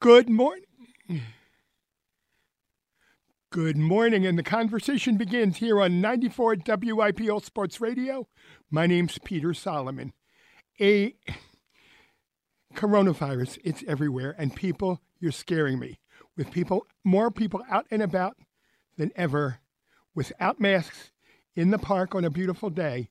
Good 0.00 0.30
morning. 0.30 0.62
Good 3.50 3.76
morning, 3.76 4.24
and 4.26 4.38
the 4.38 4.44
conversation 4.44 5.16
begins 5.16 5.56
here 5.56 5.80
on 5.80 6.00
94 6.00 6.54
WIPO 6.54 7.44
Sports 7.44 7.80
Radio. 7.80 8.28
My 8.70 8.86
name's 8.86 9.18
Peter 9.18 9.52
Solomon. 9.52 10.12
A 10.80 11.16
coronavirus, 12.76 13.58
it's 13.64 13.82
everywhere, 13.88 14.36
and 14.38 14.54
people, 14.54 15.00
you're 15.18 15.32
scaring 15.32 15.80
me. 15.80 15.98
With 16.36 16.52
people, 16.52 16.86
more 17.02 17.32
people 17.32 17.64
out 17.68 17.86
and 17.90 18.00
about 18.00 18.36
than 18.98 19.10
ever, 19.16 19.58
without 20.14 20.60
masks, 20.60 21.10
in 21.56 21.72
the 21.72 21.78
park 21.78 22.14
on 22.14 22.24
a 22.24 22.30
beautiful 22.30 22.70
day, 22.70 23.08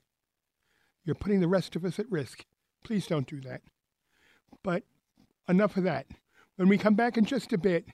you're 1.03 1.15
putting 1.15 1.41
the 1.41 1.49
rest 1.49 1.75
of 1.75 1.83
us 1.83 1.99
at 1.99 2.09
risk. 2.09 2.45
Please 2.85 3.07
don't 3.07 3.27
do 3.27 3.41
that. 3.41 3.59
But 4.63 4.83
enough 5.49 5.75
of 5.75 5.83
that. 5.83 6.07
When 6.57 6.69
we 6.69 6.79
come 6.79 6.95
back 6.95 7.17
in 7.17 7.25
just 7.25 7.53
a 7.53 7.57
bit, 7.57 7.85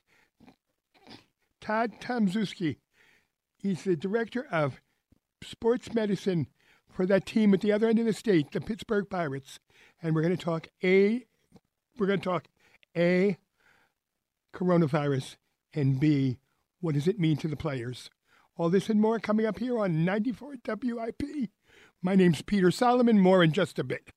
Todd 1.60 2.00
Tomczyk, 2.00 2.78
he's 3.58 3.84
the 3.84 3.98
director 3.98 4.48
of 4.50 4.80
sports 5.44 5.94
medicine 5.94 6.48
for 6.90 7.06
that 7.06 7.26
team 7.26 7.54
at 7.54 7.60
the 7.60 7.74
other 7.74 7.90
end 7.90 8.00
of 8.00 8.06
the 8.06 8.14
state, 8.14 8.52
the 8.52 8.62
Pittsburgh 8.62 9.10
Pirates, 9.10 9.60
and 10.02 10.16
we're 10.16 10.22
going 10.22 10.36
to 10.36 10.44
talk 10.44 10.70
a 10.82 11.26
we're 11.98 12.08
going 12.08 12.22
to 12.22 12.30
talk 12.30 12.46
a 12.96 13.38
coronavirus 14.54 15.36
and 15.74 16.00
b 16.00 16.38
what 16.80 16.96
does 16.96 17.08
it 17.08 17.20
mean 17.20 17.36
to 17.38 17.50
the 17.50 17.58
players. 17.58 18.10
All 18.56 18.70
this 18.70 18.90
and 18.90 19.02
more 19.02 19.20
coming 19.20 19.46
up 19.46 19.60
here 19.60 19.78
on 19.78 20.06
94 20.06 20.56
WIP. 20.66 21.50
My 22.02 22.16
name's 22.16 22.42
Peter 22.42 22.72
Solomon. 22.72 23.20
More 23.20 23.44
in 23.44 23.52
just 23.52 23.78
a 23.78 23.84
bit. 23.84 24.14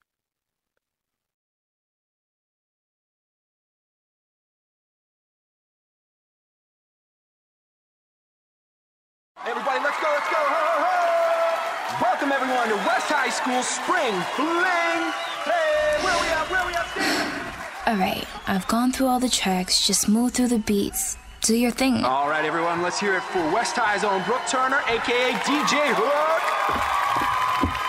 School 13.47 13.62
Spring 13.62 14.12
Fling. 14.34 15.12
Hey, 15.44 16.02
where 16.02 16.20
we 16.20 16.27
at? 16.34 16.50
Where 16.50 16.66
we 16.66 16.75
at? 16.75 17.86
Alright, 17.86 18.27
I've 18.48 18.66
gone 18.66 18.91
through 18.91 19.06
all 19.06 19.20
the 19.20 19.28
tracks, 19.28 19.86
just 19.86 20.08
move 20.08 20.33
through 20.33 20.48
the 20.48 20.58
beats. 20.58 21.16
Do 21.42 21.55
your 21.55 21.70
thing. 21.70 22.02
All 22.02 22.28
right, 22.28 22.44
everyone, 22.44 22.83
let's 22.83 22.98
hear 22.98 23.14
it 23.14 23.22
for 23.22 23.39
West 23.52 23.77
High's 23.77 24.02
own 24.02 24.24
Brooke 24.24 24.42
Turner, 24.48 24.80
aka 24.89 25.30
DJ 25.47 25.94
Hook. 25.94 26.42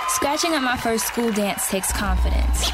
Scratching 0.09 0.53
at 0.53 0.61
my 0.61 0.77
first 0.77 1.07
school 1.07 1.31
dance 1.31 1.67
takes 1.71 1.91
confidence. 1.91 2.65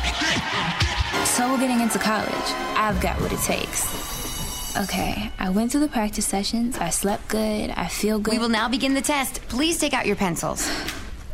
So 1.30 1.58
getting 1.58 1.80
into 1.80 2.00
college, 2.00 2.50
I've 2.76 3.00
got 3.00 3.18
what 3.22 3.32
it 3.32 3.40
takes. 3.40 4.76
Okay, 4.76 5.32
I 5.40 5.50
went 5.52 5.72
through 5.72 5.82
the 5.82 5.88
practice 5.88 6.26
sessions, 6.26 6.78
I 6.80 6.90
slept 6.90 7.30
good, 7.30 7.70
I 7.70 7.88
feel 7.88 8.20
good. 8.20 8.34
We 8.34 8.40
will 8.40 8.50
now 8.50 8.68
begin 8.68 8.94
the 8.94 9.02
test. 9.02 9.40
Please 9.48 9.80
take 9.80 9.94
out 9.94 10.06
your 10.06 10.18
pencils. 10.18 10.70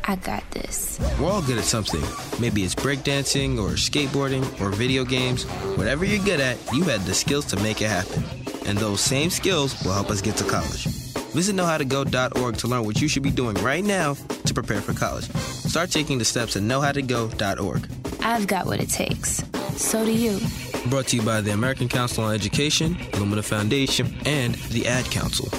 I 0.04 0.16
got 0.16 0.50
this. 0.52 1.00
We're 1.20 1.30
all 1.30 1.42
good 1.42 1.58
at 1.58 1.64
something. 1.64 2.02
Maybe 2.42 2.64
it's 2.64 2.76
breakdancing 2.76 3.60
or 3.60 3.72
skateboarding 3.72 4.44
or 4.62 4.70
video 4.70 5.06
games. 5.06 5.44
Whatever 5.78 6.06
you're 6.06 6.24
good 6.24 6.40
at, 6.40 6.58
you 6.74 6.84
had 6.84 7.02
the 7.02 7.14
skills 7.14 7.46
to 7.48 7.58
make 7.58 7.82
it 7.82 7.90
happen. 7.90 8.24
And 8.66 8.78
those 8.78 9.02
same 9.02 9.30
skills 9.30 9.82
will 9.84 9.94
help 9.94 10.10
us 10.10 10.22
get 10.22 10.36
to 10.38 10.44
college. 10.44 10.86
Visit 11.34 11.56
knowhowtogo.org 11.56 12.58
to 12.58 12.68
learn 12.68 12.86
what 12.86 13.02
you 13.02 13.08
should 13.08 13.24
be 13.24 13.32
doing 13.32 13.56
right 13.58 13.84
now 13.84 14.16
to 14.46 14.54
prepare 14.54 14.82
for 14.82 14.94
college. 14.94 15.30
Start 15.32 15.92
taking 15.92 16.18
the 16.18 16.26
steps 16.26 16.56
at 16.56 16.64
knowhowtogo.org. 16.64 17.88
I've 18.22 18.48
got 18.48 18.66
what 18.66 18.80
it 18.80 18.90
takes. 18.90 19.44
So 19.78 20.04
do 20.04 20.12
you. 20.12 20.40
Brought 20.88 21.08
to 21.08 21.18
you 21.18 21.22
by 21.22 21.42
the 21.42 21.52
American 21.52 21.88
Council 21.88 22.24
on 22.24 22.34
Education, 22.34 22.98
Lumina 23.14 23.44
Foundation, 23.44 24.16
and 24.26 24.56
the 24.56 24.88
Ad 24.88 25.06
Council. 25.06 25.50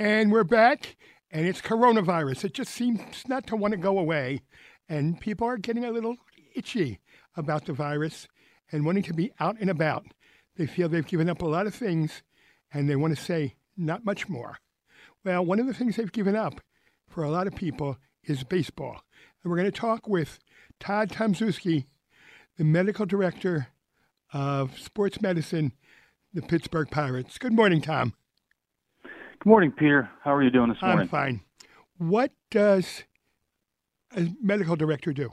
And 0.00 0.32
we're 0.32 0.44
back, 0.44 0.96
and 1.30 1.46
it's 1.46 1.60
coronavirus. 1.60 2.46
It 2.46 2.54
just 2.54 2.72
seems 2.72 3.28
not 3.28 3.46
to 3.48 3.54
want 3.54 3.72
to 3.72 3.76
go 3.76 3.98
away, 3.98 4.40
and 4.88 5.20
people 5.20 5.46
are 5.46 5.58
getting 5.58 5.84
a 5.84 5.90
little 5.90 6.16
itchy 6.54 7.00
about 7.36 7.66
the 7.66 7.74
virus 7.74 8.26
and 8.72 8.86
wanting 8.86 9.02
to 9.02 9.12
be 9.12 9.30
out 9.40 9.58
and 9.60 9.68
about. 9.68 10.06
They 10.56 10.66
feel 10.66 10.88
they've 10.88 11.06
given 11.06 11.28
up 11.28 11.42
a 11.42 11.46
lot 11.46 11.66
of 11.66 11.74
things, 11.74 12.22
and 12.72 12.88
they 12.88 12.96
want 12.96 13.14
to 13.14 13.22
say, 13.22 13.56
not 13.76 14.06
much 14.06 14.26
more. 14.26 14.56
Well, 15.22 15.44
one 15.44 15.60
of 15.60 15.66
the 15.66 15.74
things 15.74 15.96
they've 15.96 16.10
given 16.10 16.34
up 16.34 16.62
for 17.06 17.22
a 17.22 17.30
lot 17.30 17.46
of 17.46 17.54
people 17.54 17.98
is 18.24 18.42
baseball. 18.42 19.02
And 19.42 19.50
we're 19.50 19.58
going 19.58 19.70
to 19.70 19.78
talk 19.78 20.08
with 20.08 20.38
Todd 20.78 21.10
Tomczyk, 21.10 21.84
the 22.56 22.64
medical 22.64 23.04
director 23.04 23.66
of 24.32 24.78
sports 24.78 25.20
medicine, 25.20 25.74
the 26.32 26.40
Pittsburgh 26.40 26.90
Pirates. 26.90 27.36
Good 27.36 27.52
morning, 27.52 27.82
Tom. 27.82 28.14
Good 29.42 29.48
morning, 29.48 29.72
Peter. 29.72 30.10
How 30.22 30.34
are 30.34 30.42
you 30.42 30.50
doing 30.50 30.68
this 30.68 30.82
morning? 30.82 31.00
I'm 31.00 31.08
fine. 31.08 31.40
What 31.96 32.30
does 32.50 33.04
a 34.14 34.28
medical 34.42 34.76
director 34.76 35.14
do? 35.14 35.30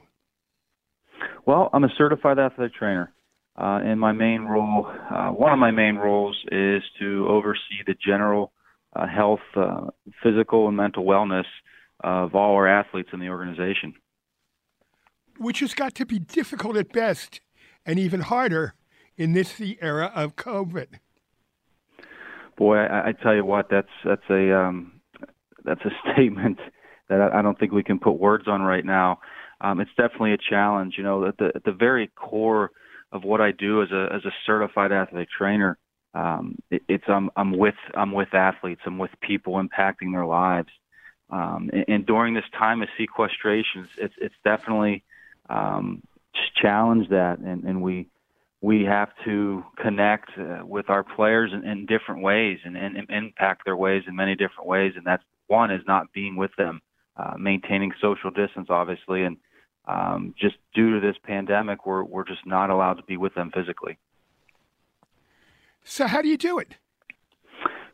Well, 1.46 1.70
I'm 1.74 1.84
a 1.84 1.90
certified 1.98 2.40
athletic 2.40 2.74
trainer. 2.74 3.12
Uh, 3.58 3.82
and 3.84 4.00
my 4.00 4.14
main 4.14 4.44
role, 4.44 4.88
uh, 5.14 5.32
one 5.32 5.52
of 5.52 5.60
my 5.60 5.72
main 5.72 5.96
roles, 5.96 6.38
is 6.54 6.84
to 7.02 7.28
oversee 7.28 7.84
the 7.86 7.96
general 7.96 8.54
uh, 8.96 9.08
health, 9.08 9.42
uh, 9.58 9.88
physical, 10.24 10.70
and 10.70 10.78
mental 10.78 11.04
wellness 11.04 11.44
of 12.02 12.34
all 12.34 12.54
our 12.54 12.66
athletes 12.66 13.10
in 13.12 13.20
the 13.20 13.28
organization. 13.28 13.94
Which 15.38 15.60
has 15.60 15.74
got 15.74 15.96
to 15.96 16.06
be 16.06 16.18
difficult 16.18 16.78
at 16.78 16.94
best 16.94 17.42
and 17.86 18.00
even 18.00 18.22
harder 18.22 18.74
in 19.18 19.34
this 19.34 19.58
the 19.58 19.78
era 19.82 20.14
of 20.16 20.38
COVID. 20.38 21.00
Boy, 22.58 22.78
I, 22.78 23.10
I 23.10 23.12
tell 23.12 23.36
you 23.36 23.46
what, 23.46 23.68
that's 23.70 23.88
that's 24.04 24.30
a 24.30 24.58
um, 24.58 25.00
that's 25.64 25.82
a 25.86 25.92
statement 26.14 26.60
that 27.10 27.22
I, 27.22 27.40
I 27.40 27.42
don't 27.42 27.58
think 27.60 27.72
we 27.72 27.84
can 27.84 28.00
put 28.00 28.14
words 28.14 28.48
on 28.48 28.62
right 28.62 28.86
now. 28.86 29.20
Um, 29.62 29.80
it's 29.80 29.92
definitely 29.98 30.34
a 30.34 30.38
challenge. 30.38 30.96
You 30.98 31.04
know, 31.04 31.26
at 31.28 31.38
the 31.38 31.52
at 31.56 31.64
the 31.64 31.72
very 31.72 32.08
core 32.16 32.72
of 33.12 33.24
what 33.24 33.42
I 33.42 33.52
do 33.52 33.82
as 33.82 33.92
a 33.92 34.10
as 34.14 34.26
a 34.26 34.32
certified 34.46 34.92
athletic 34.92 35.30
trainer, 35.30 35.78
um, 36.14 36.58
it, 36.72 36.82
it's 36.88 37.04
I'm 37.08 37.30
I'm 37.36 37.58
with 37.58 37.76
I'm 37.96 38.12
with 38.12 38.34
athletes. 38.34 38.82
I'm 38.86 38.98
with 38.98 39.12
people 39.22 39.54
impacting 39.54 40.12
their 40.12 40.26
lives. 40.26 40.70
Um, 41.30 41.70
and, 41.74 41.86
and 41.88 42.06
during 42.06 42.34
this 42.34 42.46
time 42.58 42.82
of 42.82 42.90
sequestration, 42.98 43.88
it's 43.98 44.14
it's 44.20 44.36
definitely 44.44 45.04
um, 45.50 46.02
challenged 46.62 47.12
that, 47.12 47.40
and, 47.40 47.64
and 47.64 47.82
we 47.82 48.08
we 48.62 48.84
have 48.84 49.10
to 49.24 49.64
connect 49.82 50.32
uh, 50.38 50.66
with 50.66 50.90
our 50.90 51.04
players 51.04 51.52
in, 51.54 51.64
in 51.68 51.86
different 51.86 52.22
ways 52.22 52.60
and, 52.66 52.76
and, 52.76 52.98
and, 52.98 53.08
impact 53.10 53.64
their 53.66 53.78
ways 53.78 54.04
in 54.08 54.16
many 54.16 54.36
different 54.36 54.68
ways. 54.68 54.94
And 54.96 55.06
that's 55.06 55.24
one 55.46 55.72
is 55.72 55.82
not 55.86 56.12
being 56.12 56.36
with 56.36 56.52
them, 56.58 56.82
uh, 57.16 57.36
maintaining 57.38 57.92
social 58.02 58.32
distance, 58.32 58.68
obviously, 58.70 59.24
and 59.24 59.38
um, 59.88 60.34
just 60.40 60.56
due 60.74 61.00
to 61.00 61.06
this 61.06 61.16
pandemic, 61.24 61.86
we're 61.86 62.04
we're 62.04 62.26
just 62.26 62.46
not 62.46 62.70
allowed 62.70 62.96
to 62.96 63.04
be 63.04 63.16
with 63.16 63.34
them 63.36 63.52
physically. 63.54 63.98
So 65.86 66.08
how 66.08 66.22
do 66.22 66.28
you 66.28 66.38
do 66.38 66.60
it? 66.60 66.76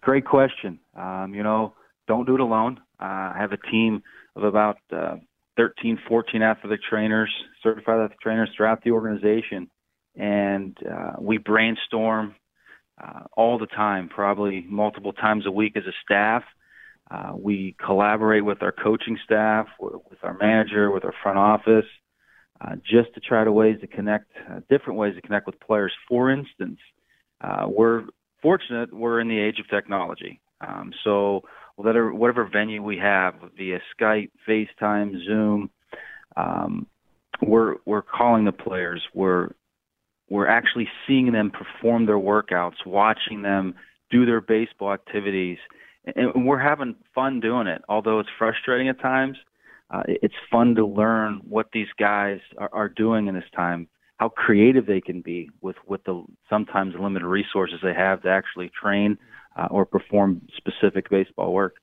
Great 0.01 0.25
question. 0.25 0.80
Um, 0.95 1.33
you 1.36 1.44
know, 1.44 1.75
don't 2.07 2.25
do 2.25 2.33
it 2.33 2.39
alone. 2.42 2.80
Uh, 3.00 3.04
I 3.04 3.36
have 3.38 3.51
a 3.51 3.57
team 3.57 4.01
of 4.36 4.44
about 4.44 4.77
uh, 4.92 5.18
13, 5.57 6.00
14 6.07 6.42
athletic 6.42 6.80
trainers, 6.89 7.31
certified 7.62 7.95
athletic 7.95 8.19
trainers 8.19 8.50
throughout 8.57 8.83
the 8.83 8.92
organization 8.92 9.69
and 10.15 10.77
uh, 10.89 11.13
we 11.19 11.38
brainstorm 11.38 12.36
uh, 13.01 13.21
all 13.36 13.57
the 13.57 13.68
time, 13.68 14.10
probably 14.10 14.65
multiple 14.69 15.13
times 15.13 15.45
a 15.45 15.51
week 15.51 15.75
as 15.75 15.83
a 15.86 15.94
staff. 16.04 16.44
Uh, 17.10 17.33
we 17.36 17.75
collaborate 17.83 18.45
with 18.45 18.62
our 18.63 18.71
coaching 18.71 19.18
staff, 19.25 19.68
with 19.80 20.24
our 20.24 20.38
manager, 20.39 20.89
with 20.92 21.04
our 21.04 21.13
front 21.21 21.38
office, 21.38 21.86
uh, 22.62 22.75
just 22.77 23.13
to 23.13 23.19
try 23.19 23.44
to 23.44 23.51
ways 23.51 23.77
to 23.81 23.88
connect, 23.88 24.31
uh, 24.50 24.60
different 24.69 24.98
ways 24.98 25.15
to 25.15 25.21
connect 25.21 25.45
with 25.45 25.60
players. 25.60 25.92
For 26.07 26.31
instance, 26.31 26.80
uh, 27.42 27.66
we're 27.68 28.04
fortunate 28.42 28.94
we're 28.94 29.19
in 29.19 29.27
the 29.27 29.39
age 29.39 29.59
of 29.59 29.68
technology. 29.69 30.39
Um, 30.62 30.92
so 31.04 31.42
whatever, 31.75 32.13
whatever 32.13 32.50
venue 32.51 32.81
we 32.81 32.98
have 32.98 33.36
via 33.57 33.80
Skype, 34.00 34.31
FaceTime, 34.48 35.25
Zoom, 35.25 35.69
um, 36.38 36.88
we're 37.42 37.75
we're 37.86 38.01
calling 38.01 38.45
the 38.45 38.51
players. 38.51 39.01
We're 39.13 39.50
we're 40.30 40.48
actually 40.48 40.88
seeing 41.06 41.31
them 41.31 41.52
perform 41.52 42.06
their 42.06 42.18
workouts, 42.18 42.86
watching 42.86 43.42
them 43.42 43.75
do 44.10 44.25
their 44.25 44.42
baseball 44.42 44.94
activities, 44.94 45.58
and 46.16 46.46
we're 46.46 46.60
having 46.60 46.96
fun 47.16 47.40
doing 47.40 47.68
it. 47.68 47.81
Although 47.90 48.20
it's 48.20 48.30
frustrating 48.38 48.90
at 48.90 49.00
times, 49.00 49.38
uh, 49.90 50.04
it's 50.08 50.34
fun 50.52 50.75
to 50.75 50.86
learn 50.86 51.42
what 51.48 51.68
these 51.74 51.88
guys 52.00 52.40
are, 52.58 52.70
are 52.74 52.90
doing 52.90 53.28
in 53.28 53.36
this 53.36 53.44
time, 53.56 53.88
how 54.18 54.30
creative 54.30 54.86
they 54.86 55.02
can 55.02 55.22
be 55.22 55.50
with 55.62 55.75
with 55.88 56.04
the 56.06 56.24
sometimes 56.50 56.96
limited 57.00 57.28
resources 57.28 57.80
they 57.84 57.94
have 57.94 58.22
to 58.24 58.30
actually 58.30 58.72
train 58.80 59.18
uh, 59.56 59.68
or 59.69 59.86
perform 59.86 60.42
specific 60.56 61.10
baseball 61.10 61.54
work. 61.54 61.76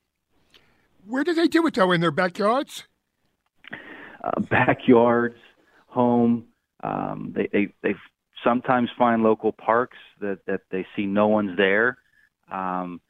Where 1.07 1.25
do 1.25 1.35
they 1.35 1.49
do 1.49 1.67
it 1.67 1.75
though? 1.75 1.93
In 1.93 2.01
their 2.01 2.11
backyards? 2.11 2.85
Uh, 4.23 4.41
backyards, 4.41 5.39
home. 5.87 6.47
Um, 6.83 7.33
they 7.35 7.49
they 7.53 7.75
they 7.83 7.95
sometimes 8.45 8.91
find 8.99 9.23
local 9.23 9.53
parks 9.53 9.99
that 10.21 10.41
that 10.47 10.63
they 10.71 10.87
see 10.97 11.07
no 11.07 11.29
one's 11.29 11.57
there. 11.57 11.99
Um, 12.51 13.01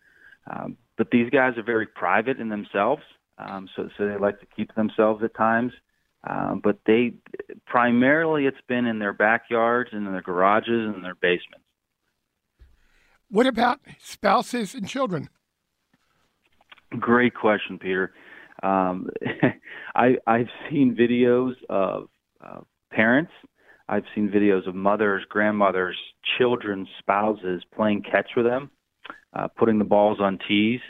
um, 0.51 0.77
but 0.97 1.11
these 1.11 1.31
guys 1.31 1.57
are 1.57 1.63
very 1.63 1.87
private 1.87 2.39
in 2.39 2.49
themselves, 2.49 3.03
um, 3.39 3.69
so 3.75 3.89
so 3.97 4.07
they 4.07 4.17
like 4.17 4.41
to 4.41 4.47
keep 4.55 4.75
themselves 4.75 5.23
at 5.25 5.35
times. 5.35 5.73
Um, 6.29 6.61
but 6.63 6.79
they 6.85 7.15
primarily 7.67 8.45
it's 8.45 8.61
been 8.69 8.85
in 8.85 8.99
their 8.99 9.15
backyards 9.15 9.91
and 9.93 10.07
in 10.07 10.13
their 10.13 10.21
garages 10.21 10.95
and 10.95 11.03
their 11.03 11.15
basements. 11.15 11.65
What 13.31 13.47
about 13.47 13.81
spouses 13.99 14.75
and 14.75 14.87
children? 14.87 15.31
Great 16.99 17.35
question, 17.35 17.79
Peter. 17.79 18.13
Um, 18.63 19.09
I, 19.95 20.17
I've 20.27 20.49
seen 20.69 20.97
videos 20.99 21.55
of 21.69 22.09
uh, 22.41 22.61
parents. 22.91 23.33
I've 23.91 24.05
seen 24.15 24.31
videos 24.31 24.69
of 24.69 24.77
mothers, 24.77 25.25
grandmothers, 25.29 25.97
children, 26.39 26.87
spouses 27.01 27.65
playing 27.75 28.05
catch 28.09 28.31
with 28.37 28.47
them, 28.47 28.71
uh, 29.35 29.49
putting 29.49 29.79
the 29.79 29.85
balls 29.85 30.19
on 30.21 30.39
tees. 30.47 30.81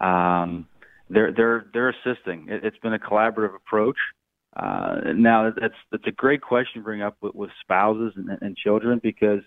Um, 0.00 0.66
they're 1.08 1.32
they're 1.32 1.66
they're 1.72 1.90
assisting. 1.90 2.48
It, 2.48 2.64
it's 2.64 2.78
been 2.78 2.92
a 2.92 2.98
collaborative 2.98 3.54
approach. 3.54 3.96
Uh, 4.56 5.12
now 5.14 5.52
that's 5.56 5.74
that's 5.92 6.06
a 6.08 6.12
great 6.12 6.42
question 6.42 6.80
to 6.80 6.84
bring 6.84 7.02
up 7.02 7.16
with, 7.20 7.36
with 7.36 7.50
spouses 7.60 8.12
and, 8.16 8.28
and 8.40 8.56
children 8.56 9.00
because 9.00 9.40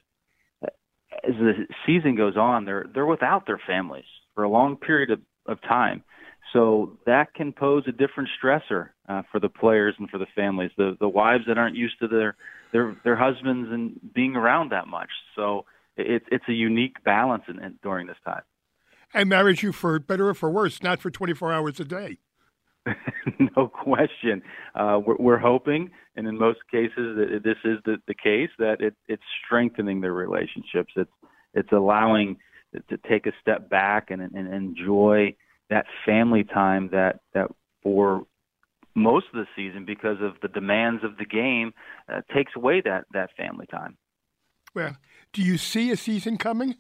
as 0.64 1.34
the 1.40 1.66
season 1.86 2.16
goes 2.16 2.38
on, 2.38 2.64
they're 2.64 2.86
they're 2.94 3.06
without 3.06 3.46
their 3.46 3.60
families 3.68 4.06
for 4.34 4.46
a 4.46 4.50
long 4.50 4.78
period 4.78 5.12
of, 5.12 5.20
of 5.46 5.62
time. 5.64 6.04
So 6.54 6.98
that 7.06 7.34
can 7.34 7.52
pose 7.52 7.84
a 7.88 7.92
different 7.92 8.30
stressor 8.42 8.90
uh, 9.10 9.24
for 9.30 9.42
the 9.42 9.50
players 9.50 9.96
and 10.00 10.10
for 10.10 10.20
the 10.20 10.28
families, 10.38 10.72
the 10.78 10.96
the 11.02 11.10
wives 11.10 11.44
that 11.48 11.58
aren't 11.58 11.76
used 11.76 12.00
to 12.00 12.08
their 12.08 12.38
their 12.72 12.96
their 13.04 13.16
husbands 13.16 13.70
and 13.72 14.00
being 14.14 14.36
around 14.36 14.72
that 14.72 14.88
much. 14.88 15.10
So 15.36 15.66
it's 15.96 16.26
it's 16.32 16.46
a 16.48 16.54
unique 16.54 17.04
balance 17.04 17.44
in, 17.48 17.60
in, 17.64 17.80
during 17.82 18.08
this 18.08 18.18
time. 18.26 18.44
And 19.14 19.30
marriage 19.30 19.64
you 19.64 19.72
for 19.72 20.00
better 20.00 20.30
or 20.30 20.34
for 20.34 20.50
worse, 20.50 20.84
not 20.84 21.00
for 21.00 21.10
24 21.10 21.54
hours 21.54 21.80
a 21.80 21.86
day. 21.86 22.18
no 23.56 23.68
question. 23.68 24.42
Uh, 24.76 25.00
we're, 25.06 25.16
we're, 25.18 25.38
hoping, 25.38 25.92
and 26.16 26.28
in 26.28 26.38
most 26.38 26.60
cases, 26.72 26.92
that 26.96 27.42
this 27.44 27.58
is 27.64 27.80
the, 27.86 27.98
the 28.08 28.14
case 28.14 28.50
that 28.60 28.82
it, 28.82 28.96
it's 29.08 29.24
strengthening 29.46 30.02
their 30.02 30.14
relationships. 30.14 30.94
It's 30.96 31.12
it's 31.54 31.72
allowing 31.72 32.38
to 32.90 32.98
take 33.10 33.26
a 33.26 33.32
step 33.42 33.70
back 33.70 34.12
and, 34.12 34.22
and 34.22 34.54
enjoy 34.54 35.36
that 35.70 35.86
family 36.06 36.44
time 36.44 36.90
that 36.92 37.22
that 37.34 37.50
for 37.82 38.26
most 38.98 39.28
of 39.32 39.36
the 39.36 39.48
season 39.56 39.86
because 39.86 40.18
of 40.22 40.34
the 40.42 40.48
demands 40.48 41.04
of 41.04 41.18
the 41.18 41.26
game 41.26 41.72
uh, 42.12 42.22
takes 42.34 42.52
away 42.56 42.82
that 42.82 43.06
that 43.14 43.30
family 43.38 43.68
time. 43.68 43.96
Well, 44.74 44.98
do 45.32 45.42
you 45.42 45.58
see 45.58 45.92
a 45.92 45.98
season 45.98 46.38
coming? 46.38 46.76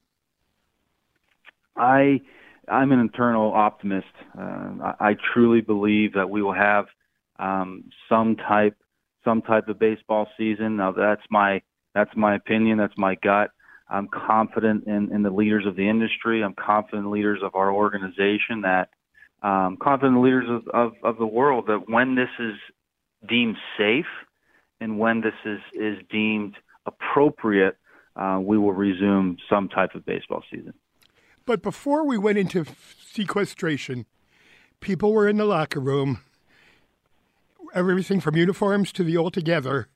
I 1.75 2.21
I'm 2.67 2.91
an 2.91 2.99
internal 2.99 3.53
optimist. 3.53 4.07
Uh, 4.37 4.41
I, 4.83 4.93
I 4.99 5.15
truly 5.33 5.61
believe 5.61 6.13
that 6.13 6.29
we 6.29 6.41
will 6.41 6.55
have 6.55 6.85
um, 7.39 7.85
some 8.09 8.35
type 8.35 8.75
some 9.23 9.41
type 9.43 9.67
of 9.67 9.77
baseball 9.77 10.27
season. 10.37 10.77
Now 10.77 10.91
that's 10.91 11.21
my 11.29 11.61
that's 11.93 12.15
my 12.15 12.35
opinion. 12.35 12.77
That's 12.79 12.97
my 12.97 13.15
gut. 13.15 13.51
I'm 13.89 14.07
confident 14.07 14.85
in, 14.85 15.13
in 15.13 15.23
the 15.23 15.29
leaders 15.29 15.65
of 15.65 15.75
the 15.77 15.87
industry. 15.87 16.43
I'm 16.43 16.55
confident 16.55 17.05
in 17.05 17.11
leaders 17.11 17.39
of 17.41 17.55
our 17.55 17.71
organization 17.71 18.61
that 18.63 18.89
um, 19.43 19.77
confident 19.81 20.21
leaders 20.21 20.45
of, 20.49 20.67
of, 20.73 20.93
of 21.03 21.17
the 21.17 21.27
world 21.27 21.65
that 21.67 21.89
when 21.89 22.15
this 22.15 22.29
is 22.39 22.55
deemed 23.27 23.57
safe 23.77 24.05
and 24.79 24.99
when 24.99 25.21
this 25.21 25.33
is, 25.45 25.59
is 25.73 25.97
deemed 26.09 26.55
appropriate, 26.85 27.77
uh, 28.15 28.39
we 28.41 28.57
will 28.57 28.73
resume 28.73 29.37
some 29.49 29.69
type 29.69 29.93
of 29.95 30.05
baseball 30.05 30.43
season. 30.51 30.73
But 31.45 31.61
before 31.61 32.05
we 32.05 32.17
went 32.17 32.37
into 32.37 32.65
sequestration, 33.05 34.05
people 34.79 35.13
were 35.13 35.27
in 35.27 35.37
the 35.37 35.45
locker 35.45 35.79
room, 35.79 36.19
everything 37.73 38.19
from 38.19 38.35
uniforms 38.35 38.91
to 38.93 39.03
the 39.03 39.17
altogether, 39.17 39.87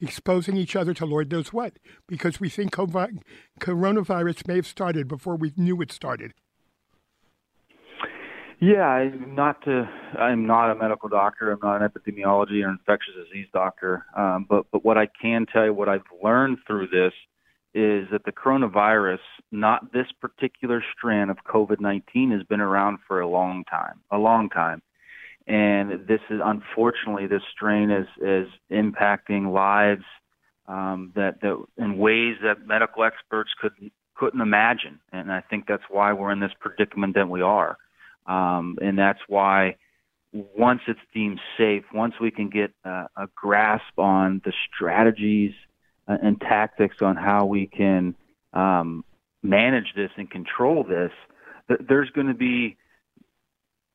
exposing 0.00 0.56
each 0.56 0.76
other 0.76 0.94
to 0.94 1.06
Lord 1.06 1.30
knows 1.30 1.52
what, 1.52 1.78
because 2.06 2.40
we 2.40 2.48
think 2.48 2.72
coronavirus 2.72 4.48
may 4.48 4.56
have 4.56 4.66
started 4.66 5.08
before 5.08 5.36
we 5.36 5.52
knew 5.56 5.80
it 5.80 5.92
started. 5.92 6.32
Yeah, 8.60 8.84
I'm 8.86 9.34
not 9.34 9.62
to. 9.64 9.88
I'm 10.18 10.46
not 10.46 10.70
a 10.70 10.74
medical 10.74 11.08
doctor. 11.08 11.50
I'm 11.50 11.60
not 11.62 11.80
an 11.80 11.88
epidemiology 11.88 12.62
or 12.62 12.68
infectious 12.68 13.14
disease 13.14 13.46
doctor. 13.54 14.04
Um, 14.14 14.44
but 14.48 14.66
but 14.70 14.84
what 14.84 14.98
I 14.98 15.08
can 15.20 15.46
tell 15.50 15.64
you, 15.64 15.72
what 15.72 15.88
I've 15.88 16.02
learned 16.22 16.58
through 16.66 16.88
this 16.88 17.14
is 17.72 18.08
that 18.12 18.24
the 18.26 18.32
coronavirus, 18.32 19.20
not 19.50 19.92
this 19.94 20.08
particular 20.20 20.84
strand 20.94 21.30
of 21.30 21.38
COVID-19, 21.46 22.32
has 22.32 22.42
been 22.42 22.60
around 22.60 22.98
for 23.08 23.20
a 23.20 23.28
long 23.28 23.64
time, 23.64 24.00
a 24.10 24.18
long 24.18 24.50
time. 24.50 24.82
And 25.46 26.06
this 26.06 26.20
is 26.28 26.40
unfortunately 26.44 27.28
this 27.28 27.42
strain 27.50 27.90
is 27.90 28.08
is 28.20 28.48
impacting 28.70 29.54
lives 29.54 30.04
um, 30.68 31.12
that 31.16 31.40
that 31.40 31.64
in 31.78 31.96
ways 31.96 32.36
that 32.42 32.66
medical 32.66 33.04
experts 33.04 33.52
could 33.58 33.72
couldn't 34.14 34.42
imagine. 34.42 35.00
And 35.12 35.32
I 35.32 35.40
think 35.40 35.64
that's 35.66 35.84
why 35.88 36.12
we're 36.12 36.30
in 36.30 36.40
this 36.40 36.52
predicament 36.60 37.14
that 37.14 37.26
we 37.26 37.40
are. 37.40 37.78
Um, 38.30 38.78
and 38.80 38.96
that's 38.96 39.18
why 39.26 39.76
once 40.32 40.82
it's 40.86 41.00
deemed 41.12 41.40
safe, 41.58 41.82
once 41.92 42.14
we 42.20 42.30
can 42.30 42.48
get 42.48 42.72
a 42.84 43.26
grasp 43.34 43.98
on 43.98 44.40
the 44.44 44.52
strategies 44.72 45.52
uh, 46.06 46.16
and 46.22 46.40
tactics 46.40 46.96
on 47.02 47.16
how 47.16 47.46
we 47.46 47.66
can 47.66 48.14
um, 48.52 49.04
manage 49.42 49.92
this 49.96 50.10
and 50.16 50.30
control 50.30 50.84
this, 50.84 51.10
th- 51.66 51.80
there's 51.88 52.10
going 52.10 52.28
to 52.28 52.34
be 52.34 52.76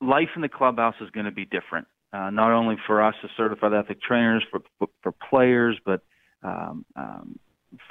life 0.01 0.30
in 0.36 0.42
the 0.42 0.50
clubhouse 0.50 0.96
is 1.00 1.10
going 1.12 1.25
to 1.25 1.32
be 1.32 1.46
different. 1.46 1.88
Uh, 2.12 2.30
not 2.30 2.51
only 2.51 2.75
for 2.86 3.01
us 3.01 3.15
as 3.24 3.30
certified 3.38 3.74
athletic 3.74 4.01
trainers, 4.01 4.44
for 4.51 4.60
for, 4.77 4.88
for 5.01 5.13
players, 5.30 5.77
but 5.86 6.01
um, 6.44 6.86
um, 6.98 7.39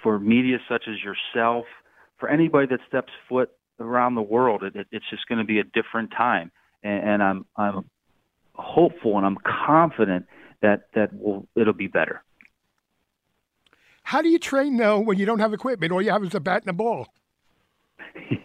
for 0.03 0.19
media 0.19 0.59
such 0.69 0.85
as 0.89 0.97
yourself, 1.03 1.65
for 2.19 2.29
anybody 2.29 2.67
that 2.67 2.81
steps 2.87 3.13
foot 3.29 3.51
around 3.81 4.15
the 4.15 4.23
world. 4.23 4.63
It, 4.63 4.77
it, 4.77 4.87
it's 4.91 5.05
just 5.11 5.27
going 5.29 5.39
to 5.39 5.45
be 5.45 5.59
a 5.59 5.65
different 5.65 6.11
time, 6.17 6.51
and, 6.83 7.09
and 7.09 7.23
I'm 7.23 7.47
I'm 7.57 7.91
hopeful 8.55 9.17
and 9.17 9.27
I'm 9.27 9.37
confident 9.45 10.27
that 10.63 10.89
that 10.95 11.13
will 11.13 11.47
it'll 11.57 11.73
be 11.73 11.87
better. 11.87 12.23
How 14.05 14.23
do 14.23 14.29
you 14.29 14.39
train 14.39 14.77
though 14.77 15.01
when 15.01 15.19
you 15.19 15.27
don't 15.27 15.41
have 15.41 15.53
equipment? 15.53 15.93
All 15.93 16.03
you 16.03 16.11
have 16.11 16.23
is 16.25 16.35
a 16.35 16.41
bat 16.41 16.63
and 16.63 16.71
a 16.71 16.75
ball. 16.75 17.09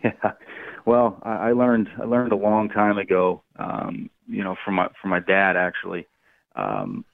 Yeah, 0.04 0.32
well, 0.86 1.20
I, 1.24 1.50
I 1.50 1.52
learned 1.52 1.90
I 2.02 2.06
learned 2.06 2.32
a 2.32 2.36
long 2.36 2.70
time 2.70 2.98
ago. 2.98 3.44
Um, 3.58 4.10
you 4.28 4.44
know, 4.44 4.56
from 4.66 4.76
my 4.76 4.88
from 5.02 5.12
my 5.12 5.20
dad 5.20 5.56
actually. 5.56 6.08
Um, 6.56 7.06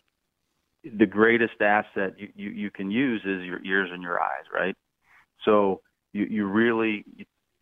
the 0.98 1.05
greatest 1.05 1.60
asset 1.62 2.13
you, 2.17 2.29
you, 2.36 2.50
you 2.51 2.72
can 2.72 2.91
use 2.91 3.22
is 3.22 3.43
your 3.43 3.63
ears 3.65 3.89
and 3.91 4.01
your 4.01 4.22
eyes, 4.22 4.45
right? 4.53 4.75
So 5.43 5.81
you, 6.13 6.25
you 6.25 6.45
really 6.45 7.05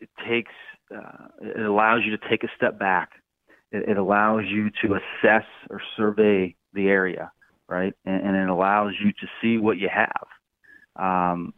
it 0.03 0.10
takes 0.27 0.51
uh, 0.93 1.27
it 1.41 1.65
allows 1.65 2.01
you 2.05 2.15
to 2.15 2.29
take 2.29 2.43
a 2.43 2.50
step 2.55 2.77
back. 2.77 3.12
It, 3.72 3.89
it 3.89 3.98
allows 3.98 4.43
you 4.48 4.69
to 4.83 4.95
assess 4.95 5.45
or 5.69 5.81
survey 5.98 6.55
the 6.74 6.88
area, 6.88 7.31
right? 7.67 7.93
And, 8.05 8.27
and 8.27 8.36
it 8.36 8.50
allows 8.50 8.93
you 9.03 9.12
to 9.12 9.27
see 9.41 9.57
what 9.57 9.77
you 9.77 9.89
have. 9.89 10.25
Um, 10.95 11.53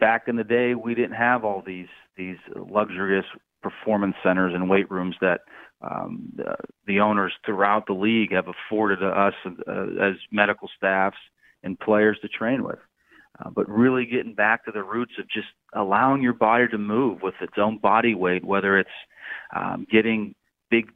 back 0.00 0.24
in 0.26 0.36
the 0.36 0.44
day, 0.44 0.74
we 0.74 0.94
didn't 0.94 1.16
have 1.16 1.44
all 1.44 1.62
these 1.64 1.88
these 2.16 2.38
luxurious 2.56 3.26
performance 3.62 4.16
centers 4.22 4.54
and 4.54 4.68
weight 4.68 4.90
rooms 4.90 5.16
that 5.20 5.40
um, 5.82 6.32
the, 6.34 6.56
the 6.86 7.00
owners 7.00 7.32
throughout 7.44 7.86
the 7.86 7.92
league 7.92 8.32
have 8.32 8.46
afforded 8.48 9.02
us 9.02 9.34
uh, 9.46 9.72
as 10.00 10.14
medical 10.32 10.68
staffs 10.76 11.16
and 11.62 11.78
players 11.78 12.18
to 12.22 12.28
train 12.28 12.64
with. 12.64 12.78
Uh, 13.44 13.50
but 13.50 13.68
really 13.68 14.04
getting 14.04 14.34
back 14.34 14.64
to 14.64 14.72
the 14.72 14.82
roots 14.82 15.12
of 15.18 15.28
just 15.28 15.48
allowing 15.72 16.22
your 16.22 16.32
body 16.32 16.66
to 16.68 16.78
move 16.78 17.22
with 17.22 17.34
its 17.40 17.54
own 17.56 17.78
body 17.78 18.14
weight, 18.14 18.44
whether 18.44 18.78
it's 18.78 18.90
um, 19.54 19.86
getting 19.90 20.34
big 20.70 20.90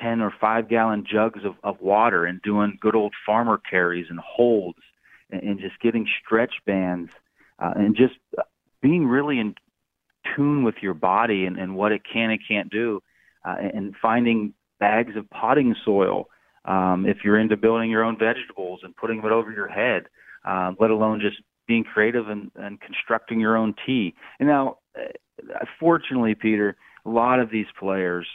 10 0.00 0.20
or 0.20 0.32
5 0.40 0.68
gallon 0.68 1.06
jugs 1.08 1.44
of, 1.44 1.54
of 1.62 1.80
water 1.80 2.24
and 2.24 2.42
doing 2.42 2.76
good 2.80 2.96
old 2.96 3.14
farmer 3.24 3.58
carries 3.58 4.06
and 4.10 4.18
holds 4.18 4.78
and, 5.30 5.42
and 5.42 5.60
just 5.60 5.78
getting 5.80 6.06
stretch 6.24 6.54
bands 6.66 7.12
uh, 7.60 7.72
and 7.76 7.96
just 7.96 8.14
being 8.82 9.06
really 9.06 9.38
in 9.38 9.54
tune 10.34 10.64
with 10.64 10.76
your 10.82 10.94
body 10.94 11.46
and, 11.46 11.58
and 11.58 11.76
what 11.76 11.92
it 11.92 12.02
can 12.10 12.30
and 12.30 12.40
can't 12.46 12.70
do 12.70 13.00
uh, 13.44 13.56
and 13.72 13.94
finding 14.00 14.52
bags 14.80 15.16
of 15.16 15.28
potting 15.30 15.74
soil 15.84 16.28
Um, 16.64 17.06
if 17.06 17.18
you're 17.24 17.38
into 17.38 17.56
building 17.56 17.90
your 17.90 18.04
own 18.04 18.18
vegetables 18.18 18.80
and 18.82 18.96
putting 18.96 19.18
it 19.18 19.24
over 19.30 19.52
your 19.52 19.68
head, 19.68 20.08
uh, 20.44 20.72
let 20.80 20.90
alone 20.90 21.20
just 21.20 21.36
being 21.66 21.84
creative 21.84 22.28
and, 22.28 22.50
and 22.56 22.80
constructing 22.80 23.40
your 23.40 23.56
own 23.56 23.74
tee. 23.86 24.14
And 24.38 24.48
now, 24.48 24.78
uh, 24.98 25.64
fortunately, 25.80 26.34
Peter, 26.34 26.76
a 27.04 27.10
lot 27.10 27.40
of 27.40 27.50
these 27.50 27.66
players 27.78 28.26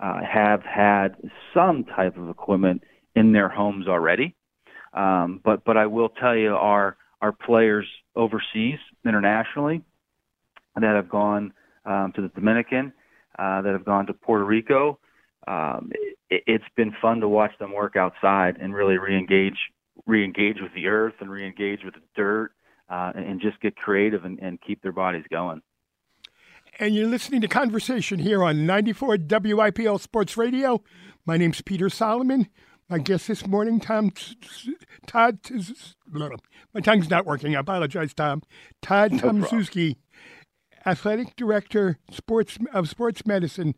uh, 0.00 0.20
have 0.22 0.62
had 0.62 1.16
some 1.52 1.84
type 1.84 2.16
of 2.16 2.28
equipment 2.28 2.82
in 3.14 3.32
their 3.32 3.48
homes 3.48 3.86
already. 3.88 4.34
Um, 4.92 5.40
but 5.44 5.64
but 5.64 5.76
I 5.76 5.86
will 5.86 6.08
tell 6.08 6.36
you, 6.36 6.54
our 6.54 6.96
our 7.20 7.32
players 7.32 7.86
overseas, 8.14 8.78
internationally, 9.04 9.82
that 10.76 10.94
have 10.94 11.08
gone 11.08 11.52
um, 11.84 12.12
to 12.14 12.22
the 12.22 12.28
Dominican, 12.28 12.92
uh, 13.38 13.62
that 13.62 13.72
have 13.72 13.84
gone 13.84 14.06
to 14.06 14.12
Puerto 14.12 14.44
Rico. 14.44 14.98
Um, 15.46 15.90
it, 16.30 16.44
it's 16.46 16.64
been 16.76 16.94
fun 17.00 17.20
to 17.20 17.28
watch 17.28 17.52
them 17.58 17.72
work 17.72 17.96
outside 17.96 18.56
and 18.60 18.74
really 18.74 18.98
re-engage, 18.98 19.58
re-engage 20.06 20.56
with 20.60 20.72
the 20.74 20.86
earth 20.86 21.14
and 21.20 21.30
re-engage 21.30 21.80
with 21.84 21.94
the 21.94 22.00
dirt, 22.16 22.52
uh, 22.88 23.12
and, 23.14 23.40
just 23.40 23.60
get 23.60 23.76
creative 23.76 24.24
and, 24.24 24.38
and 24.40 24.60
keep 24.60 24.82
their 24.82 24.92
bodies 24.92 25.24
going. 25.30 25.62
And 26.78 26.94
you're 26.94 27.08
listening 27.08 27.40
to 27.42 27.48
Conversation 27.48 28.18
here 28.18 28.42
on 28.42 28.66
94 28.66 29.16
WIPL 29.18 30.00
Sports 30.00 30.36
Radio. 30.36 30.82
My 31.24 31.36
name's 31.36 31.62
Peter 31.62 31.88
Solomon. 31.88 32.48
My 32.88 32.98
guest 32.98 33.28
this 33.28 33.46
morning, 33.46 33.80
Tom 33.80 34.12
Todd. 35.06 35.38
My 36.74 36.80
tongue's 36.80 37.08
not 37.08 37.24
working. 37.24 37.56
I 37.56 37.60
apologize, 37.60 38.12
Tom. 38.12 38.42
Todd 38.82 39.12
no 39.12 39.18
Tomczyk, 39.18 39.96
athletic 40.84 41.34
director 41.36 41.98
sports 42.10 42.58
of 42.72 42.88
sports 42.88 43.24
medicine 43.24 43.74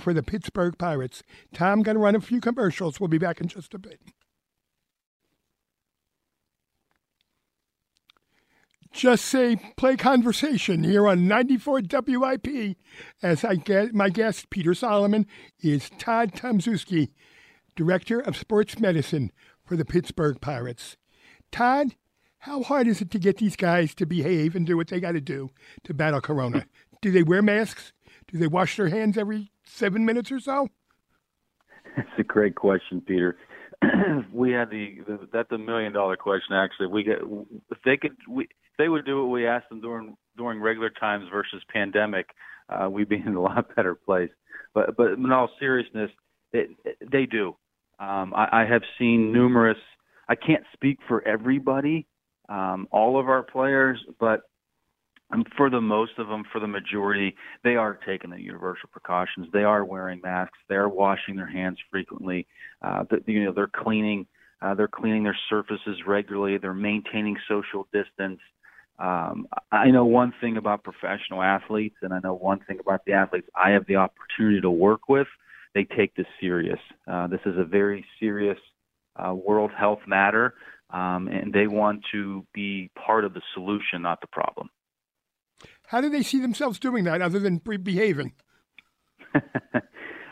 for 0.00 0.12
the 0.12 0.22
Pittsburgh 0.22 0.76
Pirates. 0.76 1.22
Tom, 1.54 1.82
going 1.82 1.94
to 1.96 2.02
run 2.02 2.16
a 2.16 2.20
few 2.20 2.40
commercials. 2.40 2.98
We'll 2.98 3.08
be 3.08 3.18
back 3.18 3.40
in 3.40 3.46
just 3.46 3.74
a 3.74 3.78
bit. 3.78 4.00
Just 8.92 9.26
say 9.26 9.56
play 9.76 9.96
conversation 9.96 10.82
here 10.82 11.06
on 11.06 11.28
94 11.28 11.82
WIP 11.90 12.76
as 13.22 13.44
I 13.44 13.56
get 13.56 13.94
my 13.94 14.08
guest 14.08 14.50
Peter 14.50 14.74
Solomon 14.74 15.26
is 15.60 15.90
Todd 15.98 16.32
Tomczyk 16.32 17.10
Director 17.76 18.20
of 18.20 18.36
Sports 18.36 18.80
Medicine 18.80 19.30
for 19.64 19.76
the 19.76 19.84
Pittsburgh 19.84 20.40
Pirates. 20.40 20.96
Todd, 21.52 21.94
how 22.38 22.62
hard 22.62 22.88
is 22.88 23.00
it 23.00 23.10
to 23.10 23.18
get 23.18 23.36
these 23.36 23.56
guys 23.56 23.94
to 23.96 24.06
behave 24.06 24.56
and 24.56 24.66
do 24.66 24.76
what 24.76 24.88
they 24.88 25.00
got 25.00 25.12
to 25.12 25.20
do 25.20 25.50
to 25.84 25.94
battle 25.94 26.20
Corona? 26.20 26.66
do 27.02 27.10
they 27.10 27.22
wear 27.22 27.42
masks? 27.42 27.92
Do 28.26 28.38
they 28.38 28.46
wash 28.46 28.76
their 28.76 28.88
hands 28.88 29.16
every 29.16 29.52
seven 29.64 30.04
minutes 30.04 30.32
or 30.32 30.40
so? 30.40 30.68
That's 31.96 32.08
a 32.18 32.22
great 32.22 32.54
question, 32.54 33.00
Peter. 33.00 33.36
we 34.32 34.52
had 34.52 34.70
the, 34.70 34.98
the 35.06 35.28
that's 35.32 35.52
a 35.52 35.58
million 35.58 35.92
dollar 35.92 36.16
question. 36.16 36.54
Actually, 36.54 36.88
we 36.88 37.04
get 37.04 37.18
if 37.70 37.78
they 37.84 37.96
could 37.96 38.16
we 38.28 38.48
they 38.78 38.88
would 38.88 39.04
do 39.04 39.22
what 39.22 39.30
we 39.30 39.46
asked 39.46 39.68
them 39.68 39.80
during 39.80 40.16
during 40.36 40.60
regular 40.60 40.90
times 40.90 41.26
versus 41.30 41.62
pandemic, 41.72 42.26
uh, 42.68 42.88
we'd 42.88 43.08
be 43.08 43.16
in 43.16 43.34
a 43.34 43.40
lot 43.42 43.74
better 43.74 43.94
place. 43.94 44.30
But 44.74 44.96
but 44.96 45.12
in 45.12 45.30
all 45.32 45.50
seriousness, 45.58 46.10
they 46.52 47.26
do. 47.26 47.56
Um, 47.98 48.32
I, 48.34 48.62
I 48.62 48.64
have 48.64 48.82
seen 48.98 49.32
numerous. 49.32 49.78
I 50.28 50.34
can't 50.34 50.64
speak 50.72 50.98
for 51.08 51.26
everybody, 51.26 52.06
um, 52.48 52.86
all 52.90 53.18
of 53.18 53.28
our 53.28 53.42
players, 53.42 53.98
but 54.20 54.42
um, 55.30 55.44
for 55.56 55.68
the 55.68 55.80
most 55.80 56.12
of 56.18 56.28
them, 56.28 56.44
for 56.52 56.60
the 56.60 56.66
majority, 56.66 57.34
they 57.64 57.76
are 57.76 57.98
taking 58.06 58.30
the 58.30 58.40
universal 58.40 58.88
precautions. 58.90 59.48
They 59.52 59.64
are 59.64 59.84
wearing 59.84 60.20
masks. 60.22 60.58
They 60.68 60.76
are 60.76 60.88
washing 60.88 61.36
their 61.36 61.50
hands 61.50 61.78
frequently. 61.90 62.46
Uh, 62.82 63.04
the, 63.10 63.20
you 63.26 63.44
know, 63.44 63.52
they're 63.52 63.70
cleaning. 63.74 64.26
Uh, 64.60 64.74
they're 64.74 64.88
cleaning 64.88 65.24
their 65.24 65.38
surfaces 65.48 65.98
regularly. 66.06 66.58
They're 66.58 66.74
maintaining 66.74 67.36
social 67.48 67.86
distance. 67.92 68.40
Um, 68.98 69.46
I 69.70 69.90
know 69.90 70.04
one 70.04 70.32
thing 70.40 70.56
about 70.56 70.82
professional 70.82 71.42
athletes, 71.42 71.96
and 72.02 72.12
I 72.12 72.18
know 72.18 72.34
one 72.34 72.58
thing 72.60 72.78
about 72.80 73.04
the 73.04 73.12
athletes 73.12 73.48
I 73.54 73.70
have 73.70 73.86
the 73.86 73.96
opportunity 73.96 74.60
to 74.60 74.70
work 74.70 75.08
with 75.08 75.28
they 75.74 75.84
take 75.84 76.14
this 76.16 76.26
serious. 76.40 76.78
Uh, 77.06 77.26
this 77.26 77.40
is 77.46 77.54
a 77.56 77.64
very 77.64 78.04
serious 78.18 78.58
uh, 79.16 79.34
world 79.34 79.70
health 79.76 80.00
matter, 80.06 80.54
um, 80.90 81.28
and 81.28 81.52
they 81.52 81.66
want 81.66 82.02
to 82.12 82.46
be 82.52 82.90
part 82.94 83.24
of 83.24 83.34
the 83.34 83.42
solution, 83.54 84.02
not 84.02 84.20
the 84.20 84.26
problem. 84.26 84.70
How 85.86 86.00
do 86.00 86.08
they 86.08 86.22
see 86.22 86.40
themselves 86.40 86.78
doing 86.78 87.04
that 87.04 87.22
other 87.22 87.38
than 87.38 87.58
behaving? 87.58 88.32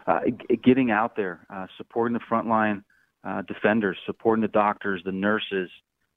uh, 0.07 0.21
getting 0.63 0.91
out 0.91 1.17
there, 1.17 1.47
uh, 1.49 1.67
supporting 1.77 2.15
the 2.15 2.25
frontline 2.31 2.83
uh, 3.25 3.43
defenders, 3.43 3.97
supporting 4.07 4.43
the 4.43 4.49
doctors, 4.49 5.03
the 5.05 5.13
nurses. 5.13 5.71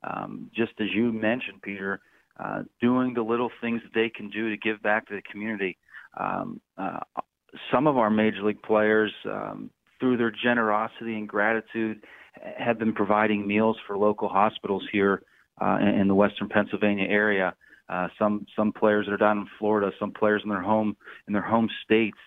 Um, 0.03 0.49
just 0.55 0.71
as 0.79 0.87
you 0.93 1.11
mentioned, 1.11 1.61
Peter, 1.61 2.01
uh, 2.43 2.63
doing 2.81 3.13
the 3.13 3.21
little 3.21 3.51
things 3.61 3.81
that 3.83 3.93
they 3.93 4.09
can 4.09 4.29
do 4.29 4.49
to 4.49 4.57
give 4.57 4.81
back 4.81 5.07
to 5.07 5.15
the 5.15 5.21
community. 5.29 5.77
Um, 6.19 6.61
uh, 6.77 6.99
some 7.71 7.87
of 7.87 7.97
our 7.97 8.09
major 8.09 8.43
league 8.43 8.61
players, 8.61 9.11
um, 9.25 9.69
through 9.99 10.17
their 10.17 10.31
generosity 10.31 11.15
and 11.15 11.27
gratitude, 11.27 12.03
have 12.57 12.79
been 12.79 12.93
providing 12.93 13.45
meals 13.45 13.77
for 13.85 13.97
local 13.97 14.29
hospitals 14.29 14.83
here 14.91 15.21
uh, 15.61 15.77
in, 15.81 16.07
the 16.07 16.15
Western 16.15 16.47
Pennsylvania 16.47 17.05
area. 17.09 17.53
Uh, 17.89 18.07
some 18.17 18.45
some 18.55 18.71
players 18.71 19.07
that 19.07 19.13
are 19.13 19.17
down 19.17 19.39
in 19.39 19.47
Florida, 19.57 19.91
some 19.99 20.11
players 20.11 20.41
in 20.43 20.49
their 20.49 20.61
home 20.61 20.95
in 21.27 21.33
their 21.33 21.41
home 21.41 21.67
states, 21.83 22.17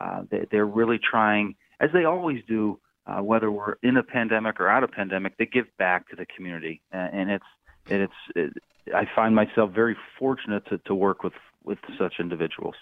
uh, 0.00 0.22
they, 0.30 0.46
they're 0.50 0.66
really 0.66 0.98
trying, 0.98 1.54
as 1.80 1.90
they 1.94 2.04
always 2.04 2.42
do, 2.48 2.78
uh, 3.06 3.22
whether 3.22 3.50
we're 3.50 3.76
in 3.82 3.96
a 3.96 4.02
pandemic 4.02 4.60
or 4.60 4.68
out 4.68 4.82
of 4.82 4.90
pandemic, 4.90 5.36
they 5.38 5.46
give 5.46 5.66
back 5.78 6.08
to 6.10 6.16
the 6.16 6.26
community, 6.36 6.82
and, 6.90 7.20
and 7.20 7.30
it's 7.30 7.44
it's 7.86 8.12
it, 8.34 8.52
I 8.94 9.06
find 9.14 9.34
myself 9.34 9.70
very 9.72 9.96
fortunate 10.18 10.66
to, 10.66 10.78
to 10.78 10.94
work 10.94 11.22
with 11.22 11.34
with 11.64 11.78
such 11.98 12.14
individuals. 12.18 12.74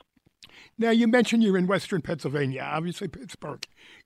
Now, 0.78 0.90
you 0.90 1.06
mentioned 1.06 1.42
you're 1.42 1.58
in 1.58 1.66
Western 1.66 2.00
Pennsylvania. 2.02 2.66
Obviously, 2.70 3.08
Pittsburgh 3.08 3.64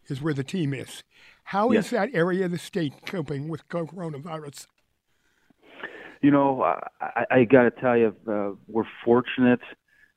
is 0.09 0.21
where 0.21 0.35
the 0.35 0.45
team 0.45 0.75
is. 0.75 1.05
How 1.45 1.71
yes. 1.71 1.87
is 1.87 1.91
that 1.93 2.11
area 2.13 2.47
of 2.47 2.51
the 2.51 2.59
state 2.59 2.93
coping 3.07 3.49
with 3.49 3.69
coronavirus? 3.69 4.67
You 6.21 6.31
know, 6.31 6.63
I, 7.01 7.25
I 7.31 7.45
got 7.45 7.63
to 7.63 7.71
tell 7.71 7.97
you, 7.97 8.17
uh, 8.27 8.57
we're 8.67 8.85
fortunate 9.05 9.61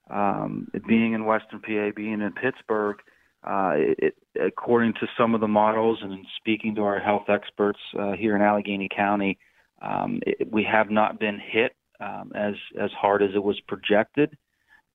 um, 0.10 0.68
being 0.88 1.14
in 1.14 1.26
Western 1.26 1.60
PA, 1.60 1.92
being 1.96 2.22
in 2.22 2.32
Pittsburgh. 2.32 2.98
Uh, 3.44 3.74
it, 3.76 4.16
according 4.42 4.94
to 4.94 5.08
some 5.18 5.36
of 5.36 5.42
the 5.42 5.48
models 5.48 6.00
and 6.02 6.26
speaking 6.38 6.76
to 6.76 6.82
our 6.82 7.00
health 7.00 7.30
experts 7.30 7.80
uh, 7.98 8.14
here 8.14 8.36
in 8.36 8.42
Allegheny 8.42 8.90
County, 8.94 9.38
um, 9.82 10.20
it, 10.26 10.52
we 10.52 10.64
have 10.64 10.90
not 10.90 11.20
been 11.20 11.40
hit 11.40 11.76
um, 12.00 12.32
as 12.36 12.56
as 12.80 12.92
hard 12.92 13.22
as 13.24 13.32
it 13.36 13.44
was 13.44 13.60
projected. 13.68 14.38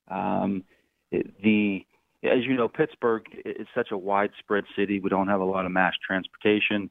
Um, 0.09 0.65
the 1.11 1.85
as 2.25 2.45
you 2.45 2.55
know, 2.55 2.69
Pittsburgh 2.69 3.25
is 3.45 3.67
such 3.75 3.91
a 3.91 3.99
widespread 3.99 4.65
city. 4.77 5.01
We 5.01 5.11
don't 5.11 5.29
have 5.29 5.41
a 5.41 5.45
lot 5.45 5.67
of 5.67 5.73
mass 5.73 5.95
transportation, 6.07 6.91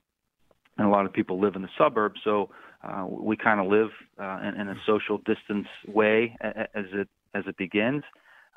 and 0.77 0.87
a 0.87 0.89
lot 0.89 1.05
of 1.05 1.13
people 1.13 1.39
live 1.39 1.55
in 1.55 1.61
the 1.61 1.69
suburbs. 1.77 2.19
So 2.23 2.49
uh, 2.83 3.05
we 3.07 3.37
kind 3.37 3.59
of 3.59 3.67
live 3.67 3.89
uh, 4.19 4.39
in, 4.43 4.59
in 4.59 4.69
a 4.69 4.75
social 4.85 5.17
distance 5.19 5.67
way 5.87 6.35
as 6.41 6.85
it 6.93 7.07
as 7.33 7.43
it 7.47 7.57
begins. 7.57 8.03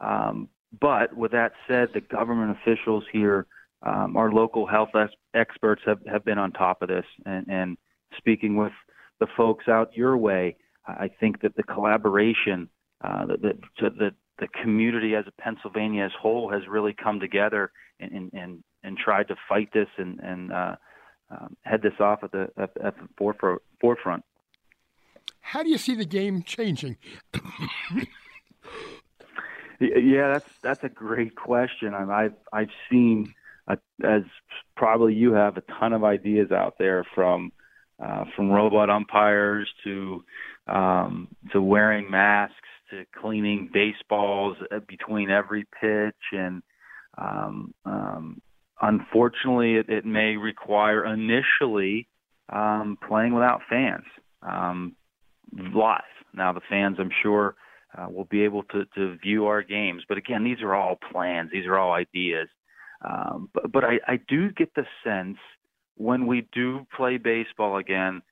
Um, 0.00 0.48
but 0.80 1.16
with 1.16 1.32
that 1.32 1.52
said, 1.68 1.90
the 1.94 2.00
government 2.00 2.56
officials 2.60 3.04
here, 3.12 3.46
um, 3.82 4.16
our 4.16 4.32
local 4.32 4.66
health 4.66 4.90
experts 5.34 5.82
have, 5.86 6.00
have 6.10 6.24
been 6.24 6.38
on 6.38 6.50
top 6.50 6.82
of 6.82 6.88
this, 6.88 7.04
and, 7.24 7.46
and 7.48 7.78
speaking 8.16 8.56
with 8.56 8.72
the 9.20 9.26
folks 9.36 9.68
out 9.68 9.96
your 9.96 10.16
way, 10.16 10.56
I 10.86 11.08
think 11.08 11.40
that 11.42 11.56
the 11.56 11.62
collaboration 11.62 12.68
uh, 13.02 13.26
that, 13.26 13.42
that, 13.42 13.98
that 13.98 14.14
the 14.38 14.48
community 14.62 15.14
as 15.14 15.24
a 15.26 15.42
Pennsylvania 15.42 16.04
as 16.04 16.12
whole 16.20 16.50
has 16.50 16.62
really 16.68 16.94
come 16.94 17.20
together 17.20 17.70
and 18.00 18.32
and 18.32 18.64
and, 18.82 18.98
tried 18.98 19.28
to 19.28 19.36
fight 19.48 19.70
this 19.72 19.88
and 19.96 20.18
and 20.20 20.52
uh, 20.52 20.76
um, 21.30 21.56
head 21.62 21.82
this 21.82 21.94
off 22.00 22.24
at 22.24 22.32
the 22.32 22.48
at, 22.56 22.70
at 22.82 22.96
the 22.96 23.08
forefront. 23.16 23.62
forefront. 23.80 24.24
How 25.40 25.62
do 25.62 25.68
you 25.68 25.78
see 25.78 25.94
the 25.94 26.04
game 26.04 26.42
changing? 26.42 26.96
yeah, 29.80 30.32
that's 30.32 30.58
that's 30.62 30.84
a 30.84 30.88
great 30.88 31.36
question. 31.36 31.94
I 31.94 32.24
I've 32.24 32.34
I've 32.52 32.70
seen 32.90 33.34
a, 33.68 33.78
as 34.02 34.22
probably 34.76 35.14
you 35.14 35.32
have 35.34 35.56
a 35.56 35.62
ton 35.78 35.92
of 35.92 36.02
ideas 36.02 36.50
out 36.50 36.76
there 36.78 37.04
from 37.14 37.52
uh, 38.02 38.24
from 38.34 38.50
robot 38.50 38.90
umpires 38.90 39.68
to 39.84 40.24
um, 40.66 41.28
to 41.52 41.60
wearing 41.60 42.10
masks 42.10 42.54
to 42.90 43.04
cleaning 43.20 43.70
baseballs 43.72 44.56
uh, 44.72 44.80
between 44.88 45.30
every 45.30 45.66
pitch 45.80 46.14
and 46.32 46.62
um, 47.18 47.74
um, 47.84 48.40
unfortunately 48.80 49.76
it, 49.76 49.88
it 49.88 50.04
may 50.04 50.36
require 50.36 51.04
initially 51.04 52.08
um, 52.52 52.98
playing 53.06 53.34
without 53.34 53.60
fans 53.68 54.04
um, 54.42 54.94
live. 55.52 56.02
Now 56.34 56.52
the 56.52 56.60
fans, 56.68 56.96
I'm 56.98 57.10
sure, 57.22 57.54
uh, 57.96 58.08
will 58.10 58.24
be 58.24 58.42
able 58.42 58.64
to, 58.64 58.84
to 58.96 59.16
view 59.18 59.46
our 59.46 59.62
games. 59.62 60.02
But 60.08 60.18
again, 60.18 60.44
these 60.44 60.60
are 60.62 60.74
all 60.74 60.98
plans. 61.12 61.50
These 61.52 61.66
are 61.66 61.78
all 61.78 61.92
ideas. 61.92 62.48
Um, 63.04 63.50
but 63.52 63.70
but 63.70 63.84
I, 63.84 64.00
I 64.06 64.18
do 64.28 64.50
get 64.50 64.74
the 64.74 64.84
sense 65.04 65.38
when 65.96 66.26
we 66.26 66.46
do 66.52 66.86
play 66.96 67.18
baseball 67.18 67.78
again, 67.78 68.22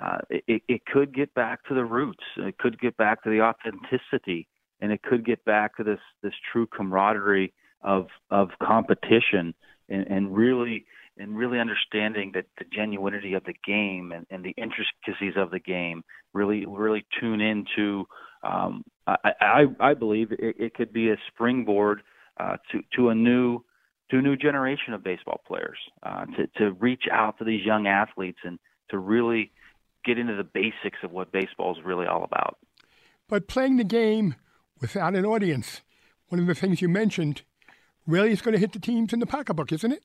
uh, 0.00 0.18
it, 0.30 0.62
it 0.68 0.86
could 0.86 1.14
get 1.14 1.32
back 1.34 1.64
to 1.68 1.74
the 1.74 1.84
roots. 1.84 2.24
It 2.36 2.58
could 2.58 2.80
get 2.80 2.96
back 2.96 3.22
to 3.24 3.30
the 3.30 3.42
authenticity, 3.42 4.48
and 4.80 4.90
it 4.90 5.02
could 5.02 5.24
get 5.24 5.44
back 5.44 5.76
to 5.76 5.84
this 5.84 6.00
this 6.22 6.32
true 6.50 6.66
camaraderie 6.66 7.52
of 7.82 8.06
of 8.30 8.48
competition 8.62 9.54
and, 9.88 10.06
and 10.08 10.34
really 10.34 10.86
and 11.18 11.36
really 11.36 11.58
understanding 11.58 12.32
that 12.34 12.46
the 12.58 12.64
genuinity 12.64 13.36
of 13.36 13.44
the 13.44 13.54
game 13.66 14.12
and, 14.12 14.26
and 14.30 14.42
the 14.42 14.54
intricacies 14.56 15.34
of 15.36 15.50
the 15.50 15.60
game 15.60 16.02
really 16.32 16.64
really 16.66 17.04
tune 17.20 17.40
into 17.40 18.06
um, 18.42 18.82
I, 19.06 19.32
I, 19.40 19.64
I 19.78 19.94
believe 19.94 20.32
it, 20.32 20.56
it 20.58 20.74
could 20.74 20.92
be 20.92 21.10
a 21.10 21.16
springboard 21.28 22.02
uh, 22.40 22.56
to 22.70 22.80
to 22.96 23.10
a 23.10 23.14
new 23.14 23.62
to 24.10 24.18
a 24.18 24.22
new 24.22 24.36
generation 24.36 24.92
of 24.92 25.02
baseball 25.02 25.40
players 25.46 25.78
uh, 26.02 26.26
to 26.36 26.46
to 26.58 26.72
reach 26.72 27.04
out 27.10 27.38
to 27.38 27.44
these 27.44 27.64
young 27.64 27.86
athletes 27.86 28.38
and 28.44 28.58
to 28.90 28.98
really 28.98 29.50
get 30.04 30.18
into 30.18 30.34
the 30.34 30.44
basics 30.44 30.98
of 31.02 31.12
what 31.12 31.32
baseball 31.32 31.76
is 31.76 31.84
really 31.84 32.06
all 32.06 32.24
about. 32.24 32.58
But 33.28 33.48
playing 33.48 33.76
the 33.76 33.84
game 33.84 34.34
without 34.80 35.14
an 35.14 35.24
audience, 35.24 35.80
one 36.28 36.40
of 36.40 36.46
the 36.46 36.54
things 36.54 36.82
you 36.82 36.88
mentioned, 36.88 37.42
really 38.06 38.32
is 38.32 38.42
going 38.42 38.52
to 38.52 38.58
hit 38.58 38.72
the 38.72 38.78
teams 38.78 39.12
in 39.12 39.20
the 39.20 39.26
pocketbook, 39.26 39.72
isn't 39.72 39.92
it? 39.92 40.02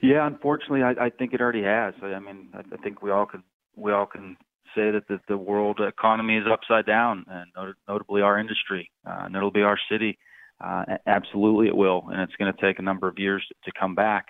Yeah, 0.00 0.26
unfortunately, 0.26 0.82
I, 0.82 1.06
I 1.06 1.10
think 1.10 1.32
it 1.32 1.40
already 1.40 1.62
has. 1.62 1.94
I 2.02 2.18
mean, 2.18 2.48
I, 2.54 2.60
I 2.60 2.76
think 2.82 3.02
we 3.02 3.10
all 3.10 3.26
can 3.26 3.42
we 3.76 3.92
all 3.92 4.06
can 4.06 4.36
say 4.74 4.90
that 4.90 5.08
the, 5.08 5.20
the 5.28 5.38
world 5.38 5.80
economy 5.80 6.36
is 6.36 6.44
upside 6.50 6.86
down, 6.86 7.24
and 7.28 7.50
not, 7.56 7.74
notably 7.88 8.22
our 8.22 8.38
industry, 8.38 8.90
uh, 9.06 9.22
and 9.24 9.36
it'll 9.36 9.50
be 9.50 9.62
our 9.62 9.78
city. 9.90 10.18
Uh, 10.62 10.84
absolutely, 11.06 11.66
it 11.66 11.76
will, 11.76 12.04
and 12.10 12.20
it's 12.20 12.36
going 12.36 12.52
to 12.52 12.60
take 12.60 12.78
a 12.78 12.82
number 12.82 13.08
of 13.08 13.18
years 13.18 13.46
to 13.64 13.72
come 13.78 13.94
back, 13.94 14.26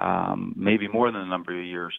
um, 0.00 0.52
maybe 0.56 0.88
more 0.88 1.10
than 1.12 1.20
a 1.20 1.26
number 1.26 1.56
of 1.58 1.64
years. 1.64 1.96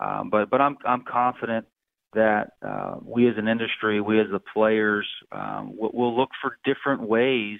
Um, 0.00 0.28
but 0.30 0.50
but 0.50 0.60
I'm 0.60 0.76
I'm 0.84 1.02
confident 1.10 1.66
that 2.14 2.52
uh, 2.66 2.96
we 3.02 3.28
as 3.28 3.34
an 3.38 3.48
industry, 3.48 4.00
we 4.00 4.20
as 4.20 4.26
the 4.30 4.40
players, 4.52 5.06
um, 5.32 5.74
will, 5.76 5.90
will 5.92 6.16
look 6.16 6.30
for 6.42 6.58
different 6.64 7.02
ways 7.02 7.58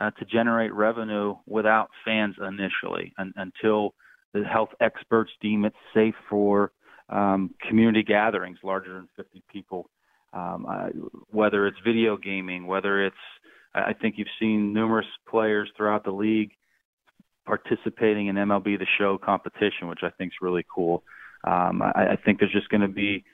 uh, 0.00 0.10
to 0.18 0.24
generate 0.24 0.72
revenue 0.72 1.36
without 1.46 1.88
fans 2.04 2.34
initially, 2.40 3.12
un- 3.18 3.32
until 3.36 3.94
the 4.34 4.42
health 4.44 4.70
experts 4.80 5.30
deem 5.40 5.64
it 5.64 5.74
safe 5.94 6.14
for 6.28 6.72
um, 7.08 7.54
community 7.68 8.02
gatherings 8.02 8.58
larger 8.64 8.94
than 8.94 9.08
50 9.16 9.42
people. 9.52 9.88
Um, 10.32 10.66
uh, 10.68 10.88
whether 11.30 11.66
it's 11.66 11.76
video 11.84 12.16
gaming, 12.16 12.66
whether 12.66 13.04
it's, 13.04 13.14
I 13.74 13.94
think 13.94 14.16
you've 14.18 14.28
seen 14.38 14.72
numerous 14.72 15.06
players 15.28 15.70
throughout 15.76 16.04
the 16.04 16.10
league 16.10 16.52
participating 17.46 18.28
in 18.28 18.36
MLB 18.36 18.78
The 18.78 18.86
Show 18.98 19.18
competition, 19.18 19.88
which 19.88 20.00
I 20.02 20.10
think 20.10 20.32
is 20.32 20.36
really 20.40 20.64
cool. 20.72 21.02
Um, 21.44 21.82
I, 21.82 22.12
I 22.12 22.16
think 22.24 22.38
there's 22.38 22.52
just 22.52 22.68
going 22.68 22.82
to 22.82 22.88
be 22.88 23.24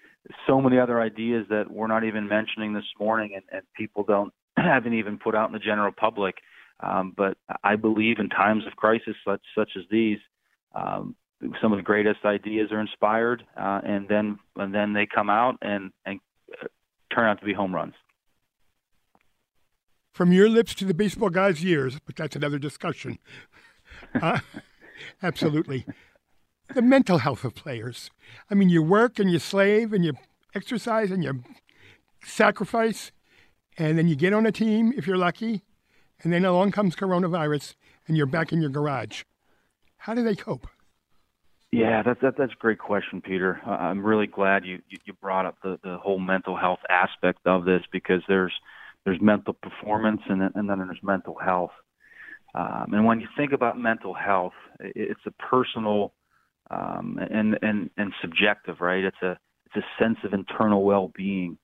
so 0.47 0.61
many 0.61 0.79
other 0.79 1.01
ideas 1.01 1.47
that 1.51 1.71
we're 1.71 1.87
not 1.87 2.05
even 2.05 2.29
mentioning 2.29 2.73
this 2.73 2.85
morning, 2.99 3.33
and, 3.35 3.45
and 3.53 3.63
people 3.77 4.05
don't 4.05 4.33
haven't 4.57 4.95
even 4.95 5.19
put 5.19 5.35
out 5.35 5.49
in 5.49 5.53
the 5.53 5.59
general 5.59 5.93
public. 5.93 6.37
Um, 6.81 7.13
but 7.17 7.37
I 7.65 7.77
believe 7.77 8.19
in 8.19 8.29
times 8.29 8.65
of 8.67 8.77
crisis 8.77 9.17
such 9.27 9.41
such 9.57 9.71
as 9.77 9.83
these, 9.91 10.19
um, 10.75 11.17
some 11.61 11.73
of 11.73 11.79
the 11.79 11.83
greatest 11.83 12.21
ideas 12.25 12.71
are 12.71 12.81
inspired, 12.81 13.45
uh, 13.57 13.81
and 13.85 14.09
then 14.09 14.39
and 14.57 14.73
then 14.73 14.93
they 14.93 15.07
come 15.13 15.29
out 15.29 15.57
and 15.61 15.91
and 16.07 16.21
uh, 16.63 16.67
turn 17.13 17.27
out 17.27 17.41
to 17.41 17.45
be 17.45 17.53
home 17.53 17.75
runs. 17.75 17.95
From 20.19 20.33
your 20.33 20.49
lips 20.49 20.75
to 20.75 20.85
the 20.85 20.95
baseball 20.95 21.31
guy's 21.31 21.65
ears, 21.65 22.01
but 22.05 22.17
that's 22.17 22.35
another 22.35 22.59
discussion. 22.59 23.21
Uh, 24.21 24.39
absolutely. 25.23 25.85
the 26.75 26.83
mental 26.83 27.19
health 27.19 27.45
of 27.45 27.55
players. 27.55 28.11
I 28.51 28.55
mean, 28.55 28.69
you 28.69 28.83
work 28.83 29.19
and 29.19 29.31
you 29.31 29.39
slave 29.39 29.93
and 29.93 30.05
you 30.05 30.15
exercise 30.55 31.11
and 31.11 31.23
you 31.25 31.43
sacrifice, 32.25 33.13
and 33.77 33.99
then 33.99 34.09
you 34.09 34.15
get 34.17 34.33
on 34.33 34.47
a 34.47 34.53
team 34.53 34.93
if 34.97 35.07
you're 35.07 35.17
lucky, 35.17 35.63
and 36.23 36.33
then 36.33 36.45
along 36.45 36.73
comes 36.73 36.95
coronavirus 36.95 37.75
and 38.07 38.17
you're 38.17 38.27
back 38.27 38.53
in 38.53 38.61
your 38.61 38.71
garage. 38.71 39.23
How 39.99 40.15
do 40.15 40.23
they 40.23 40.37
cope? 40.37 40.67
Yeah, 41.73 42.03
that's 42.03 42.21
that, 42.23 42.37
that's 42.37 42.53
a 42.53 42.61
great 42.61 42.79
question, 42.79 43.21
Peter. 43.21 43.61
I'm 43.65 44.05
really 44.05 44.27
glad 44.27 44.65
you 44.65 44.81
you 45.05 45.13
brought 45.13 45.47
up 45.47 45.57
the 45.63 45.79
the 45.83 45.97
whole 45.99 46.19
mental 46.19 46.57
health 46.57 46.81
aspect 46.89 47.47
of 47.47 47.65
this 47.65 47.83
because 47.93 48.23
there's 48.29 48.55
there's 49.09 49.23
mental 49.23 49.55
performance 49.55 50.21
and 50.29 50.43
then, 50.43 50.51
and 50.55 50.69
then 50.69 50.79
there's 50.79 51.03
mental 51.03 51.35
health. 51.43 51.71
Um, 52.55 52.93
and 52.93 53.07
when 53.07 53.21
you 53.21 53.29
think 53.37 53.53
about 53.53 53.79
mental 53.79 54.13
health, 54.13 54.53
it's 54.81 55.21
a 55.27 55.31
personal 55.31 56.13
um, 56.71 57.19
and 57.31 57.59
and 57.63 57.89
and 57.97 58.13
subjective, 58.21 58.77
right? 58.81 59.03
It's 59.05 59.23
a 59.23 59.39
it's 59.65 59.77
a 59.77 60.03
sense 60.03 60.19
of 60.25 60.35
internal 60.35 60.83
well-being. 60.83 61.57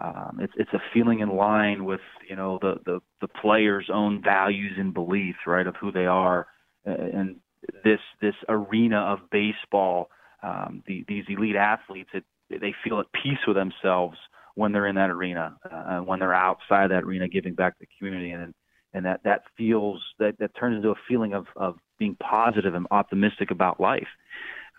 Um, 0.00 0.38
it's 0.40 0.52
it's 0.56 0.72
a 0.74 0.82
feeling 0.92 1.20
in 1.20 1.34
line 1.34 1.86
with 1.86 2.00
you 2.28 2.36
know 2.36 2.58
the 2.60 2.74
the 2.84 3.00
the 3.22 3.28
player's 3.28 3.88
own 3.92 4.22
values 4.22 4.72
and 4.76 4.92
beliefs, 4.92 5.38
right, 5.46 5.66
of 5.66 5.76
who 5.80 5.92
they 5.92 6.06
are, 6.06 6.46
and 6.84 7.36
this 7.82 8.00
this 8.20 8.34
arena 8.48 8.98
of 8.98 9.20
baseball, 9.30 10.10
um, 10.42 10.82
the, 10.86 11.04
these 11.08 11.24
elite 11.28 11.56
athletes, 11.56 12.10
it, 12.12 12.24
they 12.50 12.74
feel 12.84 13.00
at 13.00 13.06
peace 13.12 13.40
with 13.46 13.56
themselves 13.56 14.18
when 14.54 14.72
they're 14.72 14.86
in 14.86 14.96
that 14.96 15.10
arena, 15.10 15.56
uh, 15.70 16.00
when 16.00 16.18
they're 16.18 16.34
outside 16.34 16.90
that 16.90 17.04
arena, 17.04 17.28
giving 17.28 17.54
back 17.54 17.78
to 17.78 17.80
the 17.80 17.88
community, 17.98 18.30
and 18.30 18.54
and 18.92 19.04
that 19.06 19.20
that 19.24 19.42
feels 19.56 20.02
that 20.18 20.38
that 20.38 20.54
turns 20.54 20.76
into 20.76 20.90
a 20.90 21.00
feeling 21.08 21.34
of 21.34 21.46
of 21.56 21.76
being 21.98 22.16
positive 22.16 22.74
and 22.74 22.86
optimistic 22.90 23.50
about 23.50 23.80
life. 23.80 24.08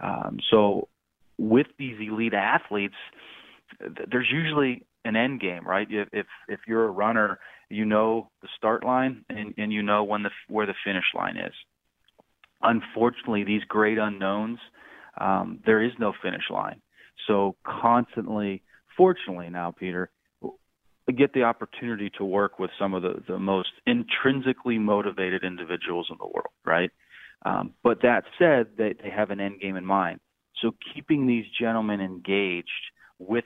Um, 0.01 0.39
so, 0.49 0.87
with 1.37 1.67
these 1.77 1.97
elite 1.99 2.33
athletes, 2.33 2.95
there's 3.79 4.29
usually 4.31 4.83
an 5.05 5.15
end 5.15 5.39
game, 5.39 5.65
right? 5.65 5.87
If 5.89 6.09
if 6.11 6.25
if 6.47 6.59
you're 6.67 6.85
a 6.85 6.91
runner, 6.91 7.39
you 7.69 7.85
know 7.85 8.29
the 8.41 8.47
start 8.57 8.83
line 8.83 9.23
and 9.29 9.53
and 9.57 9.71
you 9.71 9.83
know 9.83 10.03
when 10.03 10.23
the 10.23 10.31
where 10.47 10.65
the 10.65 10.75
finish 10.83 11.05
line 11.15 11.37
is 11.37 11.53
unfortunately, 12.63 13.43
these 13.43 13.63
great 13.67 13.97
unknowns, 13.97 14.59
um, 15.19 15.59
there 15.65 15.81
is 15.81 15.91
no 15.99 16.13
finish 16.21 16.43
line. 16.49 16.81
So 17.27 17.55
constantly, 17.65 18.63
fortunately 19.01 19.49
now, 19.49 19.71
Peter, 19.71 20.11
get 21.17 21.33
the 21.33 21.41
opportunity 21.41 22.11
to 22.19 22.23
work 22.23 22.59
with 22.59 22.69
some 22.77 22.93
of 22.93 23.01
the, 23.01 23.15
the 23.27 23.39
most 23.39 23.71
intrinsically 23.87 24.77
motivated 24.77 25.43
individuals 25.43 26.05
in 26.11 26.17
the 26.19 26.27
world, 26.27 26.53
right? 26.63 26.91
Um, 27.43 27.73
but 27.81 28.03
that 28.03 28.25
said, 28.37 28.67
they, 28.77 28.93
they 29.01 29.09
have 29.09 29.31
an 29.31 29.39
end 29.39 29.59
game 29.59 29.75
in 29.75 29.83
mind. 29.87 30.19
So 30.61 30.75
keeping 30.93 31.25
these 31.25 31.45
gentlemen 31.59 31.99
engaged 31.99 32.69
with 33.17 33.45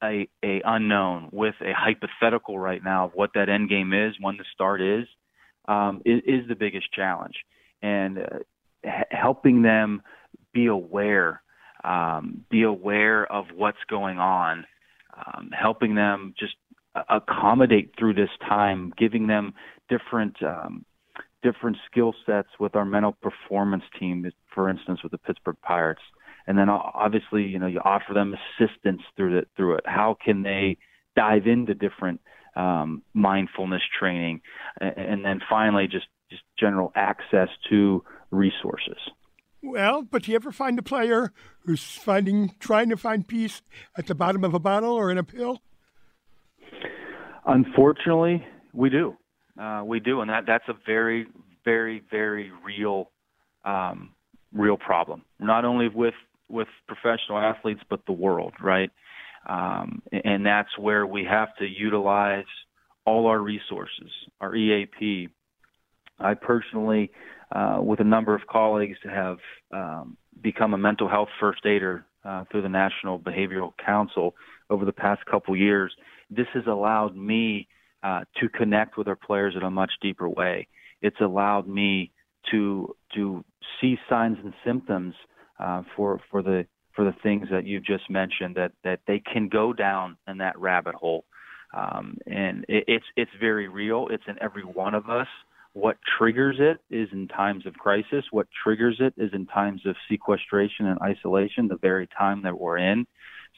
a, 0.00 0.28
a 0.44 0.62
unknown, 0.64 1.30
with 1.32 1.56
a 1.60 1.72
hypothetical 1.76 2.56
right 2.56 2.82
now 2.84 3.06
of 3.06 3.10
what 3.14 3.30
that 3.34 3.48
end 3.48 3.68
game 3.68 3.92
is, 3.92 4.14
when 4.20 4.36
the 4.36 4.44
start 4.54 4.80
is, 4.80 5.08
um, 5.66 6.02
is, 6.04 6.20
is 6.24 6.48
the 6.48 6.54
biggest 6.54 6.92
challenge 6.92 7.34
and 7.82 8.18
uh, 8.18 8.22
h- 8.86 9.06
helping 9.10 9.62
them 9.62 10.02
be 10.52 10.66
aware, 10.66 11.42
um, 11.82 12.44
be 12.48 12.62
aware 12.62 13.26
of 13.26 13.46
what's 13.52 13.82
going 13.90 14.20
on, 14.20 14.64
um, 15.14 15.50
helping 15.52 15.94
them 15.94 16.34
just 16.38 16.54
accommodate 17.08 17.92
through 17.98 18.14
this 18.14 18.30
time, 18.40 18.92
giving 18.96 19.26
them 19.26 19.54
different 19.88 20.36
um, 20.42 20.84
different 21.42 21.76
skill 21.90 22.14
sets 22.24 22.48
with 22.58 22.74
our 22.74 22.84
mental 22.84 23.12
performance 23.12 23.84
team, 23.98 24.24
for 24.54 24.70
instance, 24.70 25.02
with 25.02 25.12
the 25.12 25.18
Pittsburgh 25.18 25.56
Pirates. 25.62 26.00
And 26.46 26.56
then 26.56 26.68
obviously, 26.68 27.42
you 27.42 27.58
know, 27.58 27.66
you 27.66 27.80
offer 27.84 28.14
them 28.14 28.34
assistance 28.34 29.02
through 29.16 29.38
it. 29.38 29.48
Through 29.56 29.76
it, 29.76 29.84
how 29.86 30.16
can 30.24 30.42
they 30.42 30.78
dive 31.16 31.46
into 31.46 31.74
different 31.74 32.20
um, 32.56 33.02
mindfulness 33.14 33.82
training, 33.98 34.40
and 34.80 35.24
then 35.24 35.40
finally, 35.48 35.88
just 35.88 36.06
just 36.30 36.42
general 36.58 36.92
access 36.94 37.48
to 37.70 38.02
resources. 38.30 38.98
Well, 39.64 40.02
but 40.02 40.24
do 40.24 40.30
you 40.30 40.36
ever 40.36 40.52
find 40.52 40.78
a 40.78 40.82
player 40.82 41.32
who's 41.60 41.82
finding 41.82 42.54
trying 42.58 42.90
to 42.90 42.98
find 42.98 43.26
peace 43.26 43.62
at 43.96 44.06
the 44.06 44.14
bottom 44.14 44.44
of 44.44 44.52
a 44.52 44.58
bottle 44.58 44.92
or 44.92 45.10
in 45.10 45.16
a 45.16 45.24
pill? 45.24 45.62
Unfortunately, 47.46 48.44
we 48.74 48.90
do. 48.90 49.16
Uh, 49.58 49.82
we 49.84 50.00
do, 50.00 50.20
and 50.20 50.30
that 50.30 50.44
that's 50.46 50.68
a 50.68 50.74
very, 50.84 51.26
very, 51.64 52.02
very 52.10 52.52
real, 52.64 53.10
um, 53.64 54.10
real 54.52 54.76
problem. 54.76 55.22
Not 55.40 55.64
only 55.64 55.88
with 55.88 56.14
with 56.48 56.68
professional 56.86 57.38
athletes, 57.38 57.80
but 57.88 58.00
the 58.06 58.12
world, 58.12 58.52
right? 58.60 58.90
Um, 59.46 60.02
and 60.12 60.44
that's 60.44 60.76
where 60.78 61.06
we 61.06 61.24
have 61.24 61.48
to 61.56 61.66
utilize 61.66 62.44
all 63.06 63.26
our 63.26 63.38
resources, 63.38 64.10
our 64.40 64.54
EAP, 64.54 65.28
I 66.18 66.34
personally, 66.34 67.10
uh, 67.52 67.78
with 67.80 68.00
a 68.00 68.04
number 68.04 68.34
of 68.34 68.46
colleagues, 68.46 68.98
have 69.04 69.38
um, 69.72 70.16
become 70.42 70.74
a 70.74 70.78
mental 70.78 71.08
health 71.08 71.28
first 71.40 71.64
aider 71.66 72.04
uh, 72.24 72.44
through 72.50 72.62
the 72.62 72.68
National 72.68 73.18
Behavioral 73.18 73.72
Council 73.84 74.34
over 74.70 74.84
the 74.84 74.92
past 74.92 75.24
couple 75.26 75.56
years. 75.56 75.94
This 76.30 76.46
has 76.54 76.64
allowed 76.66 77.16
me 77.16 77.68
uh, 78.02 78.20
to 78.40 78.48
connect 78.48 78.96
with 78.96 79.08
our 79.08 79.16
players 79.16 79.54
in 79.56 79.62
a 79.62 79.70
much 79.70 79.92
deeper 80.00 80.28
way. 80.28 80.68
It's 81.00 81.20
allowed 81.20 81.68
me 81.68 82.12
to 82.50 82.94
to 83.14 83.44
see 83.80 83.96
signs 84.08 84.38
and 84.42 84.52
symptoms 84.64 85.14
uh, 85.58 85.82
for 85.96 86.20
for 86.30 86.42
the 86.42 86.66
for 86.94 87.04
the 87.04 87.14
things 87.22 87.48
that 87.50 87.66
you've 87.66 87.84
just 87.84 88.08
mentioned 88.10 88.56
that 88.56 88.72
that 88.84 89.00
they 89.06 89.20
can 89.20 89.48
go 89.48 89.72
down 89.72 90.16
in 90.28 90.38
that 90.38 90.58
rabbit 90.58 90.94
hole, 90.94 91.24
um, 91.76 92.18
and 92.26 92.64
it, 92.68 92.84
it's 92.88 93.06
it's 93.16 93.30
very 93.40 93.68
real. 93.68 94.08
It's 94.10 94.24
in 94.26 94.36
every 94.42 94.64
one 94.64 94.94
of 94.94 95.08
us. 95.08 95.28
What 95.74 95.96
triggers 96.18 96.56
it 96.60 96.78
is 96.88 97.08
in 97.12 97.26
times 97.28 97.66
of 97.66 97.74
crisis. 97.74 98.24
What 98.30 98.46
triggers 98.62 98.96
it 99.00 99.12
is 99.16 99.30
in 99.32 99.46
times 99.46 99.82
of 99.86 99.96
sequestration 100.08 100.86
and 100.86 100.98
isolation, 101.02 101.66
the 101.68 101.76
very 101.76 102.08
time 102.16 102.42
that 102.42 102.58
we're 102.58 102.78
in. 102.78 103.06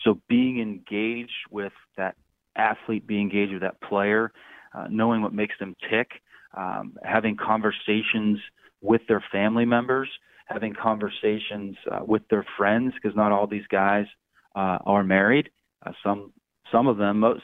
So 0.02 0.20
being 0.26 0.60
engaged 0.60 1.30
with 1.50 1.74
that 1.98 2.16
athlete, 2.56 3.06
being 3.06 3.30
engaged 3.30 3.52
with 3.52 3.62
that 3.62 3.80
player, 3.82 4.32
uh, 4.74 4.86
knowing 4.90 5.20
what 5.20 5.34
makes 5.34 5.54
them 5.58 5.76
tick, 5.90 6.08
um, 6.56 6.96
having 7.04 7.36
conversations 7.36 8.38
with 8.80 9.02
their 9.08 9.22
family 9.30 9.66
members, 9.66 10.08
having 10.46 10.74
conversations 10.74 11.76
uh, 11.90 12.00
with 12.02 12.22
their 12.30 12.46
friends, 12.56 12.94
because 12.94 13.14
not 13.14 13.30
all 13.30 13.46
these 13.46 13.66
guys 13.70 14.06
uh, 14.54 14.78
are 14.86 15.04
married. 15.04 15.50
Uh, 15.84 15.92
some 16.02 16.32
some 16.72 16.86
of 16.86 16.96
them, 16.96 17.20
most 17.20 17.42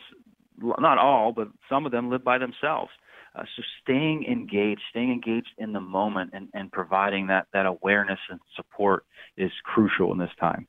not 0.58 0.98
all, 0.98 1.32
but 1.32 1.48
some 1.68 1.84
of 1.84 1.92
them 1.92 2.10
live 2.10 2.24
by 2.24 2.38
themselves. 2.38 2.90
Uh, 3.34 3.44
so 3.56 3.62
staying 3.82 4.24
engaged, 4.24 4.82
staying 4.90 5.10
engaged 5.10 5.48
in 5.56 5.72
the 5.72 5.80
moment, 5.80 6.30
and, 6.34 6.48
and 6.52 6.70
providing 6.70 7.28
that 7.28 7.46
that 7.52 7.64
awareness 7.64 8.18
and 8.28 8.40
support 8.56 9.04
is 9.36 9.50
crucial 9.64 10.12
in 10.12 10.18
this 10.18 10.30
time. 10.38 10.66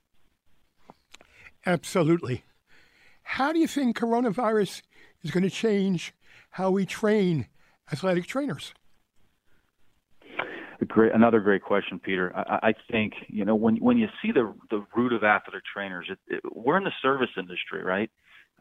Absolutely. 1.65 2.43
How 3.23 3.51
do 3.51 3.59
you 3.59 3.67
think 3.67 3.97
coronavirus 3.97 4.81
is 5.23 5.31
going 5.31 5.43
to 5.43 5.49
change 5.49 6.13
how 6.51 6.71
we 6.71 6.85
train 6.85 7.47
athletic 7.91 8.27
trainers? 8.27 8.73
Great, 10.87 11.13
another 11.13 11.39
great 11.39 11.63
question, 11.63 11.97
Peter. 11.99 12.35
I, 12.35 12.69
I 12.69 12.73
think 12.91 13.13
you 13.27 13.45
know 13.45 13.55
when 13.55 13.77
when 13.77 13.97
you 13.97 14.07
see 14.21 14.31
the 14.31 14.53
the 14.69 14.85
root 14.95 15.13
of 15.13 15.23
athletic 15.23 15.63
trainers, 15.65 16.07
it, 16.09 16.19
it, 16.27 16.41
we're 16.53 16.77
in 16.77 16.83
the 16.83 16.91
service 17.01 17.29
industry, 17.37 17.83
right? 17.83 18.09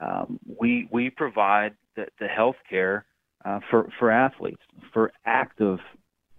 Um, 0.01 0.39
we 0.59 0.89
we 0.91 1.11
provide 1.11 1.75
the, 1.97 2.07
the 2.21 2.29
health 2.29 2.57
care 2.69 3.07
uh, 3.45 3.61
for 3.71 3.89
for 3.99 4.11
athletes, 4.11 4.63
for 4.93 5.13
active 5.25 5.79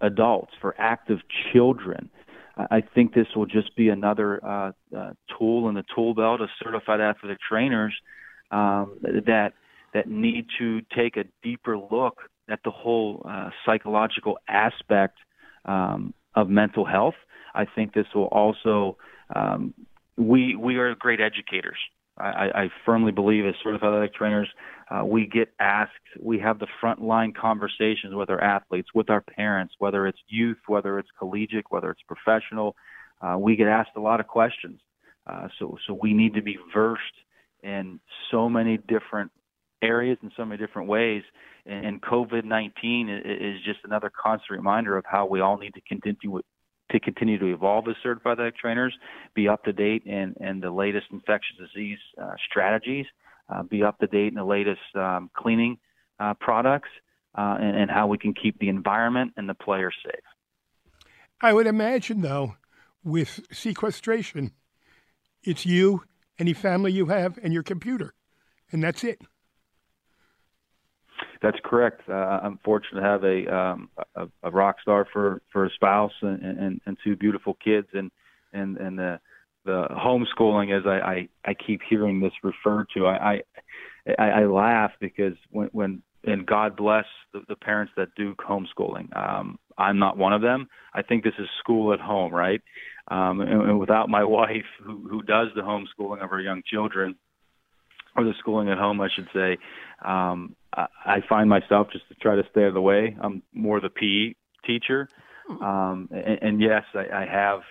adults, 0.02 0.52
for 0.62 0.76
active 0.78 1.20
children. 1.52 2.10
I 2.56 2.82
think 2.82 3.16
this 3.16 3.26
will 3.36 3.48
just 3.48 3.76
be 3.76 3.90
another 3.90 4.44
uh, 4.46 4.72
uh, 4.96 5.14
tool 5.38 5.70
in 5.70 5.76
the 5.76 5.84
tool 5.96 6.14
belt 6.14 6.40
of 6.40 6.50
certified 6.64 7.02
athletic 7.02 7.40
trainers 7.50 7.94
um, 8.52 9.00
that 9.02 9.54
that 9.94 10.08
need 10.08 10.46
to 10.60 10.82
take 10.96 11.18
a 11.18 11.24
deeper 11.42 11.78
look 11.78 12.18
at 12.50 12.60
the 12.64 12.72
whole 12.72 13.26
uh, 13.28 13.50
psychological 13.66 14.38
aspect 14.48 15.18
um, 15.66 16.14
of 16.36 16.50
mental 16.50 16.86
health. 16.86 17.16
I 17.56 17.66
think 17.66 17.94
this 17.94 18.08
will 18.14 18.26
also 18.26 18.98
um, 19.36 19.74
we 20.18 20.56
we 20.56 20.78
are 20.78 20.94
great 20.96 21.22
educators. 21.22 21.78
I, 22.16 22.50
I 22.54 22.70
firmly 22.86 23.12
believe 23.12 23.46
as 23.46 23.56
certified 23.64 23.88
athletic 23.88 24.14
trainers, 24.14 24.48
uh, 24.94 25.04
we 25.04 25.26
get 25.26 25.50
asked, 25.60 25.92
we 26.20 26.40
have 26.40 26.60
the 26.60 26.68
frontline 26.82 27.36
conversations 27.36 28.14
with 28.14 28.30
our 28.30 28.42
athletes, 28.42 28.90
with 28.94 29.10
our 29.10 29.22
parents, 29.22 29.74
whether 29.80 30.06
it's 30.06 30.20
youth, 30.28 30.58
whether 30.68 31.00
it's 31.00 31.10
collegiate, 31.18 31.66
whether 31.70 31.90
it's 31.90 32.02
professional. 32.08 32.76
Uh, 33.22 33.38
we 33.40 33.56
get 33.56 33.68
asked 33.68 33.92
a 33.96 34.02
lot 34.02 34.20
of 34.20 34.28
questions. 34.28 34.80
Uh, 35.26 35.48
so, 35.58 35.78
so 35.88 35.98
we 36.00 36.14
need 36.14 36.34
to 36.36 36.42
be 36.42 36.58
versed 36.74 37.02
in 37.64 38.00
so 38.30 38.50
many 38.50 38.78
different 38.78 39.32
areas 39.82 40.18
in 40.22 40.32
so 40.38 40.46
many 40.46 40.64
different 40.64 40.88
ways. 40.88 41.24
And, 41.66 41.86
and 41.86 42.02
COVID 42.02 42.44
19 42.44 43.10
is 43.10 43.64
just 43.66 43.80
another 43.86 44.12
constant 44.12 44.52
reminder 44.52 44.98
of 44.98 45.06
how 45.08 45.26
we 45.26 45.40
all 45.40 45.58
need 45.58 45.74
to 45.74 45.82
continue 45.82 46.42
to 46.92 47.00
continue 47.00 47.40
to 47.40 47.52
evolve 47.52 47.88
as 47.88 47.96
certified 48.04 48.34
athletic 48.34 48.58
trainers, 48.58 48.94
be 49.34 49.48
up 49.48 49.64
to 49.64 49.74
date 49.74 50.04
in, 50.06 50.36
in 50.40 50.60
the 50.60 50.70
latest 50.70 51.08
infectious 51.12 51.56
disease 51.58 51.98
uh, 52.22 52.34
strategies, 52.48 53.08
uh, 53.50 53.64
be 53.64 53.84
up 53.84 54.00
to 54.00 54.08
date 54.08 54.28
in 54.28 54.36
the 54.36 54.44
latest 54.44 54.82
um, 54.96 55.30
cleaning 55.36 55.78
uh, 56.20 56.34
products, 56.40 56.90
uh, 57.36 57.58
and, 57.60 57.78
and 57.78 57.92
how 57.92 58.08
we 58.08 58.18
can 58.18 58.34
keep 58.34 58.60
the 58.60 58.70
environment 58.70 59.34
and 59.38 59.50
the 59.50 59.54
players 59.54 59.96
safe. 60.06 60.24
I 61.42 61.52
would 61.54 61.68
imagine, 61.68 62.22
though, 62.22 62.56
with 63.04 63.42
sequestration, 63.52 64.52
it's 65.44 65.66
you, 65.66 66.04
any 66.40 66.54
family 66.54 66.92
you 66.92 67.08
have, 67.08 67.38
and 67.44 67.52
your 67.54 67.64
computer, 67.64 68.14
and 68.72 68.84
that's 68.84 69.04
it. 69.04 69.22
That's 71.42 71.58
correct. 71.66 72.08
Uh, 72.08 72.14
I'm 72.14 72.58
fortunate 72.64 73.02
to 73.02 73.06
have 73.06 73.24
a, 73.26 73.54
um, 73.54 73.90
a 74.16 74.28
a 74.44 74.52
rock 74.52 74.78
star 74.82 75.06
for 75.12 75.42
for 75.52 75.66
a 75.66 75.70
spouse 75.72 76.14
and, 76.22 76.42
and, 76.42 76.82
and 76.86 76.98
two 77.04 77.18
beautiful 77.18 77.56
kids, 77.56 77.88
and 77.94 78.10
and 78.54 78.78
and 78.78 78.98
the 78.98 79.20
the 79.66 79.88
homeschooling, 79.92 80.78
as 80.78 80.86
I 80.86 81.00
I, 81.00 81.30
I 81.46 81.54
keep 81.54 81.82
hearing 81.90 82.20
this 82.20 82.34
referred 82.44 82.88
to, 82.96 83.08
I, 83.08 83.42
I 84.18 84.24
I 84.24 84.46
laugh 84.46 84.92
because 85.00 85.36
when 85.52 85.70
when 85.72 86.04
and 86.26 86.46
God 86.46 86.76
bless 86.76 87.06
the, 87.34 87.42
the 87.48 87.56
parents 87.56 87.94
that 87.98 88.10
do 88.16 88.36
homeschooling. 88.36 89.16
Um, 89.16 89.60
I'm 89.78 90.00
not 90.00 90.18
one 90.18 90.34
of 90.34 90.42
them. 90.42 90.68
I 90.94 91.02
think 91.02 91.24
this 91.24 91.34
is 91.38 91.48
school 91.60 91.94
at 91.94 92.00
home, 92.00 92.34
right? 92.34 92.62
Um, 93.10 93.42
and, 93.42 93.62
and 93.62 93.80
without 93.80 94.10
my 94.10 94.24
wife, 94.40 94.66
who 94.84 95.08
who 95.10 95.22
does 95.22 95.50
the 95.56 95.62
homeschooling 95.62 96.24
of 96.24 96.32
our 96.32 96.40
young 96.40 96.62
children, 96.66 97.16
or 98.16 98.24
the 98.24 98.34
schooling 98.40 98.70
at 98.70 98.78
home, 98.78 99.02
I 99.02 99.10
should 99.14 99.28
say, 99.34 99.58
um, 100.04 100.56
I, 100.76 100.88
I 101.06 101.18
find 101.28 101.50
myself 101.50 101.88
just 101.92 102.08
to 102.10 102.16
try 102.16 102.36
to 102.36 102.44
stay 102.52 102.62
out 102.62 102.68
of 102.68 102.74
the 102.74 102.82
way. 102.82 103.16
I'm 103.22 103.42
more 103.54 103.80
the 103.80 103.90
PE 103.90 104.36
teacher, 104.66 105.10
hmm. 105.48 105.64
um, 105.64 106.10
and, 106.12 106.40
and 106.42 106.62
yes, 106.62 106.84
I, 106.94 107.24
I 107.24 107.26
have 107.26 107.62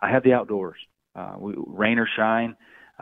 I 0.00 0.10
have 0.10 0.22
the 0.22 0.32
outdoors. 0.32 0.78
Uh, 1.18 1.34
we, 1.38 1.54
rain 1.82 1.98
or 1.98 2.08
shine, 2.16 2.52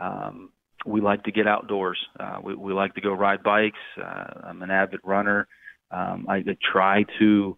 um, 0.05 0.49
we 0.85 0.99
like 1.01 1.23
to 1.23 1.31
get 1.31 1.47
outdoors. 1.47 1.99
Uh, 2.19 2.37
we, 2.43 2.55
we 2.55 2.73
like 2.73 2.93
to 2.95 3.01
go 3.01 3.11
ride 3.13 3.43
bikes. 3.43 3.83
Uh, 3.97 4.25
I'm 4.47 4.61
an 4.61 4.71
avid 4.71 5.01
runner. 5.03 5.47
Um, 5.91 6.25
I, 6.27 6.37
I 6.37 6.57
try 6.73 7.05
to 7.19 7.57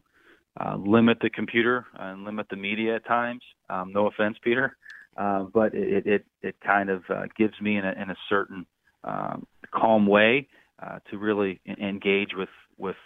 uh, 0.60 0.76
limit 0.78 1.18
the 1.22 1.30
computer 1.30 1.86
and 1.98 2.26
limit 2.26 2.48
the 2.50 2.56
media 2.56 2.96
at 2.96 3.06
times. 3.06 3.42
Um, 3.70 3.92
no 3.94 4.08
offense, 4.08 4.38
Peter, 4.44 4.76
uh, 5.16 5.44
but 5.54 5.74
it, 5.74 6.06
it 6.06 6.26
it 6.42 6.56
kind 6.66 6.90
of 6.90 7.04
uh, 7.10 7.26
gives 7.38 7.54
me 7.62 7.78
in 7.78 7.86
a, 7.86 7.92
in 7.92 8.10
a 8.10 8.16
certain 8.28 8.66
um, 9.04 9.48
calm 9.72 10.08
way 10.08 10.48
uh, 10.82 11.00
to 11.10 11.18
really 11.18 11.62
engage 11.66 12.32
with 12.36 12.50
with 12.78 12.98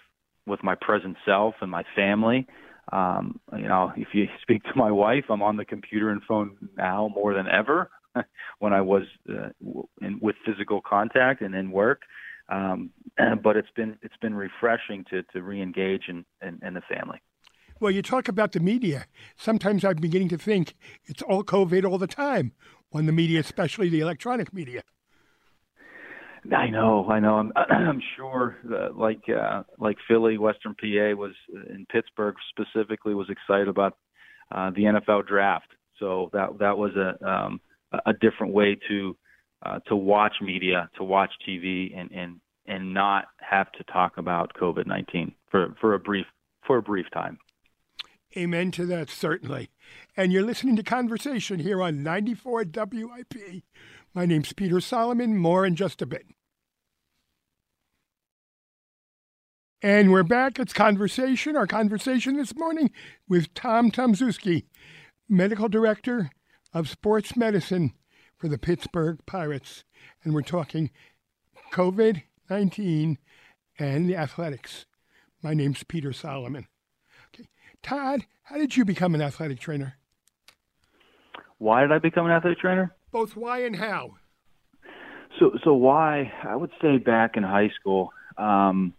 with 0.45 0.63
my 0.63 0.75
present 0.75 1.17
self 1.25 1.55
and 1.61 1.69
my 1.69 1.83
family. 1.95 2.47
Um, 2.91 3.39
you 3.55 3.67
know, 3.67 3.91
if 3.95 4.09
you 4.13 4.27
speak 4.41 4.63
to 4.63 4.71
my 4.75 4.91
wife, 4.91 5.25
I'm 5.29 5.41
on 5.41 5.57
the 5.57 5.65
computer 5.65 6.09
and 6.09 6.21
phone 6.23 6.57
now 6.77 7.09
more 7.13 7.33
than 7.33 7.47
ever. 7.47 7.89
when 8.59 8.73
I 8.73 8.81
was 8.81 9.03
uh, 9.29 9.49
in, 10.01 10.19
with 10.21 10.35
physical 10.45 10.81
contact 10.81 11.41
and 11.41 11.55
in 11.55 11.71
work, 11.71 12.01
um, 12.49 12.91
but 13.43 13.57
it's 13.57 13.71
been 13.75 13.97
it's 14.01 14.17
been 14.21 14.35
refreshing 14.35 15.05
to 15.09 15.23
to 15.23 15.39
reengage 15.39 16.09
in, 16.09 16.25
in, 16.41 16.59
in 16.65 16.73
the 16.73 16.81
family. 16.81 17.21
Well, 17.79 17.91
you 17.91 18.01
talk 18.01 18.27
about 18.27 18.51
the 18.51 18.59
media. 18.59 19.07
Sometimes 19.35 19.83
I'm 19.83 19.95
beginning 19.95 20.29
to 20.29 20.37
think 20.37 20.75
it's 21.05 21.21
all 21.21 21.43
COVID 21.43 21.83
all 21.89 21.97
the 21.97 22.07
time 22.07 22.53
on 22.93 23.07
the 23.07 23.11
media, 23.11 23.39
especially 23.39 23.89
the 23.89 23.99
electronic 23.99 24.53
media. 24.53 24.83
I 26.51 26.69
know, 26.69 27.07
I 27.09 27.19
know. 27.19 27.35
I'm, 27.35 27.51
I'm 27.69 28.01
sure 28.17 28.57
that 28.65 28.97
like 28.97 29.23
uh, 29.29 29.63
like 29.79 29.97
Philly, 30.07 30.37
Western 30.37 30.75
PA 30.75 31.15
was 31.15 31.33
in 31.69 31.85
Pittsburgh 31.91 32.35
specifically 32.49 33.13
was 33.13 33.29
excited 33.29 33.67
about 33.67 33.97
uh, 34.51 34.71
the 34.71 34.83
NFL 34.83 35.27
draft. 35.27 35.67
So 35.99 36.29
that 36.33 36.59
that 36.59 36.77
was 36.77 36.91
a 36.95 37.25
um, 37.27 37.61
a 38.05 38.13
different 38.13 38.53
way 38.53 38.77
to 38.89 39.15
uh, 39.65 39.79
to 39.87 39.95
watch 39.95 40.33
media, 40.41 40.89
to 40.97 41.03
watch 41.03 41.31
TV, 41.47 41.97
and 41.97 42.11
and 42.11 42.39
and 42.65 42.93
not 42.93 43.25
have 43.39 43.71
to 43.73 43.83
talk 43.85 44.17
about 44.17 44.53
COVID 44.59 44.85
nineteen 44.85 45.33
for 45.49 45.75
for 45.79 45.93
a 45.93 45.99
brief 45.99 46.25
for 46.65 46.77
a 46.77 46.81
brief 46.81 47.05
time. 47.13 47.37
Amen 48.35 48.71
to 48.71 48.85
that, 48.87 49.09
certainly. 49.11 49.69
And 50.17 50.31
you're 50.31 50.41
listening 50.41 50.75
to 50.77 50.83
Conversation 50.83 51.59
here 51.59 51.83
on 51.83 52.01
94 52.01 52.65
WIP 52.73 53.63
my 54.13 54.25
name's 54.25 54.53
Peter 54.53 54.79
Solomon. 54.79 55.37
More 55.37 55.65
in 55.65 55.75
just 55.75 56.01
a 56.01 56.05
bit. 56.05 56.25
And 59.81 60.11
we're 60.11 60.23
back. 60.23 60.59
It's 60.59 60.73
conversation. 60.73 61.57
Our 61.57 61.67
conversation 61.67 62.37
this 62.37 62.55
morning 62.55 62.91
with 63.27 63.53
Tom 63.53 63.91
Tomczyk, 63.91 64.63
medical 65.27 65.67
director 65.67 66.29
of 66.73 66.89
sports 66.89 67.35
medicine 67.35 67.93
for 68.37 68.47
the 68.47 68.57
Pittsburgh 68.57 69.19
Pirates. 69.25 69.83
And 70.23 70.33
we're 70.33 70.41
talking 70.41 70.89
COVID 71.71 72.23
19 72.49 73.17
and 73.79 74.09
the 74.09 74.15
athletics. 74.15 74.85
My 75.41 75.53
name's 75.53 75.83
Peter 75.83 76.13
Solomon. 76.13 76.67
Okay. 77.33 77.47
Todd, 77.81 78.25
how 78.43 78.57
did 78.57 78.77
you 78.77 78.85
become 78.85 79.15
an 79.15 79.21
athletic 79.21 79.59
trainer? 79.59 79.95
Why 81.57 81.81
did 81.81 81.91
I 81.91 81.99
become 81.99 82.25
an 82.25 82.31
athletic 82.31 82.59
trainer? 82.59 82.95
Both 83.13 83.37
why 83.37 83.63
and 83.63 83.77
how? 83.77 84.15
So, 85.39 85.51
so 85.63 85.73
why? 85.73 86.33
I 86.43 86.55
would 86.55 86.71
say 86.81 86.97
back 86.97 87.37
in 87.37 87.43
high 87.43 87.69
school. 87.79 88.11
Um, 88.37 88.93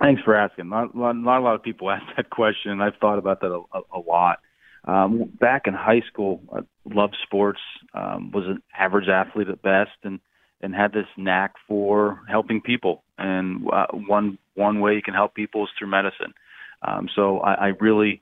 thanks 0.00 0.20
for 0.22 0.34
asking. 0.34 0.68
Not, 0.68 0.94
not, 0.94 1.16
not 1.16 1.38
a 1.38 1.42
lot 1.42 1.54
of 1.54 1.62
people 1.62 1.90
ask 1.90 2.04
that 2.16 2.28
question, 2.28 2.80
I've 2.82 2.96
thought 3.00 3.18
about 3.18 3.40
that 3.40 3.52
a, 3.52 3.62
a, 3.78 3.98
a 3.98 4.00
lot. 4.00 4.40
um, 4.84 5.30
back 5.40 5.62
in 5.66 5.74
high 5.74 6.02
school, 6.12 6.42
I 6.52 6.60
loved 6.84 7.16
sports, 7.22 7.60
um, 7.94 8.32
was 8.32 8.44
an 8.46 8.62
average 8.76 9.08
athlete 9.08 9.48
at 9.48 9.62
best, 9.62 9.96
and 10.02 10.20
and 10.62 10.74
had 10.74 10.92
this 10.92 11.06
knack 11.16 11.54
for 11.66 12.20
helping 12.28 12.60
people. 12.60 13.02
And 13.16 13.66
uh, 13.72 13.86
one 13.92 14.36
one 14.54 14.80
way 14.80 14.94
you 14.94 15.02
can 15.02 15.14
help 15.14 15.34
people 15.34 15.64
is 15.64 15.70
through 15.78 15.88
medicine. 15.88 16.34
Um, 16.82 17.08
so 17.14 17.38
I, 17.38 17.54
I 17.54 17.66
really 17.80 18.20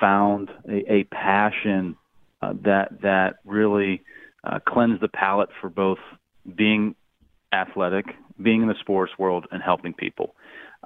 found 0.00 0.50
a, 0.68 0.92
a 0.92 1.04
passion 1.04 1.96
uh, 2.42 2.52
that 2.64 3.00
that 3.02 3.36
really 3.44 4.02
uh, 4.44 4.58
cleansed 4.66 5.00
the 5.00 5.08
palate 5.08 5.50
for 5.60 5.70
both 5.70 5.98
being 6.56 6.94
athletic, 7.52 8.06
being 8.42 8.62
in 8.62 8.68
the 8.68 8.74
sports 8.80 9.12
world, 9.18 9.46
and 9.52 9.62
helping 9.62 9.94
people. 9.94 10.34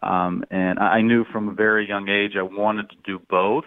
Um, 0.03 0.45
and 0.51 0.79
I 0.79 1.01
knew 1.01 1.25
from 1.33 1.49
a 1.49 1.55
very 1.55 1.89
young 1.89 2.09
age 2.09 2.33
I 2.39 2.43
wanted 2.43 2.91
to 2.91 2.97
do 3.05 3.19
both, 3.31 3.65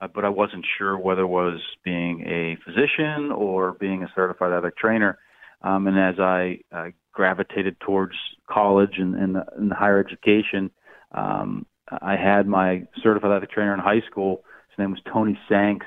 uh, 0.00 0.08
but 0.08 0.24
I 0.24 0.30
wasn't 0.30 0.64
sure 0.78 0.96
whether 0.96 1.22
it 1.22 1.26
was 1.26 1.60
being 1.84 2.22
a 2.22 2.56
physician 2.64 3.30
or 3.30 3.72
being 3.72 4.02
a 4.02 4.12
certified 4.14 4.52
athletic 4.52 4.78
trainer. 4.78 5.18
Um, 5.62 5.86
and 5.86 5.98
as 5.98 6.18
I 6.18 6.60
uh, 6.72 6.88
gravitated 7.12 7.78
towards 7.80 8.14
college 8.48 8.94
and, 8.98 9.14
and, 9.14 9.36
and 9.56 9.72
higher 9.72 9.98
education, 9.98 10.70
um, 11.12 11.66
I 11.90 12.16
had 12.16 12.46
my 12.46 12.84
certified 13.02 13.30
athletic 13.30 13.50
trainer 13.50 13.74
in 13.74 13.80
high 13.80 14.02
school. 14.10 14.44
His 14.70 14.78
name 14.78 14.92
was 14.92 15.00
Tony 15.12 15.38
Sanks. 15.48 15.86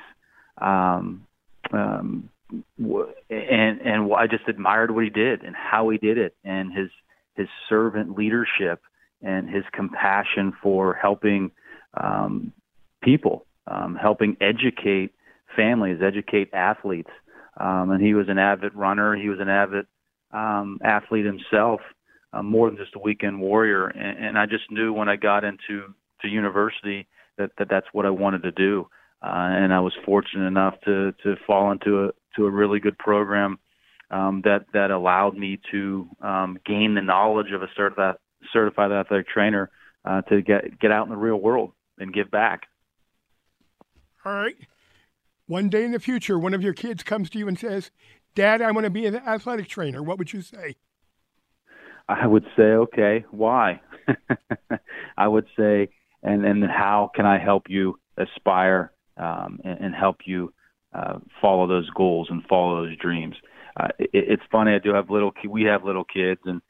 Um, 0.60 1.26
um, 1.72 2.28
and 2.68 3.80
and 3.80 4.12
I 4.14 4.26
just 4.26 4.48
admired 4.48 4.90
what 4.90 5.04
he 5.04 5.10
did 5.10 5.42
and 5.42 5.54
how 5.54 5.88
he 5.88 5.98
did 5.98 6.18
it 6.18 6.34
and 6.44 6.72
his 6.72 6.90
his 7.34 7.48
servant 7.68 8.16
leadership 8.16 8.80
and 9.22 9.48
his 9.48 9.64
compassion 9.72 10.52
for 10.62 10.94
helping 10.94 11.50
um, 11.94 12.52
people, 13.02 13.46
um, 13.66 13.96
helping 14.00 14.36
educate 14.40 15.12
families, 15.56 16.00
educate 16.02 16.52
athletes. 16.52 17.10
Um, 17.58 17.90
and 17.90 18.02
he 18.02 18.14
was 18.14 18.28
an 18.28 18.38
avid 18.38 18.74
runner. 18.74 19.16
He 19.16 19.28
was 19.28 19.40
an 19.40 19.48
avid 19.48 19.86
um, 20.32 20.78
athlete 20.82 21.26
himself, 21.26 21.80
uh, 22.32 22.42
more 22.42 22.70
than 22.70 22.78
just 22.78 22.94
a 22.94 22.98
weekend 22.98 23.40
warrior. 23.40 23.86
And, 23.88 24.24
and 24.24 24.38
I 24.38 24.46
just 24.46 24.70
knew 24.70 24.92
when 24.92 25.08
I 25.08 25.16
got 25.16 25.44
into 25.44 25.94
to 26.22 26.28
university 26.28 27.06
that, 27.38 27.50
that 27.58 27.68
that's 27.68 27.86
what 27.92 28.06
I 28.06 28.10
wanted 28.10 28.42
to 28.44 28.52
do. 28.52 28.88
Uh, 29.22 29.52
and 29.52 29.72
I 29.72 29.80
was 29.80 29.92
fortunate 30.04 30.46
enough 30.46 30.80
to 30.86 31.12
to 31.24 31.36
fall 31.46 31.72
into 31.72 32.04
a 32.04 32.10
to 32.36 32.46
a 32.46 32.50
really 32.50 32.80
good 32.80 32.96
program 32.96 33.58
um, 34.10 34.42
that 34.44 34.66
that 34.72 34.90
allowed 34.90 35.36
me 35.36 35.60
to 35.70 36.08
um, 36.20 36.58
gain 36.64 36.94
the 36.94 37.02
knowledge 37.02 37.52
of 37.52 37.62
a 37.62 37.68
certified 37.76 38.16
certified 38.52 38.92
athletic 38.92 39.28
trainer 39.28 39.70
uh, 40.04 40.22
to 40.22 40.40
get 40.40 40.78
get 40.80 40.90
out 40.90 41.04
in 41.04 41.10
the 41.10 41.16
real 41.16 41.36
world 41.36 41.72
and 41.98 42.12
give 42.12 42.30
back. 42.30 42.62
All 44.24 44.32
right. 44.32 44.56
One 45.46 45.68
day 45.68 45.84
in 45.84 45.92
the 45.92 46.00
future, 46.00 46.38
one 46.38 46.54
of 46.54 46.62
your 46.62 46.74
kids 46.74 47.02
comes 47.02 47.28
to 47.30 47.38
you 47.38 47.48
and 47.48 47.58
says, 47.58 47.90
"Dad, 48.34 48.62
I 48.62 48.70
want 48.70 48.84
to 48.84 48.90
be 48.90 49.06
an 49.06 49.16
athletic 49.16 49.68
trainer." 49.68 50.02
What 50.02 50.18
would 50.18 50.32
you 50.32 50.42
say? 50.42 50.76
I 52.08 52.26
would 52.26 52.44
say, 52.56 52.62
"Okay, 52.62 53.24
why?" 53.30 53.80
I 55.16 55.28
would 55.28 55.46
say, 55.58 55.90
and 56.22 56.44
and 56.44 56.64
how 56.64 57.10
can 57.14 57.26
I 57.26 57.38
help 57.38 57.68
you 57.68 57.98
aspire 58.16 58.92
um, 59.20 59.60
and, 59.64 59.78
and 59.80 59.94
help 59.94 60.18
you 60.24 60.52
uh, 60.92 61.18
follow 61.40 61.66
those 61.68 61.88
goals 61.90 62.28
and 62.30 62.42
follow 62.48 62.84
those 62.84 62.96
dreams. 62.96 63.36
Uh, 63.78 63.88
it, 63.98 64.10
it's 64.12 64.42
funny. 64.50 64.72
I 64.72 64.78
do 64.78 64.94
have 64.94 65.10
little. 65.10 65.32
We 65.48 65.64
have 65.64 65.84
little 65.84 66.04
kids, 66.04 66.40
and 66.44 66.60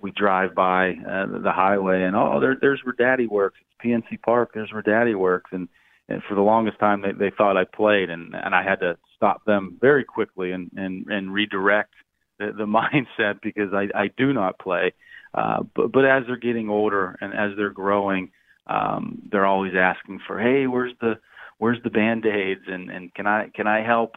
we 0.00 0.10
drive 0.12 0.54
by 0.54 0.90
uh, 0.90 1.26
the 1.42 1.52
highway, 1.52 2.02
and 2.02 2.16
oh, 2.16 2.40
there, 2.40 2.56
there's 2.60 2.80
where 2.84 2.94
Daddy 2.96 3.26
works. 3.26 3.58
It's 3.60 3.86
PNC 3.86 4.22
Park. 4.22 4.50
There's 4.54 4.72
where 4.72 4.82
Daddy 4.82 5.14
works, 5.14 5.50
and 5.52 5.68
and 6.08 6.22
for 6.28 6.34
the 6.34 6.40
longest 6.40 6.78
time 6.78 7.02
they, 7.02 7.12
they 7.12 7.34
thought 7.36 7.56
I 7.56 7.64
played, 7.64 8.10
and 8.10 8.34
and 8.34 8.54
I 8.54 8.62
had 8.62 8.80
to 8.80 8.96
stop 9.16 9.44
them 9.44 9.76
very 9.80 10.04
quickly 10.04 10.52
and 10.52 10.70
and 10.76 11.06
and 11.08 11.32
redirect 11.32 11.92
the, 12.38 12.52
the 12.56 12.66
mindset 12.66 13.40
because 13.42 13.72
I 13.74 13.88
I 13.94 14.10
do 14.16 14.32
not 14.32 14.58
play. 14.58 14.94
Uh, 15.34 15.62
but 15.76 15.92
but 15.92 16.04
as 16.04 16.24
they're 16.26 16.36
getting 16.36 16.70
older 16.70 17.16
and 17.20 17.34
as 17.34 17.56
they're 17.56 17.70
growing, 17.70 18.30
um, 18.66 19.22
they're 19.30 19.46
always 19.46 19.74
asking 19.76 20.20
for, 20.26 20.40
hey, 20.40 20.66
where's 20.66 20.94
the 21.00 21.18
where's 21.58 21.82
the 21.82 21.90
band 21.90 22.24
aids 22.26 22.62
and 22.66 22.90
and 22.90 23.14
can 23.14 23.26
I 23.26 23.50
can 23.54 23.66
I 23.66 23.84
help 23.84 24.14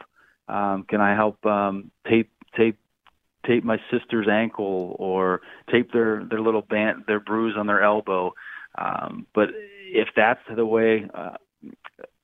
um, 0.48 0.84
can 0.88 1.00
I 1.00 1.14
help 1.14 1.44
um, 1.46 1.90
tape 2.08 2.30
tape 2.56 2.78
tape 3.46 3.64
my 3.64 3.78
sister's 3.90 4.28
ankle 4.30 4.96
or 4.98 5.40
tape 5.70 5.92
their 5.92 6.24
their 6.24 6.40
little 6.40 6.62
band 6.62 7.04
their 7.06 7.20
bruise 7.20 7.54
on 7.58 7.66
their 7.66 7.82
elbow. 7.82 8.32
Um, 8.76 9.26
but 9.34 9.48
if 9.92 10.08
that's 10.16 10.40
the 10.54 10.64
way 10.64 11.08
uh, 11.12 11.36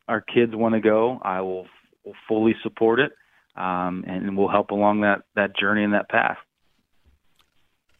our 0.06 0.20
kids 0.20 0.54
want 0.54 0.74
to 0.74 0.80
go, 0.80 1.18
I 1.22 1.40
will, 1.42 1.66
will 2.04 2.14
fully 2.26 2.54
support 2.62 3.00
it, 3.00 3.12
um, 3.56 4.04
and 4.06 4.36
we'll 4.36 4.48
help 4.48 4.70
along 4.70 5.02
that 5.02 5.22
that 5.36 5.56
journey 5.56 5.84
and 5.84 5.92
that 5.94 6.08
path. 6.08 6.38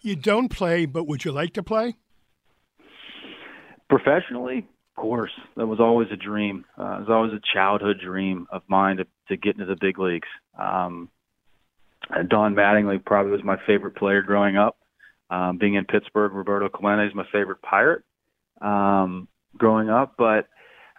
You 0.01 0.17
don't 0.17 0.49
play, 0.49 0.87
but 0.87 1.07
would 1.07 1.25
you 1.25 1.33
like 1.33 1.53
to 1.55 1.63
play? 1.63 1.97
Professionally, 3.91 4.67
course, 4.99 5.31
that 5.57 5.67
was 5.67 5.81
always 5.81 6.09
a 6.13 6.17
dream. 6.17 6.65
Uh, 6.79 6.97
it 6.97 7.01
was 7.01 7.09
always 7.09 7.33
a 7.33 7.41
childhood 7.55 8.01
dream 8.05 8.47
of 8.51 8.63
mine 8.69 8.99
to, 8.99 9.07
to 9.29 9.37
get 9.37 9.55
into 9.55 9.65
the 9.65 9.77
big 9.81 9.99
leagues. 9.99 10.29
Um, 10.59 11.09
Don 12.29 12.55
Mattingly 12.55 13.05
probably 13.05 13.33
was 13.33 13.45
my 13.45 13.59
favorite 13.67 13.97
player 13.97 14.23
growing 14.23 14.57
up. 14.57 14.77
Um, 15.31 15.59
being 15.59 15.75
in 15.75 15.85
Pittsburgh, 15.85 16.33
Roberto 16.33 16.69
Clemente 16.69 17.07
is 17.07 17.15
my 17.15 17.27
favorite 17.31 17.63
Pirate 17.63 18.03
um, 18.61 19.29
growing 19.57 19.89
up. 19.89 20.15
But 20.19 20.49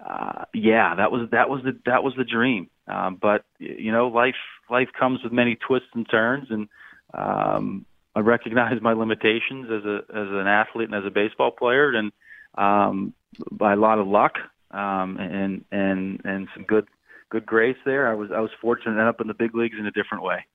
uh, 0.06 0.46
yeah, 0.54 0.96
that 0.96 1.12
was 1.12 1.30
that 1.32 1.50
was 1.50 1.62
the 1.64 1.78
that 1.86 2.04
was 2.04 2.14
the 2.18 2.24
dream. 2.24 2.70
Um, 2.88 3.18
but 3.22 3.44
you 3.60 3.92
know, 3.92 4.08
life 4.08 4.36
life 4.70 4.90
comes 4.98 5.24
with 5.24 5.34
many 5.34 5.56
twists 5.56 5.90
and 5.94 6.08
turns, 6.10 6.48
and 6.50 6.70
um, 7.14 7.86
I 8.16 8.22
recognize 8.22 8.82
my 8.82 8.94
limitations 8.94 9.66
as 9.66 9.84
a 9.86 9.98
as 10.10 10.28
an 10.30 10.48
athlete 10.48 10.90
and 10.90 10.96
as 10.96 11.06
a 11.06 11.12
baseball 11.12 11.52
player, 11.52 11.92
and 11.92 12.12
um, 12.56 13.14
by 13.52 13.74
a 13.74 13.76
lot 13.76 14.00
of 14.00 14.08
luck 14.08 14.34
um, 14.72 15.18
and 15.18 15.66
and 15.72 16.22
and 16.24 16.48
some 16.54 16.64
good 16.64 16.88
good 17.30 17.46
grace 17.46 17.78
there. 17.86 18.10
I 18.10 18.14
was 18.14 18.30
I 18.32 18.40
was 18.40 18.52
fortunate 18.62 18.96
to 18.96 19.00
end 19.00 19.10
up 19.10 19.22
in 19.22 19.28
the 19.28 19.34
big 19.34 19.56
leagues 19.56 19.78
in 19.80 19.86
a 19.86 19.92
different 19.92 20.24
way. 20.24 20.46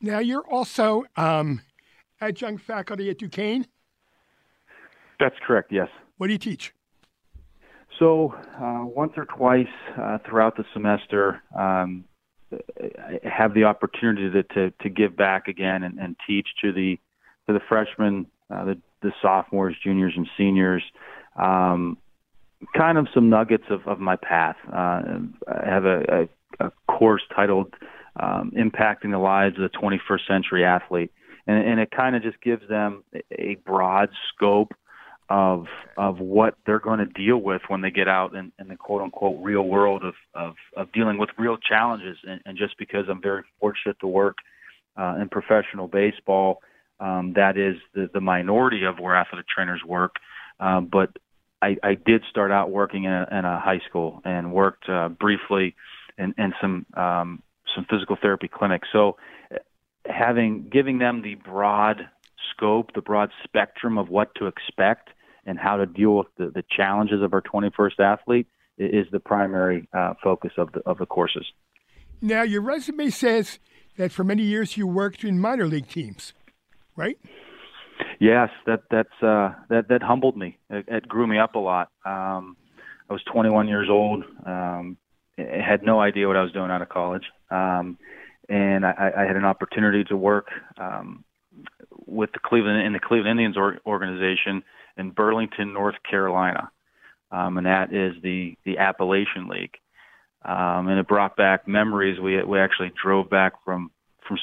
Now 0.00 0.18
you're 0.18 0.46
also 0.46 1.04
um, 1.16 1.60
adjunct 2.20 2.62
faculty 2.64 3.08
at 3.10 3.18
Duquesne. 3.18 3.66
That's 5.20 5.36
correct. 5.46 5.70
Yes. 5.70 5.88
What 6.18 6.26
do 6.26 6.32
you 6.32 6.38
teach? 6.38 6.74
So 7.98 8.34
uh, 8.60 8.84
once 8.84 9.12
or 9.16 9.26
twice 9.26 9.66
uh, 9.96 10.18
throughout 10.26 10.56
the 10.56 10.64
semester, 10.72 11.42
um, 11.56 12.04
I 12.52 13.20
have 13.22 13.54
the 13.54 13.64
opportunity 13.64 14.30
to, 14.30 14.42
to, 14.42 14.70
to 14.70 14.88
give 14.88 15.16
back 15.16 15.46
again 15.46 15.82
and, 15.84 15.98
and 15.98 16.16
teach 16.26 16.48
to 16.62 16.72
the 16.72 16.98
to 17.46 17.52
the 17.52 17.60
freshmen, 17.68 18.26
uh, 18.50 18.64
the 18.64 18.78
the 19.02 19.12
sophomores, 19.20 19.76
juniors, 19.82 20.14
and 20.16 20.28
seniors. 20.36 20.82
Um, 21.36 21.98
kind 22.76 22.98
of 22.98 23.08
some 23.12 23.28
nuggets 23.28 23.64
of, 23.70 23.86
of 23.86 23.98
my 23.98 24.16
path. 24.16 24.56
Uh, 24.68 25.02
I 25.48 25.66
have 25.66 25.84
a, 25.84 26.28
a, 26.60 26.66
a 26.66 26.72
course 26.88 27.22
titled 27.34 27.74
um, 28.20 28.52
"Impacting 28.56 29.10
the 29.10 29.18
Lives 29.18 29.56
of 29.58 29.70
the 29.70 29.78
21st 29.78 30.26
Century 30.28 30.64
Athlete," 30.64 31.12
and, 31.46 31.66
and 31.66 31.80
it 31.80 31.90
kind 31.90 32.16
of 32.16 32.22
just 32.22 32.40
gives 32.40 32.66
them 32.68 33.04
a 33.32 33.56
broad 33.66 34.10
scope 34.32 34.72
of 35.28 35.66
of 35.96 36.18
what 36.18 36.56
they're 36.66 36.78
going 36.78 36.98
to 36.98 37.06
deal 37.06 37.38
with 37.38 37.62
when 37.68 37.80
they 37.80 37.90
get 37.90 38.08
out 38.08 38.34
in, 38.34 38.52
in 38.58 38.68
the 38.68 38.76
quote 38.76 39.02
unquote 39.02 39.42
real 39.42 39.62
world 39.62 40.04
of 40.04 40.14
of, 40.34 40.54
of 40.76 40.92
dealing 40.92 41.18
with 41.18 41.30
real 41.38 41.56
challenges. 41.56 42.18
And, 42.26 42.40
and 42.44 42.58
just 42.58 42.76
because 42.78 43.06
I'm 43.08 43.22
very 43.22 43.42
fortunate 43.60 43.98
to 44.00 44.06
work 44.06 44.36
uh, 44.96 45.16
in 45.20 45.28
professional 45.28 45.88
baseball 45.88 46.60
um, 47.02 47.32
that 47.34 47.58
is 47.58 47.76
the, 47.94 48.08
the 48.14 48.20
minority 48.20 48.84
of 48.84 48.98
where 49.00 49.16
athletic 49.16 49.48
trainers 49.48 49.82
work. 49.84 50.16
Um, 50.60 50.86
but 50.86 51.10
I, 51.60 51.76
I 51.82 51.94
did 51.94 52.22
start 52.30 52.52
out 52.52 52.70
working 52.70 53.04
in 53.04 53.12
a, 53.12 53.26
in 53.30 53.44
a 53.44 53.58
high 53.58 53.80
school 53.88 54.22
and 54.24 54.52
worked 54.52 54.88
uh, 54.88 55.08
briefly 55.08 55.74
in, 56.16 56.34
in 56.38 56.52
some 56.60 56.86
um, 56.96 57.42
some 57.74 57.86
physical 57.90 58.16
therapy 58.20 58.48
clinics. 58.48 58.86
So 58.92 59.16
having 60.06 60.68
giving 60.70 60.98
them 60.98 61.22
the 61.22 61.34
broad 61.34 62.08
scope, 62.54 62.92
the 62.94 63.00
broad 63.00 63.30
spectrum 63.42 63.98
of 63.98 64.08
what 64.08 64.34
to 64.36 64.46
expect 64.46 65.10
and 65.44 65.58
how 65.58 65.78
to 65.78 65.86
deal 65.86 66.16
with 66.16 66.28
the, 66.36 66.50
the 66.50 66.62
challenges 66.70 67.22
of 67.22 67.32
our 67.32 67.42
21st 67.42 67.98
athlete 67.98 68.46
is 68.78 69.06
the 69.10 69.18
primary 69.18 69.88
uh, 69.92 70.14
focus 70.22 70.52
of 70.56 70.70
the 70.72 70.80
of 70.86 70.98
the 70.98 71.06
courses. 71.06 71.46
Now, 72.20 72.42
your 72.42 72.60
resume 72.60 73.10
says 73.10 73.58
that 73.96 74.12
for 74.12 74.22
many 74.22 74.44
years 74.44 74.76
you 74.76 74.86
worked 74.86 75.24
in 75.24 75.40
minor 75.40 75.66
league 75.66 75.88
teams 75.88 76.32
right? 76.96 77.18
Yes, 78.20 78.50
that 78.66 78.82
that's 78.90 79.22
uh, 79.22 79.52
that 79.68 79.88
that 79.88 80.02
humbled 80.02 80.36
me. 80.36 80.58
It, 80.70 80.84
it 80.88 81.08
grew 81.08 81.26
me 81.26 81.38
up 81.38 81.54
a 81.54 81.58
lot. 81.58 81.90
Um, 82.04 82.56
I 83.08 83.12
was 83.12 83.22
21 83.32 83.68
years 83.68 83.88
old. 83.90 84.24
Um, 84.46 84.96
I 85.38 85.62
had 85.66 85.82
no 85.82 86.00
idea 86.00 86.26
what 86.28 86.36
I 86.36 86.42
was 86.42 86.52
doing 86.52 86.70
out 86.70 86.82
of 86.82 86.88
college, 86.88 87.24
um, 87.50 87.98
and 88.48 88.84
I, 88.86 89.12
I 89.18 89.22
had 89.24 89.36
an 89.36 89.44
opportunity 89.44 90.04
to 90.04 90.16
work 90.16 90.48
um, 90.78 91.24
with 92.06 92.32
the 92.32 92.38
Cleveland 92.38 92.86
in 92.86 92.92
the 92.92 93.00
Cleveland 93.00 93.30
Indians 93.30 93.56
or, 93.56 93.78
organization 93.86 94.62
in 94.96 95.10
Burlington, 95.10 95.72
North 95.72 95.96
Carolina, 96.08 96.70
um, 97.30 97.58
and 97.58 97.66
that 97.66 97.92
is 97.92 98.14
the 98.22 98.56
the 98.64 98.78
Appalachian 98.78 99.48
League. 99.48 99.76
um, 100.44 100.88
and 100.88 100.98
it 100.98 101.06
brought 101.06 101.36
back 101.36 101.68
memories. 101.68 102.20
We 102.20 102.42
we 102.42 102.58
actually 102.58 102.92
drove 103.02 103.30
back 103.30 103.52
from 103.64 103.90
from 104.26 104.38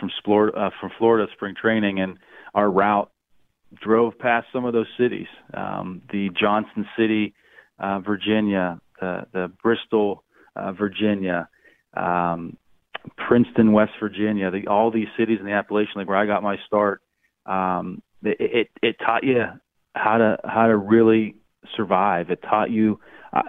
from 0.00 0.10
Florida 0.24 0.56
uh, 0.58 0.70
from 0.80 0.90
Florida 0.98 1.30
spring 1.34 1.54
training, 1.60 2.00
and 2.00 2.18
our 2.54 2.68
route 2.68 3.10
drove 3.80 4.18
past 4.18 4.46
some 4.52 4.64
of 4.64 4.72
those 4.72 4.88
cities. 4.98 5.28
Um, 5.54 6.02
the 6.10 6.30
Johnson 6.30 6.86
City, 6.98 7.34
uh, 7.78 8.00
Virginia, 8.00 8.80
the 9.00 9.26
the 9.32 9.52
Bristol, 9.62 10.24
uh, 10.56 10.72
Virginia, 10.72 11.48
um, 11.94 12.56
Princeton, 13.28 13.72
West 13.72 13.92
Virginia, 14.00 14.50
the, 14.50 14.66
all 14.66 14.90
these 14.90 15.08
cities 15.18 15.38
in 15.38 15.46
the 15.46 15.52
Appalachian 15.52 15.98
League 15.98 16.08
where 16.08 16.16
I 16.16 16.26
got 16.26 16.42
my 16.42 16.56
start. 16.66 17.02
Um, 17.46 18.02
it, 18.22 18.36
it 18.40 18.70
it 18.82 18.96
taught 19.04 19.24
you 19.24 19.44
how 19.94 20.18
to 20.18 20.38
how 20.44 20.66
to 20.66 20.76
really 20.76 21.36
survive. 21.76 22.30
It 22.30 22.42
taught 22.42 22.70
you 22.70 23.00
uh, 23.32 23.42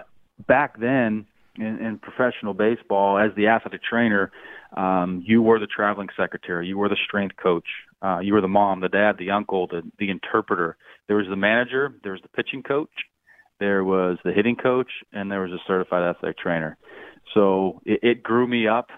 back 0.46 0.78
then 0.78 1.26
in, 1.56 1.78
in 1.78 1.98
professional 1.98 2.54
baseball 2.54 3.18
as 3.18 3.34
the 3.36 3.48
athletic 3.48 3.82
trainer. 3.82 4.30
Um, 4.76 5.22
you 5.26 5.42
were 5.42 5.58
the 5.58 5.66
traveling 5.66 6.08
secretary. 6.16 6.66
You 6.66 6.78
were 6.78 6.88
the 6.88 6.96
strength 7.06 7.36
coach. 7.36 7.66
Uh, 8.00 8.20
you 8.20 8.32
were 8.32 8.40
the 8.40 8.48
mom, 8.48 8.80
the 8.80 8.88
dad, 8.88 9.16
the 9.18 9.30
uncle, 9.30 9.66
the 9.66 9.82
the 9.98 10.10
interpreter. 10.10 10.76
There 11.08 11.16
was 11.16 11.26
the 11.28 11.36
manager. 11.36 11.94
There 12.02 12.12
was 12.12 12.22
the 12.22 12.28
pitching 12.28 12.62
coach. 12.62 12.90
There 13.60 13.84
was 13.84 14.18
the 14.24 14.32
hitting 14.32 14.56
coach, 14.56 14.90
and 15.12 15.30
there 15.30 15.40
was 15.40 15.52
a 15.52 15.58
certified 15.66 16.02
athletic 16.02 16.38
trainer. 16.38 16.76
So 17.34 17.80
it, 17.84 18.00
it 18.02 18.22
grew 18.22 18.46
me 18.46 18.66
up 18.66 18.90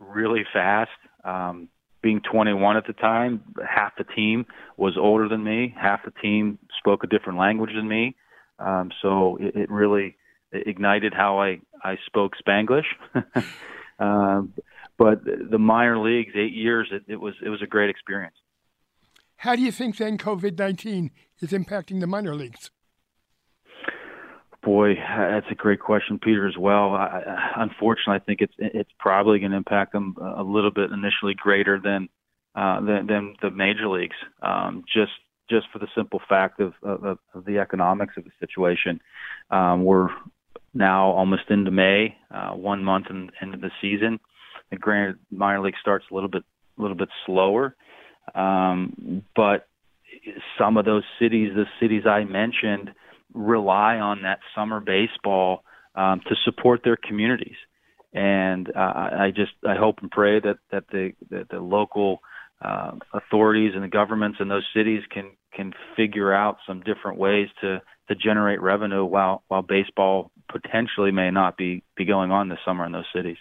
really 0.00 0.44
fast. 0.52 0.90
Um, 1.24 1.68
being 2.00 2.20
21 2.20 2.76
at 2.76 2.86
the 2.86 2.92
time, 2.92 3.42
half 3.68 3.92
the 3.96 4.04
team 4.04 4.46
was 4.76 4.96
older 4.96 5.28
than 5.28 5.42
me. 5.42 5.74
Half 5.80 6.04
the 6.04 6.12
team 6.22 6.58
spoke 6.78 7.04
a 7.04 7.06
different 7.06 7.38
language 7.38 7.70
than 7.74 7.88
me. 7.88 8.14
Um, 8.58 8.90
so 9.02 9.36
it, 9.40 9.54
it 9.56 9.70
really 9.70 10.16
ignited 10.52 11.12
how 11.14 11.40
I, 11.40 11.60
I 11.82 11.96
spoke 12.06 12.34
Spanglish. 12.36 12.86
um, 13.98 14.52
but 14.98 15.20
the 15.24 15.58
minor 15.58 15.98
leagues, 15.98 16.32
eight 16.34 16.52
years, 16.52 16.88
it, 16.90 17.04
it 17.06 17.16
was 17.20 17.34
it 17.44 17.48
was 17.48 17.62
a 17.62 17.66
great 17.66 17.88
experience. 17.88 18.34
How 19.36 19.54
do 19.54 19.62
you 19.62 19.70
think 19.70 19.96
then 19.96 20.18
COVID 20.18 20.58
19 20.58 21.10
is 21.40 21.52
impacting 21.52 22.00
the 22.00 22.06
minor 22.06 22.34
leagues? 22.34 22.70
Boy, 24.62 24.96
that's 24.96 25.46
a 25.50 25.54
great 25.54 25.78
question, 25.78 26.18
Peter. 26.18 26.46
As 26.48 26.58
well, 26.58 26.94
I, 26.94 27.52
unfortunately, 27.56 28.16
I 28.16 28.18
think 28.18 28.40
it's 28.40 28.54
it's 28.58 28.90
probably 28.98 29.38
going 29.38 29.52
to 29.52 29.56
impact 29.56 29.92
them 29.92 30.16
a 30.20 30.42
little 30.42 30.72
bit 30.72 30.90
initially 30.90 31.34
greater 31.34 31.80
than 31.82 32.08
uh, 32.56 32.80
than, 32.80 33.06
than 33.06 33.36
the 33.40 33.50
major 33.50 33.88
leagues. 33.88 34.16
Um, 34.42 34.84
just 34.92 35.12
just 35.48 35.66
for 35.72 35.78
the 35.78 35.88
simple 35.94 36.20
fact 36.28 36.60
of, 36.60 36.74
of, 36.82 37.18
of 37.32 37.44
the 37.46 37.58
economics 37.58 38.14
of 38.16 38.24
the 38.24 38.30
situation. 38.38 39.00
Um, 39.50 39.84
we're 39.84 40.10
now 40.74 41.06
almost 41.12 41.48
into 41.48 41.70
May, 41.70 42.16
uh, 42.30 42.50
one 42.50 42.84
month 42.84 43.06
in, 43.08 43.30
into 43.40 43.56
the 43.56 43.70
season. 43.80 44.20
And 44.70 44.80
granted, 44.80 45.18
minor 45.30 45.60
league 45.60 45.74
starts 45.80 46.04
a 46.10 46.14
little 46.14 46.28
bit 46.28 46.42
a 46.78 46.82
little 46.82 46.96
bit 46.96 47.08
slower, 47.26 47.74
um, 48.34 49.24
but 49.34 49.66
some 50.58 50.76
of 50.76 50.84
those 50.84 51.02
cities, 51.20 51.52
the 51.54 51.64
cities 51.80 52.04
I 52.06 52.24
mentioned 52.24 52.90
rely 53.34 53.96
on 53.96 54.22
that 54.22 54.38
summer 54.54 54.80
baseball 54.80 55.64
um, 55.94 56.20
to 56.28 56.34
support 56.44 56.82
their 56.84 56.96
communities. 56.96 57.56
And 58.12 58.68
uh, 58.74 58.78
I 58.78 59.32
just 59.34 59.52
I 59.66 59.74
hope 59.74 59.98
and 60.00 60.10
pray 60.10 60.40
that 60.40 60.58
that 60.70 60.84
the 60.90 61.12
that 61.30 61.48
the 61.50 61.60
local 61.60 62.20
uh, 62.62 62.92
authorities 63.12 63.72
and 63.74 63.84
the 63.84 63.88
governments 63.88 64.38
in 64.40 64.48
those 64.48 64.66
cities 64.74 65.02
can 65.10 65.32
can 65.52 65.72
figure 65.96 66.32
out 66.32 66.58
some 66.66 66.80
different 66.80 67.18
ways 67.18 67.48
to 67.60 67.82
to 68.08 68.14
generate 68.14 68.62
revenue 68.62 69.04
while 69.04 69.42
while 69.48 69.62
baseball 69.62 70.30
potentially 70.50 71.10
may 71.10 71.30
not 71.30 71.58
be 71.58 71.82
be 71.96 72.06
going 72.06 72.30
on 72.30 72.48
this 72.48 72.58
summer 72.64 72.86
in 72.86 72.92
those 72.92 73.04
cities. 73.14 73.36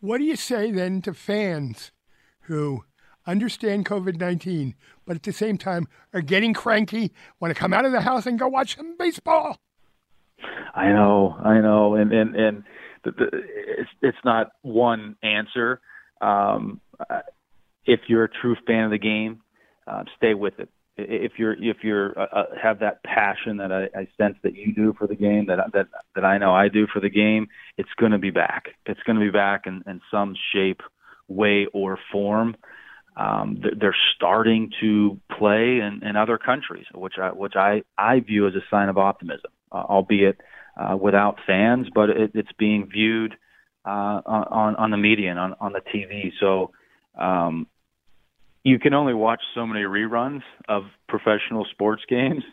What 0.00 0.18
do 0.18 0.24
you 0.24 0.36
say 0.36 0.70
then 0.70 1.02
to 1.02 1.12
fans 1.12 1.92
who 2.42 2.84
understand 3.26 3.84
COVID 3.84 4.18
19, 4.18 4.74
but 5.06 5.16
at 5.16 5.22
the 5.22 5.32
same 5.32 5.58
time 5.58 5.86
are 6.14 6.22
getting 6.22 6.54
cranky, 6.54 7.12
want 7.38 7.54
to 7.54 7.58
come 7.58 7.72
out 7.74 7.84
of 7.84 7.92
the 7.92 8.00
house 8.00 8.26
and 8.26 8.38
go 8.38 8.48
watch 8.48 8.76
some 8.76 8.96
baseball. 8.98 9.58
I 10.74 10.88
know, 10.88 11.36
I 11.38 11.60
know, 11.60 11.96
and 11.96 12.12
and 12.12 12.34
and 12.34 12.64
the, 13.04 13.10
the, 13.10 13.30
it's 13.32 13.90
it's 14.00 14.18
not 14.24 14.52
one 14.62 15.16
answer. 15.22 15.80
Um, 16.22 16.80
if 17.84 18.00
you're 18.08 18.24
a 18.24 18.30
true 18.40 18.56
fan 18.66 18.84
of 18.84 18.90
the 18.90 18.98
game, 18.98 19.42
uh, 19.86 20.04
stay 20.16 20.32
with 20.32 20.58
it. 20.58 20.70
If 21.08 21.32
you're 21.38 21.52
if 21.52 21.78
you're 21.82 22.18
uh, 22.18 22.26
uh, 22.32 22.44
have 22.62 22.80
that 22.80 23.02
passion 23.02 23.58
that 23.58 23.72
I, 23.72 23.84
I 23.98 24.08
sense 24.16 24.36
that 24.42 24.54
you 24.54 24.74
do 24.74 24.94
for 24.98 25.06
the 25.06 25.14
game, 25.14 25.46
that 25.46 25.58
that 25.72 25.88
that 26.14 26.24
I 26.24 26.38
know 26.38 26.54
I 26.54 26.68
do 26.68 26.86
for 26.92 27.00
the 27.00 27.10
game, 27.10 27.48
it's 27.76 27.90
going 27.98 28.12
to 28.12 28.18
be 28.18 28.30
back. 28.30 28.68
It's 28.86 29.00
going 29.04 29.18
to 29.18 29.24
be 29.24 29.30
back 29.30 29.66
in, 29.66 29.82
in 29.86 30.00
some 30.10 30.34
shape, 30.52 30.80
way, 31.28 31.66
or 31.72 31.98
form 32.12 32.56
um, 33.16 33.62
they're 33.78 33.96
starting 34.16 34.70
to 34.80 35.20
play 35.36 35.80
in, 35.80 36.00
in 36.02 36.16
other 36.16 36.38
countries, 36.38 36.86
which 36.94 37.14
I, 37.20 37.30
which 37.30 37.54
I, 37.56 37.82
I 37.98 38.20
view 38.20 38.46
as 38.46 38.54
a 38.54 38.64
sign 38.70 38.88
of 38.88 38.98
optimism, 38.98 39.50
uh, 39.72 39.76
albeit 39.76 40.40
uh, 40.76 40.96
without 40.96 41.38
fans, 41.46 41.88
but 41.94 42.08
it, 42.10 42.30
it's 42.34 42.52
being 42.58 42.88
viewed 42.90 43.34
uh, 43.84 44.20
on, 44.24 44.76
on 44.76 44.90
the 44.90 44.96
media 44.96 45.30
and 45.30 45.38
on, 45.38 45.54
on 45.60 45.72
the 45.72 45.80
TV. 45.80 46.32
So 46.40 46.70
um, 47.18 47.66
you 48.64 48.78
can 48.78 48.94
only 48.94 49.14
watch 49.14 49.40
so 49.54 49.66
many 49.66 49.84
reruns 49.84 50.42
of 50.68 50.84
professional 51.08 51.66
sports 51.70 52.02
games 52.08 52.44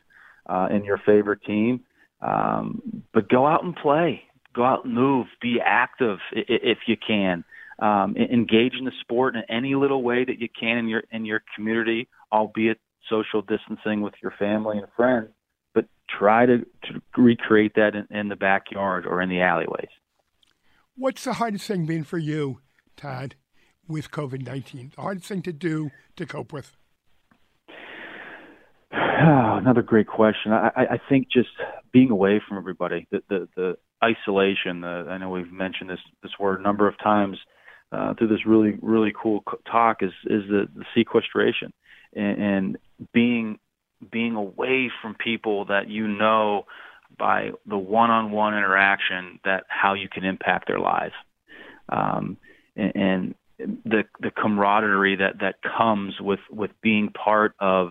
uh, 0.48 0.68
in 0.72 0.84
your 0.84 0.98
favorite 1.06 1.44
team, 1.44 1.82
um, 2.22 3.04
but 3.14 3.30
go 3.30 3.46
out 3.46 3.64
and 3.64 3.76
play. 3.76 4.24
Go 4.54 4.64
out 4.64 4.86
and 4.86 4.94
move. 4.94 5.28
Be 5.42 5.60
active 5.64 6.18
if 6.32 6.80
you 6.88 6.96
can 6.98 7.44
um, 7.80 8.16
engage 8.18 8.74
in 8.78 8.86
the 8.86 8.92
sport 9.02 9.36
in 9.36 9.44
any 9.50 9.76
little 9.76 10.02
way 10.02 10.26
that 10.26 10.40
you 10.40 10.48
can 10.50 10.78
in 10.78 10.88
your 10.88 11.04
in 11.12 11.26
your 11.26 11.44
community, 11.56 12.08
albeit 12.32 12.80
social 13.10 13.42
distancing 13.42 14.02
with 14.02 14.16
your 14.22 14.34
family 14.40 14.78
and 14.78 14.88
friends. 14.96 15.30
But 15.74 15.86
try 16.10 16.46
to, 16.46 16.60
to 16.60 17.02
recreate 17.16 17.74
that 17.76 17.94
in, 17.96 18.08
in 18.16 18.28
the 18.30 18.36
backyard 18.36 19.06
or 19.06 19.22
in 19.22 19.30
the 19.30 19.42
alleyways. 19.42 19.90
What's 20.96 21.24
the 21.24 21.34
hardest 21.34 21.68
thing 21.68 21.86
been 21.86 22.04
for 22.04 22.18
you, 22.18 22.60
Todd, 22.96 23.36
with 23.88 24.12
COVID 24.12 24.46
nineteen? 24.46 24.92
The 24.96 25.02
hardest 25.02 25.28
thing 25.28 25.42
to 25.44 25.54
do 25.54 25.92
to 26.16 26.26
cope 26.26 26.54
with? 26.54 26.76
Oh, 28.94 29.58
another 29.58 29.82
great 29.82 30.08
question. 30.08 30.54
I, 30.54 30.72
I 30.76 31.00
think 31.10 31.28
just 31.32 31.50
being 31.92 32.12
away 32.12 32.42
from 32.48 32.58
everybody, 32.58 33.08
the 33.12 33.22
the, 33.30 33.48
the 33.56 33.78
isolation. 34.04 34.82
The, 34.82 35.08
I 35.10 35.18
know 35.18 35.30
we've 35.30 35.52
mentioned 35.52 35.90
this 35.90 36.00
this 36.24 36.32
word 36.40 36.60
a 36.60 36.64
number 36.64 36.88
of 36.88 36.98
times 37.00 37.38
uh, 37.92 38.14
through 38.14 38.28
this 38.28 38.46
really 38.46 38.78
really 38.82 39.14
cool 39.22 39.44
talk 39.70 40.04
is 40.04 40.12
is 40.26 40.44
the, 40.50 40.68
the 40.76 40.86
sequestration 40.96 41.74
and, 42.16 42.42
and 42.42 42.78
being 43.14 43.60
being 44.12 44.36
away 44.36 44.92
from 45.02 45.16
people 45.16 45.66
that 45.66 45.90
you 45.90 46.08
know 46.08 46.66
by 47.18 47.52
the 47.66 47.78
one-on-one 47.78 48.54
interaction 48.54 49.40
that 49.46 49.64
how 49.70 49.94
you 49.94 50.08
can 50.10 50.24
impact 50.24 50.68
their 50.68 50.80
lives 50.80 51.14
um, 51.90 52.38
and, 52.76 52.96
and 52.96 53.36
the 53.60 54.04
the 54.20 54.32
camaraderie 54.32 55.18
that 55.18 55.40
that 55.40 55.56
comes 55.62 56.20
with 56.20 56.40
with 56.50 56.72
being 56.82 57.10
part 57.10 57.54
of 57.60 57.90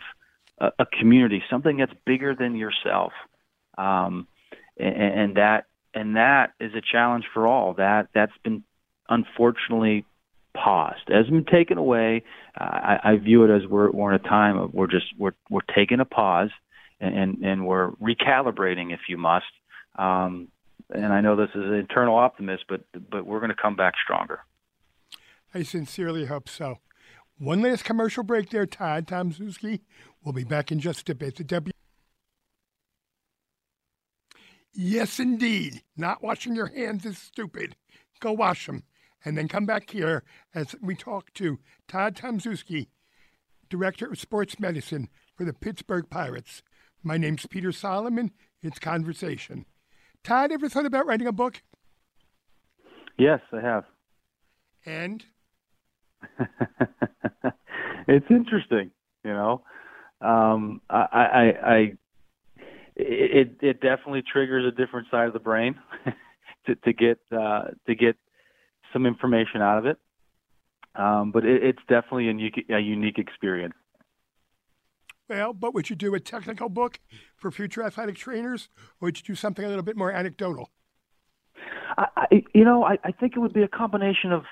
a, 0.59 0.71
a 0.79 0.87
community 0.87 1.43
something 1.51 1.77
that's 1.77 1.93
bigger 2.05 2.35
than 2.35 2.55
yourself 2.55 3.13
um, 3.79 4.27
and, 4.79 4.97
and 4.97 5.37
that 5.37 5.67
and 5.95 6.17
that 6.17 6.53
is 6.61 6.73
a 6.75 6.81
challenge 6.81 7.25
for 7.33 7.47
all 7.47 7.75
that 7.75 8.09
that's 8.15 8.37
been 8.45 8.63
unfortunately 9.09 10.05
paused. 10.57 11.03
Hasn't 11.09 11.31
been 11.31 11.45
taken 11.45 11.79
away. 11.79 12.25
Uh, 12.59 12.65
I, 12.65 13.01
I 13.05 13.17
view 13.17 13.45
it 13.45 13.55
as 13.55 13.69
we're, 13.69 13.91
we're 13.91 14.15
in 14.15 14.21
a 14.21 14.29
time 14.29 14.59
of 14.59 14.75
we're 14.75 14.87
just 14.87 15.07
we're 15.19 15.35
we're 15.51 15.61
taking 15.75 16.01
a 16.01 16.05
pause 16.05 16.51
and 17.01 17.45
and 17.45 17.67
we're 17.67 17.91
recalibrating, 17.93 18.93
if 18.93 19.01
you 19.09 19.19
must. 19.19 19.47
Um, 19.97 20.49
and 20.91 21.13
I 21.13 21.21
know 21.21 21.37
this 21.37 21.51
is 21.51 21.65
an 21.65 21.75
internal 21.75 22.17
optimist, 22.17 22.65
but 22.69 22.83
but 23.11 23.27
we're 23.27 23.41
going 23.41 23.51
to 23.51 23.61
come 23.61 23.77
back 23.77 23.95
stronger. 24.03 24.41
I 25.57 25.63
sincerely 25.63 26.27
hope 26.27 26.51
so. 26.51 26.81
One 27.39 27.63
last 27.63 27.83
commercial 27.83 28.23
break 28.23 28.51
there, 28.51 28.67
Todd 28.67 29.09
Tom 29.09 29.33
Szewski. 29.33 29.81
We'll 30.23 30.35
be 30.35 30.45
back 30.45 30.71
in 30.71 30.81
just 30.81 31.09
a 31.09 31.15
bit. 31.15 31.37
The 31.37 31.45
W. 31.45 31.73
Yes, 34.75 35.19
indeed. 35.19 35.81
Not 35.97 36.23
washing 36.23 36.55
your 36.55 36.67
hands 36.67 37.07
is 37.07 37.17
stupid. 37.17 37.75
Go 38.21 38.33
wash 38.33 38.67
them 38.67 38.83
and 39.25 39.39
then 39.39 39.49
come 39.49 39.65
back 39.65 39.89
here 39.89 40.25
as 40.55 40.75
we 40.83 40.95
talk 40.95 41.33
to 41.33 41.59
Todd 41.89 42.17
Tomaszewski, 42.17 42.89
Director 43.71 44.11
of 44.13 44.21
Sports 44.21 44.61
Medicine 44.61 45.09
for 45.39 45.47
the 45.47 45.55
Pittsburgh 45.55 46.05
Pirates. 46.11 46.63
My 47.03 47.17
name's 47.17 47.47
Peter 47.47 47.73
Solomon. 47.73 48.31
It's 48.63 48.79
Conversation. 48.79 49.65
Todd, 50.23 50.53
ever 50.53 50.69
thought 50.69 50.85
about 50.85 51.07
writing 51.07 51.27
a 51.27 51.33
book? 51.33 51.63
Yes, 53.17 53.41
I 53.55 53.63
have. 53.63 53.85
And? 54.85 55.25
it's 58.09 58.27
interesting, 58.31 58.91
you 59.25 59.33
know. 59.33 59.63
Um, 60.21 60.81
I, 60.89 61.07
I, 61.13 61.43
I, 61.65 61.93
it, 62.97 63.59
it 63.61 63.81
definitely 63.81 64.23
triggers 64.23 64.65
a 64.65 64.75
different 64.75 65.09
side 65.11 65.27
of 65.27 65.33
the 65.33 65.39
brain. 65.39 65.77
to, 66.67 66.75
to 66.75 66.93
get 66.93 67.19
uh, 67.33 67.65
to 67.87 67.95
get 67.95 68.17
some 68.93 69.07
information 69.07 69.63
out 69.63 69.79
of 69.79 69.87
it. 69.87 69.99
Um, 70.95 71.31
but 71.33 71.45
it, 71.45 71.63
it's 71.63 71.83
definitely 71.89 72.25
a 72.25 72.33
unique, 72.33 72.67
a 72.71 72.79
unique 72.79 73.19
experience. 73.19 73.75
Well, 75.29 75.53
but 75.53 75.75
would 75.75 75.91
you 75.91 75.97
do 75.97 76.15
a 76.15 76.21
technical 76.21 76.69
book 76.69 77.01
for 77.37 77.51
future 77.51 77.83
athletic 77.83 78.17
trainers, 78.17 78.69
or 79.01 79.07
would 79.07 79.19
you 79.19 79.25
do 79.25 79.35
something 79.35 79.65
a 79.65 79.69
little 79.69 79.83
bit 79.83 79.97
more 79.97 80.13
anecdotal? 80.13 80.71
I, 81.99 82.07
I 82.17 82.43
you 82.55 82.65
know, 82.65 82.85
I, 82.85 82.99
I 83.05 83.13
think 83.13 83.35
it 83.37 83.41
would 83.41 83.53
be 83.53 83.63
a 83.63 83.69
combination 83.69 84.33
of 84.33 84.45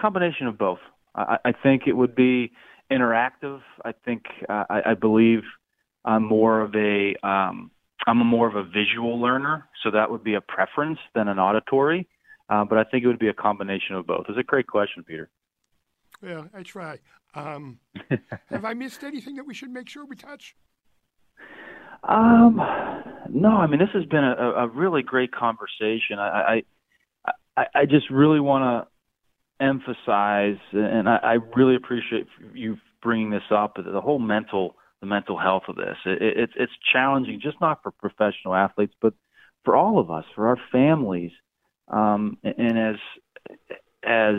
combination 0.00 0.46
of 0.46 0.58
both. 0.58 0.80
I, 1.14 1.38
I 1.44 1.52
think 1.52 1.82
it 1.86 1.92
would 1.92 2.14
be 2.14 2.52
interactive. 2.90 3.60
I 3.84 3.92
think 4.04 4.24
uh, 4.48 4.64
I, 4.68 4.90
I 4.90 4.94
believe 4.94 5.40
I'm 6.04 6.24
more 6.24 6.60
of 6.60 6.74
a 6.74 7.14
um, 7.26 7.70
I'm 8.06 8.20
a 8.20 8.24
more 8.24 8.46
of 8.48 8.56
a 8.56 8.64
visual 8.64 9.20
learner, 9.20 9.68
so 9.82 9.90
that 9.90 10.10
would 10.10 10.22
be 10.22 10.34
a 10.34 10.40
preference 10.40 10.98
than 11.14 11.28
an 11.28 11.38
auditory. 11.38 12.06
Uh, 12.50 12.64
but 12.64 12.76
I 12.76 12.84
think 12.84 13.04
it 13.04 13.06
would 13.06 13.18
be 13.18 13.28
a 13.28 13.34
combination 13.34 13.96
of 13.96 14.06
both. 14.06 14.26
It's 14.28 14.38
a 14.38 14.42
great 14.42 14.66
question, 14.66 15.02
Peter. 15.02 15.30
Yeah, 16.22 16.44
I 16.52 16.62
try. 16.62 16.98
Um, 17.34 17.78
have 18.50 18.64
I 18.64 18.74
missed 18.74 19.02
anything 19.02 19.36
that 19.36 19.46
we 19.46 19.54
should 19.54 19.70
make 19.70 19.88
sure 19.88 20.04
we 20.04 20.16
touch? 20.16 20.54
Um, 22.06 22.60
no. 23.30 23.48
I 23.48 23.66
mean, 23.66 23.80
this 23.80 23.88
has 23.94 24.04
been 24.04 24.24
a, 24.24 24.36
a 24.36 24.68
really 24.68 25.02
great 25.02 25.32
conversation. 25.32 26.18
I, 26.18 26.62
I, 27.26 27.32
I, 27.56 27.66
I 27.74 27.86
just 27.86 28.10
really 28.10 28.40
want 28.40 28.62
to 28.62 28.93
emphasize, 29.60 30.58
and 30.72 31.08
I, 31.08 31.16
I 31.22 31.32
really 31.56 31.76
appreciate 31.76 32.26
you 32.54 32.76
bringing 33.02 33.30
this 33.30 33.42
up. 33.50 33.76
The 33.76 34.00
whole 34.00 34.18
mental, 34.18 34.76
the 35.00 35.06
mental 35.06 35.38
health 35.38 35.64
of 35.68 35.76
this. 35.76 35.96
It, 36.04 36.22
it, 36.22 36.50
it's 36.56 36.72
challenging, 36.92 37.40
just 37.42 37.60
not 37.60 37.82
for 37.82 37.90
professional 37.90 38.54
athletes, 38.54 38.94
but 39.00 39.14
for 39.64 39.76
all 39.76 39.98
of 39.98 40.10
us, 40.10 40.24
for 40.34 40.48
our 40.48 40.58
families, 40.72 41.32
um, 41.88 42.38
and 42.42 42.78
as 42.78 42.96
as 44.02 44.36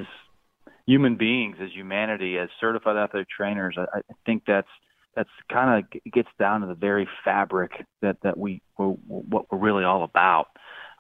human 0.86 1.16
beings, 1.16 1.57
as 1.61 1.70
humanity, 1.74 2.38
as 2.38 2.49
certified 2.59 2.97
athletic 2.97 3.30
trainers, 3.30 3.76
I, 3.78 3.99
I 3.99 4.13
think 4.26 4.43
that's 4.45 4.68
that's 5.16 5.30
kind 5.51 5.84
of 5.84 6.11
gets 6.11 6.30
down 6.38 6.61
to 6.61 6.68
the 6.68 6.76
very 6.76 7.07
fabric 7.24 7.72
that 8.01 8.18
that 8.24 8.38
we 8.38 8.61
what 8.78 9.51
we're 9.51 9.57
really 9.57 9.84
all 9.84 10.03
about. 10.03 10.47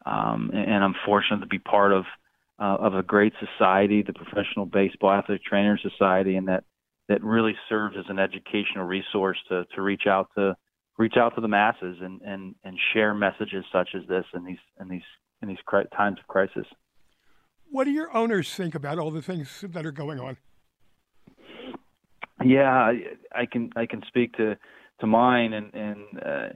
Um, 0.05 0.51
and 0.53 0.83
I'm 0.83 0.95
fortunate 1.05 1.39
to 1.39 1.47
be 1.47 1.59
part 1.59 1.91
of 1.91 2.05
uh, 2.59 2.77
of 2.79 2.93
a 2.93 3.03
great 3.03 3.33
society, 3.39 4.01
the 4.01 4.13
Professional 4.13 4.65
Baseball 4.65 5.11
Athletic 5.11 5.43
Trainers 5.43 5.81
Society, 5.81 6.35
and 6.35 6.47
that 6.47 6.63
that 7.07 7.23
really 7.23 7.55
serves 7.69 7.95
as 7.97 8.05
an 8.09 8.19
educational 8.19 8.85
resource 8.85 9.37
to 9.49 9.65
to 9.75 9.81
reach 9.81 10.07
out 10.07 10.29
to 10.37 10.55
reach 10.97 11.15
out 11.17 11.35
to 11.35 11.41
the 11.41 11.47
masses 11.47 11.97
and 12.01 12.21
and 12.21 12.55
and 12.63 12.77
share 12.93 13.13
messages 13.13 13.65
such 13.71 13.89
as 13.95 14.07
this 14.07 14.25
in 14.33 14.45
these 14.45 14.57
in 14.79 14.87
these 14.87 15.03
in 15.41 15.47
these 15.47 15.57
times 15.95 16.17
of 16.19 16.27
crisis. 16.27 16.65
What 17.71 17.85
do 17.85 17.91
your 17.91 18.15
owners 18.15 18.53
think 18.53 18.75
about 18.75 18.99
all 18.99 19.11
the 19.11 19.21
things 19.21 19.63
that 19.67 19.85
are 19.85 19.91
going 19.91 20.19
on? 20.19 20.37
Yeah, 22.43 22.69
I, 22.71 23.01
I 23.33 23.45
can 23.45 23.71
I 23.75 23.85
can 23.85 24.01
speak 24.07 24.33
to 24.37 24.55
to 25.01 25.07
mine, 25.07 25.53
and 25.53 25.73
and 25.73 25.99
uh, 26.23 26.47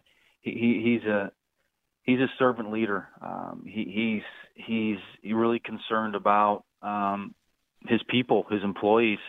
he 0.42 0.82
he's 0.84 1.10
a 1.10 1.32
he's 2.10 2.20
a 2.20 2.32
servant 2.40 2.72
leader. 2.72 3.08
Um, 3.22 3.64
he, 3.66 4.22
he's 4.56 4.66
he's 4.66 5.34
really 5.34 5.60
concerned 5.60 6.16
about 6.16 6.64
um, 6.82 7.36
his 7.88 8.02
people, 8.10 8.46
his 8.50 8.64
employees. 8.64 9.20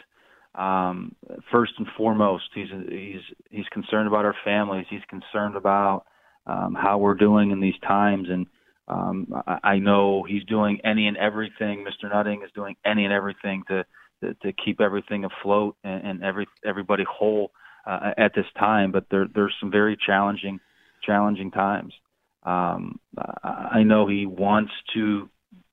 Um, 0.54 1.14
first 1.52 1.72
and 1.78 1.86
foremost, 1.96 2.44
he's 2.54 2.68
he's 2.88 3.20
he's 3.50 3.66
concerned 3.70 4.08
about 4.08 4.24
our 4.24 4.34
families. 4.44 4.86
He's 4.90 5.04
concerned 5.08 5.56
about 5.56 6.04
um, 6.46 6.74
how 6.74 6.98
we're 6.98 7.14
doing 7.14 7.50
in 7.50 7.60
these 7.60 7.78
times, 7.86 8.28
and 8.28 8.46
um, 8.88 9.28
I, 9.62 9.78
know 9.78 10.24
he's 10.28 10.44
doing 10.44 10.80
any 10.84 11.06
and 11.06 11.16
everything. 11.16 11.84
Mr. 11.84 12.10
Nutting 12.10 12.42
is 12.42 12.50
doing 12.52 12.74
any 12.84 13.04
and 13.04 13.12
everything 13.12 13.62
to 13.68 13.84
to, 14.22 14.34
to 14.34 14.52
keep 14.52 14.80
everything 14.80 15.24
afloat 15.24 15.76
and, 15.84 16.04
and 16.04 16.24
every 16.24 16.48
everybody 16.64 17.04
whole 17.08 17.52
uh, 17.86 18.10
at 18.18 18.32
this 18.34 18.46
time. 18.58 18.90
But 18.90 19.04
there 19.10 19.26
there's 19.32 19.54
some 19.60 19.70
very 19.70 19.96
challenging 20.04 20.58
challenging 21.06 21.52
times. 21.52 21.94
Um, 22.42 22.98
I 23.44 23.82
know 23.82 24.06
he 24.06 24.26
wants 24.26 24.72
to 24.94 25.28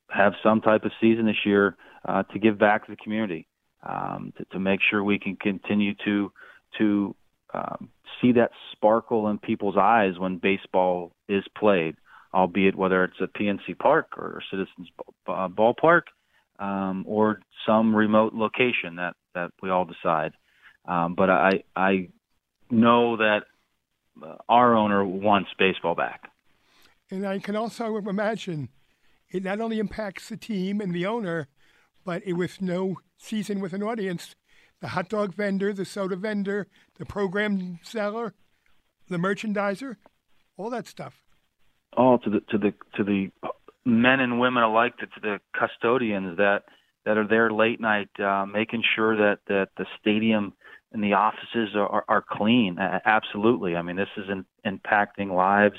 have 0.09 0.33
some 0.43 0.61
type 0.61 0.83
of 0.83 0.91
season 0.99 1.25
this 1.25 1.45
year 1.45 1.75
uh, 2.07 2.23
to 2.23 2.39
give 2.39 2.57
back 2.57 2.85
to 2.85 2.91
the 2.91 2.97
community, 2.97 3.47
um, 3.83 4.33
to, 4.37 4.45
to 4.51 4.59
make 4.59 4.79
sure 4.89 5.03
we 5.03 5.19
can 5.19 5.35
continue 5.35 5.93
to 6.05 6.31
to 6.77 7.15
um, 7.53 7.89
see 8.21 8.33
that 8.33 8.51
sparkle 8.73 9.29
in 9.29 9.37
people's 9.37 9.77
eyes 9.77 10.19
when 10.19 10.37
baseball 10.37 11.13
is 11.29 11.43
played 11.57 11.95
albeit 12.33 12.75
whether 12.75 13.03
it's 13.03 13.15
at 13.21 13.33
PNC 13.33 13.77
Park 13.79 14.17
or 14.17 14.41
Citizens 14.51 14.89
uh, 15.27 15.47
Ballpark 15.47 16.03
um, 16.59 17.03
or 17.07 17.39
some 17.65 17.95
remote 17.95 18.33
location 18.33 18.97
that, 18.97 19.15
that 19.33 19.51
we 19.61 19.69
all 19.69 19.85
decide. 19.85 20.33
Um, 20.87 21.15
but 21.15 21.29
I, 21.29 21.63
I 21.75 22.09
know 22.69 23.17
that 23.17 23.41
uh, 24.23 24.35
our 24.47 24.75
owner 24.75 25.03
wants 25.05 25.49
baseball 25.57 25.95
back. 25.95 26.29
And 27.09 27.25
I 27.25 27.39
can 27.39 27.55
also 27.55 27.95
imagine 27.97 28.69
it 29.29 29.43
not 29.43 29.61
only 29.61 29.79
impacts 29.79 30.29
the 30.29 30.37
team 30.37 30.81
and 30.81 30.93
the 30.93 31.05
owner, 31.05 31.47
but 32.05 32.21
it, 32.25 32.33
with 32.33 32.61
no 32.61 32.97
season 33.17 33.59
with 33.59 33.73
an 33.73 33.83
audience, 33.83 34.35
the 34.81 34.89
hot 34.89 35.09
dog 35.09 35.33
vendor, 35.33 35.73
the 35.73 35.85
soda 35.85 36.15
vendor, 36.15 36.67
the 36.97 37.05
program 37.05 37.79
seller, 37.83 38.33
the 39.09 39.17
merchandiser, 39.17 39.97
all 40.57 40.69
that 40.69 40.87
stuff 40.87 41.21
all 41.97 42.19
to 42.19 42.29
the 42.29 42.39
to 42.49 42.57
the 42.57 42.73
to 42.95 43.03
the 43.03 43.31
men 43.85 44.19
and 44.19 44.39
women 44.39 44.63
alike, 44.63 44.97
to, 44.97 45.07
to 45.07 45.19
the 45.21 45.39
custodians 45.57 46.37
that 46.37 46.63
that 47.05 47.17
are 47.17 47.27
there 47.27 47.51
late 47.51 47.81
night, 47.81 48.09
uh, 48.19 48.45
making 48.45 48.83
sure 48.95 49.17
that 49.17 49.39
that 49.47 49.69
the 49.77 49.85
stadium 49.99 50.53
and 50.93 51.03
the 51.03 51.13
offices 51.13 51.75
are, 51.75 51.87
are, 51.87 52.05
are 52.07 52.23
clean. 52.29 52.77
Uh, 52.79 52.99
absolutely. 53.03 53.75
I 53.75 53.81
mean, 53.81 53.97
this 53.97 54.07
is 54.15 54.25
in, 54.29 54.45
impacting 54.65 55.35
lives 55.35 55.77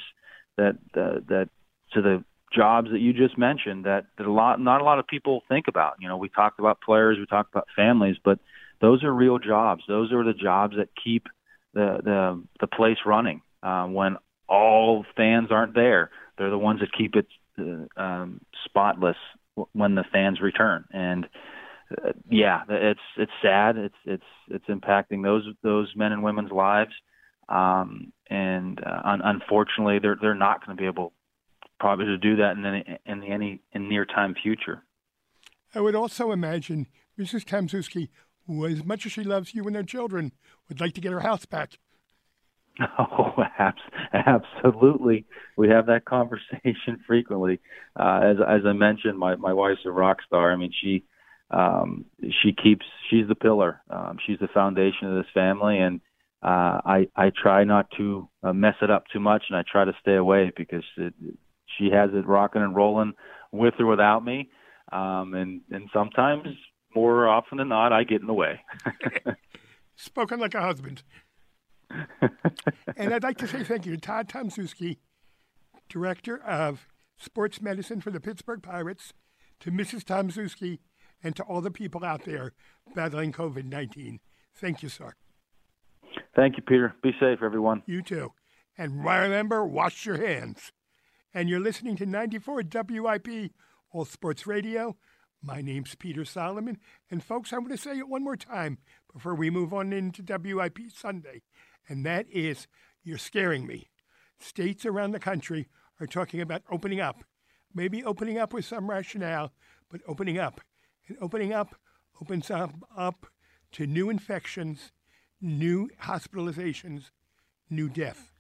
that 0.58 0.76
uh, 0.94 1.20
that 1.28 1.48
to 1.94 2.02
the 2.02 2.24
jobs 2.54 2.90
that 2.90 3.00
you 3.00 3.12
just 3.12 3.36
mentioned 3.36 3.84
that, 3.84 4.06
that 4.16 4.26
a 4.26 4.32
lot 4.32 4.60
not 4.60 4.80
a 4.82 4.84
lot 4.84 4.98
of 4.98 5.06
people 5.06 5.42
think 5.48 5.66
about. 5.68 5.94
You 6.00 6.08
know, 6.08 6.18
we 6.18 6.28
talked 6.28 6.60
about 6.60 6.80
players, 6.82 7.16
we 7.18 7.26
talked 7.26 7.52
about 7.52 7.66
families, 7.74 8.16
but 8.22 8.38
those 8.80 9.02
are 9.02 9.12
real 9.12 9.38
jobs. 9.38 9.84
Those 9.88 10.12
are 10.12 10.22
the 10.22 10.34
jobs 10.34 10.76
that 10.76 10.88
keep 11.02 11.26
the 11.72 11.98
the 12.04 12.44
the 12.60 12.66
place 12.66 12.98
running. 13.06 13.40
Uh, 13.62 13.86
when 13.86 14.16
all 14.48 15.04
fans 15.16 15.48
aren't 15.50 15.74
there. 15.74 16.10
They're 16.36 16.50
the 16.50 16.58
ones 16.58 16.80
that 16.80 16.92
keep 16.96 17.14
it 17.16 17.26
uh, 17.58 18.00
um, 18.00 18.40
spotless 18.64 19.16
when 19.72 19.94
the 19.94 20.04
fans 20.12 20.40
return. 20.40 20.84
And 20.92 21.28
uh, 21.90 22.12
yeah, 22.30 22.62
it's 22.68 23.00
it's 23.16 23.32
sad. 23.42 23.76
It's 23.76 23.94
it's 24.04 24.22
it's 24.48 24.66
impacting 24.66 25.22
those 25.22 25.44
those 25.62 25.92
men 25.96 26.12
and 26.12 26.22
women's 26.22 26.50
lives. 26.50 26.92
Um, 27.48 28.12
and 28.30 28.80
uh, 28.84 29.00
un- 29.04 29.22
unfortunately, 29.24 29.98
they're 29.98 30.16
they're 30.20 30.34
not 30.34 30.64
going 30.64 30.76
to 30.76 30.80
be 30.80 30.86
able 30.86 31.12
probably 31.80 32.06
to 32.06 32.18
do 32.18 32.36
that 32.36 32.56
in 32.56 32.64
any 32.64 32.98
in 33.06 33.20
the 33.20 33.28
any 33.28 33.60
in 33.72 33.88
near 33.88 34.04
time 34.04 34.34
future. 34.40 34.82
I 35.74 35.80
would 35.80 35.94
also 35.94 36.32
imagine 36.32 36.86
Mrs. 37.18 37.44
Tamzewski, 37.44 38.08
who 38.46 38.66
as 38.66 38.84
much 38.84 39.04
as 39.06 39.12
she 39.12 39.22
loves 39.22 39.54
you 39.54 39.66
and 39.66 39.76
her 39.76 39.82
children, 39.82 40.32
would 40.68 40.80
like 40.80 40.94
to 40.94 41.00
get 41.00 41.12
her 41.12 41.20
house 41.20 41.46
back. 41.46 41.78
Oh, 42.98 43.34
absolutely. 44.12 45.26
We 45.56 45.68
have 45.68 45.86
that 45.86 46.04
conversation 46.04 47.00
frequently. 47.06 47.58
Uh, 47.98 48.20
as 48.22 48.36
as 48.36 48.60
I 48.64 48.72
mentioned, 48.72 49.18
my 49.18 49.34
my 49.34 49.52
wife's 49.52 49.80
a 49.84 49.90
rock 49.90 50.18
star. 50.24 50.52
I 50.52 50.56
mean, 50.56 50.72
she 50.80 51.04
um, 51.50 52.04
she 52.42 52.52
keeps 52.52 52.86
she's 53.10 53.26
the 53.26 53.34
pillar. 53.34 53.80
Um, 53.90 54.18
she's 54.24 54.38
the 54.38 54.48
foundation 54.48 55.08
of 55.08 55.16
this 55.16 55.32
family, 55.34 55.78
and 55.78 56.00
uh, 56.42 56.80
I 56.84 57.08
I 57.16 57.30
try 57.30 57.64
not 57.64 57.86
to 57.96 58.28
uh, 58.42 58.52
mess 58.52 58.74
it 58.82 58.90
up 58.90 59.04
too 59.12 59.20
much, 59.20 59.44
and 59.48 59.56
I 59.58 59.62
try 59.70 59.84
to 59.84 59.92
stay 60.00 60.14
away 60.14 60.52
because 60.56 60.84
it, 60.96 61.14
she 61.76 61.90
has 61.90 62.10
it 62.12 62.26
rocking 62.26 62.62
and 62.62 62.74
rolling 62.74 63.14
with 63.52 63.74
or 63.78 63.86
without 63.86 64.24
me. 64.24 64.50
Um, 64.92 65.34
and 65.34 65.60
and 65.70 65.88
sometimes, 65.92 66.46
more 66.94 67.28
often 67.28 67.58
than 67.58 67.68
not, 67.68 67.92
I 67.92 68.04
get 68.04 68.20
in 68.20 68.26
the 68.26 68.34
way. 68.34 68.60
Spoken 69.96 70.38
like 70.38 70.54
a 70.54 70.60
husband 70.60 71.02
and 72.96 73.14
I'd 73.14 73.22
like 73.22 73.38
to 73.38 73.48
say 73.48 73.64
thank 73.64 73.86
you 73.86 73.92
to 73.94 74.00
Todd 74.00 74.28
Tomszewski, 74.28 74.98
Director 75.88 76.38
of 76.38 76.86
Sports 77.16 77.60
Medicine 77.60 78.00
for 78.00 78.10
the 78.10 78.20
Pittsburgh 78.20 78.62
Pirates, 78.62 79.12
to 79.60 79.70
Mrs. 79.70 80.04
Tomszewski, 80.04 80.78
and 81.22 81.34
to 81.36 81.42
all 81.44 81.60
the 81.60 81.70
people 81.70 82.04
out 82.04 82.24
there 82.24 82.52
battling 82.94 83.32
COVID 83.32 83.64
19. 83.64 84.20
Thank 84.54 84.82
you, 84.82 84.88
sir. 84.88 85.14
Thank 86.38 86.56
you, 86.56 86.62
Peter. 86.62 86.94
Be 87.02 87.10
safe, 87.18 87.40
everyone. 87.42 87.82
You 87.86 88.00
too. 88.00 88.32
And 88.76 89.04
remember, 89.04 89.66
wash 89.66 90.06
your 90.06 90.24
hands. 90.24 90.70
And 91.34 91.48
you're 91.48 91.58
listening 91.58 91.96
to 91.96 92.06
94 92.06 92.62
WIP, 92.72 93.50
All 93.90 94.04
Sports 94.04 94.46
Radio. 94.46 94.96
My 95.42 95.60
name's 95.60 95.96
Peter 95.96 96.24
Solomon. 96.24 96.78
And 97.10 97.24
folks, 97.24 97.52
I'm 97.52 97.64
going 97.64 97.76
to 97.76 97.82
say 97.82 97.98
it 97.98 98.08
one 98.08 98.22
more 98.22 98.36
time 98.36 98.78
before 99.12 99.34
we 99.34 99.50
move 99.50 99.74
on 99.74 99.92
into 99.92 100.22
WIP 100.22 100.78
Sunday 100.94 101.42
and 101.88 102.04
that 102.06 102.26
is 102.30 102.68
you're 103.02 103.18
scaring 103.18 103.66
me. 103.66 103.90
States 104.38 104.84
around 104.86 105.12
the 105.12 105.18
country 105.18 105.68
are 106.00 106.06
talking 106.06 106.40
about 106.40 106.62
opening 106.70 107.00
up, 107.00 107.24
maybe 107.74 108.04
opening 108.04 108.38
up 108.38 108.52
with 108.52 108.64
some 108.64 108.88
rationale, 108.88 109.52
but 109.90 110.00
opening 110.06 110.38
up. 110.38 110.60
And 111.08 111.16
opening 111.20 111.52
up 111.52 111.74
opens 112.20 112.50
up, 112.50 112.74
up 112.96 113.26
to 113.72 113.86
new 113.86 114.10
infections, 114.10 114.92
new 115.40 115.88
hospitalizations, 116.02 117.10
new 117.70 117.88
death. 117.88 118.32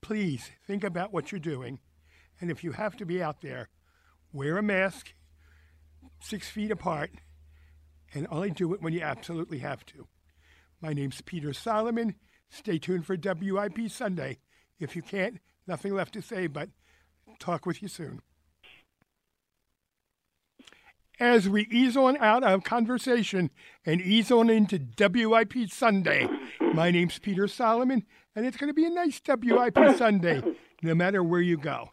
Please 0.00 0.50
think 0.66 0.84
about 0.84 1.12
what 1.12 1.32
you're 1.32 1.40
doing. 1.40 1.80
And 2.40 2.50
if 2.50 2.62
you 2.62 2.72
have 2.72 2.96
to 2.96 3.06
be 3.06 3.22
out 3.22 3.40
there, 3.40 3.68
wear 4.32 4.56
a 4.58 4.62
mask 4.62 5.14
six 6.20 6.48
feet 6.48 6.70
apart 6.70 7.10
and 8.14 8.26
only 8.30 8.50
do 8.50 8.72
it 8.74 8.82
when 8.82 8.92
you 8.92 9.00
absolutely 9.00 9.58
have 9.58 9.84
to. 9.86 10.06
My 10.80 10.92
name's 10.92 11.20
Peter 11.20 11.52
Solomon. 11.52 12.14
Stay 12.48 12.78
tuned 12.78 13.04
for 13.04 13.16
WIP 13.16 13.90
Sunday. 13.90 14.38
If 14.78 14.94
you 14.94 15.02
can't, 15.02 15.38
nothing 15.66 15.94
left 15.94 16.14
to 16.14 16.22
say, 16.22 16.46
but 16.46 16.70
talk 17.38 17.66
with 17.66 17.82
you 17.82 17.88
soon. 17.88 18.22
As 21.20 21.48
we 21.48 21.66
ease 21.68 21.96
on 21.96 22.16
out 22.18 22.44
of 22.44 22.62
conversation 22.62 23.50
and 23.84 24.00
ease 24.00 24.30
on 24.30 24.48
into 24.48 24.78
WIP 24.96 25.68
Sunday, 25.68 26.28
my 26.60 26.92
name's 26.92 27.18
Peter 27.18 27.48
Solomon, 27.48 28.06
and 28.36 28.46
it's 28.46 28.56
going 28.56 28.70
to 28.70 28.74
be 28.74 28.84
a 28.84 28.90
nice 28.90 29.20
WIP 29.26 29.96
Sunday, 29.96 30.40
no 30.80 30.94
matter 30.94 31.20
where 31.20 31.40
you 31.40 31.56
go. 31.56 31.90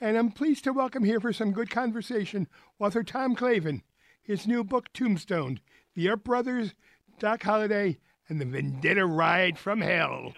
And 0.00 0.16
I'm 0.16 0.30
pleased 0.30 0.64
to 0.64 0.72
welcome 0.72 1.04
here 1.04 1.20
for 1.20 1.30
some 1.30 1.52
good 1.52 1.68
conversation 1.68 2.48
author 2.78 3.02
Tom 3.02 3.36
Clavin, 3.36 3.82
his 4.22 4.46
new 4.46 4.64
book, 4.64 4.90
Tombstone 4.94 5.60
The 5.94 6.08
Earp 6.08 6.24
Brothers, 6.24 6.74
Doc 7.18 7.42
Holliday, 7.42 7.98
and 8.30 8.40
the 8.40 8.46
Vendetta 8.46 9.04
Ride 9.04 9.58
from 9.58 9.82
Hell. 9.82 10.32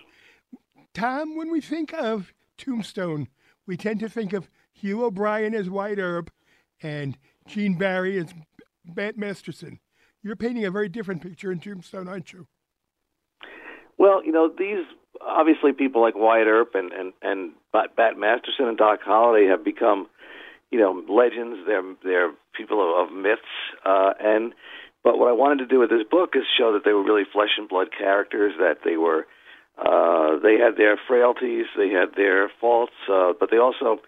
Tom, 0.95 1.37
when 1.37 1.53
we 1.53 1.61
think 1.61 1.93
of 1.93 2.35
Tombstone, 2.59 3.29
we 3.67 3.77
tend 3.77 4.01
to 4.01 4.09
think 4.09 4.33
of 4.33 4.51
Hugh 4.73 5.05
O'Brian 5.05 5.55
as 5.55 5.71
Wyatt 5.71 6.01
Earp 6.01 6.33
and 6.83 7.17
Gene 7.47 7.75
Barry 7.75 8.19
as 8.19 8.35
Bat 8.85 9.17
Masterson. 9.17 9.81
You're 10.23 10.37
painting 10.37 10.65
a 10.65 10.71
very 10.71 10.89
different 10.89 11.23
picture 11.23 11.53
in 11.53 11.61
Tombstone, 11.61 12.09
aren't 12.09 12.33
you? 12.33 12.47
Well, 13.99 14.25
you 14.25 14.33
know, 14.33 14.51
these 14.57 14.85
obviously 15.21 15.73
people 15.73 16.03
like 16.03 16.15
Wyatt 16.17 16.47
Earp 16.47 16.75
and 16.75 16.93
and 16.93 17.13
and 17.23 17.53
Bat 17.73 18.19
Masterson 18.19 18.67
and 18.67 18.77
Doc 18.77 19.01
Holliday 19.05 19.47
have 19.49 19.65
become, 19.65 20.09
you 20.71 20.79
know, 20.79 21.03
legends. 21.09 21.59
They're 21.67 21.95
they're 22.03 22.33
people 22.57 22.83
of, 22.83 23.09
of 23.09 23.17
myths, 23.17 23.43
uh, 23.85 24.13
and 24.21 24.53
but 25.07 25.19
what 25.19 25.29
I 25.29 25.33
wanted 25.33 25.59
to 25.59 25.67
do 25.67 25.79
with 25.79 25.91
this 25.91 26.03
book 26.11 26.31
is 26.35 26.43
show 26.59 26.73
that 26.73 26.85
they 26.85 26.93
were 26.93 27.05
really 27.05 27.23
flesh 27.33 27.55
and 27.59 27.69
blood 27.69 27.89
characters. 27.97 28.55
That 28.59 28.79
they 28.85 28.97
were, 28.97 29.27
uh, 29.79 30.39
they 30.43 30.59
had 30.59 30.77
their 30.77 30.99
frailties, 31.07 31.67
they 31.77 31.91
had 31.91 32.17
their 32.17 32.51
faults, 32.61 32.99
uh, 33.09 33.33
but 33.39 33.51
they 33.53 33.59
also, 33.59 34.01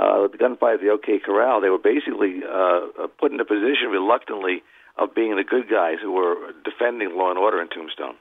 uh, 0.00 0.28
the 0.28 0.38
gunfight 0.38 0.74
at 0.74 0.80
the 0.80 0.88
OK 0.88 1.18
Corral, 1.24 1.60
they 1.60 1.68
were 1.68 1.78
basically 1.78 2.40
uh, 2.42 3.06
put 3.18 3.32
in 3.32 3.40
a 3.40 3.44
position 3.44 3.88
reluctantly 3.90 4.62
of 4.96 5.14
being 5.14 5.36
the 5.36 5.44
good 5.44 5.68
guys 5.70 5.96
who 6.02 6.12
were 6.12 6.36
defending 6.64 7.16
law 7.16 7.30
and 7.30 7.38
order 7.38 7.60
in 7.60 7.68
Tombstone. 7.68 8.16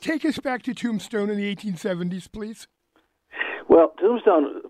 Take 0.00 0.24
us 0.24 0.38
back 0.38 0.62
to 0.62 0.74
Tombstone 0.74 1.28
in 1.28 1.36
the 1.36 1.54
1870s, 1.54 2.32
please. 2.32 2.66
Well, 3.68 3.92
Tombstone 4.00 4.62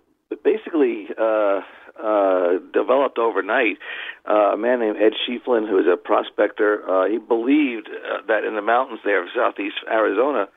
basically 0.42 1.06
uh, 1.18 1.60
uh, 2.02 2.58
developed 2.72 3.18
overnight. 3.18 3.78
Uh, 4.28 4.52
a 4.52 4.56
man 4.56 4.80
named 4.80 4.96
Ed 4.96 5.12
Schieffelin, 5.12 5.68
who 5.68 5.76
was 5.76 5.86
a 5.86 5.96
prospector, 5.96 6.88
uh, 6.88 7.08
he 7.08 7.18
believed 7.18 7.88
uh, 7.88 8.26
that 8.26 8.44
in 8.44 8.54
the 8.54 8.62
mountains 8.62 9.00
there 9.04 9.22
of 9.22 9.28
southeast 9.34 9.76
Arizona, 9.90 10.48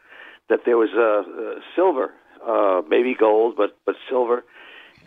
that 0.50 0.62
there 0.66 0.78
was 0.78 0.90
uh, 0.96 1.30
uh, 1.30 1.62
silver, 1.76 2.12
uh, 2.46 2.82
maybe 2.90 3.16
gold, 3.18 3.56
but 3.56 3.78
but 3.86 3.96
silver. 4.10 4.44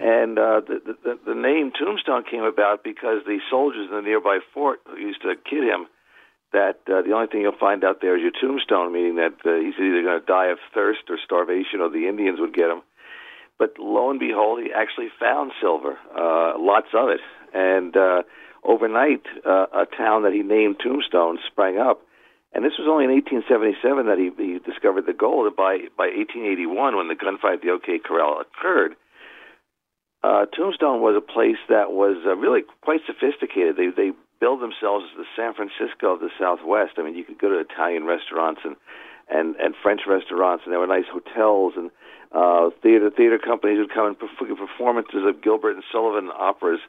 And 0.00 0.38
uh, 0.38 0.60
the, 0.66 0.96
the 1.04 1.18
the 1.26 1.34
name 1.34 1.70
Tombstone 1.70 2.24
came 2.28 2.42
about 2.42 2.82
because 2.82 3.22
the 3.26 3.38
soldiers 3.48 3.88
in 3.88 3.94
the 3.94 4.02
nearby 4.02 4.38
fort 4.52 4.80
used 4.98 5.22
to 5.22 5.34
kid 5.48 5.62
him 5.62 5.86
that 6.54 6.78
uh, 6.86 7.02
the 7.02 7.12
only 7.12 7.26
thing 7.26 7.42
you'll 7.42 7.58
find 7.58 7.84
out 7.84 8.00
there 8.00 8.16
is 8.16 8.22
your 8.22 8.30
tombstone, 8.30 8.92
meaning 8.94 9.16
that 9.16 9.34
uh, 9.44 9.58
he's 9.58 9.74
either 9.74 10.02
going 10.02 10.20
to 10.20 10.24
die 10.24 10.46
of 10.46 10.58
thirst 10.72 11.02
or 11.10 11.18
starvation, 11.22 11.82
or 11.82 11.90
the 11.90 12.06
Indians 12.08 12.38
would 12.38 12.54
get 12.54 12.70
him. 12.70 12.80
But 13.58 13.74
lo 13.78 14.10
and 14.10 14.20
behold, 14.20 14.62
he 14.62 14.70
actually 14.72 15.10
found 15.18 15.50
silver, 15.60 15.98
uh, 16.14 16.54
lots 16.56 16.94
of 16.94 17.10
it, 17.10 17.20
and 17.52 17.96
uh, 17.96 18.22
overnight, 18.62 19.26
uh, 19.44 19.66
a 19.74 19.86
town 19.98 20.22
that 20.22 20.32
he 20.32 20.42
named 20.42 20.76
Tombstone 20.82 21.38
sprang 21.50 21.78
up. 21.78 22.02
And 22.54 22.64
this 22.64 22.78
was 22.78 22.86
only 22.86 23.04
in 23.04 23.10
1877 23.10 24.06
that 24.06 24.18
he, 24.18 24.30
he 24.38 24.58
discovered 24.62 25.06
the 25.06 25.12
gold. 25.12 25.50
By 25.56 25.90
by 25.98 26.06
1881, 26.14 26.96
when 26.96 27.10
the 27.10 27.18
gunfight 27.18 27.58
at 27.58 27.62
the 27.62 27.74
OK 27.74 27.98
Corral 27.98 28.38
occurred, 28.38 28.94
uh, 30.24 30.46
Tombstone 30.56 31.02
was 31.02 31.14
a 31.16 31.20
place 31.20 31.60
that 31.68 31.92
was 31.92 32.16
uh, 32.24 32.34
really 32.34 32.62
quite 32.80 33.00
sophisticated. 33.06 33.76
They 33.76 33.88
they 33.94 34.12
build 34.40 34.62
themselves 34.62 35.04
as 35.12 35.18
the 35.18 35.28
San 35.36 35.52
Francisco 35.52 36.14
of 36.14 36.20
the 36.20 36.30
Southwest. 36.40 36.92
I 36.96 37.02
mean, 37.02 37.14
you 37.14 37.24
could 37.24 37.38
go 37.38 37.50
to 37.50 37.58
Italian 37.58 38.04
restaurants 38.04 38.62
and 38.64 38.76
and 39.28 39.54
and 39.56 39.74
French 39.82 40.02
restaurants, 40.06 40.64
and 40.64 40.72
there 40.72 40.80
were 40.80 40.86
nice 40.86 41.08
hotels 41.12 41.74
and 41.76 41.90
uh, 42.32 42.70
theater 42.82 43.10
theater 43.10 43.38
companies 43.38 43.78
would 43.78 43.92
come 43.92 44.06
and 44.06 44.18
perform 44.18 44.56
performances 44.56 45.28
of 45.28 45.42
Gilbert 45.42 45.74
and 45.74 45.84
Sullivan 45.92 46.30
operas. 46.34 46.80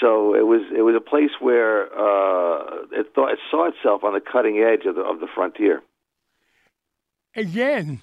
So 0.00 0.36
it 0.36 0.46
was 0.46 0.62
it 0.70 0.82
was 0.82 0.94
a 0.94 1.00
place 1.00 1.34
where 1.40 1.86
uh, 1.86 2.86
it 2.92 3.12
thought 3.16 3.32
it 3.32 3.40
saw 3.50 3.66
itself 3.66 4.04
on 4.04 4.14
the 4.14 4.20
cutting 4.20 4.58
edge 4.58 4.86
of 4.86 4.94
the 4.94 5.02
of 5.02 5.18
the 5.18 5.26
frontier. 5.26 5.82
Again, 7.34 8.02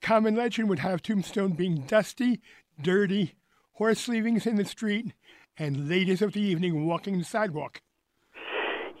common 0.00 0.36
legend 0.36 0.68
would 0.68 0.78
have 0.78 1.02
Tombstone 1.02 1.52
being 1.52 1.82
dusty, 1.82 2.40
dirty, 2.80 3.34
horse 3.74 4.08
leavings 4.08 4.46
in 4.46 4.56
the 4.56 4.64
street, 4.64 5.12
and 5.58 5.88
ladies 5.88 6.22
of 6.22 6.32
the 6.32 6.40
evening 6.40 6.86
walking 6.86 7.18
the 7.18 7.24
sidewalk. 7.24 7.82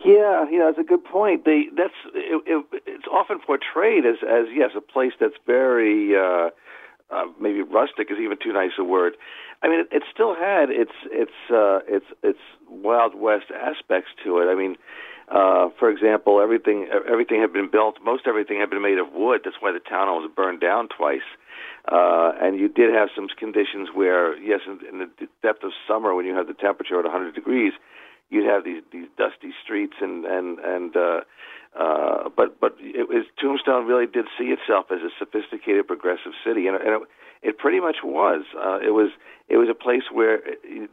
Yeah, 0.04 0.50
you 0.50 0.58
know, 0.58 0.66
that's 0.66 0.84
a 0.84 0.88
good 0.88 1.04
point. 1.04 1.44
They 1.44 1.66
that's 1.76 1.94
it, 2.14 2.42
it, 2.46 2.82
it's 2.86 3.04
often 3.10 3.38
portrayed 3.38 4.04
as 4.04 4.16
as 4.22 4.46
yes, 4.52 4.70
a 4.76 4.80
place 4.80 5.12
that's 5.20 5.36
very 5.46 6.16
uh, 6.16 6.50
uh, 7.10 7.24
maybe 7.40 7.62
rustic 7.62 8.10
is 8.10 8.18
even 8.20 8.36
too 8.42 8.52
nice 8.52 8.72
a 8.78 8.84
word. 8.84 9.16
I 9.62 9.68
mean, 9.68 9.80
it, 9.80 9.88
it 9.92 10.02
still 10.12 10.34
had 10.34 10.70
its 10.70 10.92
its 11.12 11.32
uh, 11.50 11.80
its 11.86 12.06
its 12.22 12.40
Wild 12.68 13.14
West 13.14 13.52
aspects 13.54 14.10
to 14.24 14.38
it. 14.38 14.46
I 14.50 14.56
mean, 14.56 14.76
uh, 15.28 15.68
for 15.78 15.88
example, 15.88 16.40
everything 16.40 16.88
everything 17.08 17.40
had 17.40 17.52
been 17.52 17.70
built. 17.70 17.98
Most 18.02 18.26
everything 18.26 18.58
had 18.58 18.70
been 18.70 18.82
made 18.82 18.98
of 18.98 19.12
wood. 19.12 19.42
That's 19.44 19.56
why 19.60 19.70
the 19.70 19.78
town 19.78 20.08
was 20.08 20.28
burned 20.34 20.60
down 20.60 20.88
twice. 20.88 21.28
Uh, 21.90 22.32
and 22.40 22.58
you 22.60 22.68
did 22.68 22.94
have 22.94 23.08
some 23.14 23.26
conditions 23.38 23.88
where, 23.92 24.38
yes, 24.38 24.60
in, 24.66 24.78
in 24.86 24.98
the 25.00 25.26
depth 25.42 25.64
of 25.64 25.72
summer, 25.88 26.14
when 26.14 26.24
you 26.24 26.34
have 26.34 26.46
the 26.46 26.54
temperature 26.54 26.98
at 26.98 27.04
100 27.04 27.34
degrees, 27.34 27.72
you'd 28.30 28.46
have 28.46 28.64
these 28.64 28.82
these 28.90 29.08
dusty 29.18 29.52
streets 29.62 29.94
and 30.00 30.24
and 30.24 30.58
and 30.60 30.96
uh, 30.96 31.20
uh, 31.78 32.28
but 32.34 32.58
but 32.60 32.76
it 32.80 33.08
was 33.08 33.26
Tombstone 33.40 33.86
really 33.86 34.06
did 34.06 34.26
see 34.38 34.46
itself 34.46 34.86
as 34.90 35.00
a 35.00 35.10
sophisticated 35.18 35.86
progressive 35.86 36.32
city, 36.44 36.66
and, 36.66 36.76
and 36.76 37.02
it, 37.02 37.08
it 37.42 37.58
pretty 37.58 37.80
much 37.80 37.96
was. 38.02 38.44
Uh, 38.56 38.78
it 38.78 38.92
was 38.92 39.10
it 39.48 39.56
was 39.58 39.68
a 39.70 39.74
place 39.74 40.04
where 40.10 40.40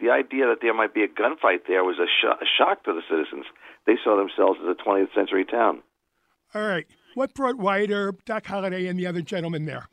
the 0.01 0.09
idea 0.09 0.47
that 0.47 0.59
there 0.61 0.73
might 0.73 0.93
be 0.93 1.03
a 1.03 1.07
gunfight 1.07 1.67
there 1.67 1.83
was 1.83 1.97
a, 1.97 2.07
a 2.27 2.47
shock 2.57 2.83
to 2.83 2.93
the 2.93 3.01
citizens. 3.09 3.45
They 3.85 3.95
saw 4.03 4.17
themselves 4.17 4.59
as 4.61 4.69
a 4.69 4.75
20th 4.75 5.13
century 5.15 5.45
town. 5.45 5.81
All 6.53 6.65
right, 6.65 6.87
what 7.13 7.33
brought 7.33 7.57
Wyatt 7.57 7.91
Earp, 7.91 8.25
Doc 8.25 8.45
Holliday, 8.45 8.87
and 8.87 8.99
the 8.99 9.07
other 9.07 9.21
gentlemen 9.21 9.65
there? 9.65 9.87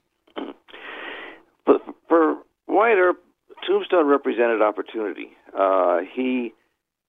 Wyatt 2.77 2.99
Earp, 2.99 3.24
Tombstone 3.66 4.07
represented 4.07 4.61
opportunity. 4.61 5.31
Uh, 5.59 6.01
he 6.14 6.53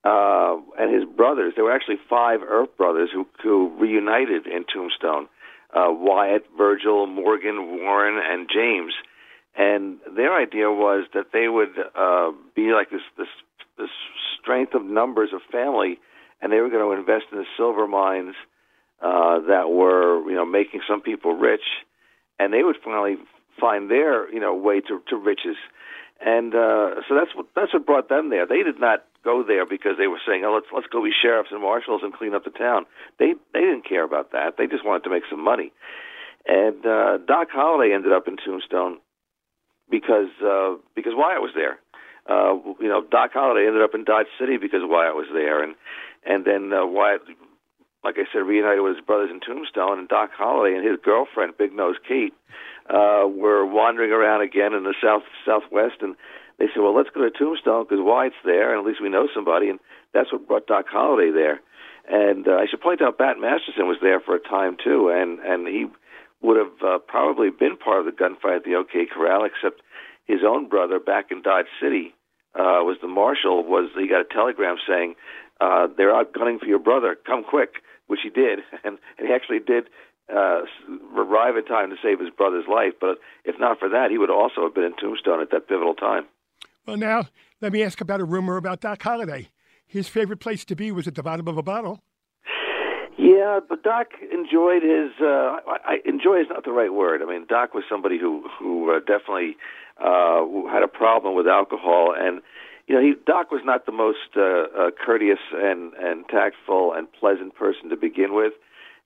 uh, 0.05 0.55
and 0.79 0.93
his 0.93 1.03
brothers. 1.03 1.53
There 1.55 1.65
were 1.65 1.75
actually 1.75 1.97
five 2.09 2.39
Earp 2.41 2.77
brothers 2.77 3.09
who, 3.13 3.27
who 3.43 3.75
reunited 3.77 4.47
in 4.47 4.63
Tombstone: 4.73 5.27
uh, 5.75 5.89
Wyatt, 5.89 6.45
Virgil, 6.57 7.05
Morgan, 7.05 7.81
Warren, 7.81 8.17
and 8.17 8.47
James. 8.47 8.93
And 9.57 9.97
their 10.15 10.41
idea 10.41 10.71
was 10.71 11.05
that 11.13 11.33
they 11.33 11.49
would 11.49 11.75
uh, 11.95 12.31
be 12.55 12.71
like 12.71 12.89
this, 12.89 13.01
this 13.17 13.27
this 13.77 13.89
strength 14.39 14.73
of 14.73 14.85
numbers 14.85 15.31
of 15.33 15.41
family, 15.51 15.99
and 16.41 16.49
they 16.49 16.61
were 16.61 16.69
going 16.69 16.95
to 16.95 16.97
invest 16.97 17.25
in 17.33 17.39
the 17.39 17.45
silver 17.57 17.87
mines 17.87 18.35
uh, 19.01 19.39
that 19.41 19.69
were 19.69 20.21
you 20.29 20.35
know 20.35 20.45
making 20.45 20.79
some 20.87 21.01
people 21.01 21.33
rich, 21.33 21.83
and 22.39 22.53
they 22.53 22.63
would 22.63 22.77
finally 22.81 23.17
find 23.59 23.89
their 23.89 24.31
you 24.33 24.39
know 24.39 24.55
way 24.55 24.81
to, 24.81 25.01
to 25.09 25.15
riches. 25.15 25.57
And 26.19 26.55
uh, 26.55 27.01
so 27.07 27.13
that's 27.13 27.35
what 27.35 27.45
that's 27.55 27.73
what 27.73 27.85
brought 27.85 28.09
them 28.09 28.29
there. 28.29 28.47
They 28.47 28.63
did 28.63 28.79
not 28.79 29.05
go 29.23 29.43
there 29.43 29.65
because 29.65 29.97
they 29.97 30.07
were 30.07 30.21
saying, 30.25 30.43
"Oh, 30.45 30.53
let's 30.53 30.65
let's 30.73 30.87
go 30.87 31.03
be 31.03 31.11
sheriffs 31.13 31.49
and 31.51 31.61
marshals 31.61 32.01
and 32.03 32.13
clean 32.13 32.33
up 32.33 32.43
the 32.43 32.49
town." 32.49 32.85
They 33.19 33.33
they 33.53 33.61
didn't 33.61 33.87
care 33.87 34.03
about 34.03 34.31
that. 34.31 34.57
They 34.57 34.65
just 34.65 34.85
wanted 34.85 35.03
to 35.03 35.11
make 35.11 35.23
some 35.29 35.43
money. 35.43 35.71
And 36.47 36.85
uh, 36.85 37.17
Doc 37.27 37.49
Holliday 37.51 37.93
ended 37.93 38.13
up 38.13 38.27
in 38.27 38.37
Tombstone 38.37 38.97
because 39.89 40.31
uh, 40.41 40.75
because 40.95 41.13
Wyatt 41.15 41.41
was 41.41 41.51
there. 41.55 41.79
Uh, 42.27 42.55
you 42.79 42.89
know, 42.89 43.03
Doc 43.09 43.31
Holliday 43.33 43.67
ended 43.67 43.81
up 43.81 43.93
in 43.93 44.03
Dodge 44.03 44.27
City 44.39 44.57
because 44.57 44.81
Wyatt 44.83 45.15
was 45.15 45.27
there, 45.31 45.63
and 45.63 45.75
and 46.25 46.45
then 46.45 46.73
uh, 46.73 46.85
Wyatt, 46.85 47.21
like 48.03 48.15
I 48.17 48.25
said, 48.31 48.39
reunited 48.39 48.81
with 48.81 48.95
his 48.95 49.05
brothers 49.05 49.29
in 49.31 49.39
Tombstone, 49.39 49.99
and 49.99 50.07
Doc 50.07 50.31
Holliday 50.35 50.75
and 50.75 50.85
his 50.85 50.99
girlfriend, 51.03 51.57
Big 51.57 51.73
Nose 51.73 51.95
Kate, 52.07 52.33
uh, 52.89 53.27
were 53.27 53.65
wandering 53.65 54.11
around 54.11 54.41
again 54.41 54.73
in 54.73 54.83
the 54.83 54.95
south 55.03 55.23
southwest, 55.45 56.01
and 56.01 56.15
they 56.59 56.65
said, 56.73 56.81
well, 56.81 56.95
let's 56.95 57.09
go 57.13 57.21
to 57.21 57.31
Tombstone 57.31 57.85
because 57.87 58.01
Wyatt's 58.01 58.35
there, 58.43 58.71
and 58.71 58.79
at 58.79 58.87
least 58.87 59.01
we 59.01 59.09
know 59.09 59.27
somebody, 59.33 59.69
and 59.69 59.79
that's 60.13 60.31
what 60.31 60.47
brought 60.47 60.67
Doc 60.67 60.85
Holliday 60.89 61.31
there. 61.31 61.61
And 62.09 62.47
uh, 62.47 62.55
I 62.55 62.65
should 62.69 62.81
point 62.81 63.01
out, 63.01 63.17
Bat 63.17 63.37
Masterson 63.39 63.87
was 63.87 63.97
there 64.01 64.19
for 64.19 64.35
a 64.35 64.39
time 64.39 64.77
too, 64.81 65.09
and 65.09 65.39
and 65.39 65.67
he 65.67 65.85
would 66.41 66.57
have 66.57 66.81
uh, 66.85 66.97
probably 66.99 67.49
been 67.49 67.77
part 67.77 67.99
of 67.99 68.05
the 68.05 68.11
gunfight 68.11 68.57
at 68.57 68.63
the 68.63 68.75
OK 68.75 69.07
Corral, 69.13 69.45
except 69.45 69.81
his 70.25 70.39
own 70.47 70.69
brother 70.69 70.99
back 70.99 71.31
in 71.31 71.41
Dodge 71.41 71.67
City 71.81 72.13
uh, 72.55 72.81
was 72.83 72.97
the 73.01 73.07
marshal. 73.07 73.63
Was 73.63 73.89
he 73.97 74.07
got 74.07 74.21
a 74.21 74.33
telegram 74.33 74.77
saying 74.87 75.15
uh, 75.59 75.87
they're 75.97 76.15
out 76.15 76.33
gunning 76.33 76.59
for 76.59 76.65
your 76.65 76.79
brother? 76.79 77.17
Come 77.25 77.43
quick, 77.43 77.81
which 78.07 78.21
he 78.23 78.29
did, 78.29 78.59
and, 78.83 78.97
and 79.17 79.27
he 79.27 79.33
actually 79.33 79.59
did 79.59 79.89
uh, 80.33 80.61
arrive 81.15 81.55
in 81.57 81.65
time 81.65 81.89
to 81.89 81.95
save 82.01 82.19
his 82.19 82.29
brother's 82.29 82.65
life. 82.67 82.93
But 82.99 83.19
if 83.45 83.59
not 83.59 83.79
for 83.79 83.89
that, 83.89 84.11
he 84.11 84.17
would 84.17 84.29
also 84.29 84.63
have 84.63 84.75
been 84.75 84.83
in 84.83 84.95
Tombstone 84.95 85.41
at 85.41 85.51
that 85.51 85.67
pivotal 85.67 85.93
time. 85.93 86.25
Well, 86.85 86.97
now 86.97 87.27
let 87.61 87.71
me 87.71 87.83
ask 87.83 88.01
about 88.01 88.21
a 88.21 88.25
rumor 88.25 88.57
about 88.57 88.81
Doc 88.81 89.01
Holliday 89.01 89.49
his 89.87 90.07
favorite 90.07 90.39
place 90.39 90.65
to 90.65 90.75
be 90.75 90.91
was 90.91 91.07
at 91.07 91.15
the 91.15 91.23
bottom 91.23 91.47
of 91.47 91.57
a 91.57 91.63
bottle. 91.63 92.01
Yeah, 93.17 93.59
but 93.67 93.81
Doc 93.83 94.09
enjoyed 94.31 94.83
his. 94.83 95.11
Uh, 95.19 95.57
I, 95.65 95.77
I, 95.85 95.97
enjoy 96.05 96.41
is 96.41 96.47
not 96.49 96.65
the 96.65 96.71
right 96.71 96.93
word. 96.93 97.21
I 97.23 97.25
mean, 97.25 97.47
Doc 97.49 97.73
was 97.73 97.83
somebody 97.89 98.19
who 98.19 98.47
who 98.59 98.91
uh, 98.91 98.99
definitely 98.99 99.57
uh, 99.99 100.41
who 100.41 100.67
had 100.67 100.83
a 100.83 100.87
problem 100.87 101.35
with 101.35 101.47
alcohol, 101.47 102.13
and 102.15 102.41
you 102.85 102.93
know, 102.93 103.01
he 103.01 103.15
Doc 103.25 103.49
was 103.51 103.61
not 103.65 103.87
the 103.87 103.91
most 103.91 104.37
uh, 104.37 104.41
uh, 104.41 104.91
courteous 105.03 105.39
and 105.55 105.93
and 105.95 106.25
tactful 106.29 106.93
and 106.93 107.11
pleasant 107.11 107.55
person 107.55 107.89
to 107.89 107.97
begin 107.97 108.35
with, 108.35 108.53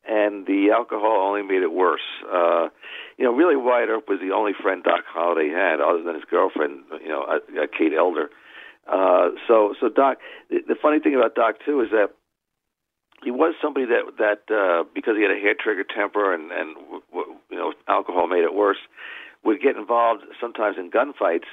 and 0.07 0.45
the 0.47 0.71
alcohol 0.73 1.27
only 1.27 1.43
made 1.43 1.61
it 1.61 1.71
worse. 1.71 2.01
Uh, 2.25 2.69
you 3.17 3.25
know, 3.25 3.31
really, 3.31 3.55
Wyatt 3.55 3.89
Earp 3.89 4.09
was 4.09 4.19
the 4.19 4.33
only 4.33 4.53
friend 4.59 4.83
Doc 4.83 5.05
Holliday 5.07 5.49
had, 5.49 5.79
other 5.79 6.01
than 6.03 6.15
his 6.15 6.23
girlfriend, 6.29 6.83
you 7.01 7.09
know, 7.09 7.23
uh, 7.23 7.39
uh, 7.61 7.67
Kate 7.77 7.93
Elder. 7.93 8.29
Uh, 8.87 9.29
so, 9.47 9.75
so 9.79 9.89
Doc. 9.89 10.17
The, 10.49 10.59
the 10.67 10.75
funny 10.81 10.99
thing 10.99 11.15
about 11.15 11.35
Doc 11.35 11.55
too 11.65 11.81
is 11.81 11.91
that 11.91 12.09
he 13.23 13.29
was 13.29 13.53
somebody 13.61 13.85
that 13.85 14.17
that 14.17 14.53
uh, 14.53 14.83
because 14.93 15.15
he 15.15 15.21
had 15.21 15.31
a 15.31 15.39
hair 15.39 15.53
trigger 15.53 15.83
temper 15.83 16.33
and 16.33 16.51
and 16.51 16.75
w- 16.75 17.03
w- 17.13 17.35
you 17.49 17.57
know 17.57 17.73
alcohol 17.87 18.27
made 18.27 18.43
it 18.43 18.53
worse, 18.55 18.81
would 19.43 19.61
get 19.61 19.75
involved 19.75 20.23
sometimes 20.39 20.77
in 20.77 20.89
gunfights. 20.89 21.49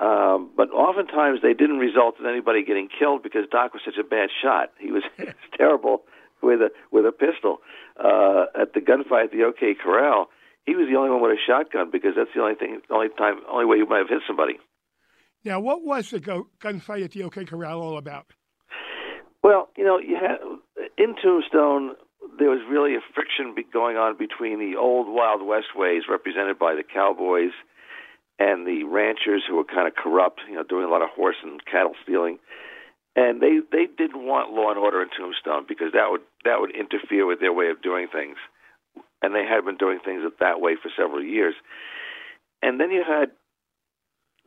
Um, 0.00 0.50
but 0.56 0.70
oftentimes 0.70 1.40
they 1.42 1.54
didn't 1.54 1.78
result 1.78 2.20
in 2.20 2.26
anybody 2.26 2.64
getting 2.64 2.88
killed 2.88 3.22
because 3.22 3.46
Doc 3.50 3.72
was 3.72 3.82
such 3.84 3.98
a 3.98 4.04
bad 4.04 4.30
shot. 4.30 4.70
He 4.78 4.92
was 4.92 5.02
terrible 5.56 6.02
with 6.42 6.60
a 6.60 6.70
with 6.90 7.04
a 7.06 7.12
pistol. 7.12 7.58
Uh, 7.98 8.46
at 8.60 8.74
the 8.74 8.80
gunfight 8.80 9.24
at 9.24 9.30
the 9.32 9.44
OK 9.44 9.74
Corral, 9.82 10.28
he 10.66 10.74
was 10.74 10.88
the 10.90 10.96
only 10.96 11.10
one 11.10 11.22
with 11.22 11.32
a 11.32 11.40
shotgun 11.46 11.90
because 11.90 12.12
that's 12.16 12.30
the 12.34 12.40
only 12.40 12.54
thing, 12.54 12.80
only 12.90 13.08
time, 13.16 13.40
only 13.50 13.64
way 13.64 13.76
you 13.76 13.86
might 13.86 13.98
have 13.98 14.08
hit 14.08 14.22
somebody. 14.26 14.58
Now, 15.44 15.60
what 15.60 15.82
was 15.82 16.10
the 16.10 16.20
go- 16.20 16.48
gunfight 16.60 17.04
at 17.04 17.12
the 17.12 17.22
OK 17.24 17.44
Corral 17.44 17.80
all 17.80 17.96
about? 17.96 18.26
Well, 19.42 19.68
you 19.76 19.84
know, 19.84 19.98
you 19.98 20.16
had 20.16 20.38
in 20.98 21.14
Tombstone 21.22 21.94
there 22.38 22.50
was 22.50 22.60
really 22.68 22.94
a 22.94 23.02
friction 23.14 23.54
going 23.72 23.96
on 23.96 24.16
between 24.16 24.58
the 24.58 24.78
old 24.78 25.08
Wild 25.08 25.42
West 25.42 25.74
ways, 25.74 26.02
represented 26.08 26.58
by 26.58 26.74
the 26.74 26.84
cowboys, 26.84 27.52
and 28.38 28.66
the 28.66 28.84
ranchers 28.84 29.42
who 29.48 29.56
were 29.56 29.64
kind 29.64 29.88
of 29.88 29.94
corrupt, 29.94 30.40
you 30.48 30.54
know, 30.54 30.62
doing 30.62 30.84
a 30.84 30.88
lot 30.88 31.02
of 31.02 31.10
horse 31.10 31.36
and 31.42 31.64
cattle 31.64 31.94
stealing. 32.02 32.38
And 33.16 33.40
they 33.40 33.58
they 33.72 33.86
didn't 33.86 34.24
want 34.26 34.52
law 34.52 34.70
and 34.70 34.78
order 34.78 35.02
in 35.02 35.08
Tombstone 35.10 35.66
because 35.66 35.92
that 35.92 36.10
would 36.10 36.22
that 36.44 36.60
would 36.60 36.74
interfere 36.74 37.26
with 37.26 37.40
their 37.40 37.52
way 37.52 37.68
of 37.68 37.82
doing 37.82 38.08
things, 38.12 38.36
and 39.22 39.34
they 39.34 39.44
had 39.44 39.64
been 39.64 39.76
doing 39.76 39.98
things 40.04 40.22
that 40.40 40.60
way 40.60 40.76
for 40.80 40.90
several 40.96 41.22
years. 41.22 41.54
And 42.62 42.80
then 42.80 42.90
you 42.90 43.04
had 43.06 43.30